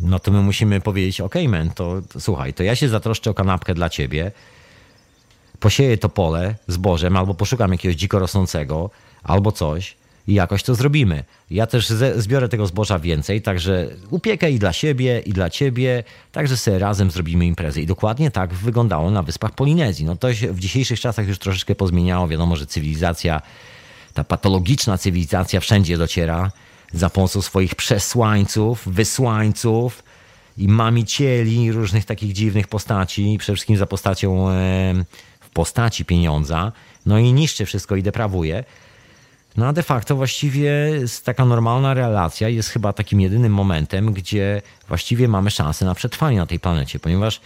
No 0.00 0.18
to 0.18 0.30
my 0.30 0.42
musimy 0.42 0.80
powiedzieć: 0.80 1.20
OK, 1.20 1.34
men, 1.48 1.70
to, 1.70 2.02
to 2.12 2.20
słuchaj, 2.20 2.54
to 2.54 2.62
ja 2.62 2.76
się 2.76 2.88
zatroszczę 2.88 3.30
o 3.30 3.34
kanapkę 3.34 3.74
dla 3.74 3.88
ciebie 3.88 4.32
posieję 5.60 5.98
to 5.98 6.08
pole 6.08 6.54
zbożem 6.68 7.16
albo 7.16 7.34
poszukam 7.34 7.72
jakiegoś 7.72 7.96
dziko 7.96 8.18
rosnącego 8.18 8.90
albo 9.22 9.52
coś 9.52 9.96
i 10.26 10.34
jakoś 10.34 10.62
to 10.62 10.74
zrobimy. 10.74 11.24
Ja 11.50 11.66
też 11.66 11.88
zbiorę 12.16 12.48
tego 12.48 12.66
zboża 12.66 12.98
więcej, 12.98 13.42
także 13.42 13.88
upiekę 14.10 14.50
i 14.50 14.58
dla 14.58 14.72
siebie, 14.72 15.20
i 15.20 15.32
dla 15.32 15.50
ciebie, 15.50 16.04
także 16.32 16.56
sobie 16.56 16.78
razem 16.78 17.10
zrobimy 17.10 17.46
imprezę. 17.46 17.80
I 17.80 17.86
dokładnie 17.86 18.30
tak 18.30 18.54
wyglądało 18.54 19.10
na 19.10 19.22
wyspach 19.22 19.52
Polinezji. 19.52 20.04
No 20.04 20.16
to 20.16 20.34
się 20.34 20.52
w 20.52 20.58
dzisiejszych 20.58 21.00
czasach 21.00 21.28
już 21.28 21.38
troszeczkę 21.38 21.74
pozmieniało. 21.74 22.28
Wiadomo, 22.28 22.56
że 22.56 22.66
cywilizacja, 22.66 23.42
ta 24.14 24.24
patologiczna 24.24 24.98
cywilizacja 24.98 25.60
wszędzie 25.60 25.98
dociera 25.98 26.50
za 26.92 27.10
pomocą 27.10 27.42
swoich 27.42 27.74
przesłańców, 27.74 28.82
wysłańców 28.86 30.02
i 30.58 30.68
mamicieli 30.68 31.72
różnych 31.72 32.04
takich 32.04 32.32
dziwnych 32.32 32.68
postaci, 32.68 33.36
przede 33.38 33.56
wszystkim 33.56 33.76
za 33.76 33.86
postacią 33.86 34.46
w 35.40 35.48
postaci 35.52 36.04
pieniądza, 36.04 36.72
no 37.06 37.18
i 37.18 37.32
niszczy 37.32 37.66
wszystko 37.66 37.96
i 37.96 38.02
deprawuje. 38.02 38.64
No 39.56 39.66
a 39.66 39.72
de 39.72 39.82
facto 39.82 40.16
właściwie 40.16 40.70
taka 41.24 41.44
normalna 41.44 41.94
relacja 41.94 42.48
jest 42.48 42.68
chyba 42.68 42.92
takim 42.92 43.20
jedynym 43.20 43.52
momentem, 43.52 44.12
gdzie 44.12 44.62
właściwie 44.88 45.28
mamy 45.28 45.50
szansę 45.50 45.84
na 45.84 45.94
przetrwanie 45.94 46.38
na 46.38 46.46
tej 46.46 46.60
planecie, 46.60 46.98
ponieważ 46.98 47.40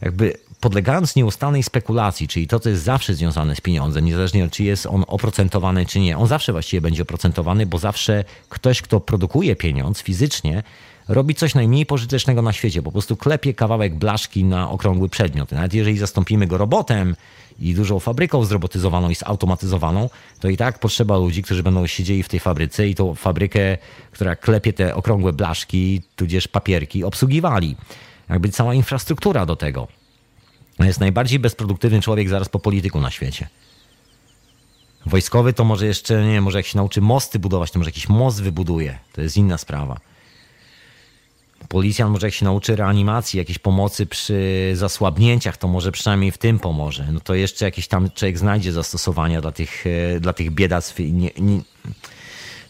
jakby 0.00 0.34
podlegając 0.60 1.16
nieustannej 1.16 1.62
spekulacji, 1.62 2.28
czyli 2.28 2.46
to, 2.46 2.60
co 2.60 2.68
jest 2.68 2.82
zawsze 2.82 3.14
związane 3.14 3.56
z 3.56 3.60
pieniądzem, 3.60 4.04
niezależnie 4.04 4.50
czy 4.50 4.64
jest 4.64 4.86
on 4.86 5.04
oprocentowany, 5.06 5.86
czy 5.86 6.00
nie, 6.00 6.18
on 6.18 6.26
zawsze 6.26 6.52
właściwie 6.52 6.80
będzie 6.80 7.02
oprocentowany, 7.02 7.66
bo 7.66 7.78
zawsze 7.78 8.24
ktoś, 8.48 8.82
kto 8.82 9.00
produkuje 9.00 9.56
pieniądz 9.56 10.02
fizycznie, 10.02 10.62
robi 11.08 11.34
coś 11.34 11.54
najmniej 11.54 11.86
pożytecznego 11.86 12.42
na 12.42 12.52
świecie. 12.52 12.82
Po 12.82 12.92
prostu 12.92 13.16
klepie 13.16 13.54
kawałek 13.54 13.94
blaszki 13.94 14.44
na 14.44 14.70
okrągły 14.70 15.08
przedmiot. 15.08 15.52
Nawet 15.52 15.74
jeżeli 15.74 15.98
zastąpimy 15.98 16.46
go 16.46 16.58
robotem, 16.58 17.16
i 17.60 17.74
dużą 17.74 18.00
fabryką 18.00 18.44
zrobotyzowaną 18.44 19.10
i 19.10 19.14
zautomatyzowaną, 19.14 20.10
to 20.40 20.48
i 20.48 20.56
tak 20.56 20.78
potrzeba 20.78 21.16
ludzi, 21.16 21.42
którzy 21.42 21.62
będą 21.62 21.86
siedzieli 21.86 22.22
w 22.22 22.28
tej 22.28 22.40
fabryce 22.40 22.88
i 22.88 22.94
tą 22.94 23.14
fabrykę, 23.14 23.78
która 24.12 24.36
klepie 24.36 24.72
te 24.72 24.94
okrągłe 24.94 25.32
blaszki, 25.32 26.02
tudzież 26.16 26.48
papierki, 26.48 27.04
obsługiwali. 27.04 27.76
Jakby 28.28 28.48
cała 28.48 28.74
infrastruktura 28.74 29.46
do 29.46 29.56
tego. 29.56 29.88
Jest 30.78 31.00
najbardziej 31.00 31.38
bezproduktywny 31.38 32.00
człowiek 32.00 32.28
zaraz 32.28 32.48
po 32.48 32.58
polityku 32.58 33.00
na 33.00 33.10
świecie. 33.10 33.48
Wojskowy 35.06 35.52
to 35.52 35.64
może 35.64 35.86
jeszcze, 35.86 36.24
nie 36.26 36.40
może 36.40 36.58
jak 36.58 36.66
się 36.66 36.76
nauczy 36.76 37.00
mosty 37.00 37.38
budować, 37.38 37.70
to 37.70 37.78
może 37.78 37.88
jakiś 37.88 38.08
most 38.08 38.42
wybuduje. 38.42 38.98
To 39.12 39.20
jest 39.20 39.36
inna 39.36 39.58
sprawa. 39.58 40.00
Policjant 41.72 42.12
może 42.12 42.26
jak 42.26 42.34
się 42.34 42.44
nauczy 42.44 42.76
reanimacji, 42.76 43.38
jakiejś 43.38 43.58
pomocy 43.58 44.06
przy 44.06 44.72
zasłabnięciach, 44.74 45.56
to 45.56 45.68
może 45.68 45.92
przynajmniej 45.92 46.30
w 46.30 46.38
tym 46.38 46.58
pomoże. 46.58 47.06
No 47.12 47.20
to 47.20 47.34
jeszcze 47.34 47.64
jakiś 47.64 47.88
tam 47.88 48.10
człowiek 48.10 48.38
znajdzie 48.38 48.72
zastosowania 48.72 49.40
dla 49.40 49.52
tych, 49.52 49.84
e, 49.86 50.20
dla 50.20 50.32
tych 50.32 50.50
biedactw, 50.50 50.98
nie, 50.98 51.30
nie, 51.38 51.60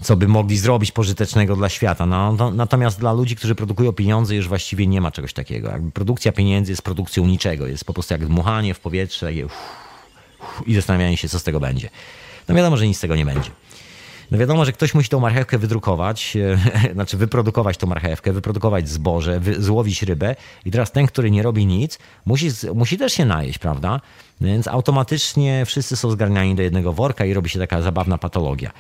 co 0.03 0.17
by 0.17 0.29
mogli 0.29 0.57
zrobić 0.57 0.93
pożytecznego 0.93 1.57
dla 1.57 1.69
świata. 1.69 2.07
No, 2.07 2.33
no, 2.33 2.51
natomiast 2.51 3.01
dla 3.01 3.13
ludzi, 3.13 3.37
którzy 3.37 3.55
produkują 3.55 3.93
pieniądze, 3.93 4.35
już 4.35 4.49
właściwie 4.49 4.87
nie 4.87 5.01
ma 5.01 5.11
czegoś 5.11 5.33
takiego. 5.33 5.69
Jakby 5.69 5.91
produkcja 5.91 6.33
pieniędzy 6.33 6.73
jest 6.73 6.83
produkcją 6.83 7.27
niczego. 7.27 7.67
Jest 7.67 7.85
po 7.85 7.93
prostu 7.93 8.15
jak 8.15 8.27
dmuchanie 8.27 8.75
w 8.75 8.81
powietrze 8.81 9.33
i, 9.33 9.45
i 10.67 10.75
zastanawianie 10.75 11.17
się, 11.17 11.29
co 11.29 11.39
z 11.39 11.43
tego 11.43 11.61
będzie. 11.61 11.91
No 12.49 12.55
wiadomo, 12.55 12.77
że 12.77 12.87
nic 12.87 12.97
z 12.97 13.01
tego 13.01 13.17
nie 13.17 13.25
będzie. 13.25 13.51
No 14.33 14.39
wiadomo, 14.39 14.65
że 14.65 14.73
ktoś 14.73 14.95
musi 14.95 15.09
tą 15.09 15.21
marchewkę 15.21 15.59
wydrukować, 15.59 16.37
e, 16.37 16.93
znaczy 16.95 17.17
wyprodukować 17.17 17.77
tą 17.77 17.87
marchewkę, 17.87 18.33
wyprodukować 18.33 18.89
zboże, 18.89 19.41
wy, 19.41 19.63
złowić 19.63 20.03
rybę 20.03 20.37
i 20.65 20.71
teraz 20.71 20.93
ten, 20.93 21.07
który 21.07 21.31
nie 21.31 21.43
robi 21.43 21.67
nic, 21.67 21.99
musi, 22.27 22.51
musi 22.75 22.99
też 22.99 23.13
się 23.13 23.25
najeść, 23.25 23.59
prawda? 23.59 24.01
Więc 24.41 24.69
automatycznie 24.69 25.65
wszyscy 25.67 25.97
są 25.97 26.11
zgarniani 26.11 26.55
do 26.55 26.63
jednego 26.63 26.93
worka 26.93 27.25
i 27.25 27.35
robi 27.35 27.51
się 27.51 27.59
taka 27.59 27.83
zabawna 27.83 28.19
patologia 28.19 28.71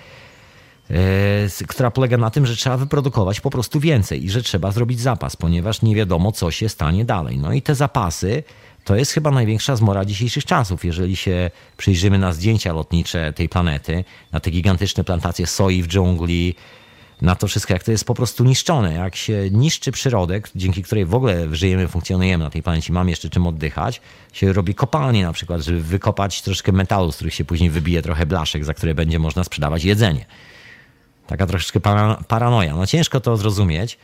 e, 0.90 1.66
która 1.68 1.90
polega 1.90 2.16
na 2.16 2.30
tym, 2.30 2.46
że 2.46 2.56
trzeba 2.56 2.76
wyprodukować 2.76 3.40
po 3.40 3.50
prostu 3.50 3.80
więcej 3.80 4.24
i 4.24 4.30
że 4.30 4.42
trzeba 4.42 4.70
zrobić 4.70 5.00
zapas, 5.00 5.36
ponieważ 5.36 5.82
nie 5.82 5.94
wiadomo, 5.94 6.32
co 6.32 6.50
się 6.50 6.68
stanie 6.68 7.04
dalej. 7.04 7.38
No 7.38 7.52
i 7.52 7.62
te 7.62 7.74
zapasy 7.74 8.42
to 8.84 8.96
jest 8.96 9.12
chyba 9.12 9.30
największa 9.30 9.76
zmora 9.76 10.04
dzisiejszych 10.04 10.44
czasów. 10.44 10.84
Jeżeli 10.84 11.16
się 11.16 11.50
przyjrzymy 11.76 12.18
na 12.18 12.32
zdjęcia 12.32 12.72
lotnicze 12.72 13.32
tej 13.32 13.48
planety, 13.48 14.04
na 14.32 14.40
te 14.40 14.50
gigantyczne 14.50 15.04
plantacje 15.04 15.46
soi 15.46 15.82
w 15.82 15.86
dżungli, 15.86 16.54
na 17.22 17.34
to 17.34 17.46
wszystko, 17.46 17.72
jak 17.72 17.84
to 17.84 17.90
jest 17.90 18.04
po 18.04 18.14
prostu 18.14 18.44
niszczone, 18.44 18.94
jak 18.94 19.16
się 19.16 19.50
niszczy 19.50 19.92
przyrodę, 19.92 20.40
dzięki 20.54 20.82
której 20.82 21.04
w 21.04 21.14
ogóle 21.14 21.54
żyjemy, 21.54 21.88
funkcjonujemy 21.88 22.44
na 22.44 22.50
tej 22.50 22.62
planecie, 22.62 22.92
mamy 22.92 23.10
jeszcze 23.10 23.30
czym 23.30 23.46
oddychać, 23.46 24.00
się 24.32 24.52
robi 24.52 24.74
kopalnie 24.74 25.22
na 25.22 25.32
przykład, 25.32 25.60
żeby 25.60 25.82
wykopać 25.82 26.42
troszkę 26.42 26.72
metalu, 26.72 27.12
z 27.12 27.16
których 27.16 27.34
się 27.34 27.44
później 27.44 27.70
wybije 27.70 28.02
trochę 28.02 28.26
blaszek, 28.26 28.64
za 28.64 28.74
które 28.74 28.94
będzie 28.94 29.18
można 29.18 29.44
sprzedawać 29.44 29.84
jedzenie. 29.84 30.26
Taka 31.26 31.46
troszeczkę 31.46 31.80
paranoja. 32.28 32.76
No 32.76 32.86
ciężko 32.86 33.20
to 33.20 33.36
zrozumieć, 33.36 33.98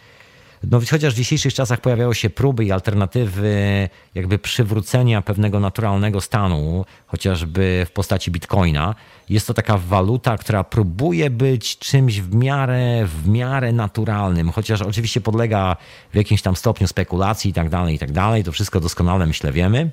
no, 0.64 0.80
chociaż 0.90 1.14
w 1.14 1.16
dzisiejszych 1.16 1.54
czasach 1.54 1.80
pojawiają 1.80 2.12
się 2.12 2.30
próby 2.30 2.64
i 2.64 2.72
alternatywy 2.72 3.88
jakby 4.14 4.38
przywrócenia 4.38 5.22
pewnego 5.22 5.60
naturalnego 5.60 6.20
stanu, 6.20 6.84
chociażby 7.06 7.86
w 7.88 7.90
postaci 7.90 8.30
bitcoina, 8.30 8.94
jest 9.28 9.46
to 9.46 9.54
taka 9.54 9.78
waluta, 9.78 10.38
która 10.38 10.64
próbuje 10.64 11.30
być 11.30 11.78
czymś 11.78 12.20
w 12.20 12.34
miarę, 12.34 13.06
w 13.06 13.28
miarę 13.28 13.72
naturalnym, 13.72 14.50
chociaż 14.50 14.82
oczywiście 14.82 15.20
podlega 15.20 15.76
w 16.12 16.16
jakimś 16.16 16.42
tam 16.42 16.56
stopniu 16.56 16.86
spekulacji 16.86 17.50
i 17.50 17.54
tak 17.54 17.68
dalej, 17.68 17.94
i 17.94 17.98
tak 17.98 18.12
dalej. 18.12 18.44
To 18.44 18.52
wszystko 18.52 18.80
doskonale 18.80 19.26
myślę 19.26 19.52
wiemy. 19.52 19.90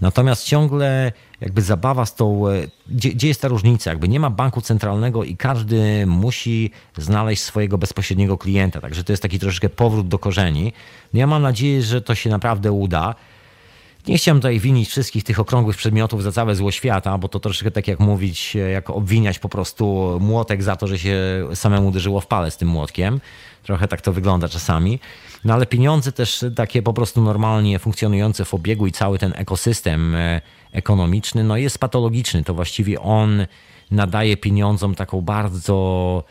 Natomiast 0.00 0.44
ciągle 0.44 1.12
jakby 1.40 1.62
zabawa 1.62 2.06
z 2.06 2.14
tą, 2.14 2.48
e, 2.48 2.66
gdzie, 2.88 3.10
gdzie, 3.10 3.28
jest 3.28 3.42
ta 3.42 3.48
różnica? 3.48 3.90
Jakby 3.90 4.08
nie 4.08 4.20
ma 4.20 4.30
banku 4.30 4.60
centralnego 4.60 5.24
i 5.24 5.36
każdy 5.36 6.06
musi 6.06 6.70
znaleźć 6.96 7.42
swojego 7.42 7.78
bezpośredniego 7.78 8.38
klienta. 8.38 8.80
Także 8.80 9.04
to 9.04 9.12
jest 9.12 9.22
taki 9.22 9.38
troszeczkę 9.38 9.68
powrót 9.68 10.08
do 10.08 10.18
korzeni. 10.18 10.72
No 11.14 11.20
ja 11.20 11.26
mam 11.26 11.42
nadzieję, 11.42 11.82
że 11.82 12.02
to 12.02 12.14
się 12.14 12.30
naprawdę 12.30 12.72
uda. 12.72 13.14
Nie 14.10 14.18
chciałem 14.18 14.38
tutaj 14.38 14.58
winić 14.58 14.88
wszystkich 14.88 15.24
tych 15.24 15.40
okrągłych 15.40 15.76
przedmiotów 15.76 16.22
za 16.22 16.32
całe 16.32 16.54
zło 16.54 16.70
świata, 16.70 17.18
bo 17.18 17.28
to 17.28 17.40
troszeczkę 17.40 17.70
tak 17.70 17.88
jak 17.88 18.00
mówić, 18.00 18.56
e, 18.56 18.58
jak 18.58 18.90
obwiniać 18.90 19.38
po 19.38 19.48
prostu 19.48 20.16
młotek 20.20 20.62
za 20.62 20.76
to, 20.76 20.86
że 20.86 20.98
się 20.98 21.16
samemu 21.54 21.88
uderzyło 21.88 22.20
w 22.20 22.26
pale 22.26 22.50
z 22.50 22.56
tym 22.56 22.68
młotkiem. 22.68 23.20
Trochę 23.62 23.88
tak 23.88 24.00
to 24.00 24.12
wygląda 24.12 24.48
czasami. 24.48 24.98
No 25.44 25.54
ale 25.54 25.66
pieniądze 25.66 26.12
też 26.12 26.44
takie 26.56 26.82
po 26.82 26.92
prostu 26.92 27.22
normalnie 27.22 27.78
funkcjonujące 27.78 28.44
w 28.44 28.54
obiegu 28.54 28.86
i 28.86 28.92
cały 28.92 29.18
ten 29.18 29.32
ekosystem 29.36 30.14
e, 30.14 30.40
ekonomiczny, 30.72 31.44
no 31.44 31.56
jest 31.56 31.78
patologiczny. 31.78 32.44
To 32.44 32.54
właściwie 32.54 33.00
on 33.00 33.46
nadaje 33.90 34.36
pieniądzom 34.36 34.94
taką 34.94 35.20
bardzo, 35.20 36.24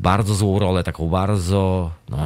bardzo 0.00 0.34
złą 0.34 0.58
rolę, 0.58 0.84
taką 0.84 1.08
bardzo, 1.08 1.90
no, 2.08 2.18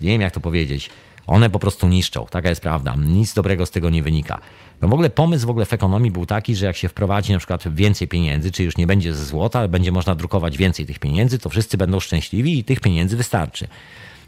nie 0.00 0.10
wiem 0.10 0.20
jak 0.20 0.34
to 0.34 0.40
powiedzieć. 0.40 0.90
One 1.30 1.50
po 1.50 1.58
prostu 1.58 1.88
niszczą, 1.88 2.26
taka 2.30 2.48
jest 2.48 2.60
prawda. 2.60 2.94
Nic 2.98 3.34
dobrego 3.34 3.66
z 3.66 3.70
tego 3.70 3.90
nie 3.90 4.02
wynika. 4.02 4.40
No 4.82 4.88
w 4.88 4.92
ogóle 4.92 5.10
pomysł 5.10 5.46
w 5.46 5.50
ogóle 5.50 5.66
w 5.66 5.72
ekonomii 5.72 6.10
był 6.10 6.26
taki, 6.26 6.56
że 6.56 6.66
jak 6.66 6.76
się 6.76 6.88
wprowadzi 6.88 7.32
na 7.32 7.38
przykład 7.38 7.74
więcej 7.74 8.08
pieniędzy, 8.08 8.52
czy 8.52 8.64
już 8.64 8.76
nie 8.76 8.86
będzie 8.86 9.14
ze 9.14 9.24
złota, 9.24 9.58
ale 9.58 9.68
będzie 9.68 9.92
można 9.92 10.14
drukować 10.14 10.56
więcej 10.56 10.86
tych 10.86 10.98
pieniędzy, 10.98 11.38
to 11.38 11.48
wszyscy 11.48 11.78
będą 11.78 12.00
szczęśliwi 12.00 12.58
i 12.58 12.64
tych 12.64 12.80
pieniędzy 12.80 13.16
wystarczy. 13.16 13.68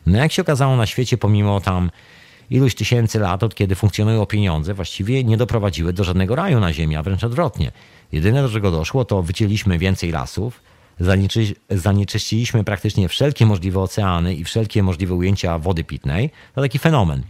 No 0.07 0.19
jak 0.19 0.33
się 0.33 0.43
okazało 0.43 0.77
na 0.77 0.87
świecie, 0.87 1.19
pomimo 1.19 1.61
tam 1.61 1.91
iluś 2.51 2.75
tysięcy 2.75 3.19
lat, 3.19 3.43
od 3.43 3.55
kiedy 3.55 3.75
funkcjonują 3.75 4.27
pieniądze, 4.27 4.75
właściwie 4.75 5.25
nie 5.25 5.37
doprowadziły 5.37 5.93
do 5.93 6.05
żadnego 6.05 6.35
raju 6.35 6.61
na 6.61 6.73
Ziemi, 6.73 6.97
a 6.97 7.03
wręcz 7.03 7.25
odwrotnie. 7.25 7.73
Jedyne, 8.13 8.43
do 8.43 8.49
czego 8.49 8.71
doszło, 8.71 9.05
to 9.05 9.23
wycięliśmy 9.23 9.79
więcej 9.79 10.11
lasów, 10.11 10.61
zanieczyściliśmy 11.71 12.65
praktycznie 12.65 13.09
wszelkie 13.09 13.47
możliwe 13.47 13.81
oceany 13.81 14.35
i 14.35 14.45
wszelkie 14.45 14.83
możliwe 14.83 15.15
ujęcia 15.15 15.59
wody 15.59 15.85
pitnej. 15.85 16.31
To 16.55 16.61
taki 16.61 16.79
fenomen. 16.79 17.23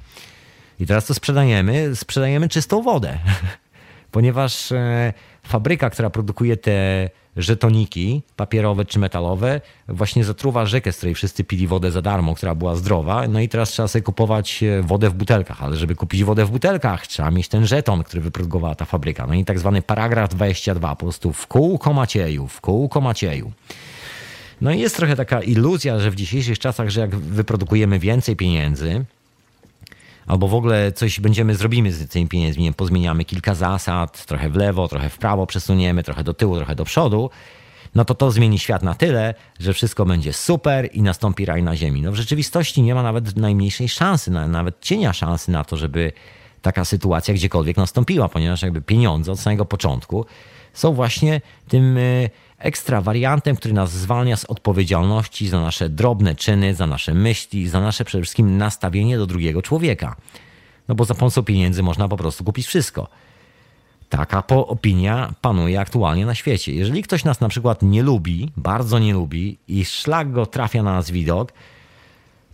I 0.81 0.87
teraz 0.87 1.07
to 1.07 1.15
sprzedajemy, 1.15 1.97
sprzedajemy 1.97 2.49
czystą 2.49 2.83
wodę. 2.83 3.19
ponieważ 4.13 4.73
e, 4.73 5.13
fabryka, 5.43 5.91
która 5.91 6.11
produkuje 6.11 6.57
te 6.57 7.11
żetoniki 7.37 8.23
papierowe 8.37 8.85
czy 8.85 8.99
metalowe, 8.99 9.61
właśnie 9.89 10.25
zatruwa 10.25 10.67
rzekę, 10.67 10.93
z 10.93 10.97
której 10.97 11.15
wszyscy 11.15 11.45
pili 11.45 11.67
wodę 11.67 11.91
za 11.91 12.03
darmo, 12.03 12.35
która 12.35 12.55
była 12.55 12.77
zdrowa. 12.77 13.29
No 13.29 13.41
i 13.41 13.49
teraz 13.49 13.71
trzeba 13.71 13.89
sobie 13.89 14.03
kupować 14.03 14.63
e, 14.63 14.83
wodę 14.83 15.11
w 15.11 15.15
butelkach, 15.15 15.63
ale 15.63 15.77
żeby 15.77 15.95
kupić 15.95 16.25
wodę 16.25 16.45
w 16.45 16.51
butelkach, 16.51 17.07
trzeba 17.07 17.31
mieć 17.31 17.49
ten 17.49 17.67
żeton, 17.67 18.05
który 18.05 18.23
wyprodukowała 18.23 18.75
ta 18.75 18.85
fabryka. 18.85 19.27
No 19.27 19.35
i 19.35 19.45
tak 19.45 19.59
zwany 19.59 19.83
paragraf 19.83 20.31
22, 20.31 20.97
po 20.97 21.07
prostu 21.07 21.33
w 21.33 21.47
kółko 21.47 21.93
Macieju, 21.93 22.49
w 22.49 22.61
kółko 22.61 23.01
Macieju. 23.01 23.53
No 24.61 24.73
i 24.73 24.81
jest 24.81 24.97
trochę 24.97 25.17
taka 25.17 25.43
iluzja, 25.43 25.99
że 25.99 26.11
w 26.11 26.15
dzisiejszych 26.15 26.59
czasach, 26.59 26.89
że 26.89 27.01
jak 27.01 27.17
wyprodukujemy 27.17 27.99
więcej 27.99 28.37
pieniędzy, 28.37 29.05
albo 30.27 30.49
w 30.49 30.55
ogóle 30.55 30.93
coś 30.93 31.21
będziemy, 31.21 31.55
zrobimy 31.55 31.93
z 31.93 32.09
tymi 32.09 32.29
pieniędzmi, 32.29 32.73
pozmieniamy 32.75 33.25
kilka 33.25 33.55
zasad, 33.55 34.27
trochę 34.27 34.51
w 34.51 34.57
lewo, 34.57 34.89
trochę 34.89 35.09
w 35.09 35.19
prawo 35.19 35.47
przesuniemy, 35.47 36.03
trochę 36.03 36.25
do 36.25 36.35
tyłu, 36.35 36.57
trochę 36.57 36.75
do 36.75 36.85
przodu, 36.85 37.31
no 37.95 38.05
to 38.05 38.15
to 38.15 38.31
zmieni 38.31 38.59
świat 38.59 38.83
na 38.83 38.95
tyle, 38.95 39.35
że 39.61 39.73
wszystko 39.73 40.07
będzie 40.07 40.33
super 40.33 40.89
i 40.93 41.03
nastąpi 41.03 41.45
raj 41.45 41.63
na 41.63 41.77
ziemi. 41.77 42.03
No 42.03 42.13
w 42.13 42.15
rzeczywistości 42.15 42.83
nie 42.83 42.95
ma 42.95 43.03
nawet 43.03 43.37
najmniejszej 43.37 43.89
szansy, 43.89 44.31
nawet 44.31 44.81
cienia 44.81 45.13
szansy 45.13 45.51
na 45.51 45.65
to, 45.65 45.77
żeby 45.77 46.13
taka 46.63 46.85
sytuacja 46.85 47.35
gdziekolwiek 47.35 47.77
nastąpiła, 47.77 48.29
ponieważ 48.29 48.63
jakby 48.63 48.83
pieniądze 48.83 49.33
od 49.33 49.41
samego 49.41 49.65
początku 49.65 50.27
są 50.73 50.93
właśnie 50.93 51.41
tym 51.69 51.99
e, 51.99 52.01
ekstra 52.63 53.01
wariantem, 53.01 53.57
który 53.57 53.75
nas 53.75 53.93
zwalnia 53.93 54.37
z 54.37 54.45
odpowiedzialności 54.45 55.49
za 55.49 55.61
nasze 55.61 55.89
drobne 55.89 56.35
czyny, 56.35 56.75
za 56.75 56.87
nasze 56.87 57.15
myśli, 57.15 57.69
za 57.69 57.81
nasze 57.81 58.05
przede 58.05 58.23
wszystkim 58.23 58.59
nastawienie 58.59 59.19
do 59.19 59.27
drugiego 59.27 59.63
człowieka. 59.63 60.17
No 60.89 60.95
bo 60.95 61.05
za 61.05 61.15
pomocą 61.15 61.43
pieniędzy 61.43 61.83
można 61.83 62.09
po 62.09 62.17
prostu 62.17 62.45
kupić 62.45 62.67
wszystko. 62.67 63.09
Taka 64.09 64.47
opinia 64.47 65.35
panuje 65.41 65.81
aktualnie 65.81 66.27
na 66.27 66.35
świecie. 66.35 66.73
Jeżeli 66.73 67.03
ktoś 67.03 67.25
nas 67.25 67.41
na 67.41 67.49
przykład 67.49 67.83
nie 67.83 68.03
lubi, 68.03 68.53
bardzo 68.57 68.99
nie 68.99 69.13
lubi 69.13 69.59
i 69.69 69.85
szlak 69.85 70.33
go 70.33 70.47
trafia 70.47 70.83
na 70.83 70.93
nas 70.93 71.11
widok, 71.11 71.53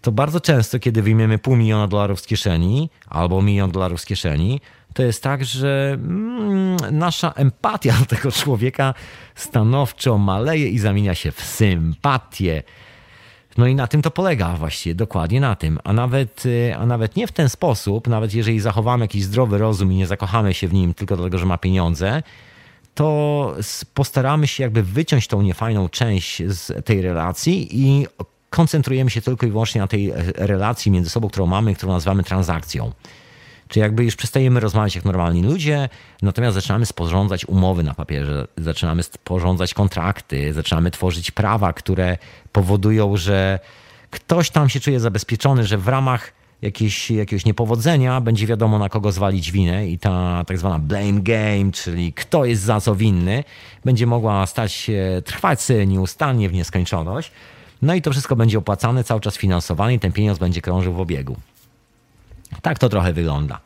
to 0.01 0.13
bardzo 0.13 0.41
często, 0.41 0.79
kiedy 0.79 1.03
wyjmiemy 1.03 1.39
pół 1.39 1.57
miliona 1.57 1.89
dolarów 1.89 2.21
z 2.21 2.27
kieszeni 2.27 2.91
albo 3.07 3.43
milion 3.43 3.71
dolarów 3.71 4.01
z 4.01 4.05
kieszeni, 4.05 4.61
to 4.95 5.03
jest 5.03 5.23
tak, 5.23 5.45
że 5.45 5.91
mm, 5.93 6.77
nasza 6.93 7.33
empatia 7.33 7.95
do 8.01 8.07
tego 8.17 8.33
człowieka 8.33 8.95
stanowczo 9.35 10.19
maleje 10.19 10.69
i 10.69 10.79
zamienia 10.79 11.15
się 11.15 11.33
w 11.33 11.41
sympatię. 11.41 12.63
No 13.57 13.67
i 13.67 13.75
na 13.75 13.87
tym 13.87 14.03
to 14.03 14.11
polega 14.11 14.53
właściwie, 14.53 14.95
dokładnie 14.95 15.41
na 15.41 15.57
tym. 15.57 15.79
A 15.85 15.93
nawet, 15.93 16.47
y, 16.47 16.77
a 16.79 16.87
nawet 16.87 17.17
nie 17.17 17.27
w 17.27 17.33
ten 17.33 17.49
sposób, 17.49 18.09
nawet 18.09 18.35
jeżeli 18.35 18.61
zachowamy 18.61 19.05
jakiś 19.05 19.25
zdrowy 19.25 19.59
rozum 19.59 19.93
i 19.93 19.97
nie 19.97 20.07
zakochamy 20.07 20.55
się 20.55 20.69
w 20.69 20.75
nim 20.75 20.95
tylko 20.95 21.17
dlatego, 21.17 21.39
że 21.39 21.47
ma 21.47 21.59
pieniądze, 21.59 22.23
to 22.95 23.57
postaramy 23.95 24.47
się 24.47 24.63
jakby 24.63 24.83
wyciąć 24.83 25.27
tą 25.27 25.43
niefajną 25.43 25.89
część 25.89 26.43
z 26.47 26.85
tej 26.85 27.03
relacji 27.03 27.69
i 27.71 28.07
koncentrujemy 28.51 29.11
się 29.11 29.21
tylko 29.21 29.47
i 29.47 29.51
wyłącznie 29.51 29.81
na 29.81 29.87
tej 29.87 30.13
relacji 30.35 30.93
między 30.93 31.11
sobą, 31.11 31.29
którą 31.29 31.47
mamy, 31.47 31.75
którą 31.75 31.93
nazywamy 31.93 32.23
transakcją. 32.23 32.93
Czy 33.69 33.81
jakby 33.81 34.05
już 34.05 34.17
przestajemy 34.17 34.61
rozmawiać 34.61 34.95
jak 34.97 35.05
normalni 35.05 35.43
ludzie, 35.43 35.89
natomiast 36.23 36.55
zaczynamy 36.55 36.87
sporządzać 36.87 37.49
umowy 37.49 37.83
na 37.83 37.95
papierze, 37.95 38.47
zaczynamy 38.57 39.03
sporządzać 39.03 39.75
kontrakty, 39.75 40.53
zaczynamy 40.53 40.91
tworzyć 40.91 41.31
prawa, 41.31 41.73
które 41.73 42.19
powodują, 42.53 43.17
że 43.17 43.59
ktoś 44.11 44.51
tam 44.51 44.69
się 44.69 44.81
czuje 44.81 45.01
zabezpieczony, 45.01 45.65
że 45.65 45.79
w 45.79 45.89
ramach 45.89 46.33
jakieś, 46.63 47.11
jakiegoś 47.11 47.45
niepowodzenia 47.45 48.21
będzie 48.21 48.47
wiadomo 48.47 48.79
na 48.79 48.89
kogo 48.89 49.13
zwalić 49.13 49.53
winę 49.53 49.89
i 49.89 49.99
ta 49.99 50.45
tak 50.47 50.59
zwana 50.59 50.79
blame 50.79 51.21
game, 51.21 51.73
czyli 51.73 52.13
kto 52.13 52.45
jest 52.45 52.63
za 52.63 52.81
co 52.81 52.95
winny, 52.95 53.45
będzie 53.85 54.07
mogła 54.07 54.47
stać 54.47 54.73
się, 54.73 55.23
trwać 55.25 55.61
nieustannie 55.87 56.49
w 56.49 56.53
nieskończoność. 56.53 57.33
No 57.83 57.95
i 57.95 58.03
to 58.03 58.11
wszystko 58.11 58.37
będzie 58.37 58.59
opłacane, 58.59 59.05
cały 59.05 59.21
czas 59.21 59.37
finansowane 59.37 59.95
i 59.95 59.99
ten 59.99 60.13
pieniądz 60.13 60.39
będzie 60.39 60.63
krążył 60.63 60.95
w 60.95 61.01
obiegu. 61.01 61.37
Tak 62.63 62.79
to 62.79 62.89
trochę 62.89 63.13
wygląda. 63.13 63.61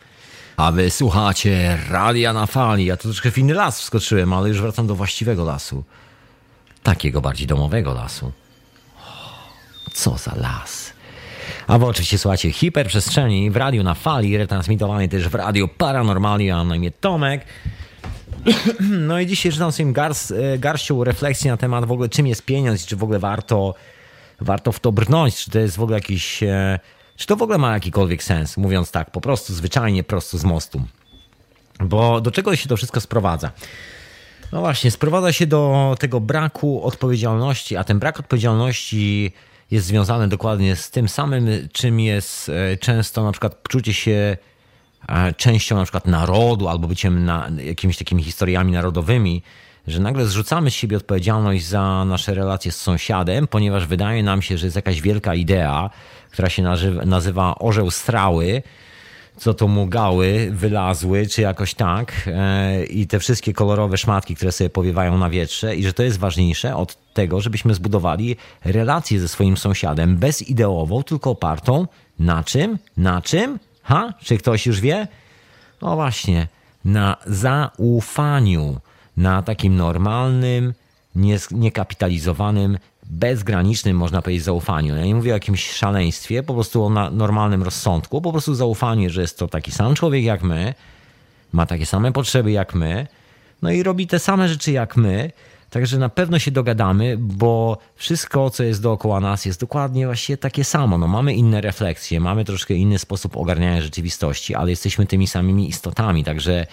A 0.56 0.72
wy 0.72 0.90
słuchacie 0.90 1.78
radia 1.90 2.32
na 2.32 2.46
fali. 2.46 2.84
Ja 2.84 2.96
to 2.96 3.02
troszkę 3.02 3.30
w 3.30 3.38
inny 3.38 3.54
las 3.54 3.80
wskoczyłem, 3.80 4.32
ale 4.32 4.48
już 4.48 4.60
wracam 4.60 4.86
do 4.86 4.94
właściwego 4.94 5.44
lasu. 5.44 5.84
Takiego 6.82 7.20
bardziej 7.20 7.46
domowego 7.46 7.94
lasu. 7.94 8.32
Co 9.92 10.18
za 10.18 10.34
las. 10.34 10.92
A 11.66 11.78
wy 11.78 11.86
oczywiście 11.86 12.18
słuchacie 12.18 12.52
hiperprzestrzeni 12.52 13.50
w 13.50 13.56
radiu 13.56 13.82
na 13.82 13.94
fali, 13.94 14.36
retransmitowanej 14.36 15.08
też 15.08 15.28
w 15.28 15.34
radiu 15.34 15.68
Paranormalia, 15.68 16.56
a 16.56 16.64
na 16.64 16.76
imię 16.76 16.90
Tomek. 16.90 17.44
No 18.90 19.20
i 19.20 19.26
dzisiaj 19.26 19.52
czytam 19.52 19.72
sobie 19.72 19.92
garst, 19.92 20.30
e, 20.30 20.58
garścią 20.58 21.04
refleksji 21.04 21.50
na 21.50 21.56
temat 21.56 21.84
w 21.84 21.92
ogóle 21.92 22.08
czym 22.08 22.26
jest 22.26 22.44
pieniądz 22.44 22.84
i 22.84 22.86
czy 22.86 22.96
w 22.96 23.02
ogóle 23.02 23.18
warto, 23.18 23.74
warto 24.42 24.72
w 24.72 24.80
to 24.80 24.92
brnąć, 24.92 25.36
czy 25.36 25.50
to 25.50 25.58
jest 25.58 25.76
w 25.76 25.82
ogóle 25.82 25.98
jakiś 25.98 26.42
e, 26.42 26.78
czy 27.16 27.26
to 27.26 27.36
w 27.36 27.42
ogóle 27.42 27.58
ma 27.58 27.74
jakikolwiek 27.74 28.22
sens, 28.22 28.56
mówiąc 28.56 28.90
tak, 28.90 29.10
po 29.10 29.20
prostu 29.20 29.54
zwyczajnie, 29.54 30.04
prosto 30.04 30.38
z 30.38 30.44
mostu? 30.44 30.82
Bo 31.80 32.20
do 32.20 32.30
czego 32.30 32.56
się 32.56 32.68
to 32.68 32.76
wszystko 32.76 33.00
sprowadza? 33.00 33.50
No 34.52 34.60
właśnie, 34.60 34.90
sprowadza 34.90 35.32
się 35.32 35.46
do 35.46 35.94
tego 35.98 36.20
braku 36.20 36.84
odpowiedzialności, 36.84 37.76
a 37.76 37.84
ten 37.84 37.98
brak 37.98 38.20
odpowiedzialności 38.20 39.32
jest 39.70 39.86
związany 39.86 40.28
dokładnie 40.28 40.76
z 40.76 40.90
tym 40.90 41.08
samym, 41.08 41.48
czym 41.72 42.00
jest 42.00 42.48
e, 42.48 42.76
często 42.76 43.24
na 43.24 43.32
przykład 43.32 43.62
czucie 43.68 43.94
się 43.94 44.36
e, 45.08 45.34
częścią 45.34 45.76
na 45.76 45.82
przykład 45.82 46.06
narodu 46.06 46.68
albo 46.68 46.88
byciem 46.88 47.24
na, 47.24 47.48
jakimiś 47.64 47.98
takimi 47.98 48.22
historiami 48.22 48.72
narodowymi, 48.72 49.42
że 49.86 50.00
nagle 50.00 50.26
zrzucamy 50.26 50.70
z 50.70 50.74
siebie 50.74 50.96
odpowiedzialność 50.96 51.66
za 51.66 52.04
nasze 52.04 52.34
relacje 52.34 52.72
z 52.72 52.80
sąsiadem, 52.80 53.46
ponieważ 53.46 53.86
wydaje 53.86 54.22
nam 54.22 54.42
się, 54.42 54.58
że 54.58 54.66
jest 54.66 54.76
jakaś 54.76 55.00
wielka 55.00 55.34
idea, 55.34 55.90
która 56.30 56.48
się 56.48 56.62
nazywa, 57.04 57.54
Orzeł 57.58 57.90
Strały, 57.90 58.62
co 59.36 59.54
to 59.54 59.68
mu 59.68 59.86
gały 59.86 60.50
wylazły, 60.52 61.26
czy 61.26 61.42
jakoś 61.42 61.74
tak, 61.74 62.12
e, 62.26 62.84
i 62.84 63.06
te 63.06 63.18
wszystkie 63.18 63.52
kolorowe 63.52 63.98
szmatki, 63.98 64.36
które 64.36 64.52
sobie 64.52 64.70
powiewają 64.70 65.18
na 65.18 65.30
wietrze, 65.30 65.76
i 65.76 65.84
że 65.84 65.92
to 65.92 66.02
jest 66.02 66.18
ważniejsze 66.18 66.76
od 66.76 67.12
tego, 67.14 67.40
żebyśmy 67.40 67.74
zbudowali 67.74 68.36
relację 68.64 69.20
ze 69.20 69.28
swoim 69.28 69.56
sąsiadem 69.56 70.16
bezideową, 70.16 71.02
tylko 71.02 71.30
opartą 71.30 71.86
na 72.18 72.44
czym? 72.44 72.78
Na 72.96 73.22
czym? 73.22 73.58
Ha? 73.82 74.14
Czy 74.20 74.38
ktoś 74.38 74.66
już 74.66 74.80
wie? 74.80 75.08
No 75.82 75.94
właśnie, 75.94 76.48
na 76.84 77.16
zaufaniu, 77.26 78.80
na 79.16 79.42
takim 79.42 79.76
normalnym, 79.76 80.74
niekapitalizowanym 81.50 82.78
bezgranicznym, 83.06 83.96
można 83.96 84.22
powiedzieć, 84.22 84.44
zaufaniu. 84.44 84.96
Ja 84.96 85.04
nie 85.04 85.14
mówię 85.14 85.32
o 85.32 85.34
jakimś 85.34 85.70
szaleństwie, 85.70 86.42
po 86.42 86.54
prostu 86.54 86.84
o 86.84 86.88
normalnym 87.10 87.62
rozsądku, 87.62 88.20
po 88.20 88.32
prostu 88.32 88.54
zaufanie, 88.54 89.10
że 89.10 89.20
jest 89.20 89.38
to 89.38 89.48
taki 89.48 89.72
sam 89.72 89.94
człowiek 89.94 90.24
jak 90.24 90.42
my, 90.42 90.74
ma 91.52 91.66
takie 91.66 91.86
same 91.86 92.12
potrzeby 92.12 92.52
jak 92.52 92.74
my, 92.74 93.06
no 93.62 93.70
i 93.70 93.82
robi 93.82 94.06
te 94.06 94.18
same 94.18 94.48
rzeczy 94.48 94.72
jak 94.72 94.96
my, 94.96 95.30
Także 95.72 95.98
na 95.98 96.08
pewno 96.08 96.38
się 96.38 96.50
dogadamy, 96.50 97.16
bo 97.18 97.78
wszystko, 97.96 98.50
co 98.50 98.62
jest 98.62 98.82
dookoła 98.82 99.20
nas, 99.20 99.44
jest 99.44 99.60
dokładnie 99.60 100.06
właściwie 100.06 100.36
takie 100.36 100.64
samo. 100.64 100.98
No, 100.98 101.08
mamy 101.08 101.34
inne 101.34 101.60
refleksje, 101.60 102.20
mamy 102.20 102.44
troszkę 102.44 102.74
inny 102.74 102.98
sposób 102.98 103.36
ogarniania 103.36 103.80
rzeczywistości, 103.80 104.54
ale 104.54 104.70
jesteśmy 104.70 105.06
tymi 105.06 105.26
samymi 105.26 105.68
istotami. 105.68 106.24
Także 106.24 106.66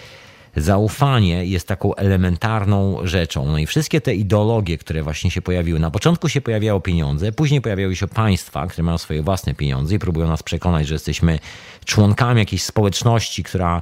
zaufanie 0.62 1.46
jest 1.46 1.68
taką 1.68 1.96
elementarną 1.96 2.98
rzeczą. 3.04 3.46
No 3.46 3.58
i 3.58 3.66
wszystkie 3.66 4.02
te 4.02 4.16
ideologie, 4.16 4.78
które 4.78 5.04
właśnie 5.04 5.32
się 5.32 5.42
pojawiły, 5.42 5.80
na 5.80 5.92
początku 5.92 6.30
się 6.30 6.42
pojawiało 6.42 6.80
pieniądze, 6.80 7.32
później 7.32 7.62
pojawiały 7.62 7.96
się 7.96 8.08
państwa, 8.08 8.68
które 8.68 8.84
mają 8.84 8.98
swoje 8.98 9.24
własne 9.24 9.54
pieniądze 9.54 9.96
i 9.96 10.00
próbują 10.00 10.28
nas 10.28 10.44
przekonać, 10.44 10.88
że 10.88 10.96
jesteśmy 10.96 11.40
członkami 11.86 12.40
jakiejś 12.40 12.64
społeczności, 12.64 13.44
która 13.44 13.82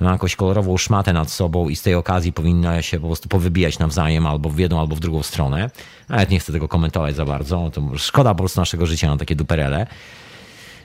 ma 0.00 0.12
jakąś 0.12 0.36
kolorową 0.36 0.76
szmatę 0.76 1.12
nad 1.12 1.30
sobą 1.30 1.68
i 1.68 1.76
z 1.76 1.82
tej 1.82 1.94
okazji 1.94 2.32
powinna 2.32 2.82
się 2.82 3.00
po 3.00 3.06
prostu 3.06 3.28
powybijać 3.28 3.78
nawzajem 3.78 4.26
albo 4.26 4.50
w 4.50 4.58
jedną, 4.58 4.80
albo 4.80 4.96
w 4.96 5.00
drugą 5.00 5.22
stronę. 5.22 5.70
Nawet 6.08 6.30
nie 6.30 6.38
chcę 6.38 6.52
tego 6.52 6.68
komentować 6.68 7.16
za 7.16 7.24
bardzo, 7.24 7.70
to 7.74 7.82
szkoda 7.96 8.34
po 8.34 8.38
prostu 8.38 8.60
naszego 8.60 8.86
życia 8.86 9.08
na 9.08 9.16
takie 9.16 9.36
duperele. 9.36 9.86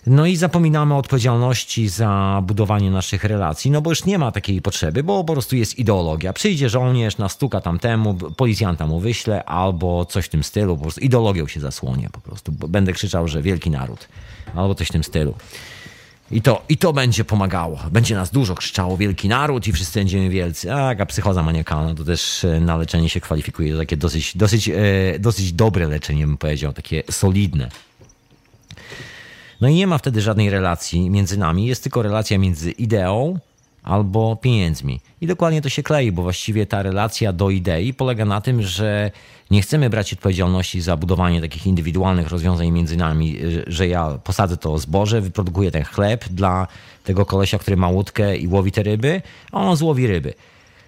No 0.10 0.26
i 0.26 0.36
zapominamy 0.36 0.94
o 0.94 0.98
odpowiedzialności 0.98 1.90
za 1.90 2.41
budowanie 2.45 2.91
naszych 2.91 3.23
relacji, 3.23 3.72
no 3.72 3.81
bo 3.81 3.90
już 3.90 4.06
nie 4.06 4.18
ma 4.18 4.31
takiej 4.31 4.61
potrzeby, 4.61 5.03
bo 5.03 5.23
po 5.23 5.34
prostu 5.34 5.56
jest 5.56 5.80
ideologia. 5.80 6.34
Przyjdzie 6.34 6.69
żołnierz, 6.69 7.18
nastuka 7.18 7.61
tamtemu, 7.61 8.14
policjanta 8.14 8.88
mu 8.88 8.99
wyśle, 8.99 9.44
albo 9.44 10.06
coś 10.06 10.26
w 10.26 10.30
tym 10.30 10.44
stylu, 10.44 10.76
po 10.77 10.81
prostu 10.81 11.02
ideologią 11.02 11.48
się 11.48 11.60
zasłonię 11.60 12.10
po 12.11 12.22
prostu. 12.22 12.52
Będę 12.52 12.94
krzyczał, 12.94 13.27
że 13.27 13.41
wielki 13.41 13.69
naród, 13.69 14.07
albo 14.56 14.76
coś 14.76 14.88
w 14.88 14.91
tym 14.91 15.03
stylu. 15.03 15.34
I 16.31 16.41
to, 16.41 16.61
I 16.69 16.77
to 16.77 16.94
będzie 16.94 17.26
pomagało. 17.26 17.80
Będzie 17.91 18.15
nas 18.15 18.31
dużo 18.31 18.56
krzyczało 18.56 18.98
wielki 18.98 19.27
naród 19.27 19.68
i 19.68 19.72
wszyscy 19.72 19.99
będziemy 19.99 20.30
wielcy. 20.30 20.73
A 20.73 21.06
psychoza 21.06 21.44
maniakalna, 21.44 21.95
to 21.95 22.03
też 22.03 22.44
e, 22.44 22.60
na 22.60 22.77
leczenie 22.77 23.10
się 23.10 23.22
kwalifikuje. 23.22 23.77
Takie 23.77 23.98
dosyć, 23.98 24.38
dosyć, 24.38 24.69
e, 24.69 24.73
dosyć 25.19 25.53
dobre 25.53 25.88
leczenie, 25.88 26.27
bym 26.27 26.38
powiedział, 26.38 26.73
takie 26.73 27.03
solidne. 27.11 27.69
No 29.61 29.68
i 29.68 29.76
nie 29.76 29.88
ma 29.88 29.98
wtedy 29.98 30.22
żadnej 30.22 30.49
relacji 30.49 31.10
między 31.10 31.38
nami, 31.38 31.65
jest 31.65 31.84
tylko 31.84 32.02
relacja 32.02 32.38
między 32.38 32.72
ideą 32.72 33.40
albo 33.84 34.36
pieniędzmi. 34.36 34.99
I 35.22 35.27
dokładnie 35.27 35.61
to 35.61 35.69
się 35.69 35.84
klei, 35.84 36.11
bo 36.11 36.22
właściwie 36.23 36.65
ta 36.65 36.84
relacja 36.84 37.34
do 37.34 37.49
idei 37.49 37.94
polega 37.94 38.26
na 38.26 38.41
tym, 38.41 38.61
że 38.61 39.11
nie 39.52 39.61
chcemy 39.61 39.90
brać 39.90 40.14
odpowiedzialności 40.14 40.81
za 40.81 40.98
budowanie 40.98 41.41
takich 41.41 41.68
indywidualnych 41.68 42.27
rozwiązań 42.27 42.72
między 42.72 42.98
nami, 42.98 43.38
że 43.68 43.88
ja 43.88 44.19
posadzę 44.23 44.57
to 44.57 44.77
zboże, 44.77 45.22
wyprodukuję 45.22 45.72
ten 45.72 45.84
chleb 45.84 46.26
dla 46.30 46.68
tego 47.03 47.26
kolesia, 47.26 47.60
który 47.60 47.77
ma 47.77 47.90
łódkę 47.90 48.38
i 48.38 48.48
łowi 48.48 48.72
te 48.72 48.84
ryby, 48.84 49.22
a 49.52 49.61
on 49.61 49.76
złowi 49.76 50.07
ryby. 50.07 50.34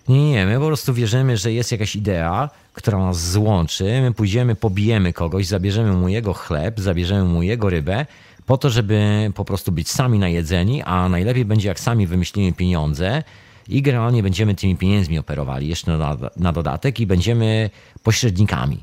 Nie, 0.08 0.32
nie, 0.32 0.46
my 0.46 0.60
po 0.60 0.66
prostu 0.66 0.94
wierzymy, 0.94 1.38
że 1.38 1.54
jest 1.54 1.72
jakaś 1.72 1.96
idea, 1.96 2.50
która 2.74 2.98
nas 2.98 3.32
złączy, 3.32 4.02
my 4.02 4.14
pójdziemy, 4.14 4.56
pobijemy 4.56 5.14
kogoś, 5.14 5.48
zabierzemy 5.48 5.92
mu 5.92 6.10
jego 6.10 6.34
chleb, 6.34 6.80
zabierzemy 6.80 7.24
mu 7.24 7.44
jego 7.44 7.70
rybę, 7.70 8.06
po 8.52 8.58
to, 8.58 8.70
żeby 8.70 9.32
po 9.36 9.46
prostu 9.46 9.72
być 9.72 9.90
sami 9.90 10.20
najedzeni, 10.20 10.84
a 10.84 11.10
najlepiej 11.10 11.46
będzie 11.46 11.68
jak 11.68 11.80
sami 11.80 12.08
wymyślimy 12.08 12.54
pieniądze 12.54 13.24
i 13.68 13.82
generalnie 13.82 14.24
będziemy 14.24 14.56
tymi 14.56 14.76
pieniędzmi 14.76 15.20
operowali 15.20 15.68
jeszcze 15.68 15.98
na, 15.98 16.18
na 16.38 16.52
dodatek 16.52 17.00
i 17.00 17.08
będziemy 17.08 17.70
pośrednikami. 18.04 18.78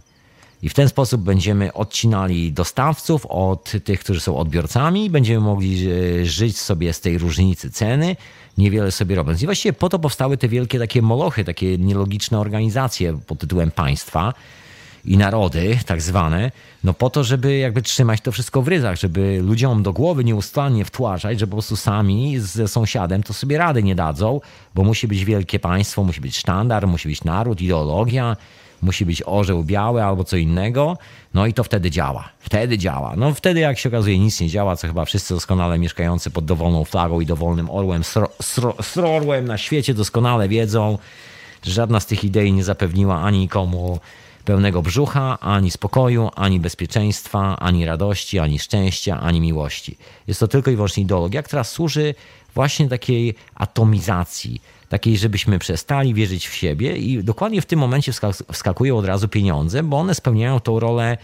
I 0.63 0.69
w 0.69 0.75
ten 0.75 0.89
sposób 0.89 1.21
będziemy 1.21 1.73
odcinali 1.73 2.53
dostawców 2.53 3.27
od 3.27 3.73
tych, 3.85 4.01
którzy 4.01 4.21
są 4.21 4.37
odbiorcami, 4.37 5.11
będziemy 5.11 5.41
mogli 5.41 5.89
e, 5.89 6.27
żyć 6.27 6.59
sobie 6.59 6.93
z 6.93 7.01
tej 7.01 7.19
różnicy 7.19 7.71
ceny, 7.71 8.17
niewiele 8.59 8.91
sobie 8.91 9.17
robiąc. 9.17 9.43
I 9.43 9.47
właściwie 9.47 9.73
po 9.73 9.89
to 9.89 9.99
powstały 9.99 10.37
te 10.37 10.49
wielkie 10.49 10.79
takie 10.79 11.03
molochy, 11.03 11.45
takie 11.45 11.79
nielogiczne 11.79 12.39
organizacje 12.39 13.19
pod 13.27 13.39
tytułem 13.39 13.71
państwa 13.71 14.35
i 15.09 15.17
narody, 15.17 15.79
tak 15.87 16.03
zwane, 16.03 16.51
no 16.85 16.95
po 16.95 17.11
to, 17.11 17.25
żeby 17.25 17.57
jakby 17.57 17.83
trzymać 17.83 18.21
to 18.21 18.33
wszystko 18.33 18.63
w 18.63 18.69
ryzach, 18.69 18.97
żeby 18.97 19.41
ludziom 19.43 19.83
do 19.83 19.93
głowy 19.93 20.25
nieustannie 20.25 20.85
wtłaczać, 20.85 21.41
że 21.41 21.47
po 21.47 21.53
prostu 21.53 21.77
sami 21.77 22.39
ze 22.39 22.69
sąsiadem 22.69 23.23
to 23.23 23.33
sobie 23.33 23.59
rady 23.59 23.83
nie 23.83 23.95
dadzą, 23.95 24.41
bo 24.75 24.83
musi 24.83 25.09
być 25.09 25.25
wielkie 25.25 25.59
państwo, 25.59 26.05
musi 26.05 26.21
być 26.21 26.37
sztandar, 26.37 26.87
musi 26.87 27.09
być 27.09 27.25
naród, 27.25 27.61
ideologia, 27.61 28.37
musi 28.83 29.07
być 29.07 29.23
orzeł 29.27 29.65
biały 29.65 30.05
albo 30.05 30.25
co 30.25 30.37
innego, 30.37 30.99
no 31.35 31.47
i 31.47 31.53
to 31.53 31.65
wtedy 31.65 31.91
działa. 31.91 32.29
Wtedy 32.39 32.79
działa. 32.79 33.15
No 33.17 33.35
wtedy, 33.35 33.61
jak 33.61 33.79
się 33.79 33.89
okazuje, 33.89 34.19
nic 34.19 34.41
nie 34.41 34.49
działa, 34.49 34.77
co 34.77 34.87
chyba 34.87 35.05
wszyscy 35.05 35.35
doskonale 35.35 35.79
mieszkający 35.79 36.31
pod 36.31 36.45
dowolną 36.45 36.85
flagą 36.85 37.21
i 37.21 37.27
dowolnym 37.27 37.71
orłem, 37.71 38.05
sro, 38.05 38.29
sro, 38.43 38.75
srorłem 38.83 39.45
na 39.45 39.59
świecie 39.59 39.95
doskonale 39.95 40.49
wiedzą, 40.49 40.99
że 41.63 41.73
żadna 41.73 42.01
z 42.01 42.07
tych 42.07 42.25
idei 42.25 42.53
nie 42.53 42.65
zapewniła 42.65 43.21
ani 43.23 43.39
nikomu 43.39 44.01
pełnego 44.49 44.83
brzucha, 44.83 45.39
ani 45.41 45.71
spokoju, 45.71 46.31
ani 46.37 46.61
bezpieczeństwa, 46.61 47.59
ani 47.59 47.85
radości, 47.85 48.39
ani 48.39 48.59
szczęścia, 48.59 49.21
ani 49.21 49.41
miłości. 49.41 49.97
Jest 50.27 50.41
to 50.41 50.49
tylko 50.49 50.71
i 50.71 50.77
wyłącznie 50.77 51.03
ideologia, 51.03 51.43
która 51.43 51.65
służy 51.65 52.15
właśnie 52.55 52.89
takiej 52.89 53.35
atomizacji, 53.55 54.63
takiej, 54.89 55.19
żebyśmy 55.19 55.59
przestali 55.59 56.15
wierzyć 56.15 56.49
w 56.49 56.55
siebie 56.55 56.97
i 56.97 57.25
dokładnie 57.25 57.63
w 57.63 57.67
tym 57.67 57.79
momencie 57.79 58.13
wskakują 58.53 58.97
od 58.97 59.05
razu 59.05 59.29
pieniądze, 59.29 59.83
bo 59.83 59.99
one 59.99 60.15
spełniają 60.15 60.61
tą 60.61 60.81
rolę 60.81 61.19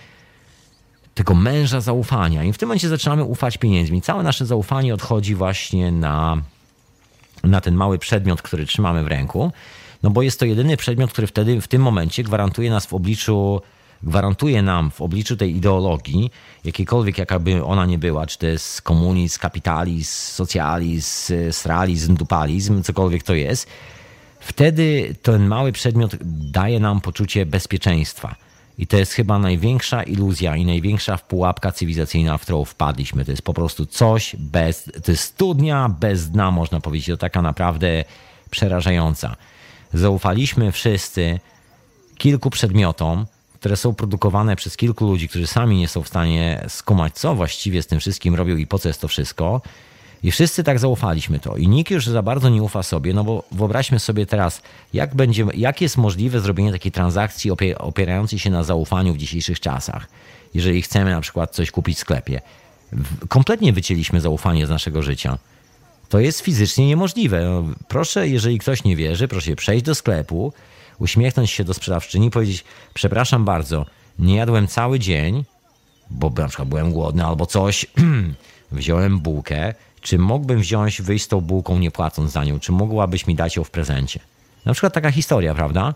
tego 1.15 1.35
męża 1.35 1.81
zaufania. 1.81 2.45
I 2.45 2.53
w 2.53 2.59
tym 2.59 2.69
momencie 2.69 2.89
zaczynamy 2.89 3.25
ufać 3.25 3.59
pieniędzmi. 3.59 4.03
Całe 4.03 4.23
nasze 4.23 4.47
zaufanie 4.47 4.95
odchodzi 4.95 5.35
właśnie 5.35 5.93
na, 5.93 6.43
na 7.45 7.61
ten 7.61 7.75
mały 7.75 7.99
przedmiot, 7.99 8.43
który 8.43 8.67
trzymamy 8.67 9.05
w 9.05 9.07
ręku, 9.07 9.53
no 10.05 10.11
bo 10.11 10.23
jest 10.23 10.41
to 10.41 10.47
jedyny 10.47 10.77
przedmiot, 10.77 11.13
który 11.13 11.27
wtedy 11.27 11.61
w 11.61 11.69
tym 11.69 11.83
momencie 11.83 12.23
gwarantuje 12.23 12.71
nas 12.71 12.87
w 12.87 12.95
obliczu 12.95 13.61
gwarantuje 14.03 14.63
nam 14.63 14.91
w 14.91 15.01
obliczu 15.01 15.37
tej 15.37 15.57
ideologii, 15.57 16.31
jakiejkolwiek 16.65 17.19
jakaby 17.19 17.65
ona 17.65 17.87
nie 17.87 17.99
była, 17.99 18.27
czy 18.27 18.39
to 18.39 18.47
jest 18.47 18.83
komunizm, 18.83 19.41
kapitalizm, 19.41 20.11
socjalizm, 20.11 21.35
sralizm, 21.51 22.15
dupalizm, 22.15 22.83
cokolwiek 22.83 23.23
to 23.23 23.35
jest, 23.35 23.69
wtedy 24.41 25.15
ten 25.23 25.47
mały 25.47 25.73
przedmiot 25.73 26.17
daje 26.51 26.81
nam 26.81 27.01
poczucie 27.01 27.47
bezpieczeństwa. 27.47 28.35
I 28.79 28.87
to 28.87 28.97
jest 28.97 29.13
chyba 29.13 29.39
największa 29.39 30.03
iluzja 30.03 30.57
i 30.57 30.65
największa 30.67 31.19
pułapka 31.19 31.73
cywilizacyjna, 31.73 32.39
w 32.39 32.43
którą 32.43 32.65
wpadliśmy. 32.65 33.25
To 33.25 33.31
jest 33.31 33.43
po 33.43 33.55
prostu 33.55 33.87
coś 33.87 34.37
bez, 34.39 34.91
to 35.05 35.11
jest 35.11 35.23
studnia 35.23 35.89
bez 36.01 36.31
dna, 36.31 36.51
można 36.51 36.81
powiedzieć. 36.81 37.07
To 37.07 37.17
taka 37.17 37.43
naprawdę 37.43 38.05
przerażająca. 38.51 39.37
Zaufaliśmy 39.95 40.73
wszyscy 40.73 41.41
kilku 42.19 42.51
przedmiotom, 42.51 43.27
które 43.55 43.77
są 43.77 43.95
produkowane 43.95 44.57
przez 44.57 44.77
kilku 44.77 45.07
ludzi, 45.07 45.29
którzy 45.29 45.47
sami 45.47 45.77
nie 45.77 45.89
są 45.89 46.03
w 46.03 46.09
stanie 46.09 46.65
skumać, 46.69 47.15
co 47.15 47.35
właściwie 47.35 47.83
z 47.83 47.87
tym 47.87 48.01
wszystkim 48.01 48.35
robią 48.35 48.57
i 48.57 48.67
po 48.67 48.79
co 48.79 48.89
jest 48.89 49.01
to 49.01 49.09
wszystko. 49.09 49.61
I 50.23 50.31
wszyscy 50.31 50.65
tak 50.65 50.79
zaufaliśmy 50.79 51.39
to. 51.39 51.57
I 51.57 51.69
nikt 51.69 51.91
już 51.91 52.07
za 52.07 52.23
bardzo 52.23 52.49
nie 52.49 52.63
ufa 52.63 52.83
sobie, 52.83 53.15
no 53.15 53.25
bo 53.25 53.45
wyobraźmy 53.53 53.99
sobie 53.99 54.27
teraz, 54.27 54.63
jak, 54.93 55.15
będzie, 55.15 55.47
jak 55.55 55.81
jest 55.81 55.97
możliwe 55.97 56.41
zrobienie 56.41 56.73
takiej 56.73 56.93
transakcji 56.93 57.51
opierającej 57.79 58.39
się 58.39 58.51
na 58.51 58.63
zaufaniu 58.63 59.15
w 59.15 59.19
dzisiejszych 59.19 59.61
czasach, 59.61 60.09
jeżeli 60.55 60.83
chcemy 60.83 61.11
na 61.11 61.21
przykład 61.21 61.55
coś 61.55 61.71
kupić 61.71 61.97
w 61.97 62.01
sklepie. 62.01 62.41
Kompletnie 63.29 63.73
wycięliśmy 63.73 64.21
zaufanie 64.21 64.67
z 64.67 64.71
naszego 64.71 65.03
życia. 65.03 65.39
To 66.09 66.21
jest 66.21 66.41
fizycznie 66.41 66.87
niemożliwe. 66.87 67.45
No, 67.45 67.65
proszę, 67.89 68.29
jeżeli 68.29 68.59
ktoś 68.59 68.85
nie 68.85 68.97
wierzy, 68.97 69.29
proszę 69.29 69.57
przejść 69.57 69.85
do 69.85 69.95
sklepu, 69.95 70.53
uśmiechnąć 70.99 71.51
się 71.51 71.65
do 71.65 71.75
sprzedawczyni 71.75 72.27
i 72.27 72.31
powiedzieć: 72.31 72.65
Przepraszam 72.95 73.45
bardzo, 73.45 73.87
nie 74.19 74.37
jadłem 74.37 74.67
cały 74.67 74.99
dzień, 74.99 75.45
bo 76.11 76.31
na 76.31 76.49
przykład 76.49 76.69
byłem 76.69 76.93
głodny 76.93 77.25
albo 77.25 77.47
coś, 77.47 77.87
wziąłem 78.73 79.21
bułkę. 79.21 79.75
Czy 80.01 80.19
mógłbym 80.19 80.61
wziąć, 80.61 81.03
wyjść 81.03 81.25
z 81.25 81.29
tą 81.29 81.41
bułką 81.41 81.79
nie 81.79 81.91
płacąc 81.91 82.33
za 82.33 82.45
nią? 82.45 82.61
Czy 82.61 82.73
mogłabyś 82.73 83.27
mi 83.27 83.35
dać 83.35 83.57
ją 83.57 83.65
w 83.65 83.71
prezencie? 83.71 84.21
Na 84.65 84.73
przykład 84.73 84.95
taka 84.95 85.11
historia, 85.11 85.55
prawda? 85.55 85.95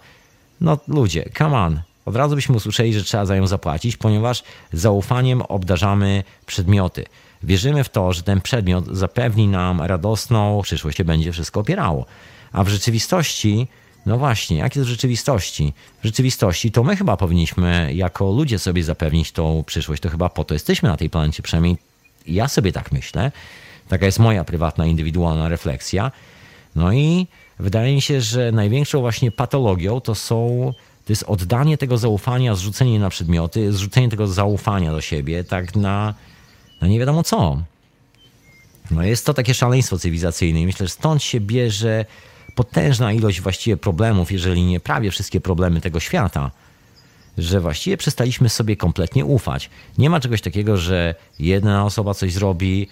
No 0.61 0.79
ludzie, 0.89 1.31
come 1.39 1.59
on. 1.59 1.81
Od 2.05 2.17
razu 2.17 2.35
byśmy 2.35 2.57
usłyszeli, 2.57 2.95
że 2.95 3.05
trzeba 3.05 3.27
za 3.27 3.37
nią 3.37 3.47
zapłacić, 3.47 3.97
ponieważ 3.97 4.43
zaufaniem 4.73 5.43
obdarzamy 5.43 6.25
przedmioty. 6.47 7.05
Wierzymy 7.43 7.85
w 7.85 7.89
to, 7.89 8.13
że 8.13 8.23
ten 8.23 8.41
przedmiot 8.41 8.87
zapewni 8.87 9.49
nam 9.49 9.81
radosną 9.81 10.61
przyszłość, 10.63 10.97
się 10.97 11.05
będzie 11.05 11.33
wszystko 11.33 11.61
opierało. 11.61 12.07
A 12.53 12.65
w 12.65 12.69
rzeczywistości 12.69 13.69
no 14.07 14.19
właśnie, 14.19 14.57
jak 14.57 14.77
jest 14.77 14.89
w 14.89 14.91
rzeczywistości? 14.91 15.73
W 16.03 16.05
rzeczywistości 16.05 16.73
to 16.73 16.85
my 16.85 16.97
chyba 16.97 17.17
powinniśmy 17.17 17.95
jako 17.95 18.31
ludzie 18.33 18.59
sobie 18.59 18.85
zapewnić 18.85 19.33
tą 19.33 19.65
przyszłość. 19.67 20.03
To 20.03 20.09
chyba 20.09 20.29
po 20.29 20.45
to 20.45 20.55
jesteśmy 20.55 20.89
na 20.89 20.97
tej 20.97 21.11
planecie, 21.11 21.43
przynajmniej 21.43 21.77
ja 22.27 22.49
sobie 22.49 22.73
tak 22.73 22.93
myślę. 22.93 23.33
Taka 23.89 24.07
jest 24.07 24.19
moja 24.19 24.45
prywatna, 24.45 24.87
indywidualna 24.87 25.49
refleksja. 25.49 26.13
No 26.77 26.93
i 26.93 27.27
wydaje 27.59 27.95
mi 27.95 28.01
się, 28.01 28.21
że 28.21 28.53
największą 28.53 29.01
właśnie 29.01 29.31
patologią 29.31 30.01
to 30.01 30.15
są 30.15 30.73
to 31.05 31.13
jest 31.13 31.25
oddanie 31.27 31.79
tego 31.79 31.99
zaufania, 31.99 32.55
zrzucenie 32.55 32.99
na 32.99 33.11
przedmioty, 33.11 33.73
zrzucenie 33.73 34.09
tego 34.09 34.27
zaufania 34.27 34.93
do 34.93 35.01
siebie, 35.01 35.45
tak 35.45 35.77
na, 35.77 36.15
na 36.81 36.89
nie 36.89 36.99
wiadomo 36.99 37.23
co. 37.23 37.63
No 38.91 39.03
jest 39.03 39.27
to 39.27 39.35
takie 39.35 39.55
szaleństwo 39.55 39.99
cywilizacyjne 39.99 40.61
i 40.61 40.67
myślę, 40.67 40.87
że 40.87 40.93
stąd 40.93 41.23
się 41.23 41.41
bierze 41.41 42.05
potężna 42.55 43.13
ilość 43.13 43.41
właściwie 43.41 43.77
problemów, 43.77 44.33
jeżeli 44.33 44.63
nie 44.63 44.81
prawie 44.81 45.11
wszystkie 45.11 45.41
problemy 45.41 45.81
tego 45.81 46.01
świata, 46.01 46.51
że 47.39 47.61
właściwie 47.61 47.97
przestaliśmy 47.97 48.49
sobie 48.49 48.77
kompletnie 48.77 49.25
ufać. 49.25 49.71
Nie 49.99 50.11
ma 50.11 50.21
czegoś 50.21 50.41
takiego, 50.41 50.77
że 50.77 51.15
jedna 51.39 51.85
osoba 51.85 52.15
coś 52.15 52.33
zrobi, 52.33 52.89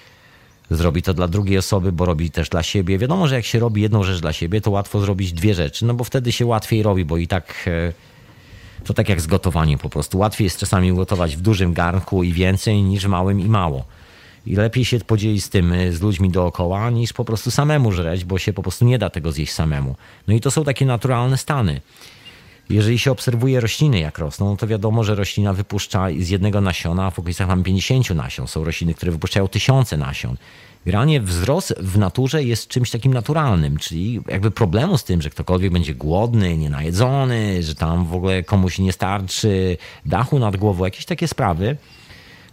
zrobi 0.70 1.02
to 1.02 1.14
dla 1.14 1.28
drugiej 1.28 1.58
osoby, 1.58 1.92
bo 1.92 2.04
robi 2.04 2.30
też 2.30 2.48
dla 2.48 2.62
siebie. 2.62 2.98
Wiadomo, 2.98 3.28
że 3.28 3.34
jak 3.34 3.44
się 3.44 3.58
robi 3.58 3.82
jedną 3.82 4.04
rzecz 4.04 4.20
dla 4.20 4.32
siebie, 4.32 4.60
to 4.60 4.70
łatwo 4.70 5.00
zrobić 5.00 5.32
dwie 5.32 5.54
rzeczy, 5.54 5.84
no 5.86 5.94
bo 5.94 6.04
wtedy 6.04 6.32
się 6.32 6.46
łatwiej 6.46 6.82
robi, 6.82 7.04
bo 7.04 7.16
i 7.16 7.26
tak 7.26 7.64
e, 7.66 7.92
to 8.85 8.94
tak 8.94 9.09
jak 9.09 9.20
z 9.20 9.27
gotowaniem 9.27 9.78
po 9.78 9.89
prostu. 9.89 10.19
Łatwiej 10.19 10.44
jest 10.44 10.59
czasami 10.59 10.94
gotować 10.94 11.36
w 11.36 11.40
dużym 11.40 11.73
garnku 11.73 12.23
i 12.23 12.32
więcej 12.32 12.82
niż 12.82 13.07
małym 13.07 13.40
i 13.40 13.48
mało. 13.48 13.85
I 14.47 14.57
lepiej 14.57 14.85
się 14.85 14.98
podzielić 14.98 15.44
z 15.44 15.48
tym, 15.48 15.73
y, 15.73 15.93
z 15.93 16.01
ludźmi 16.01 16.31
dookoła, 16.31 16.90
niż 16.90 17.12
po 17.12 17.24
prostu 17.24 17.51
samemu 17.51 17.93
żreć, 17.93 18.24
bo 18.24 18.39
się 18.39 18.53
po 18.53 18.62
prostu 18.62 18.85
nie 18.85 18.98
da 18.98 19.11
tego 19.11 19.32
zjeść 19.32 19.53
samemu. 19.53 19.97
No 20.28 20.35
i 20.35 20.40
to 20.40 20.51
są 20.51 20.65
takie 20.65 20.86
naturalne 20.86 21.39
stany. 21.39 21.81
Jeżeli 22.70 22.98
się 22.98 23.11
obserwuje 23.11 23.61
rośliny, 23.61 24.01
jak 24.01 24.19
rosną, 24.19 24.57
to 24.57 24.66
wiadomo, 24.66 25.05
że 25.05 25.15
roślina 25.15 25.53
wypuszcza 25.53 26.07
z 26.19 26.28
jednego 26.28 26.61
nasiona, 26.61 27.11
w 27.11 27.19
okolicach 27.19 27.48
mam 27.48 27.62
50 27.62 28.11
nasion. 28.11 28.47
Są 28.47 28.65
rośliny, 28.65 28.94
które 28.94 29.12
wypuszczają 29.12 29.48
tysiące 29.48 29.97
nasion. 29.97 30.36
Generalnie 30.86 31.20
wzrost 31.20 31.74
w 31.78 31.98
naturze 31.98 32.44
jest 32.44 32.68
czymś 32.68 32.90
takim 32.90 33.14
naturalnym, 33.14 33.76
czyli 33.78 34.20
jakby 34.28 34.50
problemu 34.50 34.98
z 34.98 35.04
tym, 35.04 35.22
że 35.22 35.30
ktokolwiek 35.30 35.72
będzie 35.72 35.94
głodny, 35.94 36.56
nienajedzony, 36.56 37.62
że 37.62 37.74
tam 37.74 38.06
w 38.06 38.14
ogóle 38.14 38.42
komuś 38.42 38.78
nie 38.78 38.92
starczy 38.92 39.76
dachu 40.04 40.38
nad 40.38 40.56
głową, 40.56 40.84
jakieś 40.84 41.04
takie 41.04 41.28
sprawy, 41.28 41.76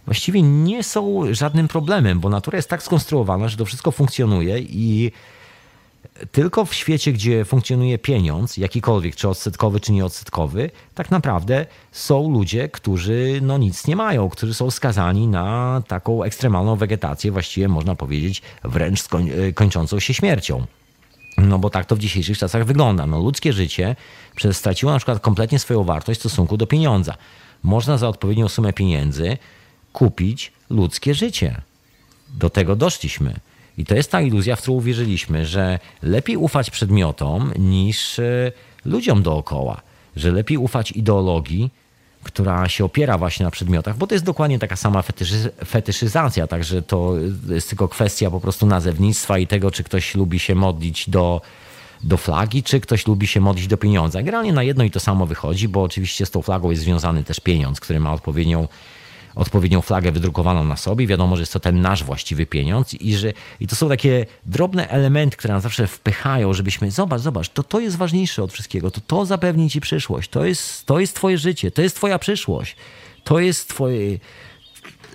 właściwie 0.06 0.42
nie 0.42 0.82
są 0.82 1.22
żadnym 1.30 1.68
problemem, 1.68 2.20
bo 2.20 2.28
natura 2.28 2.56
jest 2.56 2.70
tak 2.70 2.82
skonstruowana, 2.82 3.48
że 3.48 3.56
to 3.56 3.64
wszystko 3.64 3.90
funkcjonuje 3.90 4.58
i 4.58 5.12
tylko 6.32 6.64
w 6.64 6.74
świecie, 6.74 7.12
gdzie 7.12 7.44
funkcjonuje 7.44 7.98
pieniądz, 7.98 8.56
jakikolwiek, 8.56 9.16
czy 9.16 9.28
odsetkowy, 9.28 9.80
czy 9.80 9.92
nieodsetkowy, 9.92 10.70
tak 10.94 11.10
naprawdę 11.10 11.66
są 11.92 12.30
ludzie, 12.30 12.68
którzy 12.68 13.38
no 13.42 13.58
nic 13.58 13.86
nie 13.86 13.96
mają, 13.96 14.28
którzy 14.28 14.54
są 14.54 14.70
skazani 14.70 15.26
na 15.26 15.82
taką 15.88 16.22
ekstremalną 16.22 16.76
wegetację, 16.76 17.32
właściwie 17.32 17.68
można 17.68 17.94
powiedzieć 17.94 18.42
wręcz 18.64 19.02
skoń, 19.02 19.30
kończącą 19.54 20.00
się 20.00 20.14
śmiercią. 20.14 20.66
No 21.38 21.58
bo 21.58 21.70
tak 21.70 21.86
to 21.86 21.96
w 21.96 21.98
dzisiejszych 21.98 22.38
czasach 22.38 22.64
wygląda. 22.64 23.06
No, 23.06 23.18
ludzkie 23.18 23.52
życie 23.52 23.96
straciło 24.52 24.92
na 24.92 24.98
przykład 24.98 25.20
kompletnie 25.20 25.58
swoją 25.58 25.84
wartość 25.84 26.20
w 26.20 26.22
stosunku 26.22 26.56
do 26.56 26.66
pieniądza. 26.66 27.14
Można 27.62 27.98
za 27.98 28.08
odpowiednią 28.08 28.48
sumę 28.48 28.72
pieniędzy 28.72 29.36
kupić 29.92 30.52
ludzkie 30.70 31.14
życie. 31.14 31.60
Do 32.28 32.50
tego 32.50 32.76
doszliśmy. 32.76 33.34
I 33.78 33.84
to 33.84 33.94
jest 33.94 34.10
ta 34.10 34.20
iluzja, 34.20 34.56
w 34.56 34.60
którą 34.60 34.76
uwierzyliśmy, 34.76 35.46
że 35.46 35.78
lepiej 36.02 36.36
ufać 36.36 36.70
przedmiotom 36.70 37.52
niż 37.58 38.18
e, 38.18 38.52
ludziom 38.84 39.22
dookoła. 39.22 39.80
Że 40.16 40.32
lepiej 40.32 40.58
ufać 40.58 40.92
ideologii, 40.92 41.70
która 42.22 42.68
się 42.68 42.84
opiera 42.84 43.18
właśnie 43.18 43.44
na 43.44 43.50
przedmiotach, 43.50 43.96
bo 43.96 44.06
to 44.06 44.14
jest 44.14 44.24
dokładnie 44.24 44.58
taka 44.58 44.76
sama 44.76 45.02
fetyszy, 45.02 45.50
fetyszyzacja, 45.66 46.46
także 46.46 46.82
to 46.82 47.14
jest 47.48 47.68
tylko 47.68 47.88
kwestia 47.88 48.30
po 48.30 48.40
prostu 48.40 48.66
nazewnictwa 48.66 49.38
i 49.38 49.46
tego, 49.46 49.70
czy 49.70 49.84
ktoś 49.84 50.14
lubi 50.14 50.38
się 50.38 50.54
modlić 50.54 51.10
do, 51.10 51.40
do 52.02 52.16
flagi, 52.16 52.62
czy 52.62 52.80
ktoś 52.80 53.06
lubi 53.06 53.26
się 53.26 53.40
modlić 53.40 53.66
do 53.66 53.76
pieniądza. 53.76 54.22
Generalnie 54.22 54.52
na 54.52 54.62
jedno 54.62 54.84
i 54.84 54.90
to 54.90 55.00
samo 55.00 55.26
wychodzi, 55.26 55.68
bo 55.68 55.82
oczywiście 55.82 56.26
z 56.26 56.30
tą 56.30 56.42
flagą 56.42 56.70
jest 56.70 56.82
związany 56.82 57.24
też 57.24 57.40
pieniądz, 57.40 57.80
który 57.80 58.00
ma 58.00 58.12
odpowiednią 58.12 58.68
odpowiednią 59.34 59.80
flagę 59.80 60.12
wydrukowaną 60.12 60.64
na 60.64 60.76
sobie. 60.76 61.06
Wiadomo, 61.06 61.36
że 61.36 61.42
jest 61.42 61.52
to 61.52 61.60
ten 61.60 61.80
nasz 61.80 62.04
właściwy 62.04 62.46
pieniądz 62.46 62.94
i 62.94 63.14
że 63.14 63.32
i 63.60 63.66
to 63.66 63.76
są 63.76 63.88
takie 63.88 64.26
drobne 64.46 64.88
elementy, 64.88 65.36
które 65.36 65.54
nas 65.54 65.62
zawsze 65.62 65.86
wpychają, 65.86 66.52
żebyśmy 66.54 66.90
zobacz, 66.90 67.20
zobacz, 67.20 67.48
to 67.48 67.62
to 67.62 67.80
jest 67.80 67.96
ważniejsze 67.96 68.42
od 68.42 68.52
wszystkiego, 68.52 68.90
to 68.90 69.00
to 69.00 69.26
zapewni 69.26 69.70
ci 69.70 69.80
przyszłość, 69.80 70.30
to 70.30 70.44
jest, 70.44 70.86
to 70.86 71.00
jest 71.00 71.16
twoje 71.16 71.38
życie, 71.38 71.70
to 71.70 71.82
jest 71.82 71.96
twoja 71.96 72.18
przyszłość, 72.18 72.76
to 73.24 73.38
jest 73.38 73.68
twoje 73.68 74.18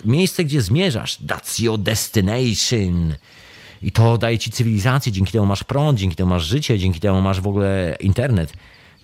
miejsce, 0.04 0.44
gdzie 0.44 0.62
zmierzasz, 0.62 1.18
that's 1.20 1.62
your 1.62 1.78
destination. 1.78 3.14
I 3.82 3.92
to 3.92 4.18
daje 4.18 4.38
ci 4.38 4.50
cywilizację, 4.50 5.12
dzięki 5.12 5.32
temu 5.32 5.46
masz 5.46 5.64
prąd, 5.64 5.98
dzięki 5.98 6.16
temu 6.16 6.30
masz 6.30 6.44
życie, 6.44 6.78
dzięki 6.78 7.00
temu 7.00 7.22
masz 7.22 7.40
w 7.40 7.46
ogóle 7.46 7.96
internet. 8.00 8.52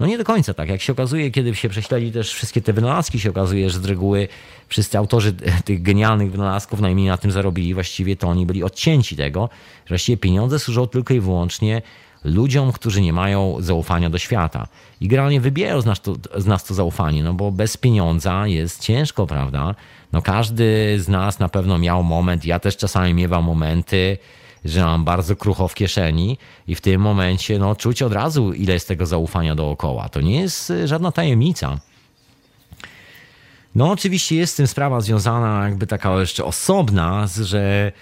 No 0.01 0.07
nie 0.07 0.19
do 0.19 0.25
końca 0.25 0.55
tak. 0.55 0.69
Jak 0.69 0.81
się 0.81 0.93
okazuje, 0.93 1.31
kiedy 1.31 1.55
się 1.55 1.69
prześledzi 1.69 2.13
też 2.13 2.35
wszystkie 2.35 2.63
te 2.63 2.73
wynalazki, 2.73 3.21
się 3.21 3.31
okazuje, 3.31 3.71
że 3.71 3.79
z 3.79 3.85
reguły 3.85 4.29
wszyscy 4.69 4.99
autorzy 4.99 5.33
tych 5.65 5.83
genialnych 5.83 6.31
wynalazków 6.31 6.81
najmniej 6.81 7.07
na 7.09 7.17
tym 7.17 7.31
zarobili. 7.31 7.75
Właściwie 7.75 8.17
to 8.17 8.29
oni 8.29 8.47
byli 8.47 8.63
odcięci 8.63 9.17
tego, 9.17 9.49
że 9.87 9.89
właściwie 9.89 10.17
pieniądze 10.17 10.59
służą 10.59 10.87
tylko 10.87 11.15
i 11.15 11.21
wyłącznie 11.21 11.83
ludziom, 12.25 12.73
którzy 12.73 13.03
nie 13.03 13.13
mają 13.13 13.57
zaufania 13.61 14.11
do 14.11 14.19
świata. 14.19 14.69
I 15.01 15.09
generalnie 15.09 15.41
wybierają 15.41 15.81
z 15.81 15.87
nas, 15.87 16.01
to, 16.01 16.17
z 16.37 16.47
nas 16.47 16.65
to 16.65 16.75
zaufanie, 16.75 17.23
no 17.23 17.35
bo 17.35 17.53
bez 17.53 17.77
pieniądza 17.77 18.47
jest 18.47 18.83
ciężko, 18.83 19.27
prawda? 19.27 19.75
No 20.13 20.23
każdy 20.23 20.97
z 21.01 21.09
nas 21.09 21.39
na 21.39 21.49
pewno 21.49 21.79
miał 21.79 22.05
moment, 22.05 22.45
ja 22.45 22.59
też 22.59 22.77
czasami 22.77 23.15
miewam 23.15 23.45
momenty, 23.45 24.19
że 24.71 24.85
mam 24.85 25.05
bardzo 25.05 25.37
krucho 25.37 25.69
w 25.69 25.75
kieszeni 25.75 26.39
i 26.67 26.75
w 26.75 26.81
tym 26.81 27.01
momencie 27.01 27.59
no, 27.59 27.77
czuć 27.77 28.03
od 28.03 28.13
razu, 28.13 28.53
ile 28.53 28.75
jest 28.75 28.89
tego 28.89 29.07
zaufania 29.07 29.55
dookoła. 29.55 30.09
To 30.09 30.21
nie 30.21 30.41
jest 30.41 30.71
y, 30.71 30.89
żadna 30.89 31.13
tajemnica. 31.13 31.79
No 33.75 33.91
oczywiście 33.91 34.37
jest 34.37 34.53
z 34.53 34.57
tym 34.57 34.67
sprawa 34.67 35.01
związana 35.01 35.65
jakby 35.65 35.87
taka 35.87 36.21
jeszcze 36.21 36.45
osobna, 36.45 37.27
że, 37.43 37.93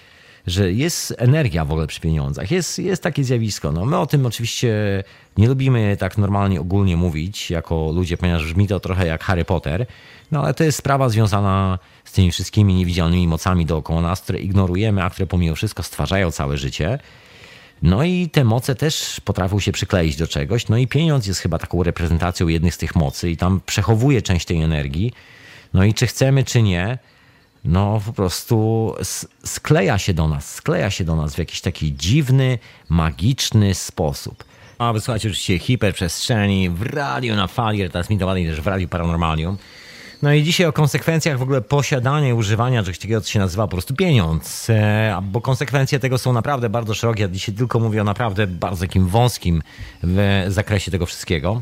że 0.47 0.71
jest 0.71 1.13
energia 1.17 1.65
w 1.65 1.71
ogóle 1.71 1.87
przy 1.87 2.01
pieniądzach. 2.01 2.51
Jest, 2.51 2.79
jest 2.79 3.03
takie 3.03 3.23
zjawisko. 3.23 3.71
No, 3.71 3.85
my 3.85 3.97
o 3.97 4.05
tym 4.05 4.25
oczywiście 4.25 5.03
nie 5.37 5.47
lubimy 5.47 5.97
tak 5.97 6.17
normalnie 6.17 6.61
ogólnie 6.61 6.97
mówić 6.97 7.49
jako 7.49 7.91
ludzie, 7.91 8.17
ponieważ 8.17 8.45
brzmi 8.45 8.67
to 8.67 8.79
trochę 8.79 9.07
jak 9.07 9.23
Harry 9.23 9.45
Potter, 9.45 9.85
no 10.31 10.43
ale 10.43 10.53
to 10.53 10.63
jest 10.63 10.77
sprawa 10.77 11.09
związana 11.09 11.79
z 12.03 12.11
tymi 12.11 12.31
wszystkimi 12.31 12.73
niewidzialnymi 12.73 13.27
mocami 13.27 13.65
dookoła 13.65 14.01
nas, 14.01 14.21
które 14.21 14.39
ignorujemy, 14.39 15.03
a 15.03 15.09
które 15.09 15.27
pomimo 15.27 15.55
wszystko 15.55 15.83
stwarzają 15.83 16.31
całe 16.31 16.57
życie. 16.57 16.99
No 17.81 18.03
i 18.03 18.29
te 18.29 18.43
moce 18.43 18.75
też 18.75 19.21
potrafią 19.25 19.59
się 19.59 19.71
przykleić 19.71 20.15
do 20.15 20.27
czegoś. 20.27 20.67
No 20.67 20.77
i 20.77 20.87
pieniądz 20.87 21.27
jest 21.27 21.39
chyba 21.39 21.57
taką 21.57 21.83
reprezentacją 21.83 22.47
jednych 22.47 22.75
z 22.75 22.77
tych 22.77 22.95
mocy 22.95 23.31
i 23.31 23.37
tam 23.37 23.61
przechowuje 23.65 24.21
część 24.21 24.45
tej 24.45 24.61
energii. 24.61 25.13
No 25.73 25.83
i 25.83 25.93
czy 25.93 26.07
chcemy, 26.07 26.43
czy 26.43 26.61
nie, 26.61 26.97
no 27.65 28.01
po 28.05 28.13
prostu 28.13 28.93
skleja 29.45 29.97
się 29.97 30.13
do 30.13 30.27
nas, 30.27 30.53
skleja 30.53 30.89
się 30.91 31.03
do 31.03 31.15
nas 31.15 31.35
w 31.35 31.37
jakiś 31.37 31.61
taki 31.61 31.95
dziwny, 31.95 32.59
magiczny 32.89 33.73
sposób. 33.73 34.43
A 34.77 34.93
wysłuchajcie 34.93 35.27
oczywiście 35.27 35.59
hiperprzestrzeni 35.59 36.69
w 36.69 36.81
radiu 36.81 37.35
na 37.35 37.47
fali, 37.47 37.89
transmitowanej 37.89 38.47
też 38.47 38.61
w 38.61 38.67
radiu 38.67 38.87
Paranormalium. 38.87 39.57
No 40.21 40.33
i 40.33 40.43
dzisiaj 40.43 40.67
o 40.67 40.73
konsekwencjach 40.73 41.39
w 41.39 41.41
ogóle 41.41 41.61
posiadania 41.61 42.29
i 42.29 42.33
używania 42.33 42.83
czegoś 42.83 42.99
takiego, 42.99 43.21
co 43.21 43.29
się 43.29 43.39
nazywa 43.39 43.63
po 43.63 43.71
prostu 43.71 43.95
pieniądz. 43.95 44.69
E, 44.69 45.19
bo 45.23 45.41
konsekwencje 45.41 45.99
tego 45.99 46.17
są 46.17 46.33
naprawdę 46.33 46.69
bardzo 46.69 46.93
szerokie. 46.93 47.21
Ja 47.21 47.27
dzisiaj 47.27 47.55
tylko 47.55 47.79
mówię 47.79 48.01
o 48.01 48.03
naprawdę 48.03 48.47
bardzo 48.47 48.81
takim 48.81 49.07
wąskim 49.07 49.61
zakresie 50.47 50.91
tego 50.91 51.05
wszystkiego. 51.05 51.61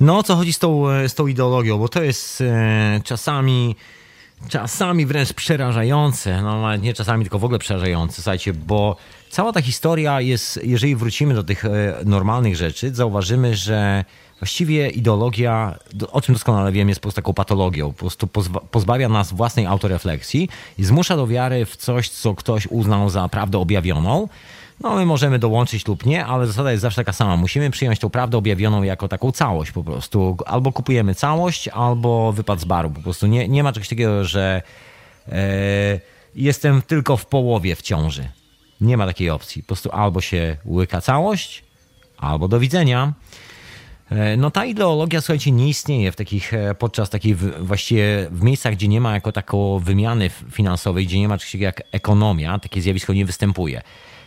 No 0.00 0.18
o 0.18 0.22
co 0.22 0.36
chodzi 0.36 0.52
z 0.52 0.58
tą, 0.58 0.84
z 1.08 1.14
tą 1.14 1.26
ideologią? 1.26 1.78
Bo 1.78 1.88
to 1.88 2.02
jest 2.02 2.40
e, 2.40 3.00
czasami 3.04 3.76
czasami 4.48 5.06
wręcz 5.06 5.32
przerażające, 5.32 6.42
no 6.42 6.76
nie 6.76 6.94
czasami, 6.94 7.24
tylko 7.24 7.38
w 7.38 7.44
ogóle 7.44 7.58
przerażające, 7.58 8.14
słuchajcie, 8.14 8.52
bo 8.52 8.96
cała 9.30 9.52
ta 9.52 9.62
historia 9.62 10.20
jest, 10.20 10.60
jeżeli 10.62 10.96
wrócimy 10.96 11.34
do 11.34 11.44
tych 11.44 11.64
e, 11.64 11.70
normalnych 12.04 12.56
rzeczy, 12.56 12.94
zauważymy, 12.94 13.56
że 13.56 14.04
właściwie 14.40 14.88
ideologia, 14.88 15.78
o 16.12 16.20
czym 16.20 16.34
doskonale 16.34 16.72
wiem, 16.72 16.88
jest 16.88 17.00
po 17.00 17.02
prostu 17.02 17.16
taką 17.16 17.34
patologią. 17.34 17.92
Po 17.92 17.98
prostu 17.98 18.26
pozbawia 18.70 19.08
nas 19.08 19.32
własnej 19.32 19.66
autorefleksji 19.66 20.48
i 20.78 20.84
zmusza 20.84 21.16
do 21.16 21.26
wiary 21.26 21.64
w 21.64 21.76
coś, 21.76 22.08
co 22.08 22.34
ktoś 22.34 22.66
uznał 22.66 23.10
za 23.10 23.28
prawdę 23.28 23.58
objawioną. 23.58 24.28
No, 24.80 24.96
my 24.96 25.06
możemy 25.06 25.38
dołączyć 25.38 25.86
lub 25.86 26.06
nie, 26.06 26.26
ale 26.26 26.46
zasada 26.46 26.72
jest 26.72 26.82
zawsze 26.82 26.96
taka 26.96 27.12
sama. 27.12 27.36
Musimy 27.36 27.70
przyjąć 27.70 27.98
tą 27.98 28.10
prawdę 28.10 28.38
objawioną 28.38 28.82
jako 28.82 29.08
taką 29.08 29.32
całość 29.32 29.72
po 29.72 29.84
prostu. 29.84 30.36
Albo 30.46 30.72
kupujemy 30.72 31.14
całość, 31.14 31.68
albo 31.68 32.32
wypad 32.32 32.60
z 32.60 32.64
baru. 32.64 32.90
Po 32.90 33.00
prostu 33.00 33.26
nie, 33.26 33.48
nie 33.48 33.62
ma 33.62 33.72
czegoś 33.72 33.88
takiego, 33.88 34.24
że 34.24 34.62
e, 35.28 36.00
jestem 36.34 36.82
tylko 36.82 37.16
w 37.16 37.26
połowie 37.26 37.76
w 37.76 37.82
ciąży. 37.82 38.28
Nie 38.80 38.96
ma 38.96 39.06
takiej 39.06 39.30
opcji. 39.30 39.62
Po 39.62 39.66
prostu 39.66 39.90
albo 39.92 40.20
się 40.20 40.56
łyka 40.66 41.00
całość, 41.00 41.64
albo 42.18 42.48
do 42.48 42.60
widzenia. 42.60 43.12
E, 44.10 44.36
no 44.36 44.50
ta 44.50 44.64
ideologia, 44.64 45.20
słuchajcie, 45.20 45.50
nie 45.50 45.68
istnieje 45.68 46.12
w 46.12 46.16
takich, 46.16 46.54
e, 46.54 46.74
podczas 46.74 47.10
takiej 47.10 47.34
właściwie 47.60 48.28
w 48.30 48.42
miejscach, 48.42 48.74
gdzie 48.74 48.88
nie 48.88 49.00
ma 49.00 49.14
jako 49.14 49.32
taką 49.32 49.78
wymiany 49.78 50.30
finansowej, 50.50 51.06
gdzie 51.06 51.18
nie 51.18 51.28
ma 51.28 51.38
czegoś 51.38 51.54
jak 51.54 51.82
ekonomia, 51.92 52.58
takie 52.58 52.80
zjawisko 52.80 53.12
nie 53.12 53.24
występuje. 53.24 53.82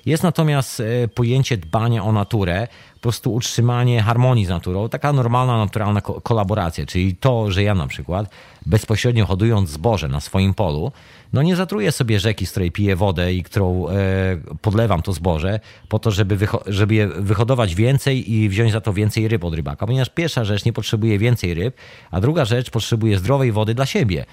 Jest 0.06 0.24
natomiast 0.24 0.80
e, 0.80 1.08
pojęcie 1.08 1.58
dbania 1.58 2.04
o 2.04 2.12
naturę, 2.12 2.68
po 2.94 3.00
prostu 3.02 3.34
utrzymanie 3.34 4.02
harmonii 4.02 4.46
z 4.46 4.50
naturą, 4.50 4.90
taka 4.90 5.14
normalna, 5.14 5.58
naturalna 5.58 6.02
kolaboracja, 6.02 6.86
czyli 6.86 7.16
to, 7.16 7.52
że 7.52 7.64
ja 7.64 7.76
na 7.76 7.88
przykład 7.88 8.30
bezpośrednio 8.66 9.26
hodując 9.26 9.70
zboże 9.70 10.08
na 10.08 10.20
swoim 10.20 10.54
polu, 10.54 10.92
no 11.34 11.42
nie 11.42 11.56
zatruję 11.56 11.92
sobie 11.92 12.20
rzeki, 12.20 12.46
z 12.46 12.52
której 12.52 12.72
piję 12.72 12.96
wodę 12.96 13.34
i 13.34 13.44
którą 13.44 13.88
e, 13.88 13.94
podlewam 14.62 15.02
to 15.02 15.14
zboże, 15.14 15.60
po 15.90 16.00
to, 16.00 16.12
żeby, 16.12 16.38
żeby 16.68 16.96
je 16.96 17.08
wyhodować 17.08 17.76
więcej 17.76 18.34
i 18.34 18.50
wziąć 18.50 18.72
za 18.72 18.82
to 18.82 18.94
więcej 18.94 19.28
ryb 19.28 19.44
od 19.44 19.54
rybaka. 19.54 19.88
Ponieważ 19.88 20.10
pierwsza 20.10 20.46
rzecz 20.46 20.66
nie 20.66 20.74
potrzebuje 20.74 21.20
więcej 21.20 21.54
ryb, 21.54 21.76
a 22.12 22.22
druga 22.22 22.46
rzecz 22.46 22.70
potrzebuje 22.70 23.20
zdrowej 23.20 23.52
wody 23.52 23.74
dla 23.74 23.86
siebie. 23.86 24.26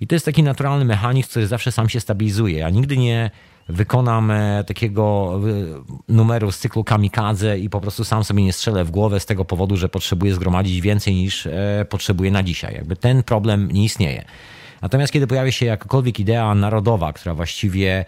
I 0.00 0.06
to 0.06 0.14
jest 0.14 0.24
taki 0.24 0.42
naturalny 0.42 0.84
mechanizm, 0.84 1.30
który 1.30 1.46
zawsze 1.46 1.72
sam 1.72 1.88
się 1.88 2.00
stabilizuje. 2.00 2.58
Ja 2.58 2.70
nigdy 2.70 2.96
nie 2.96 3.30
wykonam 3.68 4.30
e, 4.30 4.64
takiego 4.64 5.34
e, 6.08 6.12
numeru 6.12 6.52
z 6.52 6.58
cyklu 6.58 6.84
kamikadze 6.84 7.58
i 7.58 7.70
po 7.70 7.80
prostu 7.80 8.04
sam 8.04 8.24
sobie 8.24 8.42
nie 8.42 8.52
strzelę 8.52 8.84
w 8.84 8.90
głowę 8.90 9.20
z 9.20 9.26
tego 9.26 9.44
powodu, 9.44 9.76
że 9.76 9.88
potrzebuję 9.88 10.34
zgromadzić 10.34 10.80
więcej 10.80 11.14
niż 11.14 11.46
e, 11.46 11.86
potrzebuję 11.88 12.30
na 12.30 12.42
dzisiaj. 12.42 12.74
Jakby 12.74 12.96
ten 12.96 13.22
problem 13.22 13.72
nie 13.72 13.84
istnieje. 13.84 14.24
Natomiast 14.82 15.12
kiedy 15.12 15.26
pojawia 15.26 15.52
się 15.52 15.66
jakakolwiek 15.66 16.20
idea 16.20 16.54
narodowa, 16.54 17.12
która 17.12 17.34
właściwie 17.34 18.04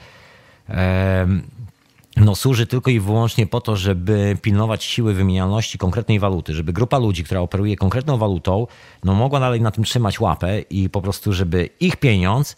no, 2.17 2.35
służy 2.35 2.67
tylko 2.67 2.91
i 2.91 3.01
wyłącznie 3.01 3.47
po 3.47 3.61
to, 3.61 3.77
żeby 3.77 4.37
pilnować 4.43 4.85
siły 4.85 5.15
wymienialności 5.15 5.79
konkretnej 5.79 6.19
waluty, 6.19 6.55
żeby 6.55 6.73
grupa 6.73 6.99
ludzi, 6.99 7.25
która 7.25 7.41
operuje 7.41 7.77
konkretną 7.77 8.19
walutą, 8.19 8.67
no, 9.05 9.15
mogła 9.15 9.41
dalej 9.41 9.61
na 9.61 9.71
tym 9.71 9.85
trzymać 9.85 10.21
łapę 10.21 10.61
i 10.61 10.91
po 10.91 11.03
prostu, 11.03 11.33
żeby 11.33 11.69
ich 11.81 11.97
pieniądz 11.97 12.57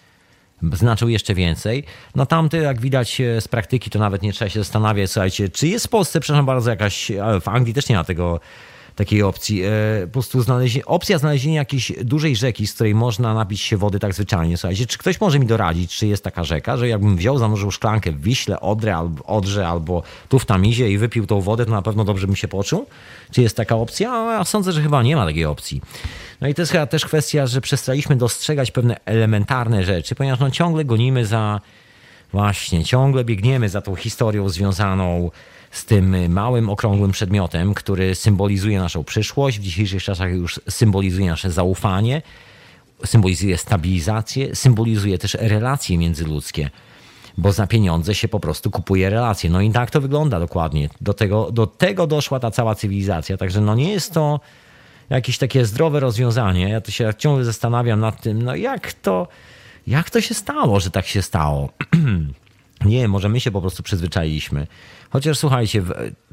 znaczył 0.72 1.08
jeszcze 1.08 1.34
więcej. 1.34 1.84
No 2.14 2.26
tamty, 2.26 2.56
jak 2.56 2.80
widać 2.80 3.20
e, 3.20 3.40
z 3.40 3.48
praktyki, 3.48 3.90
to 3.90 3.98
nawet 3.98 4.22
nie 4.22 4.32
trzeba 4.32 4.48
się 4.48 4.60
zastanawiać, 4.60 5.10
słuchajcie, 5.10 5.48
czy 5.48 5.68
jest 5.68 5.86
w 5.86 5.90
Polsce, 5.90 6.20
przepraszam 6.20 6.46
bardzo, 6.46 6.70
jakaś, 6.70 7.12
w 7.40 7.48
Anglii 7.48 7.74
też 7.74 7.88
nie 7.88 7.96
ma 7.96 8.04
tego 8.04 8.40
takiej 8.94 9.22
opcji. 9.22 9.62
E, 9.62 9.70
po 10.06 10.12
prostu 10.12 10.42
znalezie, 10.42 10.86
opcja 10.86 11.18
znalezienia 11.18 11.58
jakiejś 11.58 11.92
dużej 12.04 12.36
rzeki, 12.36 12.66
z 12.66 12.74
której 12.74 12.94
można 12.94 13.34
napić 13.34 13.60
się 13.60 13.76
wody 13.76 13.98
tak 13.98 14.14
zwyczajnie. 14.14 14.56
Słuchajcie, 14.56 14.86
czy 14.86 14.98
ktoś 14.98 15.20
może 15.20 15.38
mi 15.38 15.46
doradzić, 15.46 15.96
czy 15.96 16.06
jest 16.06 16.24
taka 16.24 16.44
rzeka, 16.44 16.76
że 16.76 16.88
jakbym 16.88 17.16
wziął, 17.16 17.38
zanurzył 17.38 17.70
szklankę 17.70 18.12
w 18.12 18.20
Wiśle, 18.20 18.60
Odrze 18.60 18.96
albo, 18.96 19.24
Odrze, 19.24 19.68
albo 19.68 20.02
tu 20.28 20.38
w 20.38 20.46
Tamizie 20.46 20.90
i 20.90 20.98
wypił 20.98 21.26
tą 21.26 21.40
wodę, 21.40 21.64
to 21.64 21.70
na 21.70 21.82
pewno 21.82 22.04
dobrze 22.04 22.26
bym 22.26 22.36
się 22.36 22.48
poczuł? 22.48 22.86
Czy 23.30 23.42
jest 23.42 23.56
taka 23.56 23.76
opcja? 23.76 24.08
Ja 24.08 24.44
sądzę, 24.44 24.72
że 24.72 24.82
chyba 24.82 25.02
nie 25.02 25.16
ma 25.16 25.26
takiej 25.26 25.44
opcji. 25.44 25.80
No 26.40 26.48
i 26.48 26.54
to 26.54 26.62
jest 26.62 26.72
chyba 26.72 26.86
też 26.86 27.04
kwestia, 27.04 27.46
że 27.46 27.60
przestaliśmy 27.60 28.16
dostrzegać 28.16 28.70
pewne 28.70 28.96
elementarne 29.04 29.84
rzeczy, 29.84 30.14
ponieważ 30.14 30.40
no 30.40 30.50
ciągle 30.50 30.84
gonimy 30.84 31.26
za, 31.26 31.60
właśnie, 32.32 32.84
ciągle 32.84 33.24
biegniemy 33.24 33.68
za 33.68 33.82
tą 33.82 33.94
historią 33.94 34.48
związaną 34.48 35.30
z 35.72 35.84
tym 35.84 36.32
małym, 36.32 36.70
okrągłym 36.70 37.10
przedmiotem, 37.10 37.74
który 37.74 38.14
symbolizuje 38.14 38.78
naszą 38.78 39.04
przyszłość, 39.04 39.58
w 39.58 39.62
dzisiejszych 39.62 40.02
czasach 40.02 40.32
już 40.32 40.60
symbolizuje 40.68 41.30
nasze 41.30 41.50
zaufanie, 41.50 42.22
symbolizuje 43.04 43.58
stabilizację, 43.58 44.56
symbolizuje 44.56 45.18
też 45.18 45.34
relacje 45.34 45.98
międzyludzkie 45.98 46.70
bo 47.38 47.52
za 47.52 47.66
pieniądze 47.66 48.14
się 48.14 48.28
po 48.28 48.40
prostu 48.40 48.70
kupuje 48.70 49.10
relacje. 49.10 49.50
No 49.50 49.60
i 49.60 49.70
tak 49.70 49.90
to 49.90 50.00
wygląda 50.00 50.40
dokładnie. 50.40 50.88
Do 51.00 51.14
tego, 51.14 51.50
do 51.50 51.66
tego 51.66 52.06
doszła 52.06 52.40
ta 52.40 52.50
cała 52.50 52.74
cywilizacja. 52.74 53.36
Także 53.36 53.60
no 53.60 53.74
nie 53.74 53.92
jest 53.92 54.12
to 54.12 54.40
jakieś 55.10 55.38
takie 55.38 55.64
zdrowe 55.64 56.00
rozwiązanie. 56.00 56.68
Ja 56.68 56.80
to 56.80 56.90
się 56.90 57.14
ciągle 57.18 57.44
zastanawiam 57.44 58.00
nad 58.00 58.20
tym, 58.20 58.42
no 58.42 58.56
jak 58.56 58.92
to, 58.92 59.28
jak 59.86 60.10
to 60.10 60.20
się 60.20 60.34
stało, 60.34 60.80
że 60.80 60.90
tak 60.90 61.06
się 61.06 61.22
stało. 61.22 61.68
nie, 62.84 63.08
może 63.08 63.28
my 63.28 63.40
się 63.40 63.50
po 63.50 63.60
prostu 63.60 63.82
przyzwyczailiśmy. 63.82 64.66
Chociaż 65.10 65.38
słuchajcie, 65.38 65.82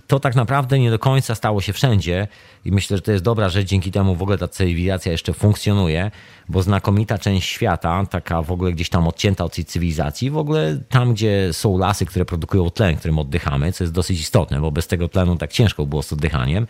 to 0.09 0.19
tak 0.19 0.35
naprawdę 0.35 0.79
nie 0.79 0.91
do 0.91 0.99
końca 0.99 1.35
stało 1.35 1.61
się 1.61 1.73
wszędzie 1.73 2.27
i 2.65 2.71
myślę, 2.71 2.97
że 2.97 3.01
to 3.01 3.11
jest 3.11 3.23
dobra 3.23 3.49
rzecz, 3.49 3.67
dzięki 3.67 3.91
temu 3.91 4.15
w 4.15 4.21
ogóle 4.21 4.37
ta 4.37 4.47
cywilizacja 4.47 5.11
jeszcze 5.11 5.33
funkcjonuje, 5.33 6.11
bo 6.49 6.63
znakomita 6.63 7.17
część 7.17 7.49
świata, 7.49 8.05
taka 8.09 8.41
w 8.41 8.51
ogóle 8.51 8.71
gdzieś 8.71 8.89
tam 8.89 9.07
odcięta 9.07 9.43
od 9.45 9.55
tej 9.55 9.65
cywilizacji, 9.65 10.29
w 10.29 10.37
ogóle 10.37 10.79
tam, 10.89 11.13
gdzie 11.13 11.49
są 11.53 11.77
lasy, 11.77 12.05
które 12.05 12.25
produkują 12.25 12.69
tlen, 12.69 12.95
którym 12.95 13.19
oddychamy, 13.19 13.71
co 13.71 13.83
jest 13.83 13.93
dosyć 13.93 14.19
istotne, 14.19 14.61
bo 14.61 14.71
bez 14.71 14.87
tego 14.87 15.07
tlenu 15.07 15.35
tak 15.35 15.51
ciężko 15.51 15.85
było 15.85 16.03
z 16.03 16.13
oddychaniem, 16.13 16.67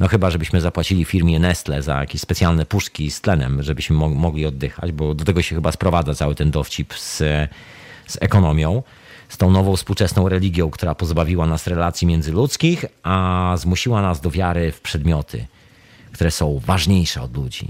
no 0.00 0.08
chyba, 0.08 0.30
żebyśmy 0.30 0.60
zapłacili 0.60 1.04
firmie 1.04 1.38
Nestle 1.38 1.82
za 1.82 2.00
jakieś 2.00 2.20
specjalne 2.20 2.66
puszki 2.66 3.10
z 3.10 3.20
tlenem, 3.20 3.62
żebyśmy 3.62 3.96
mogli 3.96 4.46
oddychać, 4.46 4.92
bo 4.92 5.14
do 5.14 5.24
tego 5.24 5.42
się 5.42 5.54
chyba 5.54 5.72
sprowadza 5.72 6.14
cały 6.14 6.34
ten 6.34 6.50
dowcip 6.50 6.94
z, 6.94 7.16
z 8.06 8.18
ekonomią 8.20 8.82
z 9.30 9.36
tą 9.36 9.50
nową 9.50 9.76
współczesną 9.76 10.28
religią, 10.28 10.70
która 10.70 10.94
pozbawiła 10.94 11.46
nas 11.46 11.66
relacji 11.66 12.06
międzyludzkich, 12.06 12.84
a 13.02 13.54
zmusiła 13.58 14.02
nas 14.02 14.20
do 14.20 14.30
wiary 14.30 14.72
w 14.72 14.80
przedmioty, 14.80 15.46
które 16.12 16.30
są 16.30 16.60
ważniejsze 16.66 17.22
od 17.22 17.36
ludzi. 17.36 17.68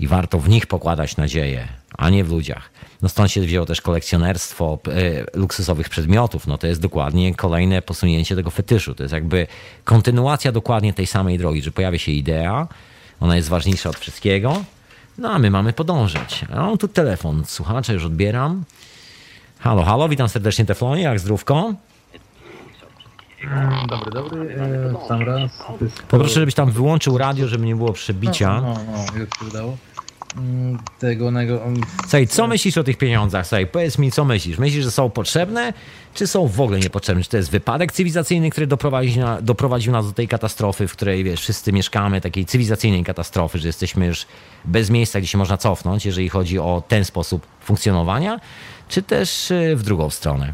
I 0.00 0.06
warto 0.06 0.38
w 0.38 0.48
nich 0.48 0.66
pokładać 0.66 1.16
nadzieję, 1.16 1.68
a 1.98 2.10
nie 2.10 2.24
w 2.24 2.30
ludziach. 2.30 2.70
No 3.02 3.08
stąd 3.08 3.30
się 3.30 3.40
wzięło 3.40 3.66
też 3.66 3.80
kolekcjonerstwo 3.80 4.78
e, 4.88 5.38
luksusowych 5.38 5.88
przedmiotów. 5.88 6.46
No 6.46 6.58
to 6.58 6.66
jest 6.66 6.80
dokładnie 6.80 7.34
kolejne 7.34 7.82
posunięcie 7.82 8.36
tego 8.36 8.50
fetyszu. 8.50 8.94
To 8.94 9.02
jest 9.02 9.12
jakby 9.12 9.46
kontynuacja 9.84 10.52
dokładnie 10.52 10.92
tej 10.92 11.06
samej 11.06 11.38
drogi, 11.38 11.62
że 11.62 11.70
pojawia 11.70 11.98
się 11.98 12.12
idea, 12.12 12.68
ona 13.20 13.36
jest 13.36 13.48
ważniejsza 13.48 13.90
od 13.90 13.96
wszystkiego, 13.96 14.64
no 15.18 15.30
a 15.30 15.38
my 15.38 15.50
mamy 15.50 15.72
podążać. 15.72 16.44
A 16.52 16.56
mam 16.56 16.78
tu 16.78 16.88
telefon, 16.88 17.42
słuchacza 17.46 17.92
już 17.92 18.04
odbieram. 18.04 18.64
Halo, 19.62 19.82
halo, 19.82 20.08
witam 20.08 20.28
serdecznie 20.28 20.64
Teflonie, 20.64 21.02
jak 21.02 21.20
zdrówko? 21.20 21.74
Mm, 23.44 23.86
dobry, 23.86 24.10
dobry, 24.10 24.54
e, 24.54 25.08
sam 25.08 25.22
raz. 25.22 25.50
Poproszę, 26.08 26.34
żebyś 26.40 26.54
tam 26.54 26.70
wyłączył 26.70 27.18
radio, 27.18 27.48
żeby 27.48 27.66
nie 27.66 27.76
było 27.76 27.92
przebicia. 27.92 28.60
No, 28.60 28.74
no, 28.74 28.80
no 28.92 29.18
już 29.20 29.28
się 29.38 29.46
udało. 29.48 29.76
Mm, 30.36 30.78
tego, 30.98 31.30
nego... 31.30 31.62
Mm, 31.64 31.80
Słuchaj, 32.00 32.26
co 32.26 32.46
myślisz 32.46 32.78
o 32.78 32.84
tych 32.84 32.96
pieniądzach? 32.96 33.46
Słuchaj, 33.46 33.66
powiedz 33.66 33.98
mi, 33.98 34.12
co 34.12 34.24
myślisz? 34.24 34.58
Myślisz, 34.58 34.84
że 34.84 34.90
są 34.90 35.10
potrzebne, 35.10 35.72
czy 36.14 36.26
są 36.26 36.48
w 36.48 36.60
ogóle 36.60 36.78
niepotrzebne? 36.78 37.22
Czy 37.22 37.30
to 37.30 37.36
jest 37.36 37.50
wypadek 37.50 37.92
cywilizacyjny, 37.92 38.50
który 38.50 38.66
doprowadził, 38.66 39.22
na, 39.22 39.42
doprowadził 39.42 39.92
nas 39.92 40.06
do 40.06 40.12
tej 40.12 40.28
katastrofy, 40.28 40.88
w 40.88 40.92
której, 40.92 41.24
wiesz, 41.24 41.40
wszyscy 41.40 41.72
mieszkamy, 41.72 42.20
takiej 42.20 42.46
cywilizacyjnej 42.46 43.04
katastrofy, 43.04 43.58
że 43.58 43.68
jesteśmy 43.68 44.06
już 44.06 44.26
bez 44.64 44.90
miejsca, 44.90 45.18
gdzie 45.20 45.28
się 45.28 45.38
można 45.38 45.56
cofnąć, 45.56 46.06
jeżeli 46.06 46.28
chodzi 46.28 46.58
o 46.58 46.82
ten 46.88 47.04
sposób 47.04 47.46
funkcjonowania? 47.60 48.40
czy 48.92 49.02
też 49.02 49.50
y, 49.50 49.76
w 49.76 49.82
drugą 49.82 50.10
stronę? 50.10 50.52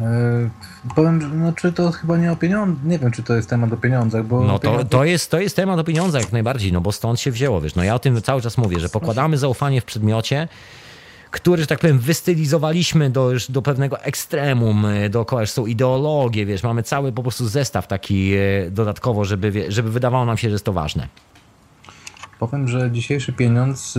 Yy, 0.00 0.50
powiem, 0.94 1.42
no, 1.42 1.52
czy 1.52 1.72
to 1.72 1.92
chyba 1.92 2.16
nie 2.16 2.32
o 2.32 2.36
pieniądzach, 2.36 2.84
nie 2.84 2.98
wiem, 2.98 3.10
czy 3.10 3.22
to 3.22 3.34
jest 3.34 3.50
temat 3.50 3.72
o 3.72 3.76
pieniądzach, 3.76 4.24
bo... 4.24 4.44
No 4.44 4.58
to, 4.58 4.84
to, 4.84 5.04
jest, 5.04 5.30
to 5.30 5.40
jest 5.40 5.56
temat 5.56 5.78
o 5.78 5.84
pieniądzach 5.84 6.22
jak 6.22 6.32
najbardziej, 6.32 6.72
no 6.72 6.80
bo 6.80 6.92
stąd 6.92 7.20
się 7.20 7.30
wzięło, 7.30 7.60
wiesz, 7.60 7.74
no 7.74 7.84
ja 7.84 7.94
o 7.94 7.98
tym 7.98 8.22
cały 8.22 8.42
czas 8.42 8.58
mówię, 8.58 8.80
że 8.80 8.88
pokładamy 8.88 9.38
zaufanie 9.38 9.80
w 9.80 9.84
przedmiocie, 9.84 10.48
który, 11.30 11.62
że 11.62 11.66
tak 11.66 11.78
powiem, 11.78 11.98
wystylizowaliśmy 11.98 13.10
do, 13.10 13.30
już 13.30 13.50
do 13.50 13.62
pewnego 13.62 14.00
ekstremum, 14.00 14.84
y, 14.84 15.08
dookoła 15.08 15.40
już 15.40 15.50
są 15.50 15.66
ideologie, 15.66 16.46
wiesz, 16.46 16.62
mamy 16.62 16.82
cały 16.82 17.12
po 17.12 17.22
prostu 17.22 17.48
zestaw 17.48 17.86
taki 17.86 18.34
y, 18.34 18.70
dodatkowo, 18.70 19.24
żeby, 19.24 19.64
żeby 19.68 19.90
wydawało 19.90 20.24
nam 20.24 20.36
się, 20.36 20.48
że 20.48 20.52
jest 20.52 20.64
to 20.64 20.72
ważne. 20.72 21.08
Powiem, 22.38 22.68
że 22.68 22.90
dzisiejszy 22.90 23.32
pieniądz 23.32 23.98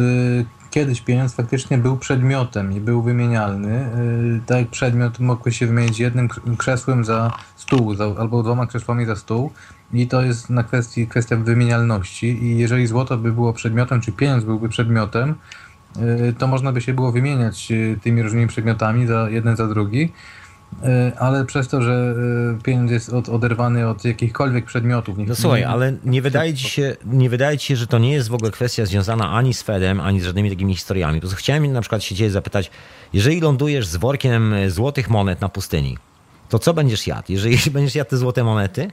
kiedyś 0.75 1.01
pieniądz 1.01 1.33
faktycznie 1.33 1.77
był 1.77 1.97
przedmiotem 1.97 2.73
i 2.73 2.81
był 2.81 3.01
wymienialny. 3.01 3.89
Y, 4.37 4.41
tak 4.45 4.57
jak 4.57 4.69
przedmiot 4.69 5.19
mógł 5.19 5.51
się 5.51 5.67
wymienić 5.67 5.99
jednym 5.99 6.29
krzesłem 6.57 7.05
za 7.05 7.31
stół 7.55 7.95
za, 7.95 8.05
albo 8.17 8.43
dwoma 8.43 8.67
krzesłami 8.67 9.05
za 9.05 9.15
stół. 9.15 9.51
I 9.93 10.07
to 10.07 10.21
jest 10.21 10.49
na 10.49 10.63
kwestii, 10.63 11.07
kwestia 11.07 11.35
wymienialności. 11.35 12.43
I 12.43 12.57
jeżeli 12.57 12.87
złoto 12.87 13.17
by 13.17 13.31
było 13.31 13.53
przedmiotem, 13.53 14.01
czy 14.01 14.11
pieniądz 14.11 14.43
byłby 14.43 14.69
przedmiotem, 14.69 15.35
y, 16.29 16.33
to 16.37 16.47
można 16.47 16.71
by 16.71 16.81
się 16.81 16.93
było 16.93 17.11
wymieniać 17.11 17.71
y, 17.71 17.99
tymi 18.03 18.21
różnymi 18.21 18.47
przedmiotami 18.47 19.07
za 19.07 19.29
jeden 19.29 19.55
za 19.55 19.67
drugi 19.67 20.11
ale 21.19 21.45
przez 21.45 21.67
to, 21.67 21.81
że 21.81 22.15
e, 22.59 22.63
pieniądz 22.63 22.91
jest 22.91 23.09
od, 23.13 23.29
oderwany 23.29 23.87
od 23.87 24.05
jakichkolwiek 24.05 24.65
przedmiotów. 24.65 25.17
No 25.17 25.35
słuchaj, 25.35 25.63
ale 25.63 25.93
nie 26.05 26.21
wydaje, 26.21 26.53
ci 26.53 26.69
się, 26.69 26.95
nie 27.05 27.29
wydaje 27.29 27.57
ci 27.57 27.67
się, 27.67 27.75
że 27.75 27.87
to 27.87 27.99
nie 27.99 28.11
jest 28.13 28.29
w 28.29 28.33
ogóle 28.33 28.51
kwestia 28.51 28.85
związana 28.85 29.31
ani 29.31 29.53
z 29.53 29.61
Fedem, 29.61 29.99
ani 29.99 30.21
z 30.21 30.23
żadnymi 30.25 30.49
takimi 30.49 30.75
historiami. 30.75 31.21
Po 31.21 31.27
chciałem 31.27 31.73
na 31.73 31.81
przykład 31.81 32.03
się 32.03 32.15
ciebie 32.15 32.31
zapytać, 32.31 32.71
jeżeli 33.13 33.41
lądujesz 33.41 33.87
z 33.87 33.95
workiem 33.95 34.55
złotych 34.67 35.09
monet 35.09 35.41
na 35.41 35.49
pustyni, 35.49 35.97
to 36.49 36.59
co 36.59 36.73
będziesz 36.73 37.07
jadł? 37.07 37.31
Jeżeli 37.31 37.57
będziesz 37.71 37.95
jadł 37.95 38.09
te 38.09 38.17
złote 38.17 38.43
monety, 38.43 38.91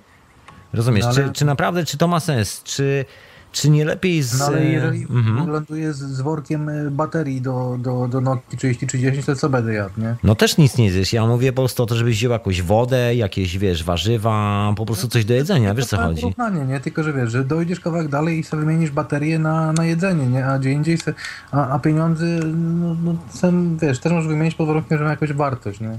rozumiesz, 0.73 1.05
no 1.05 1.11
ale... 1.11 1.25
czy, 1.25 1.33
czy 1.33 1.45
naprawdę, 1.45 1.85
czy 1.85 1.99
to 1.99 2.09
ma 2.09 2.21
sens? 2.21 2.63
Czy 2.63 3.05
czy 3.53 3.71
nie 3.71 3.85
lepiej 3.85 4.23
z... 4.23 4.39
No 4.39 4.45
ale 4.45 4.65
jeżeli 4.65 5.03
mhm. 5.03 5.51
ląduję 5.51 5.93
z, 5.93 5.99
z, 5.99 6.21
workiem 6.21 6.69
e, 6.69 6.91
baterii 6.91 7.41
do, 7.41 7.77
do, 7.79 8.09
do 8.09 8.21
Nokia 8.21 8.59
3030, 8.59 9.23
to 9.23 9.37
co 9.37 9.49
będę 9.49 9.75
jadł, 9.75 10.01
nie? 10.01 10.17
No 10.23 10.35
też 10.35 10.59
nic 10.59 10.79
nie 10.79 10.91
zjesz. 10.91 11.13
Ja 11.13 11.27
mówię 11.27 11.53
po 11.53 11.63
prostu 11.63 11.83
o 11.83 11.87
to, 11.87 11.95
żebyś 11.95 12.17
wziął 12.17 12.33
jakąś 12.33 12.63
wodę, 12.63 13.15
jakieś, 13.15 13.59
wiesz, 13.59 13.85
warzywa, 13.85 14.75
po 14.77 14.87
prostu 14.87 15.09
coś 15.09 15.25
do 15.25 15.35
jedzenia, 15.35 15.75
wiesz 15.75 15.87
co 15.87 15.97
chodzi. 15.97 16.23
Porównanie, 16.23 16.65
nie? 16.65 16.81
Tylko, 16.81 17.03
że 17.03 17.13
wiesz, 17.13 17.33
że 17.33 17.45
dojdziesz 17.45 17.81
kawałek 17.81 18.09
dalej 18.09 18.39
i 18.39 18.43
sobie 18.43 18.65
wymienisz 18.65 18.91
baterię 18.91 19.39
na, 19.39 19.73
na 19.73 19.85
jedzenie, 19.85 20.27
nie? 20.27 20.47
A 20.47 20.59
gdzie 20.59 20.73
indziej, 20.73 20.99
se, 20.99 21.15
a, 21.53 21.69
a 21.69 21.79
pieniądze, 21.79 22.27
no, 22.55 22.97
no 23.05 23.17
sam, 23.31 23.79
wiesz, 23.79 23.99
też 23.99 24.13
możesz 24.13 24.29
wymienić 24.29 24.55
pod 24.55 24.67
warunkiem, 24.67 24.99
że 24.99 25.05
ma 25.05 25.11
jakąś 25.11 25.33
wartość, 25.33 25.81
nie? 25.81 25.99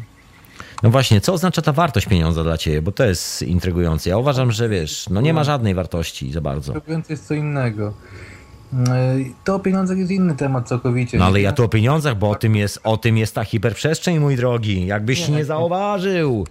No 0.83 0.89
właśnie, 0.89 1.21
co 1.21 1.33
oznacza 1.33 1.61
ta 1.61 1.71
wartość 1.71 2.07
pieniądza 2.07 2.43
dla 2.43 2.57
ciebie? 2.57 2.81
Bo 2.81 2.91
to 2.91 3.05
jest 3.05 3.41
intrygujące. 3.41 4.09
Ja 4.09 4.17
uważam, 4.17 4.51
że 4.51 4.69
wiesz, 4.69 5.09
no 5.09 5.21
nie 5.21 5.33
ma 5.33 5.43
żadnej 5.43 5.73
wartości 5.73 6.31
za 6.31 6.41
bardzo. 6.41 6.73
Intrygujące 6.73 7.13
jest 7.13 7.27
co 7.27 7.33
innego. 7.33 7.93
E, 8.87 9.15
to 9.43 9.55
o 9.55 9.59
pieniądzach 9.59 9.97
jest 9.97 10.11
inny 10.11 10.35
temat 10.35 10.67
całkowicie. 10.67 11.17
No 11.17 11.25
ale 11.25 11.41
ja 11.41 11.51
tu 11.51 11.63
o 11.63 11.67
pieniądzach, 11.67 12.17
bo 12.17 12.29
o 12.29 12.35
tym 12.35 12.55
jest, 12.55 12.79
o 12.83 12.97
tym 12.97 13.17
jest 13.17 13.35
ta 13.35 13.43
hiperprzestrzeń, 13.43 14.19
mój 14.19 14.35
drogi. 14.35 14.85
Jakbyś 14.85 15.27
nie, 15.27 15.35
nie 15.35 15.45
zauważył. 15.45 16.47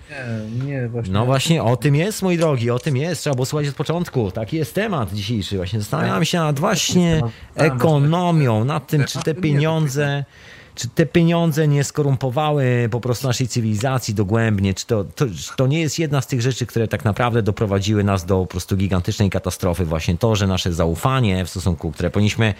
Nie, 0.59 0.67
nie, 0.67 0.89
właśnie. 0.89 1.13
No 1.13 1.27
właśnie, 1.27 1.63
o 1.63 1.77
tym 1.77 1.95
jest, 1.95 2.23
mój 2.23 2.39
drogi, 2.39 2.71
o 2.71 2.79
tym 2.79 2.97
jest. 2.97 3.21
Trzeba 3.21 3.35
było 3.35 3.47
słuchać 3.47 3.69
od 3.69 3.75
początku. 3.75 4.31
Taki 4.31 4.57
jest 4.57 4.75
temat 4.75 5.13
dzisiejszy. 5.13 5.57
Właśnie 5.57 5.79
zastanawiam 5.79 6.25
się 6.25 6.39
nad 6.39 6.61
właśnie 6.61 7.23
ekonomią, 7.55 8.65
nad 8.65 8.87
tym, 8.87 9.05
czy 9.05 9.19
te 9.19 9.35
pieniądze 9.35 10.25
czy 10.75 10.89
te 10.89 11.07
pieniądze 11.07 11.69
nie 11.69 11.85
skorumpowały 11.85 12.89
po 12.91 13.01
prostu 13.01 13.27
naszej 13.27 13.49
cywilizacji 13.49 14.15
dogłębnie? 14.15 14.75
Czy 14.75 14.87
to, 14.87 15.05
to, 15.05 15.25
to, 15.57 15.67
nie 15.67 15.81
jest 15.81 15.99
jedna 15.99 16.21
z 16.21 16.27
tych 16.27 16.43
rzeczy, 16.43 16.67
które 16.67 16.89
tak 16.89 17.05
naprawdę 17.05 17.43
doprowadziły 17.43 18.05
nas 18.05 18.25
do 18.25 18.39
po 18.39 18.47
prostu 18.47 18.77
gigantycznej 18.77 19.31
katastrofy? 19.31 19.85
Właśnie 19.85 20.19
to, 20.19 20.37
że 20.37 20.47
nasze 20.47 20.73
zaufanie 20.73 21.45
w 21.45 21.51
stosunku, 21.51 21.93
które 21.93 22.11
powinniśmy. 22.11 22.55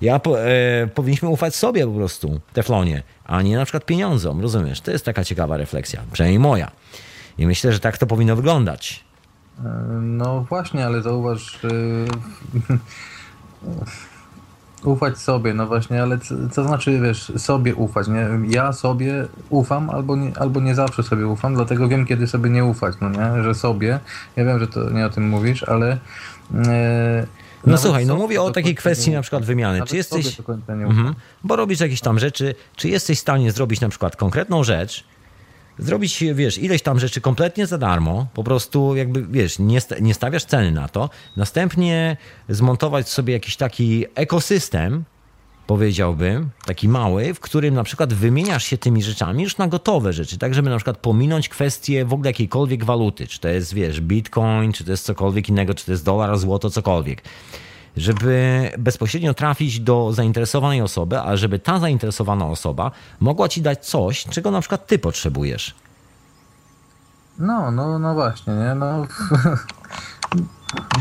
Ja 0.00 0.16
e, 0.16 0.86
powinniśmy 0.94 1.28
ufać 1.28 1.54
sobie 1.54 1.86
po 1.86 1.92
prostu, 1.92 2.40
Teflonie, 2.52 3.02
a 3.24 3.42
nie 3.42 3.56
na 3.56 3.64
przykład 3.64 3.84
pieniądzom, 3.84 4.40
rozumiesz? 4.40 4.80
To 4.80 4.90
jest 4.90 5.04
taka 5.04 5.24
ciekawa 5.24 5.56
refleksja, 5.56 6.02
przynajmniej 6.12 6.38
moja. 6.38 6.70
I 7.38 7.46
myślę, 7.46 7.72
że 7.72 7.80
tak 7.80 7.98
to 7.98 8.06
powinno 8.06 8.36
wyglądać. 8.36 9.04
E, 9.58 9.62
no 10.02 10.40
właśnie, 10.48 10.86
ale 10.86 11.02
zauważ. 11.02 11.58
Yy 11.62 12.78
Ufać 14.84 15.18
sobie, 15.18 15.54
no 15.54 15.66
właśnie, 15.66 16.02
ale 16.02 16.18
co, 16.18 16.34
co, 16.52 16.64
znaczy, 16.64 17.00
wiesz, 17.00 17.32
sobie 17.36 17.74
ufać, 17.74 18.08
nie? 18.08 18.28
Ja 18.48 18.72
sobie 18.72 19.26
ufam 19.50 19.90
albo 19.90 20.16
nie, 20.16 20.32
albo 20.38 20.60
nie 20.60 20.74
zawsze 20.74 21.02
sobie 21.02 21.26
ufam, 21.26 21.54
dlatego 21.54 21.88
wiem, 21.88 22.06
kiedy 22.06 22.26
sobie 22.26 22.50
nie 22.50 22.64
ufać, 22.64 22.94
no 23.00 23.08
nie? 23.10 23.42
Że 23.42 23.54
sobie, 23.54 24.00
ja 24.36 24.44
wiem, 24.44 24.58
że 24.58 24.66
to 24.66 24.90
nie 24.90 25.06
o 25.06 25.10
tym 25.10 25.28
mówisz, 25.28 25.62
ale... 25.62 25.98
E, 26.54 27.26
no 27.66 27.78
słuchaj, 27.78 28.06
no 28.06 28.16
mówię 28.16 28.42
o 28.42 28.50
takiej 28.50 28.74
kwestii 28.74 29.10
na 29.10 29.22
przykład 29.22 29.44
wymiany. 29.44 29.82
Czy 29.82 29.96
jesteś... 29.96 30.40
Mhm. 30.68 31.14
Bo 31.44 31.56
robisz 31.56 31.80
jakieś 31.80 32.00
tam 32.00 32.18
rzeczy, 32.18 32.54
czy 32.76 32.88
jesteś 32.88 33.18
w 33.18 33.20
stanie 33.20 33.52
zrobić 33.52 33.80
na 33.80 33.88
przykład 33.88 34.16
konkretną 34.16 34.64
rzecz, 34.64 35.04
zrobić, 35.78 36.24
wiesz, 36.34 36.58
ileś 36.58 36.82
tam 36.82 36.98
rzeczy 36.98 37.20
kompletnie 37.20 37.66
za 37.66 37.78
darmo, 37.78 38.26
po 38.34 38.44
prostu 38.44 38.96
jakby, 38.96 39.26
wiesz, 39.26 39.58
nie, 39.58 39.80
nie 40.00 40.14
stawiasz 40.14 40.44
ceny 40.44 40.72
na 40.72 40.88
to, 40.88 41.10
następnie 41.36 42.16
zmontować 42.48 43.08
sobie 43.08 43.32
jakiś 43.32 43.56
taki 43.56 44.04
ekosystem, 44.14 45.04
powiedziałbym, 45.66 46.50
taki 46.66 46.88
mały, 46.88 47.34
w 47.34 47.40
którym 47.40 47.74
na 47.74 47.84
przykład 47.84 48.12
wymieniasz 48.12 48.64
się 48.64 48.78
tymi 48.78 49.02
rzeczami 49.02 49.42
już 49.42 49.56
na 49.58 49.68
gotowe 49.68 50.12
rzeczy, 50.12 50.38
tak 50.38 50.54
żeby 50.54 50.70
na 50.70 50.76
przykład 50.76 50.96
pominąć 50.96 51.48
kwestię 51.48 52.04
w 52.04 52.12
ogóle 52.12 52.30
jakiejkolwiek 52.30 52.84
waluty, 52.84 53.26
czy 53.26 53.40
to 53.40 53.48
jest, 53.48 53.74
wiesz, 53.74 54.00
bitcoin, 54.00 54.72
czy 54.72 54.84
to 54.84 54.90
jest 54.90 55.04
cokolwiek 55.04 55.48
innego, 55.48 55.74
czy 55.74 55.86
to 55.86 55.92
jest 55.92 56.04
dolar, 56.04 56.38
złoto, 56.38 56.70
cokolwiek. 56.70 57.22
Żeby 57.96 58.70
bezpośrednio 58.78 59.34
trafić 59.34 59.80
do 59.80 60.12
zainteresowanej 60.12 60.82
osoby, 60.82 61.20
a 61.20 61.36
żeby 61.36 61.58
ta 61.58 61.78
zainteresowana 61.78 62.46
osoba 62.46 62.90
mogła 63.20 63.48
ci 63.48 63.62
dać 63.62 63.86
coś, 63.86 64.24
czego 64.24 64.50
na 64.50 64.60
przykład 64.60 64.86
ty 64.86 64.98
potrzebujesz. 64.98 65.74
No, 67.38 67.70
no, 67.70 67.98
no 67.98 68.14
właśnie, 68.14 68.54
nie? 68.54 68.74
No, 68.74 69.06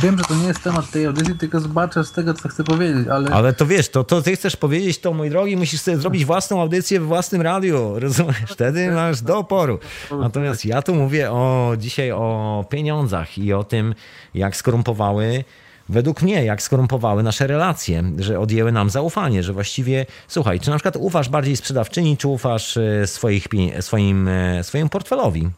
Wiem, 0.03 0.17
że 0.17 0.23
to 0.23 0.35
nie 0.35 0.47
jest 0.47 0.63
temat 0.63 0.91
tej 0.91 1.05
audycji, 1.05 1.37
tylko 1.37 1.59
zobaczę 1.59 2.03
z 2.03 2.11
tego, 2.11 2.33
co 2.33 2.49
chcę 2.49 2.63
powiedzieć, 2.63 3.07
ale... 3.07 3.29
Ale 3.29 3.53
to 3.53 3.65
wiesz, 3.65 3.89
to, 3.89 4.03
to 4.03 4.21
ty 4.21 4.35
chcesz 4.35 4.55
powiedzieć 4.55 4.99
to, 4.99 5.13
mój 5.13 5.29
drogi, 5.29 5.57
musisz 5.57 5.81
sobie 5.81 5.97
zrobić 5.97 6.25
własną 6.25 6.61
audycję 6.61 6.99
w 6.99 7.05
własnym 7.05 7.41
radiu, 7.41 7.99
rozumiesz? 7.99 8.51
Wtedy 8.55 8.91
masz 8.91 9.21
do 9.21 9.37
oporu. 9.37 9.79
Natomiast 10.19 10.65
ja 10.65 10.81
tu 10.81 10.95
mówię 10.95 11.31
o, 11.31 11.73
dzisiaj 11.77 12.11
o 12.11 12.65
pieniądzach 12.69 13.37
i 13.37 13.53
o 13.53 13.63
tym, 13.63 13.95
jak 14.33 14.55
skorumpowały 14.55 15.43
według 15.91 16.21
mnie, 16.21 16.45
jak 16.45 16.61
skorumpowały 16.61 17.23
nasze 17.23 17.47
relacje, 17.47 18.03
że 18.17 18.39
odjęły 18.39 18.71
nam 18.71 18.89
zaufanie, 18.89 19.43
że 19.43 19.53
właściwie, 19.53 20.05
słuchaj, 20.27 20.59
czy 20.59 20.69
na 20.69 20.75
przykład 20.75 20.95
ufasz 20.99 21.29
bardziej 21.29 21.57
sprzedawczyni, 21.57 22.17
czy 22.17 22.27
ufasz 22.27 22.77
e, 22.77 23.07
swoich, 23.07 23.47
swoim, 23.79 24.27
e, 24.27 24.63
swoim 24.63 24.89
portfelowi? 24.89 25.49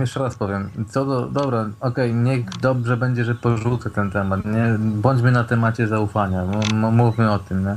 Jeszcze 0.00 0.20
raz 0.20 0.36
powiem. 0.36 0.70
Co 0.88 1.04
do, 1.04 1.26
dobra, 1.26 1.60
okej, 1.80 2.10
okay, 2.10 2.22
niech 2.22 2.50
dobrze 2.60 2.96
będzie, 2.96 3.24
że 3.24 3.34
porzucę 3.34 3.90
ten 3.90 4.10
temat. 4.10 4.44
Nie? 4.44 4.76
Bądźmy 4.78 5.32
na 5.32 5.44
temacie 5.44 5.88
zaufania. 5.88 6.44
Mówmy 6.92 7.32
o 7.32 7.38
tym. 7.38 7.64
Nie? 7.64 7.76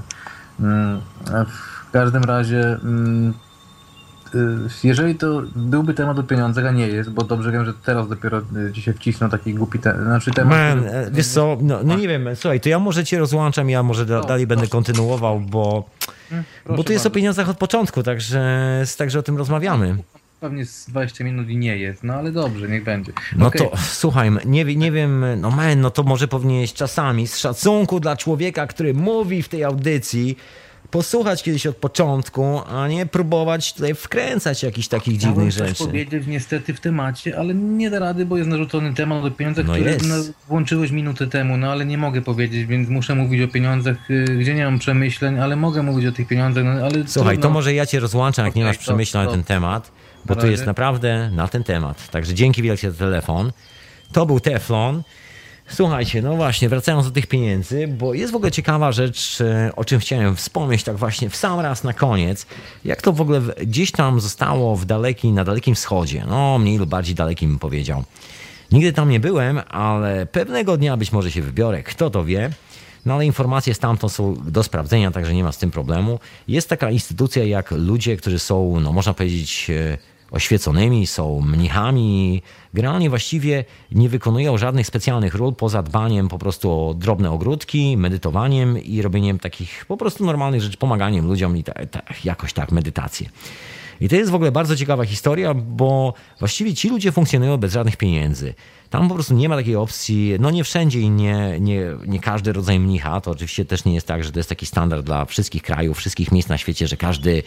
Mm, 0.59 1.01
w 1.47 1.91
każdym 1.91 2.23
razie, 2.23 2.79
mm, 2.83 3.33
jeżeli 4.83 5.15
to 5.15 5.41
byłby 5.55 5.93
temat 5.93 6.19
o 6.19 6.23
pieniądzach, 6.23 6.65
a 6.65 6.71
nie 6.71 6.87
jest, 6.87 7.09
bo 7.09 7.23
dobrze 7.23 7.51
wiem, 7.51 7.65
że 7.65 7.73
teraz 7.73 8.09
dopiero 8.09 8.41
ci 8.73 8.81
się 8.81 8.93
wcisnął 8.93 9.29
taki 9.29 9.53
głupi 9.53 9.79
te, 9.79 10.03
znaczy 10.03 10.31
temat. 10.31 10.49
Man, 10.49 10.79
który... 10.79 10.97
E, 10.97 11.11
wiesz 11.11 11.27
co, 11.27 11.57
no, 11.61 11.79
no, 11.83 11.97
nie 11.97 12.07
wiem, 12.07 12.27
słuchaj, 12.35 12.59
to 12.59 12.69
ja 12.69 12.79
może 12.79 13.03
cię 13.03 13.19
rozłączam, 13.19 13.69
ja 13.69 13.83
może 13.83 14.05
da, 14.05 14.19
no, 14.19 14.23
dalej 14.23 14.47
będę 14.47 14.67
kontynuował, 14.67 15.39
bo, 15.39 15.89
hmm, 16.29 16.45
bo 16.65 16.83
tu 16.83 16.93
jest 16.93 17.03
bardzo. 17.03 17.07
o 17.07 17.11
pieniądzach 17.11 17.49
od 17.49 17.57
początku, 17.57 18.03
także, 18.03 18.83
także 18.97 19.19
o 19.19 19.23
tym 19.23 19.37
rozmawiamy 19.37 19.97
pewnie 20.41 20.65
z 20.65 20.85
20 20.89 21.23
minut 21.23 21.49
i 21.49 21.57
nie 21.57 21.77
jest, 21.77 22.03
no 22.03 22.13
ale 22.13 22.31
dobrze, 22.31 22.69
niech 22.69 22.83
będzie. 22.83 23.13
No 23.35 23.47
okay. 23.47 23.61
to 23.61 23.77
słuchaj, 23.77 24.31
nie, 24.45 24.65
nie 24.75 24.91
wiem, 24.91 25.25
no 25.37 25.51
man, 25.51 25.81
no 25.81 25.91
to 25.91 26.03
może 26.03 26.27
powinieneś 26.27 26.73
czasami 26.73 27.27
z 27.27 27.37
szacunku 27.37 27.99
dla 27.99 28.17
człowieka, 28.17 28.67
który 28.67 28.93
mówi 28.93 29.43
w 29.43 29.49
tej 29.49 29.63
audycji, 29.63 30.37
posłuchać 30.91 31.43
kiedyś 31.43 31.67
od 31.67 31.75
początku, 31.75 32.61
a 32.67 32.87
nie 32.87 33.05
próbować 33.05 33.73
tutaj 33.73 33.95
wkręcać 33.95 34.63
jakichś 34.63 34.87
takich 34.87 35.17
dziwnych 35.17 35.51
rzeczy. 35.51 35.73
Chciałbym 35.73 35.91
powiedzieć 35.91 36.27
niestety 36.27 36.73
w 36.73 36.79
temacie, 36.79 37.39
ale 37.39 37.53
nie 37.53 37.89
da 37.89 37.99
rady, 37.99 38.25
bo 38.25 38.37
jest 38.37 38.49
narzucony 38.49 38.93
temat 38.93 39.25
o 39.25 39.31
pieniądzach, 39.31 39.65
no 39.65 39.73
który 39.73 39.97
no, 40.07 40.15
włączyłeś 40.47 40.91
minutę 40.91 41.27
temu, 41.27 41.57
no 41.57 41.71
ale 41.71 41.85
nie 41.85 41.97
mogę 41.97 42.21
powiedzieć, 42.21 42.65
więc 42.65 42.89
muszę 42.89 43.15
mówić 43.15 43.41
o 43.41 43.47
pieniądzach, 43.47 44.11
y, 44.11 44.25
gdzie 44.39 44.53
nie 44.53 44.65
mam 44.65 44.79
przemyśleń, 44.79 45.39
ale 45.39 45.55
mogę 45.55 45.83
mówić 45.83 46.05
o 46.05 46.11
tych 46.11 46.27
pieniądzach, 46.27 46.63
no 46.63 46.71
ale 46.71 47.07
Słuchaj, 47.07 47.35
trudno. 47.35 47.49
to 47.49 47.53
może 47.53 47.73
ja 47.73 47.85
cię 47.85 47.99
rozłączam, 47.99 48.45
jak 48.45 48.53
okay, 48.53 48.59
nie 48.59 48.67
masz 48.67 48.77
przemyśleń 48.77 49.25
na 49.25 49.31
ten 49.31 49.43
temat 49.43 49.91
bo 50.25 50.35
tu 50.35 50.47
jest 50.47 50.65
naprawdę 50.65 51.29
na 51.31 51.47
ten 51.47 51.63
temat. 51.63 52.09
Także 52.09 52.33
dzięki 52.33 52.61
wielkie 52.61 52.91
za 52.91 52.97
telefon. 52.97 53.51
To 54.11 54.25
był 54.25 54.39
Teflon. 54.39 55.03
Słuchajcie, 55.73 56.21
no 56.21 56.35
właśnie, 56.35 56.69
wracając 56.69 57.05
do 57.05 57.11
tych 57.11 57.27
pieniędzy, 57.27 57.87
bo 57.87 58.13
jest 58.13 58.33
w 58.33 58.35
ogóle 58.35 58.51
ciekawa 58.51 58.91
rzecz, 58.91 59.41
e, 59.41 59.71
o 59.75 59.85
czym 59.85 59.99
chciałem 59.99 60.35
wspomnieć 60.35 60.83
tak 60.83 60.95
właśnie 60.97 61.29
w 61.29 61.35
sam 61.35 61.59
raz 61.59 61.83
na 61.83 61.93
koniec. 61.93 62.45
Jak 62.85 63.01
to 63.01 63.13
w 63.13 63.21
ogóle 63.21 63.41
gdzieś 63.41 63.91
tam 63.91 64.19
zostało 64.19 64.75
w 64.75 64.85
daleki, 64.85 65.31
na 65.31 65.43
dalekim 65.43 65.75
wschodzie, 65.75 66.23
no 66.27 66.57
mniej 66.59 66.77
lub 66.77 66.89
bardziej 66.89 67.15
dalekim 67.15 67.59
powiedział. 67.59 68.03
Nigdy 68.71 68.93
tam 68.93 69.09
nie 69.09 69.19
byłem, 69.19 69.61
ale 69.69 70.25
pewnego 70.25 70.77
dnia 70.77 70.97
być 70.97 71.11
może 71.11 71.31
się 71.31 71.41
wybiorę, 71.41 71.83
kto 71.83 72.09
to 72.09 72.25
wie. 72.25 72.49
No 73.05 73.13
ale 73.13 73.25
informacje 73.25 73.73
stamtąd 73.73 74.13
są 74.13 74.35
do 74.45 74.63
sprawdzenia, 74.63 75.11
także 75.11 75.33
nie 75.33 75.43
ma 75.43 75.51
z 75.51 75.57
tym 75.57 75.71
problemu. 75.71 76.19
Jest 76.47 76.69
taka 76.69 76.91
instytucja 76.91 77.43
jak 77.43 77.71
ludzie, 77.71 78.17
którzy 78.17 78.39
są, 78.39 78.79
no 78.79 78.93
można 78.93 79.13
powiedzieć, 79.13 79.69
e, 79.69 79.97
oświeconymi, 80.31 81.07
są 81.07 81.41
mnichami. 81.41 82.41
Generalnie 82.73 83.09
właściwie 83.09 83.65
nie 83.91 84.09
wykonują 84.09 84.57
żadnych 84.57 84.87
specjalnych 84.87 85.35
ról 85.35 85.55
poza 85.55 85.83
dbaniem 85.83 86.27
po 86.27 86.37
prostu 86.37 86.71
o 86.71 86.93
drobne 86.93 87.31
ogródki, 87.31 87.97
medytowaniem 87.97 88.83
i 88.83 89.01
robieniem 89.01 89.39
takich 89.39 89.85
po 89.85 89.97
prostu 89.97 90.25
normalnych 90.25 90.61
rzeczy, 90.61 90.77
pomaganiem 90.77 91.27
ludziom 91.27 91.57
i 91.57 91.63
ta, 91.63 91.73
ta, 91.85 92.01
jakoś 92.23 92.53
tak, 92.53 92.71
medytację. 92.71 93.29
I 94.01 94.09
to 94.09 94.15
jest 94.15 94.31
w 94.31 94.35
ogóle 94.35 94.51
bardzo 94.51 94.75
ciekawa 94.75 95.05
historia, 95.05 95.53
bo 95.53 96.13
właściwie 96.39 96.73
ci 96.73 96.89
ludzie 96.89 97.11
funkcjonują 97.11 97.57
bez 97.57 97.73
żadnych 97.73 97.97
pieniędzy. 97.97 98.53
Tam 98.89 99.07
po 99.07 99.13
prostu 99.13 99.33
nie 99.33 99.49
ma 99.49 99.55
takiej 99.55 99.75
opcji, 99.75 100.35
no 100.39 100.51
nie 100.51 100.63
wszędzie 100.63 100.99
i 100.99 101.09
nie, 101.09 101.57
nie, 101.59 101.85
nie 102.07 102.19
każdy 102.19 102.53
rodzaj 102.53 102.79
mnicha, 102.79 103.21
to 103.21 103.31
oczywiście 103.31 103.65
też 103.65 103.85
nie 103.85 103.93
jest 103.93 104.07
tak, 104.07 104.23
że 104.23 104.31
to 104.31 104.39
jest 104.39 104.49
taki 104.49 104.65
standard 104.65 105.05
dla 105.05 105.25
wszystkich 105.25 105.63
krajów, 105.63 105.97
wszystkich 105.97 106.31
miejsc 106.31 106.49
na 106.49 106.57
świecie, 106.57 106.87
że 106.87 106.97
każdy 106.97 107.43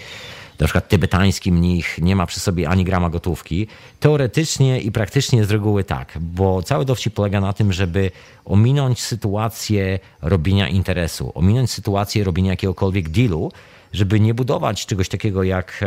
na 0.59 0.67
przykład 0.67 0.89
tybetański 0.89 1.53
mnich 1.53 1.99
nie 2.03 2.17
ma 2.17 2.27
przy 2.27 2.41
sobie 2.41 2.69
ani 2.69 2.85
grama 2.85 3.11
gotówki. 3.11 3.67
Teoretycznie 4.01 4.81
i 4.81 4.93
praktycznie 4.93 5.45
z 5.45 5.51
reguły 5.51 5.85
tak, 5.85 6.19
bo 6.21 6.63
cały 6.63 6.85
dowcip 6.85 7.15
polega 7.15 7.41
na 7.41 7.53
tym, 7.53 7.73
żeby 7.73 8.11
ominąć 8.45 9.03
sytuację 9.03 9.99
robienia 10.23 10.69
interesu, 10.69 11.33
ominąć 11.35 11.71
sytuację 11.71 12.25
robienia 12.25 12.51
jakiegokolwiek 12.51 13.09
dealu, 13.09 13.53
żeby 13.93 14.21
nie 14.21 14.35
budować 14.35 14.87
czegoś 14.87 15.09
takiego 15.09 15.43
jak 15.43 15.85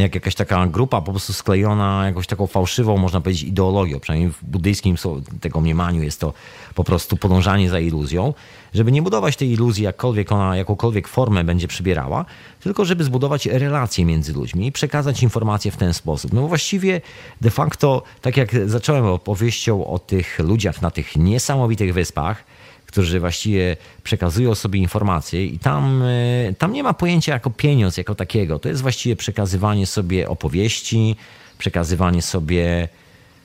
jak 0.00 0.14
jakaś 0.14 0.34
taka 0.34 0.66
grupa 0.66 1.00
po 1.00 1.10
prostu 1.10 1.32
sklejona 1.32 2.06
jakąś 2.06 2.26
taką 2.26 2.46
fałszywą, 2.46 2.96
można 2.96 3.20
powiedzieć, 3.20 3.42
ideologią. 3.42 4.00
Przynajmniej 4.00 4.32
w 4.32 4.44
buddyjskim 4.44 4.96
tego 5.40 5.60
mniemaniu 5.60 6.02
jest 6.02 6.20
to 6.20 6.32
po 6.74 6.84
prostu 6.84 7.16
podążanie 7.16 7.70
za 7.70 7.80
iluzją, 7.80 8.34
żeby 8.74 8.92
nie 8.92 9.02
budować 9.02 9.36
tej 9.36 9.50
iluzji, 9.50 9.84
jakkolwiek 9.84 10.32
ona, 10.32 10.56
jakąkolwiek 10.56 11.08
formę 11.08 11.44
będzie 11.44 11.68
przybierała, 11.68 12.24
tylko 12.60 12.84
żeby 12.84 13.04
zbudować 13.04 13.46
relacje 13.46 14.04
między 14.04 14.32
ludźmi 14.32 14.66
i 14.66 14.72
przekazać 14.72 15.22
informacje 15.22 15.70
w 15.70 15.76
ten 15.76 15.94
sposób. 15.94 16.32
No 16.32 16.48
właściwie 16.48 17.00
de 17.40 17.50
facto, 17.50 18.02
tak 18.22 18.36
jak 18.36 18.68
zacząłem 18.68 19.06
opowieścią 19.06 19.86
o 19.86 19.98
tych 19.98 20.38
ludziach 20.38 20.82
na 20.82 20.90
tych 20.90 21.16
niesamowitych 21.16 21.94
wyspach, 21.94 22.44
którzy 22.88 23.20
właściwie 23.20 23.76
przekazują 24.02 24.54
sobie 24.54 24.80
informacje 24.80 25.46
i 25.46 25.58
tam, 25.58 26.02
e, 26.02 26.54
tam 26.58 26.72
nie 26.72 26.82
ma 26.82 26.94
pojęcia 26.94 27.32
jako 27.32 27.50
pieniądz, 27.50 27.96
jako 27.96 28.14
takiego. 28.14 28.58
To 28.58 28.68
jest 28.68 28.82
właściwie 28.82 29.16
przekazywanie 29.16 29.86
sobie 29.86 30.28
opowieści, 30.28 31.16
przekazywanie 31.58 32.22
sobie 32.22 32.88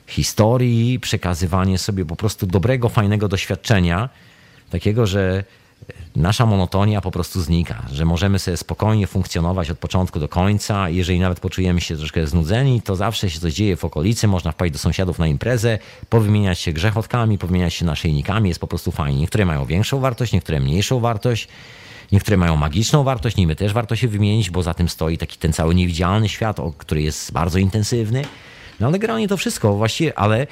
historii, 0.06 1.00
przekazywanie 1.00 1.78
sobie 1.78 2.04
po 2.04 2.16
prostu 2.16 2.46
dobrego, 2.46 2.88
fajnego 2.88 3.28
doświadczenia, 3.28 4.08
takiego, 4.70 5.06
że 5.06 5.44
nasza 6.16 6.46
monotonia 6.46 7.00
po 7.00 7.10
prostu 7.10 7.40
znika, 7.40 7.82
że 7.92 8.04
możemy 8.04 8.38
sobie 8.38 8.56
spokojnie 8.56 9.06
funkcjonować 9.06 9.70
od 9.70 9.78
początku 9.78 10.20
do 10.20 10.28
końca. 10.28 10.88
Jeżeli 10.88 11.20
nawet 11.20 11.40
poczujemy 11.40 11.80
się 11.80 11.96
troszkę 11.96 12.26
znudzeni, 12.26 12.82
to 12.82 12.96
zawsze 12.96 13.30
się 13.30 13.40
coś 13.40 13.54
dzieje 13.54 13.76
w 13.76 13.84
okolicy, 13.84 14.28
można 14.28 14.52
wpaść 14.52 14.72
do 14.72 14.78
sąsiadów 14.78 15.18
na 15.18 15.26
imprezę, 15.26 15.78
powymieniać 16.08 16.58
się 16.58 16.72
grzechotkami, 16.72 17.38
powymieniać 17.38 17.74
się 17.74 17.84
naszyjnikami, 17.84 18.48
jest 18.48 18.60
po 18.60 18.66
prostu 18.66 18.90
fajnie. 18.90 19.20
Niektóre 19.20 19.44
mają 19.44 19.64
większą 19.64 20.00
wartość, 20.00 20.32
niektóre 20.32 20.60
mniejszą 20.60 21.00
wartość. 21.00 21.48
Niektóre 22.12 22.36
mają 22.36 22.56
magiczną 22.56 23.04
wartość, 23.04 23.36
nimi 23.36 23.56
też 23.56 23.72
warto 23.72 23.96
się 23.96 24.08
wymienić, 24.08 24.50
bo 24.50 24.62
za 24.62 24.74
tym 24.74 24.88
stoi 24.88 25.18
taki 25.18 25.38
ten 25.38 25.52
cały 25.52 25.74
niewidzialny 25.74 26.28
świat, 26.28 26.56
który 26.78 27.02
jest 27.02 27.32
bardzo 27.32 27.58
intensywny. 27.58 28.24
No 28.80 28.86
ale 28.86 28.98
generalnie 28.98 29.28
to 29.28 29.36
wszystko 29.36 29.74
właściwie, 29.74 30.18
ale 30.18 30.46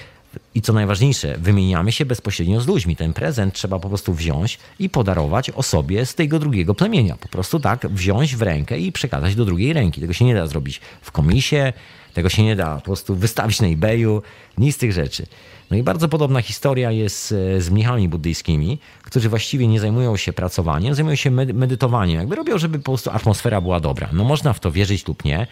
i 0.54 0.62
co 0.62 0.72
najważniejsze, 0.72 1.36
wymieniamy 1.38 1.92
się 1.92 2.04
bezpośrednio 2.04 2.60
z 2.60 2.66
ludźmi. 2.66 2.96
Ten 2.96 3.12
prezent 3.12 3.54
trzeba 3.54 3.78
po 3.78 3.88
prostu 3.88 4.14
wziąć 4.14 4.58
i 4.78 4.90
podarować 4.90 5.50
osobie 5.50 6.06
z 6.06 6.14
tego 6.14 6.38
drugiego 6.38 6.74
plemienia. 6.74 7.16
Po 7.16 7.28
prostu 7.28 7.60
tak 7.60 7.86
wziąć 7.86 8.36
w 8.36 8.42
rękę 8.42 8.78
i 8.78 8.92
przekazać 8.92 9.34
do 9.34 9.44
drugiej 9.44 9.72
ręki. 9.72 10.00
Tego 10.00 10.12
się 10.12 10.24
nie 10.24 10.34
da 10.34 10.46
zrobić 10.46 10.80
w 11.02 11.12
komisie, 11.12 11.72
tego 12.14 12.28
się 12.28 12.42
nie 12.42 12.56
da 12.56 12.74
po 12.74 12.80
prostu 12.80 13.16
wystawić 13.16 13.60
na 13.60 13.66
eBayu, 13.66 14.22
nic 14.58 14.74
z 14.74 14.78
tych 14.78 14.92
rzeczy. 14.92 15.26
No 15.70 15.76
i 15.76 15.82
bardzo 15.82 16.08
podobna 16.08 16.42
historia 16.42 16.90
jest 16.90 17.32
e, 17.32 17.60
z 17.60 17.70
mnichami 17.70 18.08
buddyjskimi, 18.08 18.78
którzy 19.02 19.28
właściwie 19.28 19.66
nie 19.66 19.80
zajmują 19.80 20.16
się 20.16 20.32
pracowaniem, 20.32 20.94
zajmują 20.94 21.16
się 21.16 21.30
medytowaniem. 21.30 22.18
Jakby 22.18 22.36
robią, 22.36 22.58
żeby 22.58 22.78
po 22.78 22.84
prostu 22.84 23.10
atmosfera 23.10 23.60
była 23.60 23.80
dobra. 23.80 24.08
No 24.12 24.24
można 24.24 24.52
w 24.52 24.60
to 24.60 24.72
wierzyć 24.72 25.08
lub 25.08 25.24
nie. 25.24 25.46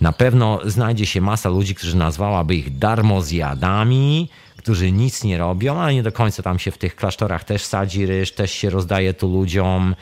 Na 0.00 0.12
pewno 0.12 0.60
znajdzie 0.64 1.06
się 1.06 1.20
masa 1.20 1.48
ludzi, 1.48 1.74
którzy 1.74 1.96
nazwałaby 1.96 2.56
ich 2.56 2.78
darmozjadami, 2.78 4.28
którzy 4.56 4.92
nic 4.92 5.24
nie 5.24 5.38
robią, 5.38 5.80
ale 5.80 5.94
nie 5.94 6.02
do 6.02 6.12
końca 6.12 6.42
tam 6.42 6.58
się 6.58 6.70
w 6.70 6.78
tych 6.78 6.96
klasztorach 6.96 7.44
też 7.44 7.64
sadzi 7.64 8.06
ryż, 8.06 8.32
też 8.32 8.52
się 8.52 8.70
rozdaje 8.70 9.14
tu 9.14 9.28
ludziom. 9.28 9.94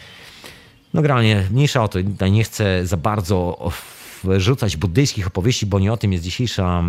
No 0.95 1.03
generalnie 1.03 1.49
mniejsza 1.51 1.83
o 1.83 1.89
to, 1.89 1.99
nie 2.31 2.45
chcę 2.45 2.87
za 2.87 2.97
bardzo 2.97 3.71
wrzucać 4.25 4.77
buddyjskich 4.77 5.27
opowieści, 5.27 5.67
bo 5.67 5.79
nie 5.79 5.93
o 5.93 5.97
tym 5.97 6.13
jest 6.13 6.25
dzisiejsza, 6.25 6.83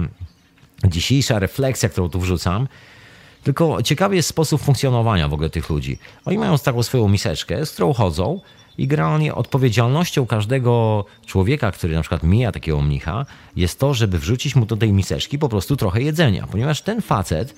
dzisiejsza 0.83 1.39
refleksja, 1.39 1.89
którą 1.89 2.09
tu 2.09 2.19
wrzucam. 2.19 2.67
Tylko 3.43 3.83
ciekawy 3.83 4.15
jest 4.15 4.29
sposób 4.29 4.61
funkcjonowania 4.61 5.27
w 5.27 5.33
ogóle 5.33 5.49
tych 5.49 5.69
ludzi. 5.69 5.99
Oni 6.25 6.37
mają 6.37 6.57
taką 6.57 6.83
swoją 6.83 7.07
miseczkę, 7.07 7.65
z 7.65 7.71
którą 7.71 7.93
chodzą 7.93 8.41
i 8.77 8.87
generalnie 8.87 9.35
odpowiedzialnością 9.35 10.25
każdego 10.25 11.05
człowieka, 11.25 11.71
który 11.71 11.93
na 11.93 12.01
przykład 12.01 12.23
mija 12.23 12.51
takiego 12.51 12.81
mnicha, 12.81 13.25
jest 13.55 13.79
to, 13.79 13.93
żeby 13.93 14.19
wrzucić 14.19 14.55
mu 14.55 14.65
do 14.65 14.77
tej 14.77 14.93
miseczki 14.93 15.39
po 15.39 15.49
prostu 15.49 15.77
trochę 15.77 16.01
jedzenia. 16.01 16.47
Ponieważ 16.51 16.81
ten 16.81 17.01
facet, 17.01 17.53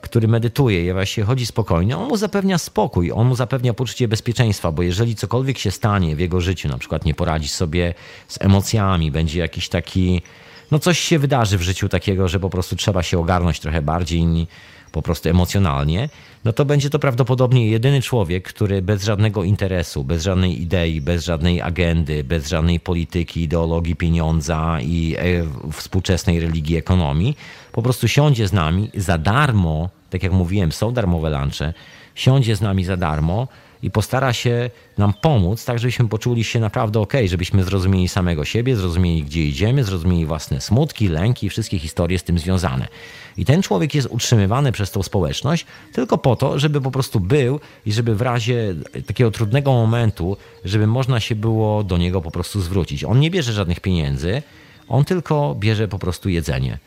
który 0.00 0.28
medytuje 0.28 0.86
i 0.86 0.92
właśnie 0.92 1.24
chodzi 1.24 1.46
spokojnie, 1.46 1.96
on 1.98 2.08
mu 2.08 2.16
zapewnia 2.16 2.58
spokój, 2.58 3.12
on 3.12 3.26
mu 3.26 3.34
zapewnia 3.34 3.74
poczucie 3.74 4.08
bezpieczeństwa, 4.08 4.72
bo 4.72 4.82
jeżeli 4.82 5.16
cokolwiek 5.16 5.58
się 5.58 5.70
stanie 5.70 6.16
w 6.16 6.20
jego 6.20 6.40
życiu, 6.40 6.68
na 6.68 6.78
przykład 6.78 7.04
nie 7.04 7.14
poradzi 7.14 7.48
sobie 7.48 7.94
z 8.28 8.40
emocjami, 8.40 9.10
będzie 9.10 9.40
jakiś 9.40 9.68
taki, 9.68 10.22
no 10.70 10.78
coś 10.78 10.98
się 10.98 11.18
wydarzy 11.18 11.58
w 11.58 11.62
życiu 11.62 11.88
takiego, 11.88 12.28
że 12.28 12.40
po 12.40 12.50
prostu 12.50 12.76
trzeba 12.76 13.02
się 13.02 13.18
ogarnąć 13.18 13.60
trochę 13.60 13.82
bardziej 13.82 14.46
po 14.92 15.02
prostu 15.02 15.28
emocjonalnie, 15.28 16.08
no 16.44 16.52
to 16.52 16.64
będzie 16.64 16.90
to 16.90 16.98
prawdopodobnie 16.98 17.70
jedyny 17.70 18.02
człowiek, 18.02 18.48
który 18.48 18.82
bez 18.82 19.04
żadnego 19.04 19.44
interesu, 19.44 20.04
bez 20.04 20.22
żadnej 20.22 20.62
idei, 20.62 21.00
bez 21.00 21.24
żadnej 21.24 21.62
agendy, 21.62 22.24
bez 22.24 22.48
żadnej 22.48 22.80
polityki, 22.80 23.42
ideologii 23.42 23.96
pieniądza 23.96 24.78
i 24.82 25.16
e, 25.18 25.72
współczesnej 25.72 26.40
religii, 26.40 26.76
ekonomii, 26.76 27.36
po 27.72 27.82
prostu 27.82 28.08
siądzie 28.08 28.48
z 28.48 28.52
nami 28.52 28.90
za 28.94 29.18
darmo, 29.18 29.88
tak 30.10 30.22
jak 30.22 30.32
mówiłem, 30.32 30.72
są 30.72 30.92
darmowe 30.92 31.30
lunche, 31.30 31.74
siądzie 32.14 32.56
z 32.56 32.60
nami 32.60 32.84
za 32.84 32.96
darmo 32.96 33.48
i 33.82 33.90
postara 33.90 34.32
się 34.32 34.70
nam 34.98 35.12
pomóc, 35.20 35.64
tak 35.64 35.78
żebyśmy 35.78 36.08
poczuli 36.08 36.44
się 36.44 36.60
naprawdę 36.60 37.00
ok, 37.00 37.12
żebyśmy 37.26 37.64
zrozumieli 37.64 38.08
samego 38.08 38.44
siebie, 38.44 38.76
zrozumieli 38.76 39.22
gdzie 39.22 39.44
idziemy, 39.44 39.84
zrozumieli 39.84 40.26
własne 40.26 40.60
smutki, 40.60 41.08
lęki, 41.08 41.48
wszystkie 41.48 41.78
historie 41.78 42.18
z 42.18 42.22
tym 42.22 42.38
związane. 42.38 42.88
I 43.36 43.44
ten 43.44 43.62
człowiek 43.62 43.94
jest 43.94 44.08
utrzymywany 44.10 44.72
przez 44.72 44.90
tą 44.90 45.02
społeczność 45.02 45.66
tylko 45.92 46.18
po 46.18 46.36
to, 46.36 46.58
żeby 46.58 46.80
po 46.80 46.90
prostu 46.90 47.20
był 47.20 47.60
i 47.86 47.92
żeby 47.92 48.14
w 48.14 48.22
razie 48.22 48.74
takiego 49.06 49.30
trudnego 49.30 49.72
momentu, 49.72 50.36
żeby 50.64 50.86
można 50.86 51.20
się 51.20 51.34
było 51.34 51.84
do 51.84 51.98
niego 51.98 52.20
po 52.20 52.30
prostu 52.30 52.60
zwrócić. 52.60 53.04
On 53.04 53.20
nie 53.20 53.30
bierze 53.30 53.52
żadnych 53.52 53.80
pieniędzy, 53.80 54.42
on 54.88 55.04
tylko 55.04 55.56
bierze 55.58 55.88
po 55.88 55.98
prostu 55.98 56.28
jedzenie. 56.28 56.78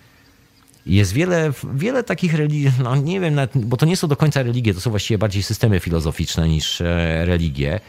Jest 0.86 1.14
wiele, 1.14 1.52
wiele 1.74 2.04
takich 2.04 2.34
religii, 2.34 2.72
no 2.84 2.96
nie 2.96 3.20
wiem, 3.20 3.40
bo 3.56 3.78
to 3.78 3.86
nie 3.86 3.98
są 3.98 4.08
do 4.08 4.16
końca 4.16 4.44
religie, 4.44 4.74
to 4.74 4.82
są 4.82 4.90
właściwie 4.90 5.18
bardziej 5.18 5.44
systemy 5.44 5.80
filozoficzne 5.80 6.48
niż 6.48 6.82
e, 6.82 7.26
religie 7.26 7.80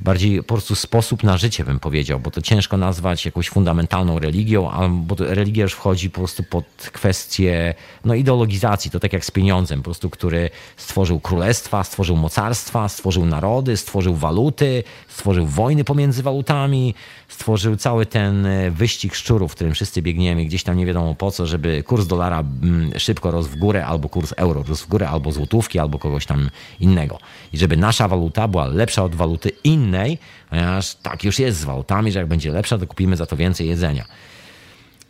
bardziej 0.00 0.38
po 0.42 0.54
prostu 0.54 0.74
sposób 0.74 1.22
na 1.22 1.38
życie, 1.38 1.64
bym 1.64 1.80
powiedział, 1.80 2.20
bo 2.20 2.30
to 2.30 2.42
ciężko 2.42 2.76
nazwać 2.76 3.24
jakąś 3.24 3.48
fundamentalną 3.48 4.18
religią, 4.18 4.70
bo 4.90 5.16
religia 5.18 5.62
już 5.62 5.72
wchodzi 5.72 6.10
po 6.10 6.20
prostu 6.20 6.42
pod 6.42 6.64
kwestię 6.92 7.74
no, 8.04 8.14
ideologizacji. 8.14 8.90
To 8.90 9.00
tak 9.00 9.12
jak 9.12 9.24
z 9.24 9.30
pieniądzem, 9.30 9.80
po 9.80 9.84
prostu, 9.84 10.10
który 10.10 10.50
stworzył 10.76 11.20
królestwa, 11.20 11.84
stworzył 11.84 12.16
mocarstwa, 12.16 12.88
stworzył 12.88 13.26
narody, 13.26 13.76
stworzył 13.76 14.14
waluty, 14.14 14.84
stworzył 15.18 15.46
wojny 15.46 15.84
pomiędzy 15.84 16.22
walutami, 16.22 16.94
stworzył 17.28 17.76
cały 17.76 18.06
ten 18.06 18.46
e, 18.46 18.70
wyścig 18.70 19.14
szczurów, 19.14 19.52
w 19.52 19.54
którym 19.54 19.74
wszyscy 19.74 20.02
biegniemy 20.02 20.44
gdzieś 20.44 20.62
tam 20.62 20.76
nie 20.76 20.86
wiadomo 20.86 21.14
po 21.14 21.30
co, 21.30 21.46
żeby 21.46 21.82
kurs 21.82 22.06
dolara 22.06 22.40
mm, 22.40 22.98
szybko 22.98 23.30
rósł 23.30 23.48
w 23.48 23.56
górę, 23.56 23.86
albo 23.86 24.08
kurs 24.08 24.34
euro 24.36 24.62
rósł 24.62 24.84
w 24.84 24.88
górę, 24.88 25.08
albo 25.08 25.32
złotówki, 25.32 25.78
albo 25.78 25.98
kogoś 25.98 26.26
tam 26.26 26.50
innego. 26.80 27.18
I 27.52 27.58
żeby 27.58 27.76
nasza 27.76 28.08
waluta 28.08 28.48
była 28.48 28.66
lepsza 28.66 29.04
od 29.04 29.14
waluty 29.14 29.50
innej, 29.64 30.18
ponieważ 30.50 30.94
tak 30.94 31.24
już 31.24 31.38
jest 31.38 31.58
z 31.58 31.64
walutami, 31.64 32.12
że 32.12 32.18
jak 32.18 32.28
będzie 32.28 32.52
lepsza, 32.52 32.78
to 32.78 32.86
kupimy 32.86 33.16
za 33.16 33.26
to 33.26 33.36
więcej 33.36 33.68
jedzenia. 33.68 34.04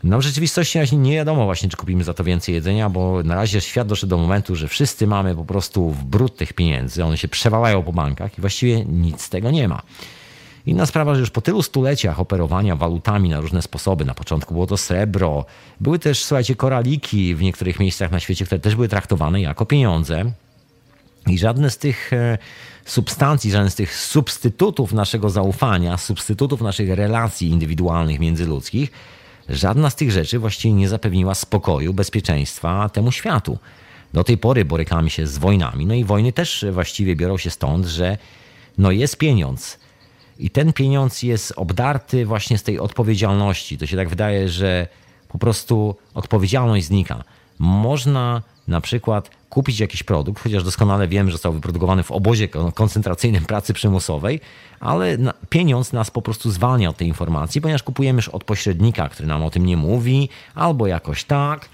No 0.05 0.19
w 0.19 0.23
rzeczywistości 0.23 0.97
nie 0.97 1.15
wiadomo 1.15 1.45
właśnie, 1.45 1.69
czy 1.69 1.77
kupimy 1.77 2.05
za 2.05 2.15
to 2.15 2.25
więcej 2.25 2.55
jedzenia, 2.55 2.91
bo 2.91 3.23
na 3.23 3.35
razie 3.35 3.61
świat 3.61 3.89
doszedł 3.89 4.11
do 4.11 4.19
momentu, 4.19 4.57
że 4.57 4.69
wszyscy 4.69 5.07
mamy 5.07 5.35
po 5.35 5.45
prostu 5.45 5.91
w 5.91 6.05
brud 6.05 6.37
tych 6.37 6.53
pieniędzy, 6.53 7.05
one 7.05 7.19
się 7.19 7.29
przewalają 7.29 7.83
po 7.83 7.93
bankach 7.93 8.39
i 8.39 8.41
właściwie 8.41 8.85
nic 8.85 9.23
z 9.23 9.29
tego 9.29 9.51
nie 9.51 9.69
ma. 9.69 9.83
Inna 10.67 10.87
sprawa, 10.87 11.15
że 11.15 11.21
już 11.21 11.31
po 11.31 11.41
tylu 11.41 11.63
stuleciach 11.63 12.21
operowania 12.21 12.77
walutami 12.77 13.29
na 13.29 13.41
różne 13.41 13.63
sposoby, 13.63 14.05
na 14.05 14.15
początku 14.15 14.55
było 14.55 14.67
to 14.67 14.77
srebro, 14.77 15.45
były 15.81 15.99
też, 15.99 16.25
słuchajcie, 16.25 16.57
koraliki 16.57 17.35
w 17.35 17.43
niektórych 17.43 17.81
miejscach 17.81 18.11
na 18.11 18.21
świecie, 18.21 18.45
które 18.45 18.59
też 18.59 18.75
były 18.75 18.89
traktowane 18.89 19.41
jako 19.41 19.67
pieniądze. 19.67 20.33
I 21.27 21.39
żadne 21.39 21.71
z 21.71 21.79
tych 21.79 22.13
e, 22.13 22.39
substancji, 22.85 23.51
żaden 23.51 23.71
z 23.71 23.75
tych 23.75 23.95
substytutów 23.95 24.93
naszego 24.93 25.31
zaufania, 25.31 25.97
substytutów 25.97 26.61
naszych 26.61 26.91
relacji 26.91 27.49
indywidualnych, 27.49 28.21
międzyludzkich, 28.21 28.93
żadna 29.49 29.91
z 29.91 29.97
tych 29.97 30.11
rzeczy 30.11 30.39
właściwie 30.39 30.75
nie 30.75 30.89
zapewniła 30.89 31.35
spokoju, 31.35 31.95
bezpieczeństwa 31.95 32.89
temu 32.89 33.13
światu. 33.13 33.59
Do 34.15 34.25
tej 34.25 34.39
pory 34.39 34.65
borykamy 34.65 35.11
się 35.11 35.27
z 35.27 35.39
wojnami, 35.39 35.87
no 35.87 35.95
i 35.95 36.05
wojny 36.05 36.33
też 36.33 36.65
właściwie 36.73 37.17
biorą 37.17 37.39
się 37.39 37.51
stąd, 37.51 37.87
że 37.87 38.19
no 38.79 38.91
jest 38.91 39.17
pieniądz, 39.17 39.79
i 40.39 40.51
ten 40.51 40.73
pieniądz 40.73 41.23
jest 41.23 41.53
obdarty 41.57 42.27
właśnie 42.27 42.59
z 42.59 42.63
tej 42.63 42.79
odpowiedzialności. 42.79 43.79
To 43.79 43.87
się 43.87 43.97
tak 43.97 44.09
wydaje, 44.09 44.49
że 44.49 44.87
po 45.29 45.39
prostu 45.39 45.95
odpowiedzialność 46.15 46.87
znika. 46.87 47.25
Można 47.59 48.43
na 48.69 48.81
przykład 48.81 49.31
kupić 49.51 49.81
jakiś 49.81 50.03
produkt, 50.03 50.43
chociaż 50.43 50.65
doskonale 50.65 51.09
wiem, 51.09 51.27
że 51.27 51.33
został 51.33 51.53
wyprodukowany 51.53 52.03
w 52.03 52.11
obozie 52.11 52.49
koncentracyjnym 52.75 53.45
pracy 53.45 53.75
przymusowej, 53.75 54.41
ale 54.81 55.19
pieniądz 55.49 55.93
nas 55.93 56.11
po 56.11 56.23
prostu 56.23 56.51
zwalnia 56.51 56.91
od 56.91 56.97
tej 56.97 57.09
informacji, 57.09 57.61
ponieważ 57.61 57.83
kupujemy 57.83 58.17
już 58.17 58.29
od 58.29 58.45
pośrednika, 58.45 59.09
który 59.09 59.29
nam 59.29 59.43
o 59.43 59.51
tym 59.51 59.67
nie 59.67 59.77
mówi, 59.77 60.29
albo 60.55 60.87
jakoś 60.87 61.25
tak. 61.25 61.69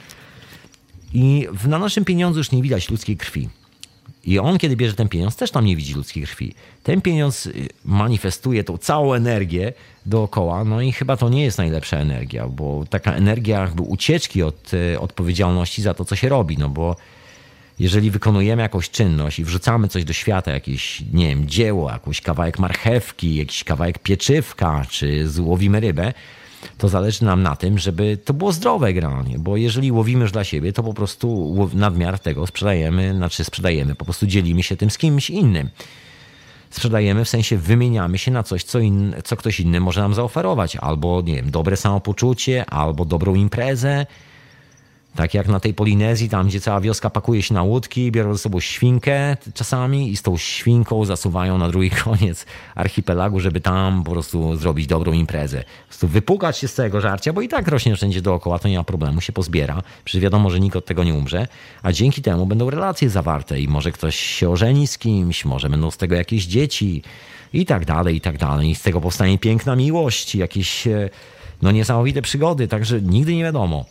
I 1.13 1.49
na 1.67 1.79
naszym 1.79 2.05
pieniądzu 2.05 2.41
już 2.41 2.53
nie 2.53 2.63
widać 2.63 2.91
ludzkiej 2.91 3.17
krwi. 3.17 3.49
I 4.27 4.39
on, 4.39 4.59
kiedy 4.59 4.77
bierze 4.77 4.95
ten 4.95 5.09
pieniądz, 5.09 5.37
też 5.37 5.51
tam 5.51 5.65
nie 5.65 5.77
widzi 5.77 5.95
ludzkiej 5.95 6.23
krwi. 6.23 6.55
Ten 6.83 7.01
pieniądz 7.01 7.47
y, 7.47 7.69
manifestuje 7.85 8.65
tą 8.65 8.79
całą 8.79 9.15
energię 9.15 9.73
dookoła, 10.07 10.65
no 10.65 10.81
i 10.81 10.93
chyba 10.93 11.17
to 11.17 11.29
nie 11.29 11.45
jest 11.45 11.59
najlepsza 11.59 11.97
energia, 11.97 12.49
bo 12.49 12.85
taka 12.91 13.13
energia 13.13 13.61
jakby 13.61 13.83
ucieczki 13.83 14.43
od 14.43 14.75
y, 14.75 15.01
odpowiedzialności 15.01 15.83
za 15.83 15.95
to, 15.95 16.05
co 16.05 16.17
się 16.17 16.29
robi, 16.29 16.59
no 16.59 16.69
bo 16.69 16.97
jeżeli 17.79 18.11
wykonujemy 18.11 18.63
jakąś 18.63 18.91
czynność 18.91 19.39
i 19.39 19.45
wrzucamy 19.45 19.89
coś 19.89 20.05
do 20.05 20.13
świata, 20.13 20.51
jakieś, 20.51 21.03
nie 21.13 21.29
wiem, 21.29 21.49
dzieło, 21.49 21.91
jakiś 21.91 22.21
kawałek 22.21 22.59
marchewki, 22.59 23.35
jakiś 23.35 23.65
kawałek 23.65 23.99
pieczywka, 23.99 24.87
czy 24.91 25.29
złowimy 25.29 25.81
rybę, 25.81 26.13
to 26.79 26.89
zależy 26.89 27.25
nam 27.25 27.43
na 27.43 27.57
tym, 27.57 27.79
żeby 27.79 28.19
to 28.25 28.35
było 28.35 28.53
zdrowe 28.53 28.93
generalnie, 28.93 29.39
bo 29.39 29.57
jeżeli 29.57 29.93
łowimy 29.93 30.23
już 30.23 30.33
dla 30.33 30.45
siebie, 30.45 30.73
to 30.73 30.83
po 30.83 30.95
prostu 30.95 31.57
nadmiar 31.75 32.19
tego 32.19 32.47
sprzedajemy, 32.47 33.15
znaczy 33.17 33.45
sprzedajemy, 33.45 33.95
po 33.95 34.05
prostu 34.05 34.27
dzielimy 34.27 34.63
się 34.63 34.77
tym 34.77 34.91
z 34.91 34.99
kimś 34.99 35.31
innym. 35.31 35.69
Sprzedajemy 36.71 37.25
w 37.25 37.29
sensie 37.29 37.57
wymieniamy 37.57 38.19
się 38.19 38.31
na 38.31 38.43
coś, 38.43 38.65
co, 38.65 38.79
in, 38.79 39.15
co 39.25 39.37
ktoś 39.37 39.61
inny 39.61 39.81
może 39.81 40.01
nam 40.01 40.15
zaoferować, 40.15 40.77
albo 40.77 41.23
nie 41.27 41.35
wiem, 41.35 41.51
dobre 41.51 41.77
samopoczucie, 41.77 42.67
albo 42.71 43.05
dobrą 43.05 43.35
imprezę, 43.35 44.07
tak 45.15 45.35
jak 45.35 45.49
na 45.49 45.61
tej 45.61 45.75
Polinezji, 45.75 46.29
tam 46.29 46.49
gdzie 46.49 46.61
cała 46.61 46.81
wioska 46.81 47.11
pakuje 47.11 47.43
się 47.43 47.55
na 47.55 47.63
łódki, 47.63 48.13
biorą 48.13 48.33
ze 48.33 48.39
sobą 48.39 48.61
świnkę 48.61 49.37
czasami 49.55 50.11
i 50.11 50.17
z 50.17 50.23
tą 50.23 50.37
świnką 50.37 51.05
zasuwają 51.05 51.59
na 51.59 51.69
drugi 51.69 51.91
koniec 52.05 52.47
archipelagu, 52.75 53.41
żeby 53.41 53.61
tam 53.61 54.05
po 54.05 54.11
prostu 54.11 54.57
zrobić 54.57 54.87
dobrą 54.87 55.13
imprezę. 55.13 55.59
Po 55.59 55.89
prostu 55.89 56.09
wypukać 56.09 56.59
się 56.59 56.69
z 56.69 56.75
tego 56.75 57.01
żarcia, 57.01 57.33
bo 57.33 57.41
i 57.41 57.49
tak 57.49 57.69
rośnie 57.69 57.97
wszędzie 57.97 58.23
dookoła, 58.23 58.59
to 58.59 58.69
nie 58.69 58.79
ma 58.79 58.85
problemu, 58.85 59.21
się 59.21 59.33
pozbiera. 59.33 59.83
Przecież 60.05 60.23
wiadomo, 60.23 60.51
że 60.51 60.61
nikt 60.61 60.77
od 60.77 60.87
tego 60.87 61.05
nie 61.05 61.15
umrze, 61.15 61.49
a 61.83 61.93
dzięki 61.93 62.23
temu 62.23 62.47
będą 62.47 62.71
relacje 62.71 63.11
zawarte 63.11 63.61
i 63.61 63.69
może 63.69 63.93
ktoś 63.93 64.17
się 64.17 64.51
ożeni 64.51 64.87
z 64.87 64.99
kimś, 64.99 65.45
może 65.45 65.69
będą 65.69 65.91
z 65.91 65.97
tego 65.97 66.15
jakieś 66.15 66.47
dzieci 66.47 67.03
i 67.53 67.67
tak 67.67 67.85
dalej, 67.85 68.17
i 68.17 68.21
tak 68.21 68.39
dalej. 68.39 68.71
I 68.71 68.75
z 68.75 68.83
tego 68.83 69.01
powstanie 69.01 69.39
piękna 69.39 69.77
miłość, 69.77 70.35
jakieś 70.35 70.87
e, 70.87 71.11
no 71.63 71.71
niesamowite 71.71 72.23
przygody, 72.23 72.69
także 72.69 73.01
nigdy 73.03 73.35
nie 73.35 73.43
wiadomo. 73.43 73.85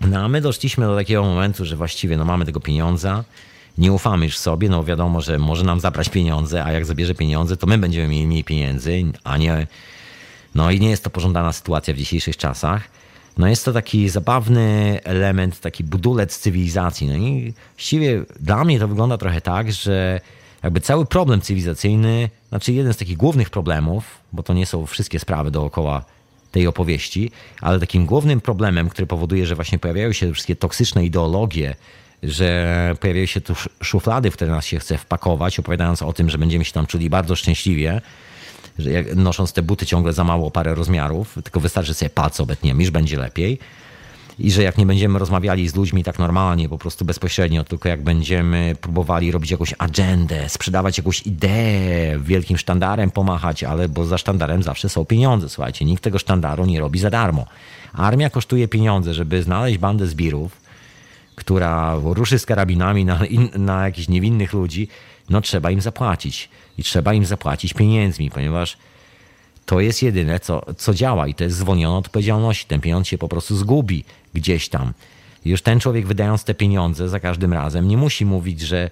No 0.00 0.20
a 0.20 0.28
my 0.28 0.40
doszliśmy 0.40 0.86
do 0.86 0.96
takiego 0.96 1.22
momentu, 1.22 1.64
że 1.64 1.76
właściwie 1.76 2.16
no, 2.16 2.24
mamy 2.24 2.44
tego 2.44 2.60
pieniądza, 2.60 3.24
nie 3.78 3.92
ufamy 3.92 4.24
już 4.24 4.38
sobie, 4.38 4.68
no 4.68 4.84
wiadomo, 4.84 5.20
że 5.20 5.38
może 5.38 5.64
nam 5.64 5.80
zabrać 5.80 6.08
pieniądze, 6.08 6.64
a 6.64 6.72
jak 6.72 6.86
zabierze 6.86 7.14
pieniądze, 7.14 7.56
to 7.56 7.66
my 7.66 7.78
będziemy 7.78 8.08
mieli 8.08 8.26
mniej 8.26 8.44
pieniędzy, 8.44 9.04
a 9.24 9.36
nie... 9.36 9.66
No 10.54 10.70
i 10.70 10.80
nie 10.80 10.90
jest 10.90 11.04
to 11.04 11.10
pożądana 11.10 11.52
sytuacja 11.52 11.94
w 11.94 11.96
dzisiejszych 11.96 12.36
czasach. 12.36 12.88
No 13.38 13.48
jest 13.48 13.64
to 13.64 13.72
taki 13.72 14.08
zabawny 14.08 14.98
element, 15.04 15.60
taki 15.60 15.84
budulec 15.84 16.38
cywilizacji. 16.38 17.06
No 17.06 17.14
i 17.14 17.54
właściwie 17.74 18.24
dla 18.40 18.64
mnie 18.64 18.78
to 18.78 18.88
wygląda 18.88 19.18
trochę 19.18 19.40
tak, 19.40 19.72
że 19.72 20.20
jakby 20.62 20.80
cały 20.80 21.06
problem 21.06 21.40
cywilizacyjny, 21.40 22.30
znaczy 22.48 22.72
jeden 22.72 22.92
z 22.92 22.96
takich 22.96 23.16
głównych 23.16 23.50
problemów, 23.50 24.04
bo 24.32 24.42
to 24.42 24.54
nie 24.54 24.66
są 24.66 24.86
wszystkie 24.86 25.18
sprawy 25.18 25.50
dookoła 25.50 26.04
tej 26.52 26.66
opowieści, 26.66 27.30
ale 27.60 27.80
takim 27.80 28.06
głównym 28.06 28.40
problemem, 28.40 28.88
który 28.88 29.06
powoduje, 29.06 29.46
że 29.46 29.54
właśnie 29.54 29.78
pojawiają 29.78 30.12
się 30.12 30.32
wszystkie 30.32 30.56
toksyczne 30.56 31.04
ideologie, 31.04 31.76
że 32.22 32.96
pojawiają 33.00 33.26
się 33.26 33.40
tu 33.40 33.54
szuflady, 33.82 34.30
w 34.30 34.34
które 34.34 34.50
nas 34.50 34.66
się 34.66 34.78
chce 34.78 34.98
wpakować, 34.98 35.58
opowiadając 35.58 36.02
o 36.02 36.12
tym, 36.12 36.30
że 36.30 36.38
będziemy 36.38 36.64
się 36.64 36.72
tam 36.72 36.86
czuli 36.86 37.10
bardzo 37.10 37.36
szczęśliwie, 37.36 38.00
że 38.78 38.90
nosząc 39.16 39.52
te 39.52 39.62
buty 39.62 39.86
ciągle 39.86 40.12
za 40.12 40.24
mało 40.24 40.50
parę 40.50 40.74
rozmiarów, 40.74 41.34
tylko 41.44 41.60
wystarczy 41.60 41.94
sobie 41.94 42.10
palce 42.10 42.42
obetniemy, 42.42 42.82
już 42.82 42.90
będzie 42.90 43.18
lepiej. 43.18 43.58
I 44.38 44.50
że 44.50 44.62
jak 44.62 44.78
nie 44.78 44.86
będziemy 44.86 45.18
rozmawiali 45.18 45.68
z 45.68 45.74
ludźmi 45.74 46.04
tak 46.04 46.18
normalnie, 46.18 46.68
po 46.68 46.78
prostu 46.78 47.04
bezpośrednio, 47.04 47.64
tylko 47.64 47.88
jak 47.88 48.02
będziemy 48.02 48.76
próbowali 48.80 49.32
robić 49.32 49.50
jakąś 49.50 49.74
agendę, 49.78 50.48
sprzedawać 50.48 50.98
jakąś 50.98 51.26
ideę, 51.26 52.18
wielkim 52.18 52.58
sztandarem 52.58 53.10
pomachać, 53.10 53.64
ale 53.64 53.88
bo 53.88 54.04
za 54.04 54.18
sztandarem 54.18 54.62
zawsze 54.62 54.88
są 54.88 55.04
pieniądze, 55.04 55.48
słuchajcie, 55.48 55.84
nikt 55.84 56.02
tego 56.02 56.18
sztandaru 56.18 56.66
nie 56.66 56.80
robi 56.80 56.98
za 56.98 57.10
darmo. 57.10 57.46
Armia 57.92 58.30
kosztuje 58.30 58.68
pieniądze, 58.68 59.14
żeby 59.14 59.42
znaleźć 59.42 59.78
bandę 59.78 60.06
zbirów, 60.06 60.60
która 61.34 61.96
ruszy 62.04 62.38
z 62.38 62.46
karabinami 62.46 63.04
na, 63.04 63.20
na 63.58 63.84
jakichś 63.84 64.08
niewinnych 64.08 64.52
ludzi, 64.52 64.88
no 65.30 65.40
trzeba 65.40 65.70
im 65.70 65.80
zapłacić. 65.80 66.48
I 66.78 66.82
trzeba 66.82 67.14
im 67.14 67.24
zapłacić 67.24 67.74
pieniędzmi, 67.74 68.30
ponieważ 68.30 68.76
to 69.66 69.80
jest 69.80 70.02
jedyne, 70.02 70.40
co, 70.40 70.62
co 70.76 70.94
działa 70.94 71.26
i 71.26 71.34
to 71.34 71.44
jest 71.44 71.56
zwolnione 71.56 71.96
od 71.96 72.06
odpowiedzialności. 72.06 72.66
Ten 72.66 72.80
pieniądz 72.80 73.08
się 73.08 73.18
po 73.18 73.28
prostu 73.28 73.56
zgubi 73.56 74.04
gdzieś 74.38 74.68
tam. 74.68 74.92
Już 75.44 75.62
ten 75.62 75.80
człowiek 75.80 76.06
wydając 76.06 76.44
te 76.44 76.54
pieniądze 76.54 77.08
za 77.08 77.20
każdym 77.20 77.52
razem 77.52 77.88
nie 77.88 77.96
musi 77.96 78.26
mówić, 78.26 78.60
że 78.60 78.90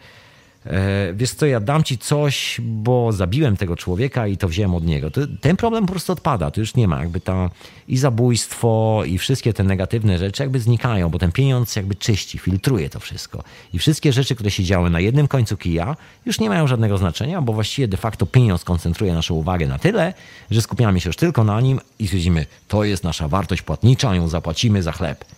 e, 0.66 1.12
wiesz 1.14 1.34
co, 1.34 1.46
ja 1.46 1.60
dam 1.60 1.84
ci 1.84 1.98
coś, 1.98 2.60
bo 2.62 3.12
zabiłem 3.12 3.56
tego 3.56 3.76
człowieka 3.76 4.26
i 4.26 4.36
to 4.36 4.48
wziąłem 4.48 4.74
od 4.74 4.84
niego. 4.84 5.10
Ten 5.40 5.56
problem 5.56 5.86
po 5.86 5.92
prostu 5.92 6.12
odpada. 6.12 6.50
To 6.50 6.60
już 6.60 6.74
nie 6.74 6.88
ma. 6.88 7.00
Jakby 7.00 7.20
ta 7.20 7.50
i 7.88 7.98
zabójstwo, 7.98 9.02
i 9.06 9.18
wszystkie 9.18 9.52
te 9.52 9.64
negatywne 9.64 10.18
rzeczy 10.18 10.42
jakby 10.42 10.60
znikają, 10.60 11.08
bo 11.08 11.18
ten 11.18 11.32
pieniądz 11.32 11.76
jakby 11.76 11.94
czyści, 11.94 12.38
filtruje 12.38 12.90
to 12.90 13.00
wszystko. 13.00 13.44
I 13.72 13.78
wszystkie 13.78 14.12
rzeczy, 14.12 14.34
które 14.34 14.50
się 14.50 14.64
działy 14.64 14.90
na 14.90 15.00
jednym 15.00 15.28
końcu 15.28 15.56
kija, 15.56 15.96
już 16.26 16.40
nie 16.40 16.48
mają 16.48 16.66
żadnego 16.66 16.98
znaczenia, 16.98 17.42
bo 17.42 17.52
właściwie 17.52 17.88
de 17.88 17.96
facto 17.96 18.26
pieniądz 18.26 18.64
koncentruje 18.64 19.14
naszą 19.14 19.34
uwagę 19.34 19.66
na 19.66 19.78
tyle, 19.78 20.14
że 20.50 20.62
skupiamy 20.62 21.00
się 21.00 21.08
już 21.08 21.16
tylko 21.16 21.44
na 21.44 21.60
nim 21.60 21.80
i 21.98 22.06
stwierdzimy, 22.06 22.46
to 22.68 22.84
jest 22.84 23.04
nasza 23.04 23.28
wartość 23.28 23.62
płatnicza, 23.62 24.14
ją 24.14 24.28
zapłacimy 24.28 24.82
za 24.82 24.92
chleb 24.92 25.35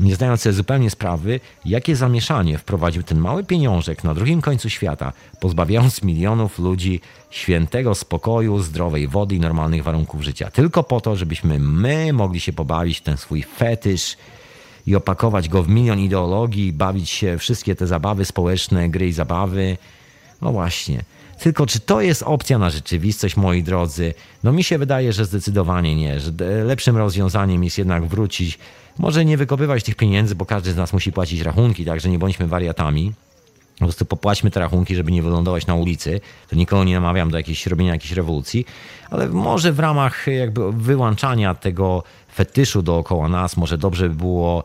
nie 0.00 0.14
zdając 0.14 0.40
sobie 0.40 0.52
zupełnie 0.52 0.90
sprawy, 0.90 1.40
jakie 1.64 1.96
zamieszanie 1.96 2.58
wprowadził 2.58 3.02
ten 3.02 3.18
mały 3.18 3.44
pieniążek 3.44 4.04
na 4.04 4.14
drugim 4.14 4.40
końcu 4.40 4.70
świata, 4.70 5.12
pozbawiając 5.40 6.02
milionów 6.02 6.58
ludzi 6.58 7.00
świętego 7.30 7.94
spokoju, 7.94 8.58
zdrowej 8.58 9.08
wody 9.08 9.34
i 9.34 9.40
normalnych 9.40 9.82
warunków 9.82 10.22
życia. 10.22 10.50
Tylko 10.50 10.82
po 10.82 11.00
to, 11.00 11.16
żebyśmy 11.16 11.58
my 11.58 12.12
mogli 12.12 12.40
się 12.40 12.52
pobawić 12.52 13.00
ten 13.00 13.16
swój 13.16 13.42
fetysz 13.42 14.16
i 14.86 14.96
opakować 14.96 15.48
go 15.48 15.62
w 15.62 15.68
milion 15.68 15.98
ideologii, 15.98 16.72
bawić 16.72 17.10
się 17.10 17.38
wszystkie 17.38 17.76
te 17.76 17.86
zabawy 17.86 18.24
społeczne, 18.24 18.88
gry 18.88 19.08
i 19.08 19.12
zabawy. 19.12 19.76
No 20.42 20.52
właśnie. 20.52 21.04
Tylko 21.40 21.66
czy 21.66 21.80
to 21.80 22.00
jest 22.00 22.22
opcja 22.22 22.58
na 22.58 22.70
rzeczywistość, 22.70 23.36
moi 23.36 23.62
drodzy? 23.62 24.14
No 24.44 24.52
mi 24.52 24.64
się 24.64 24.78
wydaje, 24.78 25.12
że 25.12 25.24
zdecydowanie 25.24 25.96
nie, 25.96 26.20
że 26.20 26.30
lepszym 26.64 26.96
rozwiązaniem 26.96 27.64
jest 27.64 27.78
jednak 27.78 28.06
wrócić 28.06 28.58
może 29.00 29.24
nie 29.24 29.36
wykopywać 29.36 29.84
tych 29.84 29.94
pieniędzy, 29.94 30.34
bo 30.34 30.46
każdy 30.46 30.72
z 30.72 30.76
nas 30.76 30.92
musi 30.92 31.12
płacić 31.12 31.40
rachunki, 31.40 31.84
także 31.84 32.08
nie 32.08 32.18
bądźmy 32.18 32.46
wariatami. 32.46 33.12
Po 33.78 33.84
prostu 33.84 34.04
popłaćmy 34.04 34.50
te 34.50 34.60
rachunki, 34.60 34.94
żeby 34.94 35.12
nie 35.12 35.22
wylądować 35.22 35.66
na 35.66 35.74
ulicy. 35.74 36.20
To 36.48 36.56
nikogo 36.56 36.84
nie 36.84 36.94
namawiam 36.94 37.30
do 37.30 37.36
jakiejś 37.36 37.66
robienia 37.66 37.92
jakiejś 37.92 38.12
rewolucji, 38.12 38.66
ale 39.10 39.28
może 39.28 39.72
w 39.72 39.78
ramach 39.78 40.26
jakby 40.26 40.72
wyłączania 40.72 41.54
tego 41.54 42.02
fetyszu 42.34 42.82
dookoła 42.82 43.28
nas, 43.28 43.56
może 43.56 43.78
dobrze 43.78 44.08
by 44.08 44.14
było 44.14 44.64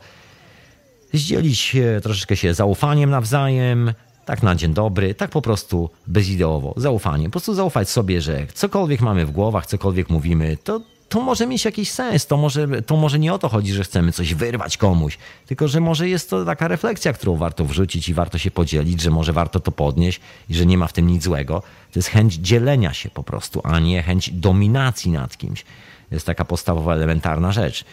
zdzielić 1.14 1.76
troszeczkę 2.03 2.38
się 2.38 2.53
zaufaniem 2.53 3.10
nawzajem, 3.10 3.94
tak 4.26 4.44
na 4.44 4.56
dzień 4.56 4.74
dobry, 4.74 5.16
tak 5.16 5.32
po 5.32 5.41
prostu 5.41 5.90
bezideowo, 6.07 6.74
zaufanie. 6.78 7.26
Po 7.26 7.32
prostu 7.32 7.53
zaufać 7.53 7.90
sobie, 7.90 8.22
że 8.22 8.48
cokolwiek 8.53 9.02
mamy 9.02 9.26
w 9.26 9.32
głowach, 9.32 9.66
cokolwiek 9.66 10.10
mówimy, 10.10 10.57
to 10.64 10.82
to 11.10 11.22
może 11.22 11.48
mieć 11.48 11.65
jakiś 11.65 11.91
sens. 11.91 12.27
To 12.27 12.38
może, 12.38 12.82
to 12.82 12.98
może 12.98 13.19
nie 13.19 13.34
o 13.34 13.40
to 13.40 13.49
chodzi, 13.49 13.73
że 13.73 13.84
chcemy 13.84 14.11
coś 14.11 14.34
wyrwać 14.34 14.77
komuś, 14.77 15.18
tylko 15.45 15.68
że 15.68 15.80
może 15.80 16.10
jest 16.10 16.30
to 16.30 16.45
taka 16.45 16.68
refleksja, 16.68 17.14
którą 17.14 17.36
warto 17.36 17.65
wrzucić 17.65 18.10
i 18.10 18.14
warto 18.14 18.38
się 18.38 18.52
podzielić, 18.52 19.02
że 19.02 19.11
może 19.11 19.34
warto 19.34 19.60
to 19.60 19.72
podnieść 19.72 20.19
i 20.49 20.56
że 20.56 20.65
nie 20.65 20.77
ma 20.77 20.88
w 20.88 20.94
tym 20.94 21.07
nic 21.07 21.23
złego. 21.23 21.60
To 21.91 21.99
jest 21.99 22.10
chęć 22.10 22.34
dzielenia 22.34 22.94
się 22.94 23.10
po 23.10 23.23
prostu, 23.23 23.61
a 23.64 23.80
nie 23.80 24.03
chęć 24.03 24.30
dominacji 24.30 25.11
nad 25.11 25.38
kimś. 25.38 25.64
To 26.10 26.15
jest 26.15 26.26
taka 26.26 26.45
podstawowa, 26.45 26.94
elementarna 26.94 27.52
rzecz. 27.52 27.86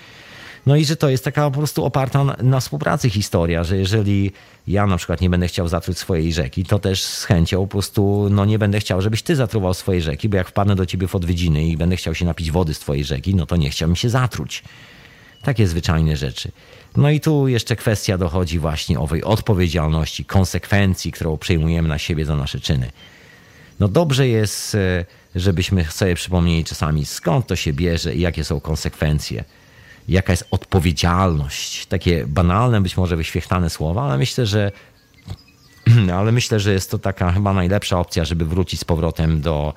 No 0.66 0.76
i 0.76 0.84
że 0.84 0.97
to 0.97 1.09
jest 1.09 1.24
taka 1.24 1.51
po 1.51 1.59
prostu 1.59 1.84
oparta 1.84 2.24
na, 2.43 2.60
współpracy 2.60 3.10
historia, 3.10 3.64
że 3.64 3.76
jeżeli 3.76 4.32
ja 4.66 4.86
na 4.86 4.97
przykład 4.97 5.20
nie 5.20 5.30
będę 5.30 5.48
chciał 5.48 5.68
zatruć 5.68 5.98
swojej 5.98 6.32
rzeki, 6.32 6.64
to 6.64 6.78
też 6.78 7.02
z 7.02 7.24
chęcią 7.24 7.60
po 7.60 7.66
prostu 7.66 8.28
no 8.30 8.44
nie 8.44 8.59
będę 8.59 8.80
chciał, 8.80 9.02
żebyś 9.02 9.22
ty 9.22 9.36
zatruwał 9.36 9.74
swojej 9.74 10.02
rzeki, 10.02 10.28
bo 10.28 10.36
jak 10.36 10.48
wpadnę 10.48 10.76
do 10.76 10.86
ciebie 10.86 11.09
w 11.09 11.14
odwiedziny 11.14 11.64
i 11.64 11.76
będę 11.76 11.97
chciał 11.97 12.14
się 12.14 12.24
napić 12.24 12.51
wody 12.51 12.74
z 12.74 12.78
twojej 12.78 13.05
rzeki, 13.05 13.34
no 13.34 13.47
to 13.47 13.56
nie 13.56 13.70
chciałbym 13.70 13.97
się 13.97 14.10
zatruć. 14.10 14.62
Takie 15.43 15.66
zwyczajne 15.66 16.16
rzeczy. 16.16 16.51
No 16.97 17.10
i 17.10 17.20
tu 17.20 17.48
jeszcze 17.48 17.76
kwestia 17.76 18.18
dochodzi 18.18 18.59
właśnie 18.59 19.01
owej 19.01 19.24
odpowiedzialności, 19.24 20.24
konsekwencji, 20.24 21.12
którą 21.12 21.36
przyjmujemy 21.36 21.89
na 21.89 21.98
siebie 21.98 22.24
za 22.24 22.36
nasze 22.36 22.60
czyny. 22.60 22.90
No 23.80 23.89
dobrze 23.89 24.28
jest, 24.28 24.74
e, 24.74 25.05
żebyśmy 25.34 25.84
sobie 25.84 26.14
przypomnieli 26.14 26.64
czasami 26.64 27.06
skąd 27.06 27.47
to 27.47 27.56
się 27.56 27.72
bierze 27.72 28.14
i 28.14 28.20
jakie 28.20 28.44
są 28.44 28.60
konsekwencje 28.60 29.44
jaka 30.09 30.33
jest 30.33 30.49
odpowiedzialność. 30.51 31.87
Takie 31.87 32.27
banalne, 32.27 32.81
być 32.81 32.97
może 32.97 33.16
wyświechtane 33.16 33.70
słowa, 33.70 34.03
ale 34.03 34.19
myślę, 34.19 34.47
że 34.47 34.73
ale 36.19 36.33
myślę, 36.33 36.61
że 36.61 36.73
jest 36.73 36.91
to 36.91 36.99
taka 36.99 37.33
chyba 37.33 37.53
najlepsza 37.53 37.99
opcja, 37.99 38.24
żeby 38.24 38.45
wrócić 38.45 38.81
z 38.81 38.85
powrotem 38.85 39.41
do 39.41 39.74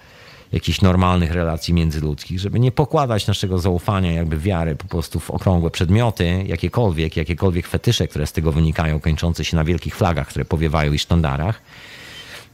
jakichś 0.51 0.81
normalnych 0.81 1.31
relacji 1.31 1.73
międzyludzkich, 1.73 2.39
żeby 2.39 2.59
nie 2.59 2.71
pokładać 2.71 3.27
naszego 3.27 3.59
zaufania, 3.59 4.11
jakby 4.11 4.37
wiary 4.37 4.75
po 4.75 4.87
prostu 4.87 5.19
w 5.19 5.31
okrągłe 5.31 5.71
przedmioty, 5.71 6.43
jakiekolwiek, 6.47 7.17
jakiekolwiek 7.17 7.67
fetysze, 7.67 8.07
które 8.07 8.27
z 8.27 8.31
tego 8.31 8.51
wynikają, 8.51 8.99
kończące 8.99 9.45
się 9.45 9.57
na 9.57 9.63
wielkich 9.63 9.95
flagach, 9.95 10.27
które 10.27 10.45
powiewają 10.45 10.93
i 10.93 10.99
sztandarach, 10.99 11.61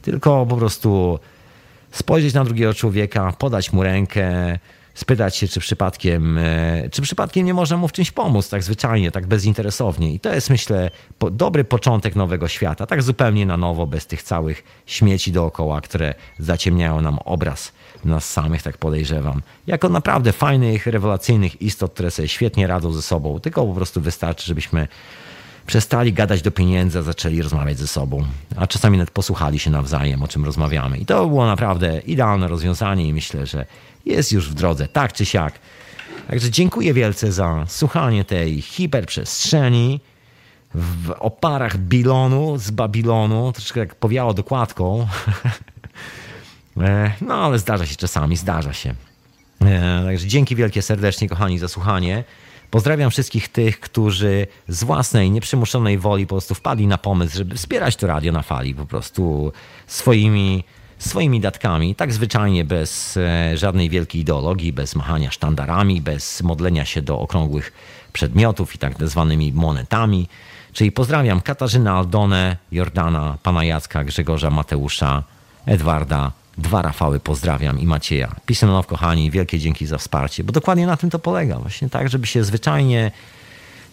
tylko 0.02 0.46
po 0.46 0.56
prostu 0.56 1.18
spojrzeć 1.90 2.34
na 2.34 2.44
drugiego 2.44 2.74
człowieka, 2.74 3.32
podać 3.38 3.72
mu 3.72 3.82
rękę, 3.82 4.58
spytać 4.94 5.36
się, 5.36 5.48
czy 5.48 5.60
przypadkiem, 5.60 6.38
e, 6.38 6.88
czy 6.90 7.02
przypadkiem 7.02 7.46
nie 7.46 7.54
można 7.54 7.76
mu 7.76 7.88
w 7.88 7.92
czymś 7.92 8.10
pomóc, 8.10 8.48
tak 8.48 8.62
zwyczajnie, 8.62 9.10
tak 9.10 9.26
bezinteresownie. 9.26 10.14
I 10.14 10.20
to 10.20 10.34
jest, 10.34 10.50
myślę, 10.50 10.90
po, 11.18 11.30
dobry 11.30 11.64
początek 11.64 12.16
nowego 12.16 12.48
świata, 12.48 12.86
tak 12.86 13.02
zupełnie 13.02 13.46
na 13.46 13.56
nowo, 13.56 13.86
bez 13.86 14.06
tych 14.06 14.22
całych 14.22 14.64
śmieci 14.86 15.32
dookoła, 15.32 15.80
które 15.80 16.14
zaciemniają 16.38 17.00
nam 17.00 17.18
obraz 17.18 17.72
nas 18.04 18.30
samych, 18.30 18.62
tak 18.62 18.78
podejrzewam. 18.78 19.42
Jako 19.66 19.88
naprawdę 19.88 20.32
fajnych, 20.32 20.86
rewelacyjnych 20.86 21.62
istot, 21.62 21.92
które 21.92 22.10
sobie 22.10 22.28
świetnie 22.28 22.66
radzą 22.66 22.92
ze 22.92 23.02
sobą, 23.02 23.40
tylko 23.40 23.66
po 23.66 23.74
prostu 23.74 24.00
wystarczy, 24.00 24.46
żebyśmy 24.46 24.88
przestali 25.66 26.12
gadać 26.12 26.42
do 26.42 26.50
pieniędzy, 26.50 26.98
a 26.98 27.02
zaczęli 27.02 27.42
rozmawiać 27.42 27.78
ze 27.78 27.86
sobą. 27.86 28.24
A 28.56 28.66
czasami 28.66 28.98
nawet 28.98 29.10
posłuchali 29.10 29.58
się 29.58 29.70
nawzajem, 29.70 30.22
o 30.22 30.28
czym 30.28 30.44
rozmawiamy. 30.44 30.98
I 30.98 31.06
to 31.06 31.26
było 31.26 31.46
naprawdę 31.46 32.00
idealne 32.00 32.48
rozwiązanie 32.48 33.08
i 33.08 33.14
myślę, 33.14 33.46
że 33.46 33.66
jest 34.06 34.32
już 34.32 34.50
w 34.50 34.54
drodze, 34.54 34.88
tak 34.88 35.12
czy 35.12 35.26
siak. 35.26 35.58
Także 36.28 36.50
dziękuję 36.50 36.94
wielce 36.94 37.32
za 37.32 37.64
słuchanie 37.68 38.24
tej 38.24 38.62
hiperprzestrzeni 38.62 40.00
w 40.74 41.10
oparach 41.18 41.76
Bilonu 41.76 42.58
z 42.58 42.70
Babilonu. 42.70 43.52
Troszkę 43.52 43.80
jak 43.80 43.94
powiało 43.94 44.34
dokładką. 44.34 45.06
E, 46.80 47.12
no 47.20 47.34
ale 47.34 47.58
zdarza 47.58 47.86
się 47.86 47.96
czasami, 47.96 48.36
zdarza 48.36 48.72
się. 48.72 48.94
E, 49.60 50.02
także 50.04 50.26
dzięki 50.26 50.56
wielkie 50.56 50.82
serdecznie, 50.82 51.28
kochani, 51.28 51.58
za 51.58 51.68
słuchanie. 51.68 52.24
Pozdrawiam 52.70 53.10
wszystkich 53.10 53.48
tych, 53.48 53.80
którzy 53.80 54.46
z 54.68 54.84
własnej, 54.84 55.30
nieprzymuszonej 55.30 55.98
woli 55.98 56.26
po 56.26 56.34
prostu 56.34 56.54
wpadli 56.54 56.86
na 56.86 56.98
pomysł, 56.98 57.36
żeby 57.36 57.54
wspierać 57.54 57.96
to 57.96 58.06
radio 58.06 58.32
na 58.32 58.42
fali 58.42 58.74
po 58.74 58.86
prostu 58.86 59.52
swoimi 59.86 60.64
swoimi 61.08 61.40
datkami, 61.40 61.94
tak 61.94 62.12
zwyczajnie, 62.12 62.64
bez 62.64 63.16
e, 63.16 63.56
żadnej 63.56 63.90
wielkiej 63.90 64.20
ideologii, 64.20 64.72
bez 64.72 64.94
machania 64.94 65.30
sztandarami, 65.30 66.00
bez 66.00 66.42
modlenia 66.42 66.84
się 66.84 67.02
do 67.02 67.20
okrągłych 67.20 67.72
przedmiotów 68.12 68.74
i 68.74 68.78
tak 68.78 69.08
zwanymi 69.08 69.52
monetami. 69.52 70.28
Czyli 70.72 70.92
pozdrawiam 70.92 71.40
Katarzynę 71.40 71.92
Aldonę, 71.92 72.56
Jordana, 72.72 73.38
pana 73.42 73.64
Jacka, 73.64 74.04
Grzegorza, 74.04 74.50
Mateusza, 74.50 75.22
Edwarda, 75.66 76.32
dwa 76.58 76.82
Rafały 76.82 77.20
pozdrawiam 77.20 77.80
i 77.80 77.86
Macieja. 77.86 78.34
Pisanow, 78.46 78.86
kochani, 78.86 79.30
wielkie 79.30 79.58
dzięki 79.58 79.86
za 79.86 79.98
wsparcie, 79.98 80.44
bo 80.44 80.52
dokładnie 80.52 80.86
na 80.86 80.96
tym 80.96 81.10
to 81.10 81.18
polega. 81.18 81.58
Właśnie 81.58 81.88
tak, 81.88 82.08
żeby 82.08 82.26
się 82.26 82.44
zwyczajnie, 82.44 83.10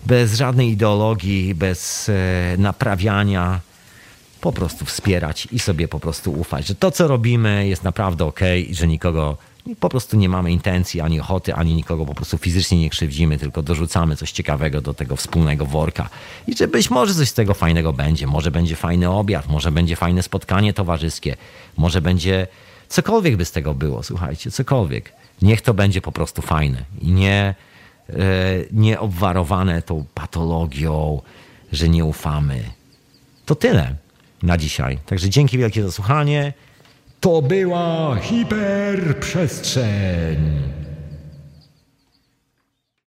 bez 0.05 0.35
żadnej 0.35 0.69
ideologii, 0.69 1.55
bez 1.55 2.09
e, 2.09 2.13
naprawiania, 2.57 3.59
po 4.41 4.51
prostu 4.51 4.85
wspierać 4.85 5.47
i 5.51 5.59
sobie 5.59 5.87
po 5.87 5.99
prostu 5.99 6.31
ufać, 6.31 6.67
że 6.67 6.75
to, 6.75 6.91
co 6.91 7.07
robimy, 7.07 7.67
jest 7.67 7.83
naprawdę 7.83 8.25
ok 8.25 8.39
i 8.67 8.75
że 8.75 8.87
nikogo 8.87 9.37
po 9.79 9.89
prostu 9.89 10.17
nie 10.17 10.29
mamy 10.29 10.51
intencji, 10.51 11.01
ani 11.01 11.19
ochoty, 11.19 11.53
ani 11.53 11.75
nikogo 11.75 12.05
po 12.05 12.15
prostu 12.15 12.37
fizycznie 12.37 12.79
nie 12.79 12.89
krzywdzimy, 12.89 13.37
tylko 13.37 13.61
dorzucamy 13.61 14.15
coś 14.15 14.31
ciekawego 14.31 14.81
do 14.81 14.93
tego 14.93 15.15
wspólnego 15.15 15.65
worka. 15.65 16.09
I 16.47 16.57
że 16.57 16.67
być 16.67 16.89
może 16.89 17.13
coś 17.13 17.29
z 17.29 17.33
tego 17.33 17.53
fajnego 17.53 17.93
będzie. 17.93 18.27
Może 18.27 18.51
będzie 18.51 18.75
fajny 18.75 19.09
obiad, 19.09 19.47
może 19.47 19.71
będzie 19.71 19.95
fajne 19.95 20.23
spotkanie 20.23 20.73
towarzyskie, 20.73 21.35
może 21.77 22.01
będzie 22.01 22.47
cokolwiek 22.89 23.37
by 23.37 23.45
z 23.45 23.51
tego 23.51 23.73
było, 23.73 24.03
słuchajcie, 24.03 24.51
cokolwiek. 24.51 25.13
Niech 25.41 25.61
to 25.61 25.73
będzie 25.73 26.01
po 26.01 26.11
prostu 26.11 26.41
fajne 26.41 26.83
i 27.01 27.11
nie, 27.11 27.55
e, 28.09 28.15
nie 28.71 28.99
obwarowane 28.99 29.81
tą 29.81 30.05
patologią, 30.13 31.21
że 31.71 31.89
nie 31.89 32.05
ufamy. 32.05 32.63
To 33.45 33.55
tyle 33.55 33.95
na 34.43 34.57
dzisiaj. 34.57 34.99
Także 35.05 35.29
dzięki 35.29 35.57
wielkie 35.57 35.83
za 35.83 35.91
słuchanie. 35.91 36.53
To 37.19 37.41
była 37.41 38.17
hiperprzestrzeń. 38.21 40.78